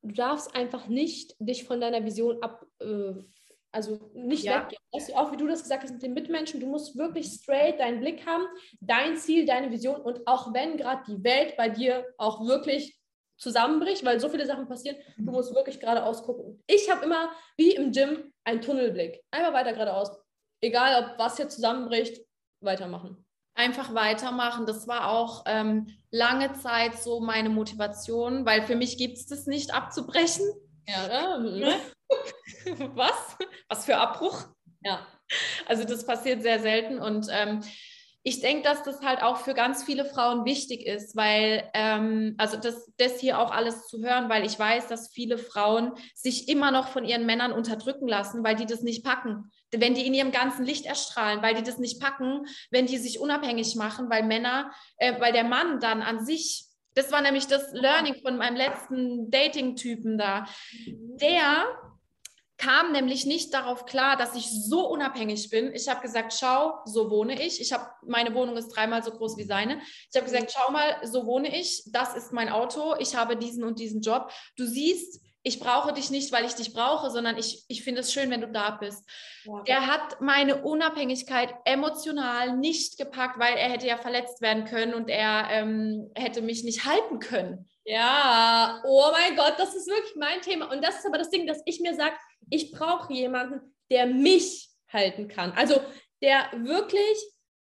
du 0.02 0.14
darfst 0.14 0.54
einfach 0.54 0.86
nicht 0.88 1.34
dich 1.38 1.64
von 1.64 1.80
deiner 1.80 2.04
Vision 2.04 2.42
ab, 2.42 2.66
äh, 2.80 3.14
also 3.72 4.10
nicht 4.14 4.44
ja. 4.44 4.62
weggehen. 4.62 4.80
Du, 4.92 5.14
auch 5.14 5.32
wie 5.32 5.36
du 5.36 5.46
das 5.46 5.62
gesagt 5.62 5.82
hast 5.82 5.92
mit 5.92 6.02
den 6.02 6.14
Mitmenschen, 6.14 6.60
du 6.60 6.66
musst 6.66 6.96
wirklich 6.96 7.26
straight 7.26 7.80
deinen 7.80 8.00
Blick 8.00 8.26
haben, 8.26 8.44
dein 8.80 9.16
Ziel, 9.16 9.44
deine 9.44 9.70
Vision 9.70 10.00
und 10.00 10.26
auch 10.26 10.52
wenn 10.54 10.76
gerade 10.76 11.02
die 11.06 11.22
Welt 11.22 11.56
bei 11.56 11.68
dir 11.68 12.06
auch 12.16 12.46
wirklich 12.46 12.98
zusammenbricht, 13.36 14.04
weil 14.04 14.18
so 14.18 14.28
viele 14.28 14.46
Sachen 14.46 14.66
passieren, 14.66 14.96
du 15.16 15.30
musst 15.30 15.54
wirklich 15.54 15.78
geradeaus 15.78 16.24
gucken. 16.24 16.60
Ich 16.66 16.90
habe 16.90 17.04
immer, 17.04 17.30
wie 17.56 17.72
im 17.72 17.92
Gym, 17.92 18.32
einen 18.42 18.60
Tunnelblick. 18.60 19.22
Einfach 19.30 19.52
weiter 19.52 19.72
geradeaus. 19.72 20.10
Egal, 20.60 21.04
ob 21.04 21.18
was 21.18 21.38
jetzt 21.38 21.54
zusammenbricht, 21.54 22.20
weitermachen 22.60 23.24
einfach 23.58 23.92
weitermachen. 23.92 24.66
Das 24.66 24.86
war 24.86 25.10
auch 25.10 25.42
ähm, 25.46 25.88
lange 26.10 26.52
Zeit 26.54 26.94
so 26.94 27.20
meine 27.20 27.50
Motivation, 27.50 28.46
weil 28.46 28.62
für 28.62 28.76
mich 28.76 28.96
gibt 28.96 29.18
es 29.18 29.26
das 29.26 29.46
nicht 29.46 29.74
abzubrechen. 29.74 30.46
Ja, 30.86 31.38
ne? 31.38 31.74
Was? 32.94 33.36
Was 33.68 33.84
für 33.84 33.98
Abbruch? 33.98 34.46
Ja. 34.82 35.06
Also 35.66 35.84
das 35.84 36.06
passiert 36.06 36.40
sehr 36.40 36.60
selten 36.60 37.00
und 37.00 37.26
ähm, 37.30 37.60
ich 38.22 38.40
denke, 38.40 38.62
dass 38.62 38.82
das 38.82 39.00
halt 39.00 39.22
auch 39.22 39.38
für 39.38 39.54
ganz 39.54 39.84
viele 39.84 40.04
Frauen 40.04 40.44
wichtig 40.44 40.86
ist, 40.86 41.16
weil, 41.16 41.68
ähm, 41.72 42.34
also 42.36 42.56
das, 42.56 42.90
das 42.96 43.20
hier 43.20 43.38
auch 43.38 43.50
alles 43.50 43.86
zu 43.86 44.02
hören, 44.02 44.28
weil 44.28 44.44
ich 44.44 44.58
weiß, 44.58 44.86
dass 44.88 45.10
viele 45.10 45.38
Frauen 45.38 45.92
sich 46.14 46.48
immer 46.48 46.70
noch 46.70 46.88
von 46.88 47.04
ihren 47.04 47.26
Männern 47.26 47.52
unterdrücken 47.52 48.06
lassen, 48.08 48.44
weil 48.44 48.56
die 48.56 48.66
das 48.66 48.82
nicht 48.82 49.04
packen. 49.04 49.50
Wenn 49.70 49.94
die 49.94 50.06
in 50.06 50.14
ihrem 50.14 50.30
ganzen 50.30 50.64
Licht 50.64 50.86
erstrahlen, 50.86 51.42
weil 51.42 51.54
die 51.54 51.62
das 51.62 51.78
nicht 51.78 52.00
packen, 52.00 52.46
wenn 52.70 52.86
die 52.86 52.98
sich 52.98 53.20
unabhängig 53.20 53.76
machen, 53.76 54.08
weil 54.08 54.22
Männer, 54.22 54.72
äh, 54.96 55.20
weil 55.20 55.32
der 55.32 55.44
Mann 55.44 55.80
dann 55.80 56.02
an 56.02 56.24
sich 56.24 56.68
das 56.98 57.12
war 57.12 57.20
nämlich 57.20 57.46
das 57.46 57.72
Learning 57.72 58.16
von 58.22 58.36
meinem 58.36 58.56
letzten 58.56 59.30
Dating-Typen 59.30 60.18
da. 60.18 60.48
Der 60.86 61.64
kam 62.56 62.90
nämlich 62.90 63.24
nicht 63.24 63.54
darauf 63.54 63.86
klar, 63.86 64.16
dass 64.16 64.34
ich 64.34 64.50
so 64.50 64.88
unabhängig 64.88 65.48
bin. 65.48 65.72
Ich 65.72 65.88
habe 65.88 66.00
gesagt, 66.00 66.34
schau, 66.38 66.80
so 66.84 67.08
wohne 67.08 67.40
ich. 67.40 67.60
Ich 67.60 67.72
habe 67.72 67.88
meine 68.04 68.34
Wohnung 68.34 68.56
ist 68.56 68.70
dreimal 68.70 69.04
so 69.04 69.12
groß 69.12 69.36
wie 69.36 69.44
seine. 69.44 69.80
Ich 70.10 70.16
habe 70.16 70.24
gesagt, 70.24 70.52
schau 70.52 70.72
mal, 70.72 70.98
so 71.06 71.24
wohne 71.24 71.56
ich. 71.56 71.84
Das 71.92 72.16
ist 72.16 72.32
mein 72.32 72.48
Auto. 72.48 72.96
Ich 72.98 73.14
habe 73.14 73.36
diesen 73.36 73.62
und 73.62 73.78
diesen 73.78 74.00
Job. 74.00 74.32
Du 74.56 74.66
siehst, 74.66 75.20
ich 75.48 75.60
brauche 75.60 75.92
dich 75.92 76.10
nicht, 76.10 76.30
weil 76.30 76.44
ich 76.44 76.54
dich 76.54 76.74
brauche, 76.74 77.10
sondern 77.10 77.38
ich, 77.38 77.64
ich 77.68 77.82
finde 77.82 78.02
es 78.02 78.12
schön, 78.12 78.30
wenn 78.30 78.42
du 78.42 78.48
da 78.48 78.72
bist. 78.72 79.02
Ja. 79.44 79.62
Er 79.64 79.86
hat 79.86 80.20
meine 80.20 80.62
Unabhängigkeit 80.62 81.54
emotional 81.64 82.56
nicht 82.56 82.98
gepackt, 82.98 83.38
weil 83.38 83.56
er 83.56 83.70
hätte 83.70 83.86
ja 83.86 83.96
verletzt 83.96 84.42
werden 84.42 84.66
können 84.66 84.92
und 84.92 85.08
er 85.08 85.48
ähm, 85.50 86.10
hätte 86.14 86.42
mich 86.42 86.64
nicht 86.64 86.84
halten 86.84 87.18
können. 87.18 87.68
Ja, 87.84 88.82
oh 88.84 89.06
mein 89.12 89.36
Gott, 89.36 89.54
das 89.56 89.74
ist 89.74 89.88
wirklich 89.88 90.14
mein 90.16 90.42
Thema. 90.42 90.70
Und 90.70 90.84
das 90.84 90.98
ist 90.98 91.06
aber 91.06 91.16
das 91.16 91.30
Ding, 91.30 91.46
dass 91.46 91.62
ich 91.64 91.80
mir 91.80 91.94
sage, 91.94 92.14
ich 92.50 92.70
brauche 92.70 93.12
jemanden, 93.12 93.74
der 93.90 94.06
mich 94.06 94.68
halten 94.92 95.28
kann. 95.28 95.52
Also 95.52 95.80
der 96.20 96.50
wirklich 96.52 97.18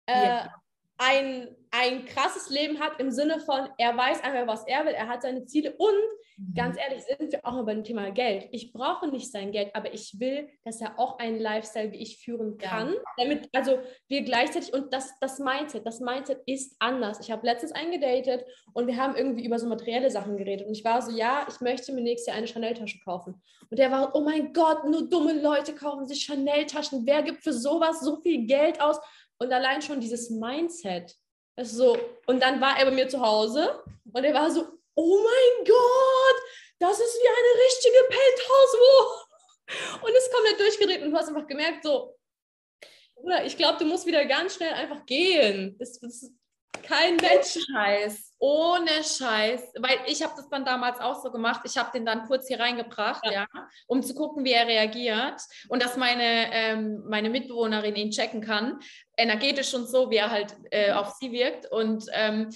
äh, 0.08 0.28
ja. 0.28 0.54
ein, 0.98 1.56
ein 1.78 2.06
krasses 2.06 2.50
Leben 2.50 2.80
hat 2.80 3.00
im 3.00 3.12
Sinne 3.12 3.40
von, 3.40 3.68
er 3.78 3.96
weiß 3.98 4.24
einfach, 4.24 4.48
was 4.48 4.66
er 4.68 4.86
will, 4.86 4.94
er 4.94 5.08
hat 5.08 5.24
seine 5.24 5.46
Ziele 5.46 5.74
und 5.78 5.94
mhm. 6.38 6.54
ganz 6.54 6.78
ehrlich 6.78 7.04
sind 7.04 7.32
wir 7.32 7.46
auch 7.46 7.54
mal 7.54 7.64
beim 7.64 7.84
Thema 7.84 8.12
Geld. 8.12 8.48
Ich 8.52 8.72
brauche 8.72 9.08
nicht 9.08 9.32
sein 9.32 9.52
Geld, 9.52 9.76
aber 9.76 9.94
ich 9.94 10.20
will, 10.20 10.48
dass 10.64 10.80
er 10.80 10.98
auch 10.98 11.20
einen 11.20 11.40
Lifestyle 11.40 11.92
wie 11.92 12.02
ich 12.02 12.18
führen 12.24 12.58
kann, 12.58 12.94
ja. 12.94 13.00
damit 13.18 13.50
also 13.54 13.80
wir 14.08 14.24
gleichzeitig 14.24 14.74
und 14.74 14.94
das 14.94 15.20
das 15.20 15.40
Mindset, 15.40 15.86
das 15.86 16.00
Mindset 16.00 16.42
ist 16.46 16.76
anders. 16.80 17.20
Ich 17.20 17.32
habe 17.32 17.46
letztens 17.46 17.74
eingedatet 17.74 18.46
und 18.74 18.88
wir 18.88 18.98
haben 18.98 19.16
irgendwie 19.16 19.46
über 19.46 19.60
so 19.60 19.68
materielle 19.68 20.10
Sachen 20.12 20.38
geredet 20.38 20.68
und 20.68 20.74
ich 20.74 20.86
war 20.86 21.02
so, 21.02 21.12
ja, 21.12 21.46
ich 21.50 21.60
möchte 21.60 21.92
mir 21.94 22.02
nächstes 22.02 22.28
Jahr 22.28 22.38
eine 22.38 22.48
Chanel-Tasche 22.48 23.00
kaufen. 23.04 23.42
Und 23.70 23.80
der 23.80 23.92
war, 23.92 24.16
oh 24.16 24.22
mein 24.22 24.54
Gott, 24.54 24.86
nur 24.86 25.10
dumme 25.10 25.34
Leute 25.42 25.74
kaufen 25.74 26.06
sich 26.06 26.24
Chanel-Taschen. 26.24 27.06
Wer 27.06 27.24
gibt 27.24 27.44
für 27.44 27.54
sowas 27.54 28.02
so 28.02 28.22
viel 28.22 28.46
Geld 28.46 28.80
aus? 28.80 28.98
Und 29.38 29.52
allein 29.52 29.82
schon 29.82 30.00
dieses 30.00 30.30
Mindset 30.30 31.16
so, 31.62 31.98
und 32.26 32.42
dann 32.42 32.60
war 32.60 32.78
er 32.78 32.86
bei 32.86 32.92
mir 32.92 33.08
zu 33.08 33.22
Hause 33.22 33.84
und 34.12 34.24
er 34.24 34.34
war 34.34 34.52
so, 34.52 34.66
oh 34.96 35.24
mein 35.24 35.66
Gott, 35.66 36.42
das 36.80 37.00
ist 37.00 37.16
wie 37.16 37.28
eine 37.28 37.66
richtige 37.66 38.04
Penthouse-Wohnung. 38.10 39.22
Und 40.04 40.16
ist 40.16 40.32
komplett 40.32 40.60
durchgedreht 40.60 41.02
und 41.02 41.12
du 41.12 41.18
hast 41.18 41.30
einfach 41.30 41.48
gemerkt, 41.48 41.84
so, 41.84 42.16
ich 43.46 43.58
glaube, 43.58 43.80
du 43.80 43.86
musst 43.86 44.06
wieder 44.06 44.26
ganz 44.26 44.56
schnell 44.56 44.74
einfach 44.74 45.06
gehen. 45.06 45.76
Das, 45.80 46.00
das, 46.00 46.32
kein 46.84 47.16
Mensch. 47.16 47.58
Scheiß, 47.72 48.35
ohne 48.46 49.04
Scheiß. 49.04 49.74
Weil 49.80 49.98
ich 50.06 50.22
habe 50.22 50.34
das 50.38 50.48
dann 50.50 50.66
damals 50.66 51.00
auch 51.00 51.22
so 51.24 51.32
gemacht. 51.32 51.62
Ich 51.66 51.78
habe 51.78 51.90
den 51.92 52.06
dann 52.06 52.28
kurz 52.28 52.48
hier 52.48 52.60
reingebracht, 52.60 53.26
ja. 53.26 53.32
ja. 53.32 53.48
um 53.88 54.04
zu 54.04 54.14
gucken, 54.14 54.46
wie 54.46 54.52
er 54.52 54.68
reagiert 54.68 55.42
und 55.68 55.82
dass 55.82 55.98
meine, 55.98 56.54
ähm, 56.54 57.04
meine 57.08 57.32
Mitbewohnerin 57.32 57.96
ihn 57.96 58.12
checken 58.12 58.42
kann, 58.42 58.80
energetisch 59.18 59.74
und 59.74 59.88
so, 59.88 60.12
wie 60.12 60.18
er 60.18 60.30
halt 60.30 60.56
äh, 60.70 60.92
auf 60.92 61.16
sie 61.20 61.32
wirkt. 61.32 61.72
Und 61.72 62.06
ähm, 62.12 62.50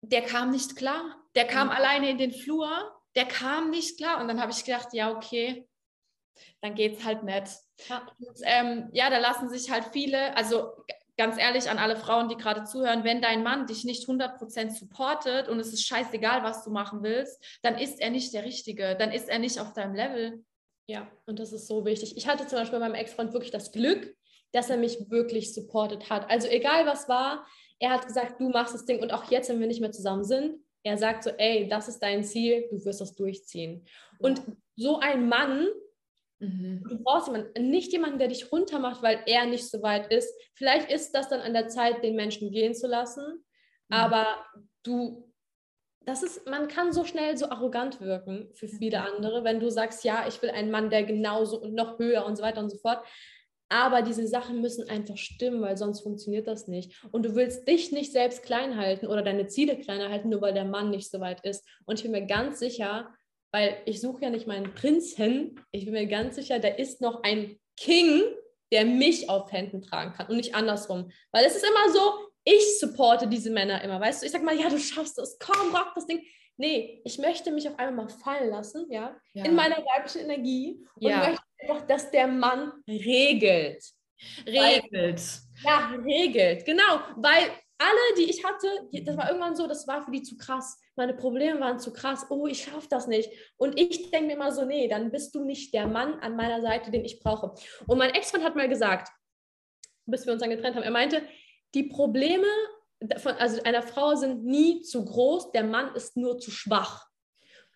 der 0.00 0.22
kam 0.22 0.50
nicht 0.50 0.74
klar. 0.74 1.04
Der 1.36 1.46
kam 1.46 1.68
mhm. 1.68 1.72
alleine 1.72 2.10
in 2.10 2.18
den 2.18 2.32
Flur, 2.32 2.68
der 3.14 3.26
kam 3.26 3.70
nicht 3.70 3.96
klar. 3.96 4.20
Und 4.20 4.26
dann 4.26 4.40
habe 4.40 4.50
ich 4.50 4.64
gedacht, 4.64 4.88
ja, 4.92 5.12
okay, 5.12 5.68
dann 6.62 6.74
geht 6.74 6.98
es 6.98 7.04
halt 7.04 7.22
nicht. 7.22 7.46
Ja. 7.88 8.02
Und, 8.18 8.40
ähm, 8.42 8.88
ja, 8.92 9.08
da 9.08 9.18
lassen 9.18 9.48
sich 9.48 9.70
halt 9.70 9.84
viele, 9.92 10.36
also 10.36 10.72
ganz 11.18 11.36
ehrlich 11.36 11.68
an 11.68 11.78
alle 11.78 11.96
Frauen, 11.96 12.28
die 12.28 12.36
gerade 12.36 12.64
zuhören, 12.64 13.04
wenn 13.04 13.20
dein 13.20 13.42
Mann 13.42 13.66
dich 13.66 13.84
nicht 13.84 14.08
100% 14.08 14.70
supportet 14.70 15.48
und 15.48 15.58
es 15.58 15.72
ist 15.72 15.84
scheißegal, 15.84 16.44
was 16.44 16.64
du 16.64 16.70
machen 16.70 17.02
willst, 17.02 17.44
dann 17.62 17.76
ist 17.76 18.00
er 18.00 18.10
nicht 18.10 18.32
der 18.32 18.44
Richtige, 18.44 18.96
dann 18.96 19.10
ist 19.10 19.28
er 19.28 19.40
nicht 19.40 19.60
auf 19.60 19.74
deinem 19.74 19.94
Level. 19.94 20.44
Ja, 20.86 21.10
und 21.26 21.38
das 21.38 21.52
ist 21.52 21.66
so 21.66 21.84
wichtig. 21.84 22.16
Ich 22.16 22.28
hatte 22.28 22.46
zum 22.46 22.58
Beispiel 22.58 22.78
bei 22.78 22.88
meinem 22.88 22.94
Ex-Freund 22.94 23.32
wirklich 23.32 23.50
das 23.50 23.72
Glück, 23.72 24.16
dass 24.52 24.70
er 24.70 24.78
mich 24.78 25.10
wirklich 25.10 25.52
supportet 25.52 26.08
hat. 26.08 26.30
Also 26.30 26.48
egal 26.48 26.86
was 26.86 27.08
war, 27.08 27.46
er 27.80 27.90
hat 27.90 28.06
gesagt, 28.06 28.40
du 28.40 28.48
machst 28.48 28.74
das 28.74 28.86
Ding 28.86 29.02
und 29.02 29.12
auch 29.12 29.30
jetzt, 29.30 29.50
wenn 29.50 29.60
wir 29.60 29.66
nicht 29.66 29.80
mehr 29.80 29.92
zusammen 29.92 30.24
sind, 30.24 30.62
er 30.84 30.96
sagt 30.96 31.24
so, 31.24 31.30
ey, 31.30 31.68
das 31.68 31.88
ist 31.88 31.98
dein 31.98 32.24
Ziel, 32.24 32.66
du 32.70 32.82
wirst 32.84 33.00
das 33.00 33.14
durchziehen. 33.14 33.84
Und 34.20 34.40
so 34.76 35.00
ein 35.00 35.28
Mann 35.28 35.66
Mhm. 36.40 36.84
Du 36.88 37.02
brauchst 37.02 37.26
jemanden, 37.26 37.70
nicht 37.70 37.92
jemanden, 37.92 38.18
der 38.18 38.28
dich 38.28 38.52
runtermacht, 38.52 39.02
weil 39.02 39.20
er 39.26 39.46
nicht 39.46 39.68
so 39.68 39.82
weit 39.82 40.12
ist. 40.12 40.32
Vielleicht 40.54 40.90
ist 40.90 41.12
das 41.12 41.28
dann 41.28 41.40
an 41.40 41.52
der 41.52 41.68
Zeit, 41.68 42.02
den 42.02 42.16
Menschen 42.16 42.50
gehen 42.52 42.74
zu 42.74 42.86
lassen, 42.86 43.24
mhm. 43.26 43.42
aber 43.88 44.26
du, 44.84 45.32
das 46.04 46.22
ist, 46.22 46.48
man 46.48 46.68
kann 46.68 46.92
so 46.92 47.04
schnell 47.04 47.36
so 47.36 47.50
arrogant 47.50 48.00
wirken 48.00 48.50
für 48.54 48.68
viele 48.68 49.02
andere, 49.02 49.44
wenn 49.44 49.60
du 49.60 49.70
sagst, 49.70 50.04
ja, 50.04 50.26
ich 50.28 50.40
will 50.40 50.50
einen 50.50 50.70
Mann, 50.70 50.90
der 50.90 51.04
genauso 51.04 51.60
und 51.60 51.74
noch 51.74 51.98
höher 51.98 52.24
und 52.24 52.36
so 52.36 52.42
weiter 52.42 52.60
und 52.60 52.70
so 52.70 52.78
fort. 52.78 53.04
Aber 53.70 54.00
diese 54.00 54.26
Sachen 54.26 54.62
müssen 54.62 54.88
einfach 54.88 55.18
stimmen, 55.18 55.60
weil 55.60 55.76
sonst 55.76 56.00
funktioniert 56.00 56.46
das 56.46 56.68
nicht. 56.68 57.04
Und 57.10 57.26
du 57.26 57.34
willst 57.34 57.68
dich 57.68 57.92
nicht 57.92 58.12
selbst 58.12 58.42
klein 58.42 58.78
halten 58.78 59.06
oder 59.06 59.22
deine 59.22 59.46
Ziele 59.46 59.78
kleiner 59.78 60.08
halten, 60.08 60.30
nur 60.30 60.40
weil 60.40 60.54
der 60.54 60.64
Mann 60.64 60.88
nicht 60.88 61.10
so 61.10 61.20
weit 61.20 61.44
ist. 61.44 61.68
Und 61.84 61.98
ich 61.98 62.02
bin 62.02 62.12
mir 62.12 62.24
ganz 62.24 62.60
sicher, 62.60 63.14
weil 63.52 63.76
ich 63.86 64.00
suche 64.00 64.22
ja 64.22 64.30
nicht 64.30 64.46
meinen 64.46 64.74
Prinzen. 64.74 65.60
Ich 65.70 65.84
bin 65.84 65.94
mir 65.94 66.06
ganz 66.06 66.36
sicher, 66.36 66.58
da 66.58 66.68
ist 66.68 67.00
noch 67.00 67.22
ein 67.22 67.58
King, 67.76 68.22
der 68.72 68.84
mich 68.84 69.30
auf 69.30 69.50
Händen 69.52 69.80
tragen 69.80 70.12
kann 70.12 70.26
und 70.26 70.36
nicht 70.36 70.54
andersrum. 70.54 71.10
Weil 71.32 71.44
es 71.44 71.56
ist 71.56 71.64
immer 71.64 71.92
so, 71.92 72.28
ich 72.44 72.78
supporte 72.78 73.26
diese 73.26 73.50
Männer 73.50 73.82
immer, 73.82 74.00
weißt 74.00 74.22
du? 74.22 74.26
Ich 74.26 74.32
sag 74.32 74.42
mal, 74.42 74.58
ja, 74.58 74.68
du 74.68 74.78
schaffst 74.78 75.18
das, 75.18 75.38
komm, 75.38 75.74
rock 75.74 75.92
das 75.94 76.06
Ding. 76.06 76.22
Nee, 76.56 77.00
ich 77.04 77.18
möchte 77.18 77.52
mich 77.52 77.68
auf 77.68 77.78
einmal 77.78 78.06
mal 78.06 78.08
fallen 78.08 78.50
lassen, 78.50 78.86
ja, 78.90 79.16
ja. 79.32 79.44
in 79.44 79.54
meiner 79.54 79.76
weiblichen 79.76 80.22
Energie 80.22 80.84
und 80.96 81.08
ja. 81.08 81.18
möchte 81.18 81.42
einfach, 81.60 81.86
dass 81.86 82.10
der 82.10 82.26
Mann 82.26 82.72
regelt. 82.88 83.84
Regelt. 84.44 84.92
Weil, 84.92 85.14
ja, 85.64 85.90
regelt, 86.04 86.64
genau, 86.64 87.00
weil 87.16 87.50
alle, 87.78 88.16
die 88.18 88.30
ich 88.30 88.44
hatte, 88.44 88.68
das 89.04 89.16
war 89.16 89.28
irgendwann 89.28 89.56
so, 89.56 89.66
das 89.66 89.86
war 89.86 90.04
für 90.04 90.10
die 90.10 90.22
zu 90.22 90.36
krass 90.36 90.78
meine 90.98 91.14
Probleme 91.14 91.60
waren 91.60 91.78
zu 91.78 91.92
krass, 91.92 92.26
oh, 92.28 92.46
ich 92.48 92.64
schaffe 92.64 92.88
das 92.90 93.06
nicht. 93.06 93.30
Und 93.56 93.78
ich 93.78 94.10
denke 94.10 94.26
mir 94.26 94.32
immer 94.34 94.52
so, 94.52 94.64
nee, 94.64 94.88
dann 94.88 95.12
bist 95.12 95.32
du 95.34 95.44
nicht 95.44 95.72
der 95.72 95.86
Mann 95.86 96.14
an 96.20 96.36
meiner 96.36 96.60
Seite, 96.60 96.90
den 96.90 97.04
ich 97.04 97.20
brauche. 97.20 97.54
Und 97.86 97.98
mein 97.98 98.10
Ex-Freund 98.10 98.44
hat 98.44 98.56
mal 98.56 98.68
gesagt, 98.68 99.08
bis 100.06 100.26
wir 100.26 100.32
uns 100.32 100.42
dann 100.42 100.50
getrennt 100.50 100.74
haben, 100.74 100.82
er 100.82 100.90
meinte, 100.90 101.22
die 101.74 101.84
Probleme 101.84 102.48
von, 103.18 103.32
also 103.34 103.62
einer 103.62 103.82
Frau 103.82 104.16
sind 104.16 104.44
nie 104.44 104.82
zu 104.82 105.04
groß, 105.04 105.52
der 105.52 105.62
Mann 105.62 105.94
ist 105.94 106.16
nur 106.16 106.38
zu 106.40 106.50
schwach. 106.50 107.06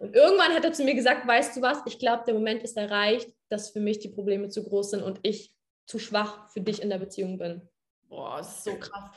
Und 0.01 0.17
irgendwann 0.17 0.53
hat 0.53 0.65
er 0.65 0.73
zu 0.73 0.83
mir 0.83 0.95
gesagt, 0.95 1.25
weißt 1.25 1.57
du 1.57 1.63
was, 1.63 1.79
ich 1.87 2.01
glaube, 2.01 2.25
der 2.27 2.35
Moment 2.35 2.65
ist 2.65 2.77
erreicht, 2.77 3.33
dass 3.51 3.71
für 3.71 3.81
mich 3.81 4.01
die 4.01 4.09
Probleme 4.09 4.49
zu 4.49 4.65
groß 4.65 4.91
sind 4.91 5.03
und 5.05 5.21
ich 5.23 5.55
zu 5.87 6.01
schwach 6.01 6.51
für 6.51 6.61
dich 6.61 6.83
in 6.83 6.91
der 6.91 6.99
Beziehung 6.99 7.39
bin. 7.39 7.69
Boah, 8.13 8.39
das 8.39 8.59
ist 8.59 8.65
so 8.65 8.77
krass 8.77 9.11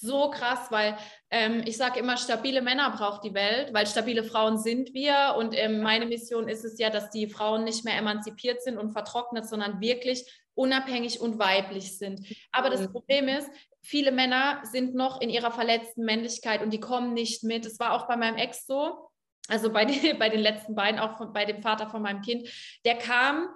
so 0.00 0.30
krass, 0.30 0.70
weil 0.70 0.96
ähm, 1.30 1.62
ich 1.66 1.76
sage 1.76 2.00
immer, 2.00 2.16
stabile 2.16 2.62
Männer 2.62 2.90
braucht 2.90 3.22
die 3.22 3.34
Welt, 3.34 3.72
weil 3.74 3.86
stabile 3.86 4.24
Frauen 4.24 4.58
sind 4.58 4.94
wir. 4.94 5.34
Und 5.36 5.54
ähm, 5.56 5.82
meine 5.82 6.06
Mission 6.06 6.48
ist 6.48 6.64
es 6.64 6.78
ja, 6.78 6.90
dass 6.90 7.10
die 7.10 7.28
Frauen 7.28 7.64
nicht 7.64 7.84
mehr 7.84 7.96
emanzipiert 7.96 8.62
sind 8.62 8.78
und 8.78 8.92
vertrocknet, 8.92 9.46
sondern 9.46 9.80
wirklich 9.80 10.24
unabhängig 10.54 11.20
und 11.20 11.38
weiblich 11.38 11.98
sind. 11.98 12.26
Aber 12.50 12.70
das 12.70 12.80
mhm. 12.80 12.92
Problem 12.92 13.28
ist, 13.28 13.48
viele 13.82 14.10
Männer 14.10 14.62
sind 14.64 14.94
noch 14.94 15.20
in 15.20 15.28
ihrer 15.28 15.50
verletzten 15.50 16.04
Männlichkeit 16.04 16.62
und 16.62 16.70
die 16.72 16.80
kommen 16.80 17.12
nicht 17.12 17.44
mit. 17.44 17.66
Es 17.66 17.78
war 17.78 17.92
auch 17.92 18.08
bei 18.08 18.16
meinem 18.16 18.36
Ex 18.36 18.66
so, 18.66 19.10
also 19.48 19.70
bei, 19.70 19.84
den, 19.84 20.00
bei 20.18 20.30
den 20.30 20.40
letzten 20.40 20.74
beiden, 20.74 20.98
auch 20.98 21.18
von, 21.18 21.34
bei 21.34 21.44
dem 21.44 21.60
Vater 21.60 21.90
von 21.90 22.00
meinem 22.00 22.22
Kind. 22.22 22.48
Der 22.86 22.96
kam, 22.96 23.48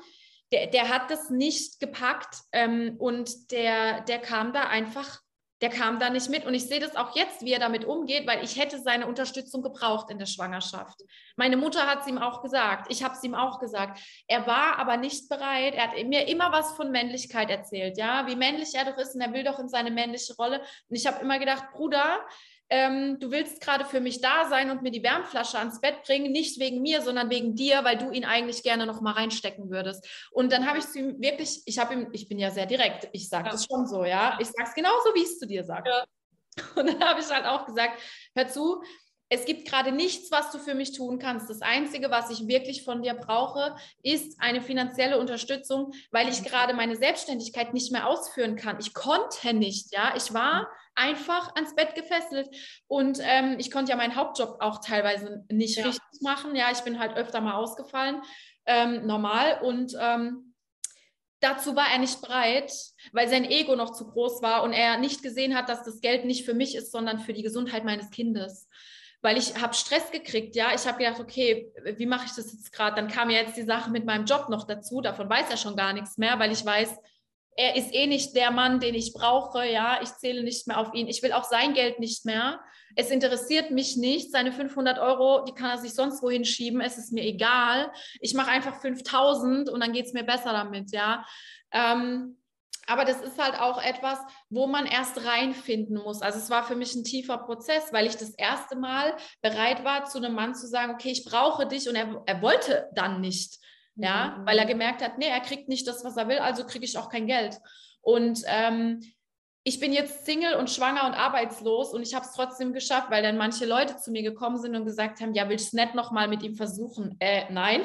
der, 0.52 0.66
der 0.68 0.88
hat 0.88 1.10
das 1.10 1.30
nicht 1.30 1.80
gepackt 1.80 2.36
ähm, 2.52 2.96
und 2.98 3.50
der, 3.50 4.02
der 4.02 4.18
kam 4.18 4.52
da 4.52 4.62
einfach 4.64 5.20
der 5.64 5.70
kam 5.70 5.98
da 5.98 6.10
nicht 6.10 6.28
mit. 6.28 6.44
Und 6.44 6.52
ich 6.52 6.66
sehe 6.66 6.78
das 6.78 6.94
auch 6.94 7.16
jetzt, 7.16 7.42
wie 7.42 7.52
er 7.52 7.58
damit 7.58 7.86
umgeht, 7.86 8.26
weil 8.26 8.44
ich 8.44 8.58
hätte 8.58 8.78
seine 8.80 9.06
Unterstützung 9.06 9.62
gebraucht 9.62 10.10
in 10.10 10.18
der 10.18 10.26
Schwangerschaft. 10.26 11.00
Meine 11.36 11.56
Mutter 11.56 11.86
hat 11.86 12.02
es 12.02 12.06
ihm 12.06 12.18
auch 12.18 12.42
gesagt. 12.42 12.92
Ich 12.92 13.02
habe 13.02 13.14
es 13.14 13.22
ihm 13.22 13.34
auch 13.34 13.58
gesagt. 13.60 13.98
Er 14.26 14.46
war 14.46 14.78
aber 14.78 14.98
nicht 14.98 15.26
bereit. 15.30 15.74
Er 15.74 15.84
hat 15.84 16.06
mir 16.06 16.28
immer 16.28 16.52
was 16.52 16.72
von 16.72 16.90
Männlichkeit 16.90 17.48
erzählt, 17.48 17.96
ja, 17.96 18.26
wie 18.26 18.36
männlich 18.36 18.74
er 18.74 18.84
doch 18.84 18.98
ist 18.98 19.14
und 19.14 19.22
er 19.22 19.32
will 19.32 19.42
doch 19.42 19.58
in 19.58 19.68
seine 19.68 19.90
männliche 19.90 20.34
Rolle. 20.36 20.60
Und 20.88 20.96
ich 20.96 21.06
habe 21.06 21.22
immer 21.22 21.38
gedacht, 21.38 21.64
Bruder, 21.72 22.20
ähm, 22.74 23.20
du 23.20 23.30
willst 23.30 23.60
gerade 23.60 23.84
für 23.84 24.00
mich 24.00 24.20
da 24.20 24.48
sein 24.48 24.72
und 24.72 24.82
mir 24.82 24.90
die 24.90 25.04
Wärmflasche 25.04 25.58
ans 25.58 25.80
Bett 25.80 26.02
bringen, 26.02 26.32
nicht 26.32 26.58
wegen 26.58 26.82
mir, 26.82 27.02
sondern 27.02 27.30
wegen 27.30 27.54
dir, 27.54 27.84
weil 27.84 27.96
du 27.96 28.10
ihn 28.10 28.24
eigentlich 28.24 28.64
gerne 28.64 28.84
noch 28.84 29.00
mal 29.00 29.12
reinstecken 29.12 29.70
würdest. 29.70 30.04
Und 30.32 30.50
dann 30.50 30.66
habe 30.66 30.78
ich 30.78 30.86
zu 30.88 30.98
ihm 30.98 31.20
wirklich, 31.20 31.62
ich 31.66 31.78
habe 31.78 31.94
ihm, 31.94 32.08
ich 32.10 32.28
bin 32.28 32.40
ja 32.40 32.50
sehr 32.50 32.66
direkt, 32.66 33.08
ich 33.12 33.28
sage 33.28 33.46
ja. 33.46 33.52
das 33.52 33.66
schon 33.66 33.86
so, 33.86 34.04
ja, 34.04 34.36
ich 34.40 34.48
sage 34.48 34.68
es 34.68 34.74
genauso, 34.74 35.14
wie 35.14 35.20
ich 35.20 35.28
es 35.28 35.38
zu 35.38 35.46
dir 35.46 35.62
sage. 35.62 35.88
Ja. 35.88 36.04
Und 36.74 36.86
dann 36.86 37.08
habe 37.08 37.20
ich 37.20 37.30
halt 37.30 37.46
auch 37.46 37.64
gesagt, 37.64 38.00
hör 38.34 38.48
zu, 38.48 38.82
es 39.28 39.46
gibt 39.46 39.66
gerade 39.66 39.90
nichts, 39.90 40.30
was 40.30 40.50
du 40.50 40.58
für 40.58 40.74
mich 40.74 40.92
tun 40.92 41.18
kannst. 41.18 41.48
Das 41.48 41.62
Einzige, 41.62 42.10
was 42.10 42.30
ich 42.30 42.46
wirklich 42.46 42.84
von 42.84 43.02
dir 43.02 43.14
brauche, 43.14 43.74
ist 44.02 44.40
eine 44.40 44.60
finanzielle 44.60 45.18
Unterstützung, 45.18 45.92
weil 46.10 46.28
ich 46.28 46.44
gerade 46.44 46.74
meine 46.74 46.96
Selbstständigkeit 46.96 47.72
nicht 47.72 47.90
mehr 47.90 48.06
ausführen 48.06 48.56
kann. 48.56 48.78
Ich 48.80 48.92
konnte 48.92 49.54
nicht, 49.54 49.92
ja. 49.92 50.14
Ich 50.16 50.34
war 50.34 50.68
einfach 50.94 51.54
ans 51.56 51.74
Bett 51.74 51.94
gefesselt 51.94 52.48
und 52.86 53.18
ähm, 53.22 53.56
ich 53.58 53.70
konnte 53.70 53.90
ja 53.90 53.96
meinen 53.96 54.14
Hauptjob 54.14 54.58
auch 54.60 54.80
teilweise 54.80 55.44
nicht 55.48 55.78
ja. 55.78 55.86
richtig 55.86 56.20
machen. 56.20 56.54
Ja, 56.54 56.70
ich 56.70 56.80
bin 56.80 56.98
halt 56.98 57.16
öfter 57.16 57.40
mal 57.40 57.54
ausgefallen, 57.54 58.22
ähm, 58.66 59.06
normal 59.06 59.60
und 59.62 59.96
ähm, 59.98 60.54
dazu 61.40 61.74
war 61.74 61.90
er 61.90 61.98
nicht 61.98 62.20
bereit, 62.20 62.72
weil 63.12 63.28
sein 63.28 63.44
Ego 63.44 63.74
noch 63.74 63.92
zu 63.92 64.06
groß 64.06 64.42
war 64.42 64.62
und 64.62 64.72
er 64.72 64.98
nicht 64.98 65.22
gesehen 65.22 65.56
hat, 65.56 65.68
dass 65.68 65.82
das 65.82 66.00
Geld 66.00 66.24
nicht 66.24 66.44
für 66.44 66.54
mich 66.54 66.76
ist, 66.76 66.92
sondern 66.92 67.18
für 67.18 67.32
die 67.32 67.42
Gesundheit 67.42 67.84
meines 67.84 68.10
Kindes 68.10 68.68
weil 69.24 69.38
ich 69.38 69.58
habe 69.58 69.72
Stress 69.72 70.10
gekriegt, 70.10 70.54
ja. 70.54 70.74
Ich 70.74 70.86
habe 70.86 70.98
gedacht, 70.98 71.18
okay, 71.18 71.72
wie 71.96 72.04
mache 72.04 72.26
ich 72.26 72.32
das 72.32 72.52
jetzt 72.52 72.70
gerade? 72.72 72.94
Dann 72.94 73.08
kam 73.08 73.30
ja 73.30 73.40
jetzt 73.40 73.56
die 73.56 73.62
Sache 73.62 73.90
mit 73.90 74.04
meinem 74.04 74.26
Job 74.26 74.50
noch 74.50 74.66
dazu. 74.66 75.00
Davon 75.00 75.30
weiß 75.30 75.48
er 75.48 75.56
schon 75.56 75.76
gar 75.76 75.94
nichts 75.94 76.18
mehr, 76.18 76.38
weil 76.38 76.52
ich 76.52 76.62
weiß, 76.62 76.94
er 77.56 77.74
ist 77.74 77.94
eh 77.94 78.06
nicht 78.06 78.36
der 78.36 78.50
Mann, 78.50 78.80
den 78.80 78.94
ich 78.94 79.14
brauche, 79.14 79.64
ja. 79.64 79.98
Ich 80.02 80.10
zähle 80.16 80.44
nicht 80.44 80.66
mehr 80.66 80.78
auf 80.78 80.92
ihn. 80.92 81.08
Ich 81.08 81.22
will 81.22 81.32
auch 81.32 81.44
sein 81.44 81.72
Geld 81.72 82.00
nicht 82.00 82.26
mehr. 82.26 82.60
Es 82.96 83.10
interessiert 83.10 83.70
mich 83.70 83.96
nicht. 83.96 84.30
Seine 84.30 84.52
500 84.52 84.98
Euro, 84.98 85.42
die 85.46 85.54
kann 85.54 85.70
er 85.70 85.78
sich 85.78 85.94
sonst 85.94 86.22
wohin 86.22 86.44
schieben. 86.44 86.82
Es 86.82 86.98
ist 86.98 87.10
mir 87.10 87.24
egal. 87.24 87.90
Ich 88.20 88.34
mache 88.34 88.50
einfach 88.50 88.78
5000 88.82 89.70
und 89.70 89.80
dann 89.80 89.94
geht 89.94 90.04
es 90.04 90.12
mir 90.12 90.24
besser 90.24 90.52
damit, 90.52 90.92
ja. 90.92 91.24
Ähm, 91.72 92.36
aber 92.86 93.04
das 93.04 93.20
ist 93.20 93.38
halt 93.38 93.60
auch 93.60 93.82
etwas, 93.82 94.18
wo 94.50 94.66
man 94.66 94.86
erst 94.86 95.24
reinfinden 95.24 95.96
muss. 95.96 96.22
Also 96.22 96.38
es 96.38 96.50
war 96.50 96.64
für 96.64 96.76
mich 96.76 96.94
ein 96.94 97.04
tiefer 97.04 97.38
Prozess, 97.38 97.92
weil 97.92 98.06
ich 98.06 98.16
das 98.16 98.30
erste 98.30 98.76
Mal 98.76 99.16
bereit 99.42 99.84
war, 99.84 100.04
zu 100.04 100.18
einem 100.18 100.34
Mann 100.34 100.54
zu 100.54 100.66
sagen, 100.66 100.92
okay, 100.94 101.10
ich 101.10 101.24
brauche 101.24 101.66
dich 101.66 101.88
und 101.88 101.96
er, 101.96 102.22
er 102.26 102.42
wollte 102.42 102.88
dann 102.94 103.20
nicht. 103.20 103.58
Ja, 103.96 104.36
mhm. 104.38 104.46
weil 104.46 104.58
er 104.58 104.66
gemerkt 104.66 105.02
hat, 105.02 105.18
nee, 105.18 105.28
er 105.28 105.40
kriegt 105.40 105.68
nicht 105.68 105.86
das, 105.86 106.04
was 106.04 106.16
er 106.16 106.26
will, 106.28 106.38
also 106.38 106.66
kriege 106.66 106.84
ich 106.84 106.98
auch 106.98 107.08
kein 107.08 107.28
Geld. 107.28 107.56
Und 108.00 108.42
ähm, 108.46 109.00
ich 109.62 109.80
bin 109.80 109.92
jetzt 109.92 110.26
Single 110.26 110.54
und 110.54 110.68
schwanger 110.68 111.06
und 111.06 111.14
arbeitslos 111.14 111.94
und 111.94 112.02
ich 112.02 112.14
habe 112.14 112.26
es 112.26 112.32
trotzdem 112.32 112.72
geschafft, 112.72 113.10
weil 113.10 113.22
dann 113.22 113.38
manche 113.38 113.64
Leute 113.64 113.96
zu 113.96 114.10
mir 114.10 114.22
gekommen 114.22 114.58
sind 114.58 114.76
und 114.76 114.84
gesagt 114.84 115.20
haben, 115.20 115.32
ja, 115.32 115.48
willst 115.48 115.72
du 115.72 115.76
es 115.76 115.84
nicht 115.84 115.94
nochmal 115.94 116.28
mit 116.28 116.42
ihm 116.42 116.54
versuchen? 116.54 117.16
Äh, 117.20 117.50
nein. 117.50 117.82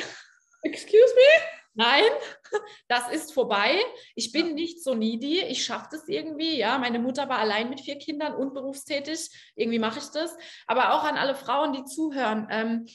Excuse 0.63 1.13
me? 1.15 1.58
Nein, 1.79 2.03
das 2.89 3.09
ist 3.09 3.33
vorbei. 3.33 3.79
Ich 4.13 4.33
bin 4.33 4.53
nicht 4.53 4.83
so 4.83 4.95
needy. 4.95 5.39
Ich 5.43 5.63
schaffe 5.63 5.87
das 5.91 6.09
irgendwie. 6.09 6.57
Ja, 6.57 6.77
meine 6.77 6.99
Mutter 6.99 7.29
war 7.29 7.37
allein 7.37 7.69
mit 7.69 7.79
vier 7.79 7.97
Kindern 7.97 8.35
und 8.35 8.53
berufstätig. 8.53 9.29
Irgendwie 9.55 9.79
mache 9.79 9.99
ich 9.99 10.09
das. 10.09 10.35
Aber 10.67 10.93
auch 10.93 11.05
an 11.05 11.17
alle 11.17 11.35
Frauen, 11.35 11.71
die 11.71 11.85
zuhören. 11.85 12.47
Ähm, 12.51 12.85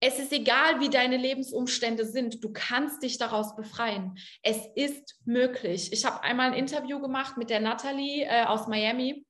es 0.00 0.18
ist 0.18 0.32
egal, 0.32 0.80
wie 0.80 0.90
deine 0.90 1.16
Lebensumstände 1.16 2.04
sind, 2.04 2.44
du 2.44 2.52
kannst 2.52 3.02
dich 3.02 3.16
daraus 3.16 3.56
befreien. 3.56 4.18
Es 4.42 4.58
ist 4.74 5.18
möglich. 5.24 5.90
Ich 5.90 6.04
habe 6.04 6.22
einmal 6.22 6.48
ein 6.48 6.58
Interview 6.58 7.00
gemacht 7.00 7.38
mit 7.38 7.48
der 7.48 7.60
Natalie 7.60 8.24
äh, 8.24 8.44
aus 8.44 8.66
Miami. 8.66 9.24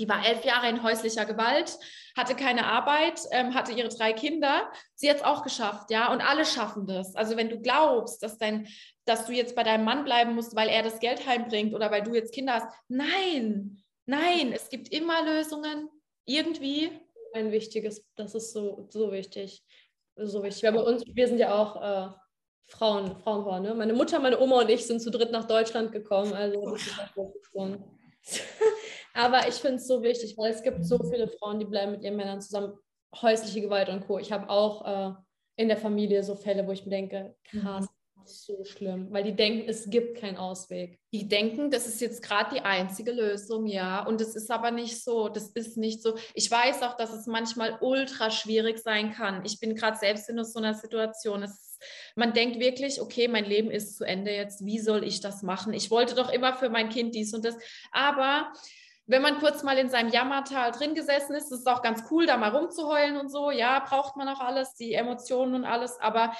Die 0.00 0.08
war 0.08 0.26
elf 0.26 0.44
Jahre 0.44 0.68
in 0.68 0.82
häuslicher 0.82 1.24
Gewalt, 1.24 1.78
hatte 2.16 2.34
keine 2.34 2.66
Arbeit, 2.66 3.20
ähm, 3.30 3.54
hatte 3.54 3.72
ihre 3.72 3.88
drei 3.88 4.12
Kinder. 4.12 4.68
Sie 4.96 5.08
hat 5.08 5.18
es 5.18 5.22
auch 5.22 5.44
geschafft, 5.44 5.90
ja. 5.90 6.12
Und 6.12 6.20
alle 6.20 6.44
schaffen 6.44 6.86
das. 6.86 7.14
Also 7.14 7.36
wenn 7.36 7.48
du 7.48 7.60
glaubst, 7.60 8.22
dass 8.22 8.36
dein, 8.36 8.66
dass 9.04 9.26
du 9.26 9.32
jetzt 9.32 9.54
bei 9.54 9.62
deinem 9.62 9.84
Mann 9.84 10.04
bleiben 10.04 10.34
musst, 10.34 10.56
weil 10.56 10.68
er 10.68 10.82
das 10.82 10.98
Geld 10.98 11.24
heimbringt 11.26 11.74
oder 11.74 11.92
weil 11.92 12.02
du 12.02 12.14
jetzt 12.14 12.34
Kinder 12.34 12.54
hast, 12.54 12.66
nein, 12.88 13.80
nein, 14.06 14.52
es 14.52 14.68
gibt 14.68 14.88
immer 14.92 15.24
Lösungen. 15.24 15.88
Irgendwie. 16.24 16.90
Ein 17.32 17.52
wichtiges, 17.52 18.04
das 18.16 18.34
ist 18.34 18.52
so, 18.52 18.88
so 18.90 19.12
wichtig 19.12 19.62
so 20.26 20.42
wichtig. 20.42 20.62
Wir, 20.62 20.72
bei 20.72 20.82
uns, 20.82 21.04
wir 21.06 21.28
sind 21.28 21.38
ja 21.38 21.54
auch 21.54 21.76
äh, 21.76 22.12
Frauen, 22.66 23.16
Frauenpaar, 23.20 23.60
ne? 23.60 23.74
Meine 23.74 23.92
Mutter, 23.92 24.18
meine 24.20 24.40
Oma 24.40 24.60
und 24.60 24.70
ich 24.70 24.86
sind 24.86 25.00
zu 25.00 25.10
dritt 25.10 25.32
nach 25.32 25.46
Deutschland 25.46 25.92
gekommen. 25.92 26.32
Also 26.32 26.70
das 26.70 26.86
ist. 26.86 28.40
Aber 29.14 29.48
ich 29.48 29.54
finde 29.54 29.76
es 29.76 29.86
so 29.86 30.02
wichtig, 30.02 30.36
weil 30.36 30.52
es 30.52 30.62
gibt 30.62 30.84
so 30.84 30.98
viele 30.98 31.28
Frauen, 31.28 31.58
die 31.58 31.64
bleiben 31.64 31.92
mit 31.92 32.02
ihren 32.02 32.16
Männern 32.16 32.40
zusammen. 32.40 32.74
Häusliche 33.20 33.60
Gewalt 33.60 33.88
und 33.88 34.06
Co. 34.06 34.18
Ich 34.18 34.30
habe 34.30 34.48
auch 34.48 34.86
äh, 34.86 35.14
in 35.56 35.68
der 35.68 35.76
Familie 35.76 36.22
so 36.22 36.36
Fälle, 36.36 36.66
wo 36.66 36.72
ich 36.72 36.84
mir 36.84 36.90
denke, 36.90 37.34
krass, 37.50 37.88
so 38.24 38.64
schlimm, 38.64 39.08
weil 39.10 39.24
die 39.24 39.34
denken, 39.34 39.68
es 39.68 39.90
gibt 39.90 40.18
keinen 40.18 40.36
Ausweg. 40.36 40.98
Die 41.12 41.28
denken, 41.28 41.70
das 41.70 41.86
ist 41.86 42.00
jetzt 42.00 42.22
gerade 42.22 42.54
die 42.54 42.60
einzige 42.60 43.12
Lösung, 43.12 43.66
ja. 43.66 44.04
Und 44.04 44.20
es 44.20 44.34
ist 44.34 44.50
aber 44.50 44.70
nicht 44.70 45.02
so. 45.02 45.28
Das 45.28 45.48
ist 45.50 45.76
nicht 45.76 46.02
so. 46.02 46.16
Ich 46.34 46.50
weiß 46.50 46.82
auch, 46.82 46.96
dass 46.96 47.12
es 47.12 47.26
manchmal 47.26 47.78
ultra 47.80 48.30
schwierig 48.30 48.78
sein 48.78 49.12
kann. 49.12 49.44
Ich 49.44 49.58
bin 49.60 49.74
gerade 49.74 49.98
selbst 49.98 50.28
in 50.28 50.42
so 50.44 50.58
einer 50.58 50.74
Situation. 50.74 51.42
Es, 51.42 51.78
man 52.14 52.32
denkt 52.32 52.60
wirklich, 52.60 53.00
okay, 53.00 53.28
mein 53.28 53.44
Leben 53.44 53.70
ist 53.70 53.96
zu 53.96 54.04
Ende 54.04 54.32
jetzt. 54.32 54.64
Wie 54.64 54.78
soll 54.78 55.04
ich 55.04 55.20
das 55.20 55.42
machen? 55.42 55.72
Ich 55.72 55.90
wollte 55.90 56.14
doch 56.14 56.30
immer 56.30 56.54
für 56.54 56.70
mein 56.70 56.88
Kind 56.88 57.14
dies 57.14 57.34
und 57.34 57.44
das. 57.44 57.56
Aber 57.90 58.52
wenn 59.10 59.22
man 59.22 59.38
kurz 59.38 59.62
mal 59.62 59.76
in 59.76 59.90
seinem 59.90 60.10
Jammertal 60.10 60.70
drin 60.70 60.94
gesessen 60.94 61.34
ist, 61.34 61.50
ist 61.50 61.60
es 61.60 61.66
auch 61.66 61.82
ganz 61.82 62.04
cool, 62.10 62.26
da 62.26 62.36
mal 62.36 62.54
rumzuheulen 62.54 63.16
und 63.16 63.28
so. 63.28 63.50
Ja, 63.50 63.80
braucht 63.80 64.16
man 64.16 64.28
auch 64.28 64.40
alles, 64.40 64.74
die 64.74 64.94
Emotionen 64.94 65.54
und 65.54 65.64
alles. 65.64 65.98
Aber 66.00 66.32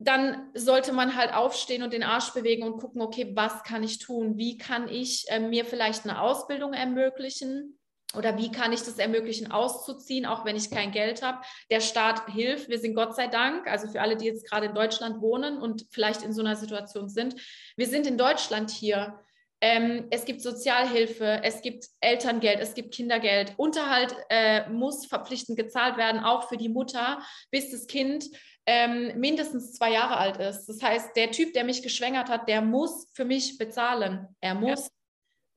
dann 0.00 0.50
sollte 0.54 0.92
man 0.92 1.16
halt 1.16 1.32
aufstehen 1.32 1.82
und 1.82 1.92
den 1.92 2.02
Arsch 2.02 2.32
bewegen 2.32 2.64
und 2.64 2.78
gucken, 2.78 3.00
okay, 3.00 3.32
was 3.34 3.62
kann 3.62 3.82
ich 3.82 3.98
tun? 3.98 4.36
Wie 4.36 4.58
kann 4.58 4.88
ich 4.88 5.26
äh, 5.28 5.38
mir 5.38 5.64
vielleicht 5.64 6.04
eine 6.04 6.20
Ausbildung 6.20 6.72
ermöglichen? 6.72 7.78
Oder 8.16 8.38
wie 8.38 8.50
kann 8.50 8.72
ich 8.72 8.80
das 8.80 8.98
ermöglichen, 8.98 9.52
auszuziehen, 9.52 10.24
auch 10.24 10.44
wenn 10.44 10.56
ich 10.56 10.70
kein 10.70 10.92
Geld 10.92 11.22
habe? 11.22 11.42
Der 11.70 11.80
Staat 11.80 12.26
hilft. 12.30 12.68
Wir 12.68 12.78
sind 12.78 12.94
Gott 12.94 13.14
sei 13.14 13.26
Dank, 13.28 13.66
also 13.66 13.86
für 13.88 14.00
alle, 14.00 14.16
die 14.16 14.24
jetzt 14.24 14.48
gerade 14.48 14.66
in 14.66 14.74
Deutschland 14.74 15.20
wohnen 15.20 15.58
und 15.58 15.86
vielleicht 15.90 16.22
in 16.22 16.32
so 16.32 16.40
einer 16.40 16.56
Situation 16.56 17.08
sind, 17.08 17.36
wir 17.76 17.86
sind 17.86 18.06
in 18.06 18.16
Deutschland 18.16 18.70
hier. 18.70 19.20
Ähm, 19.60 20.06
es 20.10 20.24
gibt 20.24 20.40
Sozialhilfe, 20.40 21.40
es 21.42 21.62
gibt 21.62 21.86
Elterngeld, 22.00 22.60
es 22.60 22.74
gibt 22.74 22.94
Kindergeld. 22.94 23.54
Unterhalt 23.56 24.14
äh, 24.28 24.68
muss 24.68 25.06
verpflichtend 25.06 25.58
gezahlt 25.58 25.96
werden, 25.96 26.22
auch 26.22 26.48
für 26.48 26.56
die 26.56 26.68
Mutter, 26.68 27.20
bis 27.50 27.70
das 27.72 27.86
Kind 27.88 28.24
ähm, 28.66 29.18
mindestens 29.18 29.72
zwei 29.72 29.92
Jahre 29.92 30.16
alt 30.16 30.36
ist. 30.36 30.66
Das 30.66 30.82
heißt, 30.82 31.16
der 31.16 31.32
Typ, 31.32 31.54
der 31.54 31.64
mich 31.64 31.82
geschwängert 31.82 32.28
hat, 32.28 32.48
der 32.48 32.62
muss 32.62 33.08
für 33.14 33.24
mich 33.24 33.58
bezahlen. 33.58 34.28
Er 34.40 34.54
muss. 34.54 34.90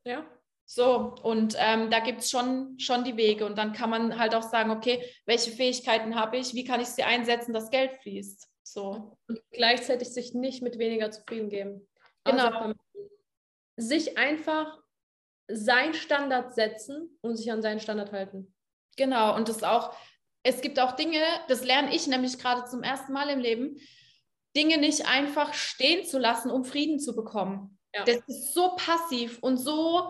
Ja. 0.04 0.14
ja. 0.14 0.26
So, 0.66 1.16
und 1.22 1.56
ähm, 1.60 1.92
da 1.92 2.00
gibt 2.00 2.22
es 2.22 2.30
schon, 2.30 2.80
schon 2.80 3.04
die 3.04 3.18
Wege. 3.18 3.46
Und 3.46 3.58
dann 3.58 3.74
kann 3.74 3.90
man 3.90 4.18
halt 4.18 4.34
auch 4.34 4.42
sagen, 4.42 4.72
okay, 4.72 5.04
welche 5.26 5.52
Fähigkeiten 5.52 6.16
habe 6.16 6.38
ich, 6.38 6.54
wie 6.54 6.64
kann 6.64 6.80
ich 6.80 6.88
sie 6.88 7.04
einsetzen, 7.04 7.52
dass 7.54 7.72
Geld 7.72 7.92
fließt. 8.02 8.48
So. 8.64 9.18
Und 9.28 9.42
gleichzeitig 9.52 10.08
sich 10.08 10.34
nicht 10.34 10.64
mit 10.64 10.80
weniger 10.80 11.12
zufrieden 11.12 11.50
geben. 11.50 11.88
Genau. 12.24 12.46
Also, 12.46 12.74
sich 13.82 14.18
einfach 14.18 14.78
sein 15.48 15.94
Standard 15.94 16.56
setzen 16.56 17.18
und 17.22 17.36
sich 17.36 17.52
an 17.52 17.62
seinen 17.62 17.80
Standard 17.80 18.12
halten. 18.12 18.54
Genau, 18.96 19.36
und 19.36 19.50
das 19.50 19.64
auch 19.64 19.96
es 20.44 20.62
gibt 20.62 20.80
auch 20.80 20.94
Dinge, 20.94 21.22
das 21.48 21.64
lerne 21.64 21.94
ich 21.94 22.08
nämlich 22.08 22.38
gerade 22.38 22.66
zum 22.66 22.84
ersten 22.84 23.14
Mal 23.14 23.30
im 23.30 23.40
Leben, 23.40 23.80
Dinge 24.56 24.78
nicht 24.78 25.08
einfach 25.08 25.54
stehen 25.54 26.06
zu 26.06 26.20
lassen, 26.20 26.52
um 26.52 26.66
Frieden 26.66 27.00
zu 27.00 27.16
bekommen. 27.16 27.78
Ja. 27.94 28.04
Das 28.04 28.18
ist 28.28 28.54
so 28.54 28.76
passiv 28.76 29.40
und 29.42 29.58
so 29.58 30.10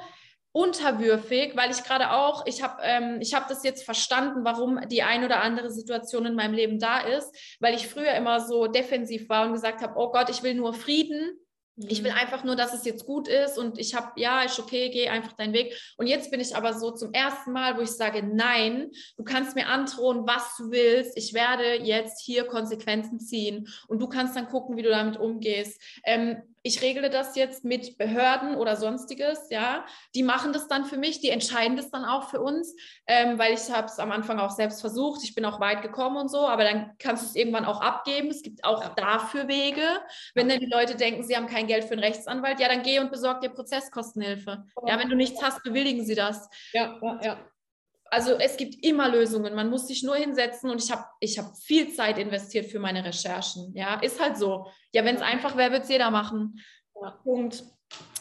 unterwürfig, 0.54 1.56
weil 1.56 1.72
ich 1.72 1.84
gerade 1.84 2.12
auch, 2.12 2.46
ich 2.46 2.62
habe 2.62 2.82
ähm, 2.84 3.20
ich 3.22 3.34
hab 3.34 3.48
das 3.48 3.64
jetzt 3.64 3.84
verstanden, 3.84 4.44
warum 4.44 4.80
die 4.90 5.04
ein 5.04 5.24
oder 5.24 5.42
andere 5.42 5.72
Situation 5.72 6.26
in 6.26 6.36
meinem 6.36 6.54
Leben 6.54 6.80
da 6.80 7.00
ist, 7.00 7.34
weil 7.60 7.76
ich 7.76 7.88
früher 7.88 8.14
immer 8.14 8.42
so 8.42 8.68
defensiv 8.68 9.30
war 9.30 9.46
und 9.46 9.54
gesagt 9.54 9.82
habe, 9.82 9.94
oh 9.98 10.12
Gott, 10.12 10.30
ich 10.30 10.44
will 10.44 10.56
nur 10.56 10.74
Frieden 10.74 11.40
ich 11.90 12.04
will 12.04 12.12
mhm. 12.12 12.18
einfach 12.18 12.44
nur, 12.44 12.56
dass 12.56 12.74
es 12.74 12.86
jetzt 12.86 13.06
gut 13.06 13.28
ist 13.28 13.58
und 13.58 13.80
ich 13.80 13.96
habe, 13.96 14.20
ja, 14.20 14.44
ist 14.44 14.60
okay, 14.60 14.90
geh 14.90 15.10
einfach 15.10 15.34
deinen 15.34 15.54
Weg. 15.54 15.78
Und 15.98 16.08
jetzt 16.08 16.32
bin 16.32 16.40
ich 16.40 16.56
aber 16.56 16.74
so 16.74 16.92
zum 16.92 17.14
ersten 17.14 17.52
Mal, 17.52 17.78
wo 17.78 17.82
ich 17.82 17.92
sage, 17.92 18.24
nein, 18.24 18.92
du 19.18 19.24
kannst 19.24 19.56
mir 19.56 19.68
androhen, 19.68 20.28
was 20.28 20.56
du 20.58 20.72
willst. 20.72 21.18
Ich 21.18 21.34
werde 21.34 21.84
jetzt 21.84 22.22
hier 22.22 22.46
Konsequenzen 22.46 23.20
ziehen 23.20 23.68
und 23.88 24.02
du 24.02 24.08
kannst 24.08 24.36
dann 24.36 24.48
gucken, 24.48 24.78
wie 24.78 24.84
du 24.84 24.90
damit 24.90 25.18
umgehst. 25.18 25.82
Ähm, 26.04 26.42
ich 26.64 26.82
regle 26.82 27.10
das 27.10 27.36
jetzt 27.36 27.64
mit 27.66 27.98
Behörden 27.98 28.56
oder 28.56 28.76
sonstiges, 28.76 29.50
ja, 29.50 29.86
die 30.14 30.24
machen 30.24 30.54
das 30.54 30.68
dann 30.68 30.86
für 30.86 30.98
mich, 30.98 31.20
die 31.20 31.30
entscheiden 31.30 31.78
das 31.78 31.90
dann 31.90 32.06
auch 32.06 32.30
für 32.30 32.42
uns, 32.42 32.76
ähm, 33.08 33.40
weil 33.40 33.54
ich 33.54 33.72
habe 33.72 33.88
es 33.88 34.00
am 34.00 34.12
Anfang 34.12 34.40
auch 34.40 34.52
selbst 34.52 34.82
versucht, 34.82 35.24
ich 35.24 35.34
bin 35.34 35.46
auch 35.46 35.60
weit 35.60 35.82
gekommen 35.82 36.18
und 36.18 36.30
so, 36.30 36.48
aber 36.48 36.64
dann 36.64 36.92
kannst 37.00 37.24
du 37.24 37.28
es 37.28 37.36
irgendwann 37.36 37.66
auch 37.66 37.82
abgeben. 37.82 38.30
Es 38.30 38.44
gibt 38.44 38.64
auch 38.64 38.96
dafür 38.96 39.48
Wege. 39.48 39.86
Wenn 40.36 40.50
dann 40.50 40.60
die 40.60 40.70
Leute 40.72 40.96
denken, 40.96 41.24
sie 41.24 41.36
haben 41.36 41.48
kein 41.48 41.68
Geld 41.68 41.86
für 41.86 41.94
einen 41.94 42.04
Rechtsanwalt, 42.04 42.60
ja, 42.60 42.68
dann 42.68 42.84
geh 42.84 43.00
und 43.00 43.12
besorg 43.12 43.42
dir 43.42 43.50
Prozesskostenhilfe. 43.50 44.66
Ja, 44.86 45.00
wenn 45.00 45.10
du 45.10 45.16
nichts 45.16 45.42
hast, 45.42 45.64
bewilligen 45.64 46.06
sie 46.06 46.16
das. 46.16 46.50
Ja, 46.74 47.00
ja, 47.02 47.20
ja 47.24 47.52
also 48.12 48.34
es 48.34 48.58
gibt 48.58 48.86
immer 48.86 49.10
Lösungen. 49.10 49.56
Man 49.56 49.70
muss 49.70 49.88
sich 49.88 50.04
nur 50.04 50.18
hinsetzen 50.18 50.70
und 50.70 50.84
ich 50.84 50.92
habe 50.92 51.06
ich 51.22 51.40
hab 51.40 51.58
viel 51.58 51.94
Zeit 51.94 52.18
investiert 52.18 52.66
für 52.66 52.80
meine 52.80 53.06
Recherchen. 53.06 53.74
Ja, 53.74 54.00
ist 54.02 54.20
halt 54.20 54.38
so. 54.38 54.68
Ja, 54.94 55.06
wenn 55.06 55.16
es 55.16 55.22
einfach 55.22 55.56
wäre, 55.56 55.72
würde 55.72 55.84
es 55.84 55.90
jeder 55.90 56.12
machen. 56.12 56.60
Ja. 57.02 57.12
Punkt. 57.24 57.64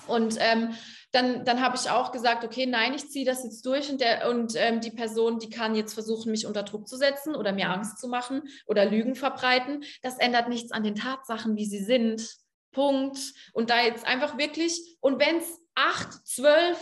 Und 0.06 0.36
ähm, 0.38 0.74
dann, 1.10 1.44
dann 1.44 1.60
habe 1.60 1.76
ich 1.76 1.90
auch 1.90 2.12
gesagt, 2.12 2.44
okay, 2.44 2.66
nein, 2.66 2.94
ich 2.94 3.10
ziehe 3.10 3.24
das 3.24 3.42
jetzt 3.42 3.66
durch 3.66 3.90
und, 3.90 4.00
der, 4.00 4.30
und 4.30 4.54
ähm, 4.56 4.80
die 4.80 4.92
Person, 4.92 5.40
die 5.40 5.50
kann 5.50 5.74
jetzt 5.74 5.94
versuchen, 5.94 6.30
mich 6.30 6.46
unter 6.46 6.62
Druck 6.62 6.86
zu 6.86 6.96
setzen 6.96 7.34
oder 7.34 7.52
mir 7.52 7.68
Angst 7.68 7.98
zu 7.98 8.06
machen 8.06 8.42
oder 8.66 8.84
Lügen 8.84 9.16
verbreiten. 9.16 9.82
Das 10.02 10.18
ändert 10.18 10.48
nichts 10.48 10.70
an 10.70 10.84
den 10.84 10.94
Tatsachen, 10.94 11.56
wie 11.56 11.66
sie 11.66 11.82
sind. 11.82 12.28
Punkt. 12.70 13.18
Und 13.52 13.70
da 13.70 13.82
jetzt 13.82 14.06
einfach 14.06 14.38
wirklich, 14.38 14.96
und 15.00 15.18
wenn 15.18 15.38
es 15.38 15.58
acht, 15.74 16.12
zwölf, 16.26 16.78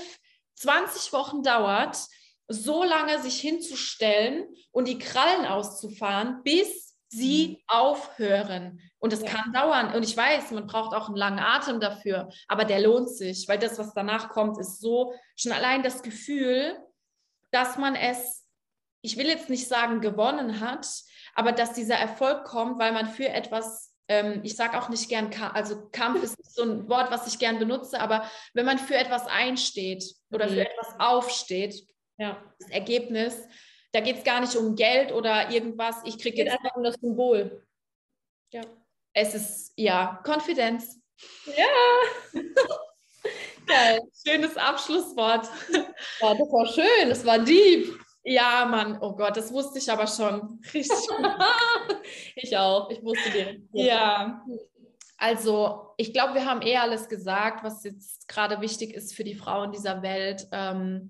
20 0.56 1.12
Wochen 1.14 1.42
dauert, 1.42 1.96
so 2.48 2.82
lange 2.82 3.20
sich 3.20 3.40
hinzustellen 3.40 4.46
und 4.72 4.88
die 4.88 4.98
Krallen 4.98 5.46
auszufahren, 5.46 6.42
bis 6.42 6.96
sie 7.08 7.48
mhm. 7.48 7.56
aufhören. 7.68 8.80
Und 8.98 9.12
das 9.12 9.22
ja. 9.22 9.28
kann 9.28 9.52
dauern. 9.52 9.94
Und 9.94 10.02
ich 10.02 10.16
weiß, 10.16 10.50
man 10.50 10.66
braucht 10.66 10.94
auch 10.94 11.08
einen 11.08 11.16
langen 11.16 11.38
Atem 11.38 11.80
dafür, 11.80 12.28
aber 12.48 12.64
der 12.64 12.80
lohnt 12.80 13.08
sich, 13.10 13.46
weil 13.48 13.58
das, 13.58 13.78
was 13.78 13.94
danach 13.94 14.30
kommt, 14.30 14.58
ist 14.58 14.80
so 14.80 15.14
schon 15.36 15.52
allein 15.52 15.82
das 15.82 16.02
Gefühl, 16.02 16.76
dass 17.50 17.78
man 17.78 17.94
es, 17.94 18.46
ich 19.02 19.16
will 19.16 19.26
jetzt 19.26 19.48
nicht 19.48 19.68
sagen, 19.68 20.00
gewonnen 20.00 20.60
hat, 20.60 20.86
aber 21.34 21.52
dass 21.52 21.72
dieser 21.72 21.96
Erfolg 21.96 22.44
kommt, 22.44 22.78
weil 22.78 22.92
man 22.92 23.06
für 23.06 23.28
etwas 23.28 23.88
ähm, 24.08 24.40
ich 24.42 24.56
sage 24.56 24.78
auch 24.78 24.88
nicht 24.88 25.08
gern, 25.08 25.30
also 25.52 25.88
Kampf 25.90 26.22
ist 26.22 26.54
so 26.54 26.62
ein 26.62 26.88
Wort, 26.88 27.10
was 27.10 27.26
ich 27.26 27.38
gern 27.38 27.58
benutze, 27.58 28.00
aber 28.00 28.28
wenn 28.54 28.64
man 28.64 28.78
für 28.78 28.96
etwas 28.96 29.26
einsteht 29.26 30.02
oder 30.30 30.46
mhm. 30.46 30.54
für 30.54 30.60
etwas 30.62 30.98
aufsteht, 30.98 31.86
ja. 32.18 32.42
Das 32.58 32.70
Ergebnis, 32.70 33.46
da 33.92 34.00
geht 34.00 34.18
es 34.18 34.24
gar 34.24 34.40
nicht 34.40 34.56
um 34.56 34.74
Geld 34.74 35.12
oder 35.12 35.50
irgendwas. 35.50 35.96
Ich 36.04 36.18
kriege 36.18 36.44
jetzt 36.44 36.52
einfach 36.52 36.76
um 36.76 36.82
das 36.82 36.96
Symbol. 36.96 37.66
Ja. 38.52 38.62
Es 39.12 39.34
ist 39.34 39.72
ja 39.76 40.20
Konfidenz. 40.24 41.00
Ja. 41.46 42.40
Geil. 43.66 44.00
Schönes 44.26 44.56
Abschlusswort. 44.56 45.48
Ja, 45.72 46.34
das 46.34 46.48
war 46.48 46.66
schön, 46.66 47.08
das 47.08 47.24
war 47.24 47.38
deep. 47.38 47.98
Ja, 48.24 48.66
Mann, 48.66 48.98
oh 49.00 49.14
Gott, 49.14 49.36
das 49.36 49.52
wusste 49.52 49.78
ich 49.78 49.90
aber 49.90 50.06
schon. 50.06 50.60
Richtig 50.74 50.98
ich 52.36 52.56
auch, 52.56 52.90
ich 52.90 53.02
wusste 53.02 53.30
den. 53.30 53.68
Ja. 53.72 54.44
Also, 55.16 55.94
ich 55.96 56.12
glaube, 56.12 56.34
wir 56.34 56.44
haben 56.44 56.62
eh 56.62 56.76
alles 56.76 57.08
gesagt, 57.08 57.64
was 57.64 57.84
jetzt 57.84 58.28
gerade 58.28 58.60
wichtig 58.60 58.94
ist 58.94 59.14
für 59.14 59.24
die 59.24 59.34
Frauen 59.34 59.72
dieser 59.72 60.02
Welt. 60.02 60.46
Ähm, 60.52 61.08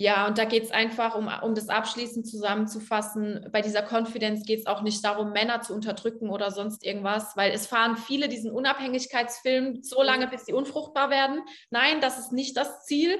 ja, 0.00 0.28
und 0.28 0.38
da 0.38 0.44
geht 0.44 0.62
es 0.62 0.70
einfach, 0.70 1.16
um, 1.16 1.28
um 1.42 1.56
das 1.56 1.68
abschließend 1.68 2.24
zusammenzufassen, 2.24 3.48
bei 3.50 3.62
dieser 3.62 3.82
Konfidenz 3.82 4.46
geht 4.46 4.60
es 4.60 4.66
auch 4.66 4.82
nicht 4.82 5.04
darum, 5.04 5.32
Männer 5.32 5.60
zu 5.60 5.74
unterdrücken 5.74 6.30
oder 6.30 6.52
sonst 6.52 6.86
irgendwas, 6.86 7.36
weil 7.36 7.50
es 7.50 7.66
fahren 7.66 7.96
viele 7.96 8.28
diesen 8.28 8.52
Unabhängigkeitsfilm 8.52 9.82
so 9.82 10.00
lange, 10.00 10.28
bis 10.28 10.46
sie 10.46 10.52
unfruchtbar 10.52 11.10
werden. 11.10 11.40
Nein, 11.70 12.00
das 12.00 12.20
ist 12.20 12.30
nicht 12.30 12.56
das 12.56 12.84
Ziel. 12.84 13.18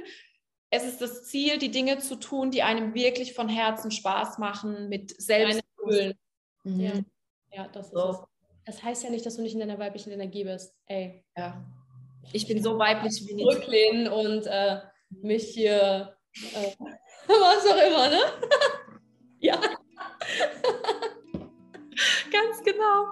Es 0.70 0.84
ist 0.84 1.00
das 1.00 1.24
Ziel, 1.24 1.58
die 1.58 1.72
Dinge 1.72 1.98
zu 1.98 2.14
tun, 2.14 2.52
die 2.52 2.62
einem 2.62 2.94
wirklich 2.94 3.34
von 3.34 3.48
Herzen 3.48 3.90
Spaß 3.90 4.38
machen, 4.38 4.88
mit 4.88 5.20
Selbstgefühl. 5.20 6.14
Mhm. 6.62 6.80
Ja. 6.80 6.92
ja, 7.54 7.68
das 7.72 7.86
ist 7.86 7.92
so. 7.92 8.10
es. 8.10 8.18
Das 8.66 8.82
heißt 8.84 9.02
ja 9.02 9.10
nicht, 9.10 9.26
dass 9.26 9.34
du 9.34 9.42
nicht 9.42 9.54
in 9.54 9.60
deiner 9.60 9.80
weiblichen 9.80 10.12
Energie 10.12 10.44
bist. 10.44 10.76
Ey. 10.86 11.24
Ja. 11.36 11.64
Ich 12.32 12.46
bin 12.46 12.62
so 12.62 12.78
weiblich 12.78 13.26
wie 13.26 13.34
nie. 13.34 13.42
Zurücklehnen 13.42 14.06
und 14.06 14.46
äh, 14.46 14.80
mich 15.08 15.48
hier 15.48 16.17
äh, 16.34 16.74
was 17.26 17.66
auch 17.66 17.76
immer, 17.86 18.08
ne? 18.08 18.20
ja. 19.40 19.58
Ganz 22.32 22.62
genau. 22.62 23.08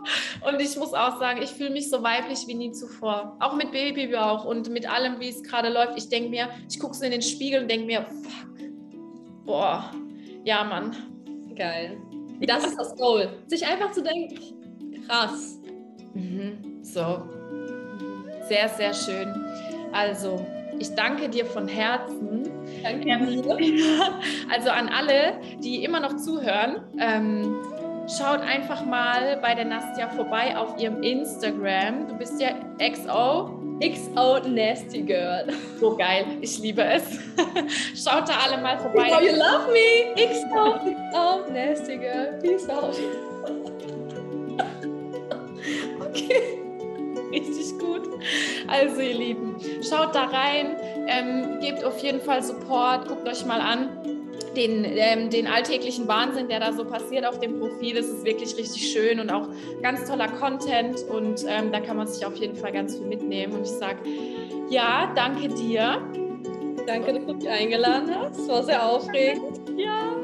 Und 0.49 0.61
ich 0.61 0.77
muss 0.77 0.95
auch 0.95 1.19
sagen, 1.19 1.43
ich 1.43 1.51
fühle 1.51 1.71
mich 1.71 1.91
so 1.91 2.03
weiblich 2.03 2.47
wie 2.47 2.55
nie 2.55 2.71
zuvor. 2.73 3.37
Auch 3.41 3.55
mit 3.55 3.73
Babybauch 3.73 4.45
und 4.45 4.71
mit 4.71 4.89
allem, 4.89 5.19
wie 5.19 5.29
es 5.29 5.43
gerade 5.43 5.71
läuft. 5.71 5.99
Ich 5.99 6.09
denke 6.09 6.31
mir, 6.31 6.49
ich 6.69 6.79
gucke 6.79 6.95
so 6.95 7.05
in 7.05 7.11
den 7.11 7.23
Spiegel 7.23 7.63
und 7.63 7.69
denke 7.71 7.87
mir, 7.87 8.05
fuck, 8.05 9.45
boah, 9.45 9.91
ja, 10.45 10.63
Mann. 10.63 10.95
Geil. 11.57 11.99
Das 12.43 12.65
ist 12.65 12.79
das 12.79 12.95
Goal. 12.97 13.43
Sich 13.47 13.67
einfach 13.67 13.91
zu 13.93 14.03
denken, 14.03 14.39
krass. 15.09 15.59
Mhm. 16.15 16.79
So. 16.83 17.29
Sehr, 18.49 18.69
sehr 18.69 18.95
schön. 18.95 19.35
Also, 19.93 20.45
ich 20.79 20.91
danke 20.95 21.29
dir 21.29 21.47
von 21.47 21.67
Herzen. 21.67 22.56
Also 24.51 24.71
an 24.71 24.89
alle, 24.89 25.41
die 25.59 25.85
immer 25.85 26.01
noch 26.01 26.17
zuhören, 26.17 26.81
ähm, 27.01 27.57
schaut 28.07 28.41
einfach 28.41 28.85
mal 28.85 29.39
bei 29.43 29.55
der 29.55 29.65
Nastja 29.65 30.09
vorbei 30.09 30.57
auf 30.57 30.79
ihrem 30.79 31.03
Instagram. 31.03 32.09
Du 32.09 32.17
bist 32.17 32.41
ja 32.41 32.51
XO. 32.79 33.63
XO 33.81 34.39
Nasty 34.49 35.03
Girl. 35.03 35.47
So 35.79 35.97
geil, 35.97 36.25
ich 36.41 36.59
liebe 36.61 36.83
es. 36.83 37.03
Schaut 37.95 38.27
da 38.27 38.39
alle 38.47 38.63
mal 38.63 38.79
vorbei. 38.79 39.11
Oh, 39.15 39.21
you 39.21 39.33
love 39.37 39.71
me. 39.71 40.15
XO, 40.17 40.77
XO 40.79 41.53
Nasty 41.53 41.99
Girl. 41.99 42.39
Peace 42.41 42.69
out. 42.71 42.97
okay. 46.01 46.63
Richtig 47.31 47.79
gut. 47.79 48.09
Also 48.67 49.01
ihr 49.01 49.15
Lieben, 49.15 49.57
schaut 49.83 50.15
da 50.15 50.25
rein, 50.25 50.77
ähm, 51.07 51.61
gebt 51.61 51.85
auf 51.85 51.99
jeden 51.99 52.21
Fall 52.21 52.43
Support, 52.43 53.09
guckt 53.09 53.29
euch 53.29 53.45
mal 53.45 53.61
an. 53.61 53.89
Den, 54.55 54.85
ähm, 54.85 55.29
den 55.29 55.47
alltäglichen 55.47 56.09
Wahnsinn, 56.09 56.49
der 56.49 56.61
da 56.61 56.73
so 56.73 56.85
passiert 56.85 57.27
auf 57.27 57.39
dem 57.41 57.59
Profil, 57.59 57.95
das 57.95 58.07
ist 58.07 58.25
wirklich 58.25 58.57
richtig 58.57 58.91
schön 58.91 59.21
und 59.21 59.31
auch 59.31 59.49
ganz 59.83 60.09
toller 60.09 60.29
Content 60.29 61.03
und 61.11 61.45
ähm, 61.47 61.73
da 61.73 61.81
kann 61.81 61.99
man 61.99 62.07
sich 62.07 62.25
auf 62.25 62.37
jeden 62.37 62.57
Fall 62.57 62.73
ganz 62.73 62.97
viel 62.97 63.07
mitnehmen. 63.07 63.53
Und 63.53 63.63
ich 63.63 63.73
sage, 63.73 63.99
ja, 64.71 65.13
danke 65.15 65.49
dir. 65.49 66.01
Danke, 66.87 67.13
dass 67.13 67.27
du 67.27 67.35
mich 67.35 67.49
eingeladen 67.49 68.15
hast. 68.15 68.39
Es 68.39 68.49
war 68.49 68.63
sehr 68.63 68.87
aufregend. 68.87 69.61
Ja. 69.77 70.17